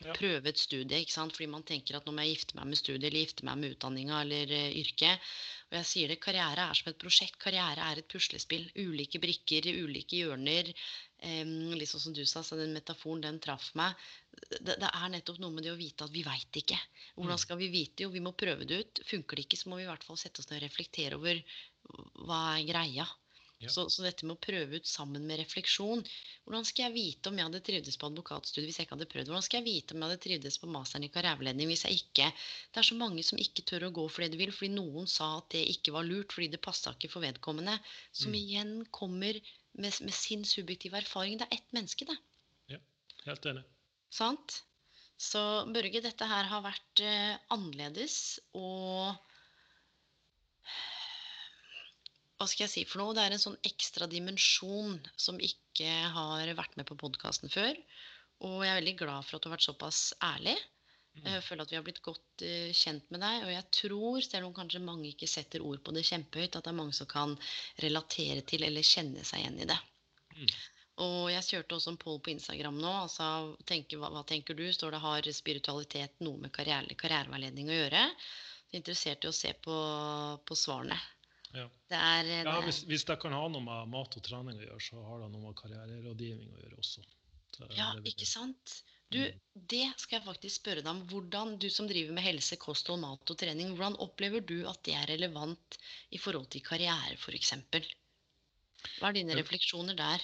Ja. 0.05 0.15
Prøve 0.15 0.53
et 0.53 0.61
studie, 0.62 1.01
ikke 1.03 1.17
sant. 1.17 1.35
Fordi 1.35 1.49
man 1.51 1.65
tenker 1.67 1.99
at 1.99 2.07
nå 2.07 2.15
må 2.15 2.23
jeg 2.23 2.37
gifte 2.37 2.59
meg 2.59 2.71
med 2.71 2.79
studiet, 2.79 3.09
eller 3.09 3.25
gifte 3.25 3.47
meg 3.49 3.59
med 3.59 3.75
utdanninga 3.75 4.21
eller 4.23 4.53
uh, 4.55 4.79
yrket. 4.79 5.27
Og 5.71 5.77
jeg 5.81 5.89
sier 5.91 6.12
det, 6.12 6.21
karriere 6.23 6.69
er 6.71 6.79
som 6.79 6.93
et 6.93 7.01
prosjekt. 7.03 7.39
Karriere 7.43 7.89
er 7.91 8.01
et 8.01 8.09
puslespill. 8.11 8.69
Ulike 8.79 9.21
brikker, 9.23 9.67
ulike 9.83 10.23
hjørner. 10.23 10.71
Um, 11.21 11.75
sånn 11.91 12.05
som 12.07 12.15
du 12.17 12.23
sa, 12.25 12.45
så 12.47 12.57
den 12.61 12.77
metaforen, 12.77 13.25
den 13.27 13.43
traff 13.43 13.73
meg. 13.79 13.99
Det, 14.55 14.77
det, 14.79 14.87
er 14.87 15.11
nettopp 15.17 15.43
noe 15.43 15.57
med 15.57 15.67
det 15.67 15.75
å 15.75 15.81
vite 15.81 16.07
at 16.07 16.15
vi 16.15 16.23
veit 16.27 16.62
ikke. 16.62 16.79
Hvordan 17.19 17.37
Mm. 17.37 17.43
skal 17.43 17.59
vi 17.59 17.73
vite? 17.75 18.07
Jo, 18.07 18.15
vi 18.15 18.23
må 18.23 18.33
prøve 18.39 18.71
det 18.71 18.85
ut. 18.85 19.03
Funker 19.11 19.37
det 19.37 19.49
ikke, 19.49 19.59
så 19.61 19.69
må 19.73 19.83
vi 19.83 19.89
i 19.89 19.91
hvert 19.91 20.07
fall 20.07 20.19
sette 20.21 20.41
oss 20.41 20.49
ned 20.53 20.62
og 20.62 20.69
reflektere 20.69 21.19
over 21.19 21.43
hva 22.23 22.45
er 22.55 22.71
greia. 22.71 23.11
Ja. 23.61 23.69
Så, 23.69 23.82
så 23.93 24.01
dette 24.07 24.24
med 24.24 24.39
å 24.39 24.41
prøve 24.41 24.78
ut 24.81 24.89
sammen 24.89 25.27
med 25.28 25.37
refleksjon 25.43 26.01
Hvordan 26.47 26.65
skal 26.65 26.87
jeg 26.87 26.95
vite 26.95 27.28
om 27.28 27.37
jeg 27.37 27.45
hadde 27.45 27.61
trivdes 27.66 27.99
på 28.01 28.09
advokatstudiet 28.09 28.70
hvis 28.70 28.78
jeg 28.81 28.87
ikke 28.89 28.97
hadde 28.97 29.09
prøvd? 29.12 29.28
Hvordan 29.28 29.45
skal 29.45 29.61
jeg 29.61 29.66
vite 29.66 29.93
om 29.93 30.01
jeg 30.01 30.09
hadde 30.09 30.23
trivdes 30.24 30.57
på 30.62 30.70
masteren 30.73 31.05
i 31.05 31.11
karriereveiledning 31.12 31.69
hvis 31.69 31.85
jeg 31.85 31.99
ikke 32.01 32.31
Det 32.32 32.81
er 32.81 32.89
så 32.89 32.97
mange 32.97 33.24
som 33.27 33.43
ikke 33.45 33.66
tør 33.69 33.85
å 33.91 33.93
gå 34.01 34.07
for 34.09 34.24
det 34.24 34.31
de 34.32 34.41
vil, 34.41 34.55
fordi 34.57 34.73
noen 34.78 35.11
sa 35.12 35.28
at 35.43 35.51
det 35.53 35.66
ikke 35.74 35.93
var 35.99 36.09
lurt 36.09 36.32
fordi 36.32 36.49
det 36.55 36.62
passa 36.65 36.95
ikke 36.97 37.12
for 37.12 37.27
vedkommende. 37.27 37.77
Som 38.16 38.32
Mm. 38.32 38.39
igjen 38.41 38.73
kommer 38.97 39.37
med, 39.77 39.93
med 40.01 40.15
sin 40.16 40.45
subjektive 40.49 40.97
erfaring. 40.97 41.37
Det 41.39 41.47
er 41.51 41.61
ett 41.61 41.77
menneske, 41.77 42.09
det. 42.09 42.16
Ja, 42.73 42.81
Helt 43.27 43.47
enig. 43.53 43.65
Sant? 44.11 44.62
Så 45.20 45.41
Børge, 45.69 46.01
dette 46.01 46.24
her 46.24 46.49
har 46.49 46.62
vært 46.65 47.03
uh, 47.05 47.37
annerledes 47.53 48.39
og 48.57 49.12
Hva 52.41 52.47
skal 52.49 52.65
jeg 52.65 52.73
si 52.73 52.83
for 52.89 53.03
noe? 53.03 53.12
Det 53.12 53.21
er 53.21 53.35
en 53.37 53.43
sånn 53.43 53.59
ekstra 53.69 54.07
dimensjon 54.09 54.95
som 55.21 55.37
ikke 55.45 55.91
har 56.15 56.49
vært 56.57 56.79
med 56.81 56.87
på 56.89 56.97
podkasten 57.03 57.53
før. 57.53 57.77
Og 58.49 58.62
jeg 58.65 58.71
er 58.73 58.79
veldig 58.79 58.95
glad 59.03 59.27
for 59.29 59.37
at 59.37 59.45
du 59.45 59.51
har 59.51 59.59
vært 59.59 59.67
såpass 59.67 59.99
ærlig. 60.25 60.55
Mm. 61.19 61.27
Jeg 61.27 61.45
føler 61.45 61.67
at 61.67 61.75
vi 61.75 61.77
har 61.77 61.85
blitt 61.85 62.01
godt 62.07 62.47
uh, 62.47 62.73
kjent 62.81 63.12
med 63.12 63.21
deg. 63.21 63.45
Og 63.45 63.53
jeg 63.53 63.67
tror, 63.77 64.19
selv 64.25 64.49
om 64.49 64.57
kanskje 64.57 64.81
mange 64.87 65.11
ikke 65.11 65.29
setter 65.29 65.69
ord 65.69 65.85
på 65.85 65.93
det 65.93 66.07
kjempehøyt, 66.09 66.57
at 66.57 66.65
det 66.65 66.73
er 66.73 66.81
mange 66.81 66.97
som 66.97 67.12
kan 67.12 67.37
relatere 67.85 68.49
til 68.49 68.65
eller 68.65 68.89
kjenne 68.95 69.29
seg 69.29 69.45
igjen 69.45 69.61
i 69.61 69.69
det. 69.75 69.79
Mm. 70.39 70.51
Og 71.05 71.21
jeg 71.35 71.47
kjørte 71.53 71.77
også 71.77 71.93
en 71.93 72.01
poll 72.01 72.25
på 72.25 72.33
Instagram 72.33 72.81
nå. 72.81 72.97
altså 73.05 73.29
tenker, 73.69 74.01
hva, 74.01 74.15
hva 74.17 74.25
tenker 74.29 74.57
du? 74.57 74.65
Står 74.73 74.97
det 74.97 75.05
har 75.05 75.33
spiritualitet 75.37 76.25
noe 76.25 76.41
med 76.41 76.57
karriere, 76.57 76.97
karriereveiledning 77.05 77.69
å 77.69 77.81
gjøre? 77.83 78.05
Så 78.65 78.77
er 78.79 78.81
interessert 78.81 79.25
i 79.25 79.31
å 79.31 79.37
se 79.37 79.53
på, 79.61 79.77
på 80.49 80.57
svarene. 80.57 80.97
Ja. 81.56 81.66
Er, 81.90 82.24
eh, 82.24 82.44
Ja, 82.47 82.60
hvis, 82.62 82.85
hvis 82.86 83.05
det 83.09 83.16
kan 83.22 83.35
ha 83.35 83.43
noe 83.51 83.64
med 83.64 83.90
mat 83.90 84.16
og 84.16 84.22
trening 84.27 84.60
å 84.60 84.66
gjøre, 84.68 84.85
så 84.85 85.02
har 85.09 85.24
det 85.24 85.32
noe 85.32 85.48
med 85.48 85.59
karriererådgivning 85.59 86.55
å 86.55 86.62
gjøre 86.62 86.81
også. 86.85 87.05
Det, 87.56 87.68
ja, 87.74 87.90
det 87.98 88.14
ikke 88.14 88.28
sant? 88.28 88.81
Du, 89.10 89.18
Mm. 89.18 89.39
det 89.66 89.86
skal 89.98 90.20
jeg 90.20 90.27
faktisk 90.28 90.60
spørre 90.60 90.85
deg 90.85 90.90
om. 90.93 91.01
Hvordan, 91.10 91.56
du 91.59 91.66
som 91.68 91.89
driver 91.90 92.14
med 92.14 92.22
helse, 92.22 92.55
kosthold, 92.62 93.01
mat 93.02 93.32
og 93.32 93.39
trening, 93.40 93.72
hvordan 93.74 93.98
opplever 93.98 94.44
du 94.47 94.60
at 94.70 94.85
det 94.86 94.94
er 94.94 95.09
relevant 95.10 95.78
i 96.14 96.18
forhold 96.22 96.47
til 96.55 96.62
karriere, 96.62 97.16
f.eks.? 97.18 97.56
Hva 99.01 99.10
er 99.10 99.16
dine 99.18 99.35
refleksjoner 99.35 99.98
der? 99.98 100.22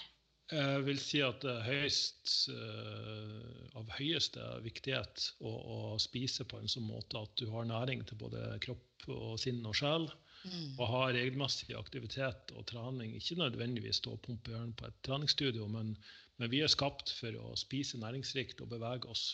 Jeg 0.54 0.84
vil 0.86 1.00
si 1.02 1.18
at 1.26 1.42
det 1.42 1.50
er 1.50 1.66
høyest, 1.66 2.30
eh, 2.54 3.74
av 3.74 3.90
høyeste 3.98 4.44
viktighet 4.62 5.24
å, 5.42 5.50
å 5.50 5.78
spise 5.98 6.46
på 6.46 6.60
en 6.62 6.70
sånn 6.70 6.86
måte 6.86 7.18
at 7.18 7.34
du 7.34 7.50
har 7.50 7.66
næring 7.66 8.06
til 8.06 8.20
både 8.22 8.44
kropp 8.62 9.08
og 9.10 9.34
sinn 9.42 9.66
og 9.66 9.74
sjel. 9.74 10.06
Mm. 10.46 10.76
Og 10.78 10.86
ha 10.92 11.02
regelmessig 11.16 11.74
aktivitet 11.78 12.52
og 12.54 12.66
trening. 12.70 13.14
Ikke 13.16 13.38
nødvendigvis 13.40 14.00
stå 14.02 14.14
og 14.16 14.22
pumpe 14.26 14.54
jern 14.54 14.74
på 14.78 14.86
et 14.88 15.00
treningsstudio, 15.06 15.66
men, 15.72 15.96
men 16.38 16.52
vi 16.52 16.62
er 16.62 16.72
skapt 16.72 17.12
for 17.18 17.34
å 17.40 17.56
spise 17.58 18.00
næringsrikt 18.02 18.62
og 18.62 18.70
bevege 18.74 19.10
oss. 19.10 19.28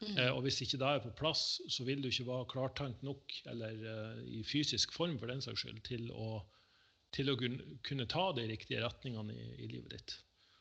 Mm. 0.00 0.14
Eh, 0.14 0.30
og 0.30 0.44
hvis 0.46 0.60
ikke 0.62 0.78
det 0.80 0.88
er 0.88 1.02
på 1.04 1.14
plass, 1.18 1.44
så 1.68 1.86
vil 1.86 2.02
du 2.02 2.08
ikke 2.10 2.28
være 2.28 2.50
klartenkt 2.52 3.04
nok, 3.06 3.34
eller 3.52 3.84
eh, 3.92 4.24
i 4.38 4.44
fysisk 4.46 4.94
form 4.94 5.18
for 5.18 5.30
den 5.30 5.42
saks 5.44 5.64
skyld, 5.64 5.82
til 5.88 6.08
å, 6.14 6.42
til 7.14 7.32
å 7.32 7.38
kunne 7.38 8.08
ta 8.10 8.30
de 8.36 8.46
riktige 8.50 8.84
retningene 8.84 9.34
i, 9.34 9.48
i 9.64 9.70
livet 9.72 9.96
ditt. 9.96 10.18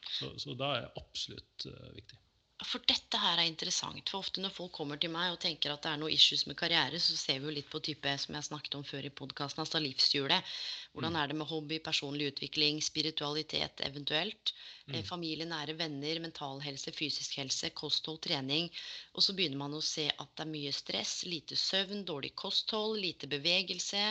Så, 0.08 0.32
så 0.42 0.56
det 0.58 0.72
er 0.80 0.90
absolutt 0.98 1.68
eh, 1.70 1.92
viktig. 2.00 2.20
For 2.66 2.82
dette 2.90 3.20
her 3.22 3.38
er 3.38 3.46
interessant. 3.50 4.10
For 4.10 4.18
ofte 4.24 4.42
når 4.42 4.52
folk 4.56 4.72
kommer 4.74 4.98
til 5.02 5.12
meg 5.14 5.30
og 5.34 5.38
tenker 5.44 5.70
at 5.74 5.84
det 5.86 5.90
er 5.92 6.00
noe 6.02 6.14
issues 6.14 6.44
med 6.50 6.58
karriere, 6.58 6.98
så 7.00 7.14
ser 7.18 7.38
vi 7.42 7.46
jo 7.50 7.54
litt 7.54 7.68
på 7.70 7.82
type 7.86 8.14
som 8.24 8.34
jeg 8.38 8.48
snakket 8.48 8.78
om 8.80 8.86
før 8.90 9.06
i 9.06 9.12
podkasten, 9.20 9.62
altså 9.64 9.82
livshjulet. 9.84 10.56
Hvordan 10.94 11.14
Mm. 11.14 11.22
er 11.22 11.28
det 11.28 11.38
med 11.38 11.48
hobby, 11.52 11.78
personlig 11.86 12.32
utvikling, 12.32 12.82
spiritualitet 12.82 13.82
eventuelt? 13.90 14.54
Eh, 14.92 15.04
Mm. 15.04 15.06
familie, 15.06 15.46
nære 15.46 15.78
venner, 15.78 16.20
mental 16.20 16.60
helse, 16.66 16.92
fysisk 16.92 17.36
helse, 17.38 17.70
kosthold, 17.70 18.22
trening. 18.26 18.72
Og 19.14 19.22
så 19.24 19.34
begynner 19.38 19.58
man 19.62 19.74
å 19.78 19.82
se 19.84 20.08
at 20.10 20.36
det 20.36 20.46
er 20.48 20.52
mye 20.56 20.74
stress, 20.74 21.14
lite 21.26 21.56
søvn, 21.56 22.06
dårlig 22.06 22.34
kosthold, 22.36 22.98
lite 23.02 23.28
bevegelse, 23.28 24.04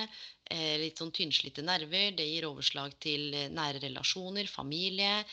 litt 0.80 1.00
sånn 1.00 1.12
tynnslitte 1.14 1.62
nerver. 1.66 2.12
Det 2.16 2.26
gir 2.26 2.46
overslag 2.48 2.94
til 3.02 3.34
eh, 3.34 3.48
nære 3.52 3.80
relasjoner, 3.82 4.46
familie. 4.50 5.24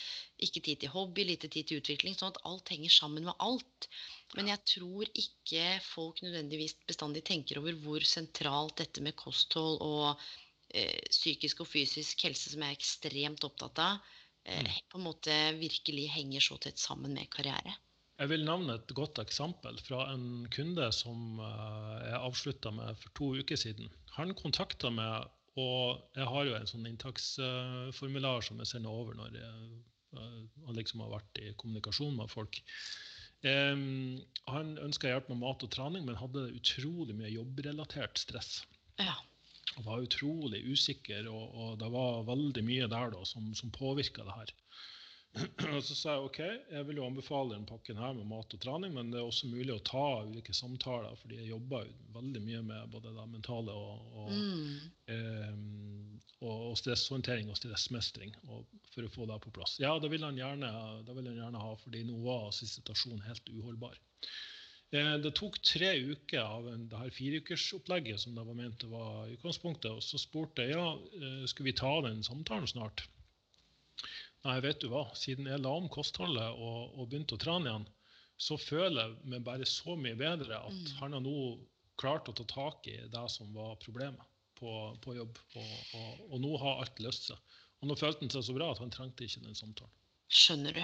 Ikke 0.44 0.64
tid 0.66 0.82
til 0.82 0.94
hobby, 0.94 1.26
lite 1.28 1.50
tid 1.54 1.70
til 1.70 1.82
utvikling. 1.84 2.16
Sånn 2.18 2.34
at 2.34 2.42
alt 2.50 2.74
henger 2.74 2.94
sammen 2.94 3.28
med 3.30 3.38
alt. 3.44 3.88
Men 4.34 4.50
jeg 4.50 4.64
tror 4.72 5.12
ikke 5.14 5.68
folk 5.86 6.24
nødvendigvis 6.26 6.76
bestandig 6.90 7.22
tenker 7.28 7.62
over 7.62 7.78
hvor 7.84 8.06
sentralt 8.08 8.80
dette 8.82 9.04
med 9.06 9.16
kosthold 9.20 9.78
og 9.86 10.26
eh, 10.74 11.00
psykisk 11.14 11.62
og 11.62 11.70
fysisk 11.70 12.26
helse, 12.26 12.50
som 12.50 12.66
jeg 12.66 12.74
er 12.74 12.80
ekstremt 12.80 13.46
opptatt 13.46 13.84
av, 13.86 14.14
eh, 14.46 14.64
Mm. 14.64 14.72
på 14.90 14.98
en 14.98 15.08
måte 15.08 15.36
virkelig 15.60 16.10
henger 16.18 16.42
så 16.42 16.58
tett 16.58 16.80
sammen 16.82 17.14
med 17.14 17.30
karriere. 17.30 17.78
Jeg 18.24 18.30
vil 18.32 18.46
nevne 18.48 18.78
et 18.78 18.92
godt 18.96 19.20
eksempel 19.20 19.76
fra 19.84 20.06
en 20.14 20.46
kunde 20.54 20.86
som 20.96 21.42
eh, 21.44 22.04
jeg 22.08 22.20
avslutta 22.22 22.72
med 22.72 22.96
for 23.02 23.12
to 23.20 23.32
uker 23.36 23.60
siden. 23.60 23.90
Han 24.16 24.32
kontakta 24.40 24.88
meg, 24.96 25.26
og 25.60 26.00
jeg 26.16 26.30
har 26.32 26.46
jo 26.48 26.54
en 26.56 26.70
sånn 26.70 26.88
inntaksformular 26.88 28.46
som 28.48 28.62
jeg 28.64 28.70
sender 28.72 28.96
over 28.96 29.18
når 29.20 29.36
jeg 29.42 29.74
eh, 30.22 30.72
liksom 30.80 31.04
har 31.04 31.12
vært 31.18 31.44
i 31.44 31.52
kommunikasjon 31.60 32.16
med 32.22 32.32
folk. 32.32 32.62
Han 33.44 34.70
ønska 34.80 35.10
hjelp 35.10 35.28
med 35.34 35.42
mat 35.42 35.66
og 35.66 35.72
trening, 35.74 36.06
men 36.08 36.16
hadde 36.16 36.46
utrolig 36.56 37.12
mye 37.18 37.34
jobbrelatert 37.34 38.22
stress. 38.22 38.62
Ja. 39.04 39.18
Og 39.74 39.84
var 39.90 40.06
utrolig 40.06 40.62
usikker, 40.64 41.28
og, 41.28 41.52
og 41.52 41.76
det 41.82 41.90
var 41.92 42.24
veldig 42.30 42.64
mye 42.64 42.88
der 42.88 43.12
da 43.12 43.26
som, 43.28 43.52
som 43.60 43.74
påvirka 43.76 44.24
det 44.24 44.38
her. 44.38 44.56
Og 45.34 45.80
så 45.82 45.96
sa 45.98 46.12
jeg 46.14 46.26
OK, 46.28 46.40
jeg 46.70 46.86
vil 46.86 47.00
jo 47.00 47.06
anbefale 47.08 47.56
den 47.56 47.64
pakken 47.66 47.98
her 47.98 48.12
med 48.14 48.28
mat 48.30 48.54
og 48.54 48.60
trening, 48.62 48.92
men 48.94 49.10
det 49.10 49.18
er 49.18 49.26
også 49.26 49.48
mulig 49.50 49.74
å 49.74 49.82
ta 49.82 50.04
ulike 50.28 50.54
samtaler, 50.54 51.16
fordi 51.18 51.40
jeg 51.40 51.50
jobber 51.50 51.88
jo 51.88 51.96
veldig 52.20 52.42
mye 52.46 52.60
med 52.68 52.92
både 52.94 53.14
det 53.16 53.26
mentale 53.32 53.74
og, 53.74 54.04
og, 54.14 54.30
Mm. 54.34 54.92
eh, 55.10 55.56
og, 56.44 56.76
stresshåndtering 56.78 57.50
og 57.50 57.58
stressmestring 57.58 58.34
og 58.52 58.68
for 58.94 59.08
å 59.08 59.12
få 59.16 59.26
det 59.32 59.40
på 59.48 59.54
plass. 59.56 59.78
Ja, 59.82 59.96
det 60.00 60.12
vil 60.14 60.24
han 60.28 60.38
gjerne, 60.38 60.70
det 61.08 61.16
vil 61.18 61.32
han 61.32 61.40
gjerne 61.40 61.64
ha, 61.66 61.74
fordi 61.82 62.04
nå 62.06 62.20
var 62.28 62.52
situasjonen 62.54 63.24
helt 63.26 63.50
uholdbar. 63.50 63.98
Eh, 64.94 65.18
Det 65.24 65.34
tok 65.40 65.58
tre 65.66 65.96
uker 66.14 66.44
av 66.44 66.68
en, 66.70 66.86
det 66.92 67.00
her 67.00 67.10
fireukersopplegget 67.10 68.20
som 68.22 68.36
det 68.38 68.46
var 68.46 68.54
ment 68.60 68.78
det 68.86 68.92
var 68.92 69.26
i 69.26 69.34
utgangspunktet. 69.34 69.90
Og 69.98 70.04
så 70.06 70.22
spurte 70.22 70.62
jeg 70.68 70.78
ja, 70.78 70.94
eh, 70.94 71.46
skulle 71.50 71.72
vi 71.72 71.78
ta 71.80 71.96
den 72.06 72.22
samtalen 72.24 72.70
snart. 72.70 73.08
Nei, 74.44 74.58
vet 74.60 74.82
du 74.84 74.90
hva, 74.92 75.06
siden 75.16 75.48
jeg 75.48 75.62
la 75.64 75.72
om 75.72 75.86
kostholdet 75.92 76.50
og, 76.60 76.98
og 77.00 77.08
begynte 77.10 77.38
å 77.38 77.40
trene 77.40 77.70
igjen, 77.70 77.86
så 78.44 78.58
føler 78.60 79.06
jeg 79.14 79.30
meg 79.32 79.44
bare 79.46 79.66
så 79.70 79.96
mye 79.96 80.18
bedre 80.20 80.58
at 80.58 80.74
Mm. 80.74 80.96
han 81.00 81.14
har 81.16 81.22
nå 81.24 81.36
klart 82.02 82.28
å 82.28 82.34
ta 82.36 82.44
tak 82.50 82.88
i 82.92 82.98
det 83.14 83.24
som 83.32 83.54
var 83.56 83.78
problemet 83.80 84.20
på, 84.60 84.74
på 85.04 85.16
jobb. 85.16 85.38
Og, 85.56 85.74
og, 85.96 86.26
og 86.34 86.42
nå 86.44 86.58
har 86.60 86.82
alt 86.84 87.00
løst 87.00 87.30
seg. 87.30 87.40
Og 87.82 87.88
nå 87.88 87.96
følte 88.00 88.26
han 88.26 88.34
seg 88.34 88.44
så 88.50 88.56
bra 88.58 88.72
at 88.74 88.82
han 88.84 88.92
trengte 88.92 89.24
ikke 89.28 89.44
den 89.46 89.56
samtalen. 89.56 89.92
Skjønner 90.34 90.74
du? 90.76 90.84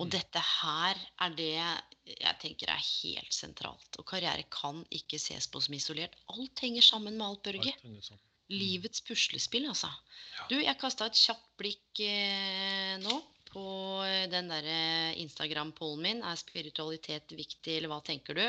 Og 0.00 0.06
Mm. 0.06 0.10
dette 0.14 0.40
her 0.40 0.96
er 1.20 1.34
det 1.36 1.50
jeg 1.52 2.36
tenker 2.40 2.70
er 2.72 2.80
helt 2.80 3.34
sentralt. 3.36 3.98
Og 3.98 4.06
karriere 4.08 4.44
kan 4.48 4.78
ikke 4.90 5.18
ses 5.20 5.46
på 5.52 5.60
som 5.60 5.74
isolert. 5.76 6.14
Alt 6.32 6.62
henger 6.64 6.82
sammen 6.86 7.18
med 7.18 7.26
alt, 7.26 7.42
Børge. 7.44 7.74
Alt 7.74 7.82
henger 7.84 8.06
sammen. 8.06 8.24
Livets 8.52 9.00
puslespill, 9.06 9.64
altså. 9.70 9.88
Ja. 10.36 10.46
Du, 10.50 10.56
jeg 10.60 10.76
kasta 10.80 11.06
et 11.08 11.16
kjapt 11.18 11.46
blikk 11.60 12.00
eh, 12.04 12.94
nå 13.00 13.16
på 13.52 13.62
eh, 14.04 14.26
den 14.32 14.48
derre 14.52 14.76
Instagram-pollen 15.22 16.02
min. 16.04 16.22
Er 16.24 16.36
spiritualitet 16.40 17.32
viktig, 17.36 17.78
eller 17.78 17.92
hva 17.92 18.00
tenker 18.04 18.36
du? 18.36 18.44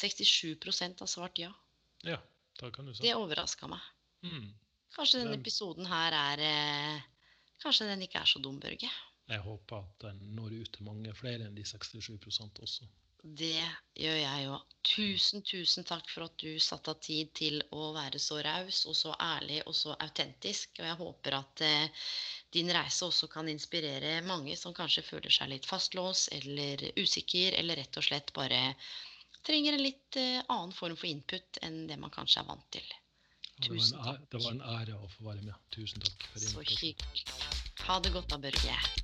67% 0.00 1.04
har 1.04 1.10
svart 1.10 1.38
ja. 1.42 1.50
Ja, 2.04 2.18
da 2.60 2.70
kan 2.74 2.86
du 2.88 2.94
si. 2.94 3.02
Det 3.04 3.14
overraska 3.16 3.68
meg. 3.70 3.84
Mm. 4.24 4.48
Kanskje 4.94 5.20
denne 5.22 5.34
Den- 5.36 5.40
episoden 5.42 5.86
her 5.90 6.12
er 6.12 6.44
eh, 6.48 7.02
Kanskje 7.64 7.86
den 7.88 8.02
ikke 8.04 8.20
er 8.20 8.28
så 8.28 8.40
dum, 8.42 8.58
Børge. 8.60 8.90
Jeg 9.30 9.40
håper 9.40 9.78
at 9.78 10.02
den 10.04 10.18
når 10.36 10.52
ut 10.60 10.72
til 10.74 10.84
mange 10.84 11.12
flere 11.16 11.46
enn 11.46 11.54
de 11.56 11.62
67% 11.64 12.58
også. 12.60 12.84
Det 13.24 13.64
gjør 13.96 14.18
jeg 14.20 14.48
òg. 14.52 14.72
Tusen, 14.84 15.40
tusen 15.48 15.86
takk 15.88 16.10
for 16.12 16.26
at 16.26 16.34
du 16.42 16.58
satte 16.60 16.92
av 16.92 16.98
tid 17.00 17.30
til 17.32 17.62
å 17.72 17.86
være 17.96 18.20
så 18.20 18.42
raus 18.44 18.82
og 18.90 18.96
så 18.98 19.14
ærlig 19.16 19.62
og 19.64 19.72
så 19.78 19.94
autentisk. 19.96 20.74
Og 20.76 20.84
jeg 20.84 20.98
håper 20.98 21.36
at 21.38 21.62
eh, 21.64 22.02
din 22.52 22.68
reise 22.76 23.08
også 23.08 23.30
kan 23.32 23.48
inspirere 23.48 24.18
mange 24.28 24.58
som 24.60 24.76
kanskje 24.76 25.06
føler 25.06 25.32
seg 25.32 25.54
litt 25.54 25.68
fastlåst 25.68 26.34
eller 26.36 26.84
usikker, 27.00 27.56
eller 27.56 27.80
rett 27.80 27.96
og 27.96 28.04
slett 28.10 28.34
bare 28.36 28.60
trenger 29.44 29.78
en 29.78 29.86
litt 29.86 30.20
eh, 30.20 30.44
annen 30.44 30.76
form 30.76 31.00
for 31.00 31.08
input 31.08 31.62
enn 31.64 31.86
det 31.88 31.96
man 32.04 32.12
kanskje 32.12 32.44
er 32.44 32.50
vant 32.52 32.68
til. 32.76 32.92
Tusen 33.64 34.04
takk. 34.04 34.20
Det 34.28 34.44
var 34.44 34.52
en 34.52 34.64
ære 34.76 35.00
å 35.00 35.08
få 35.16 35.30
være 35.30 35.48
med. 35.48 35.56
Tusen 35.72 36.04
takk. 36.04 36.28
for 36.28 36.44
Så 36.44 36.68
hyggelig. 36.74 37.24
Ha 37.88 38.00
det 38.04 38.12
godt 38.12 38.28
da, 38.36 38.42
Børge. 38.44 39.03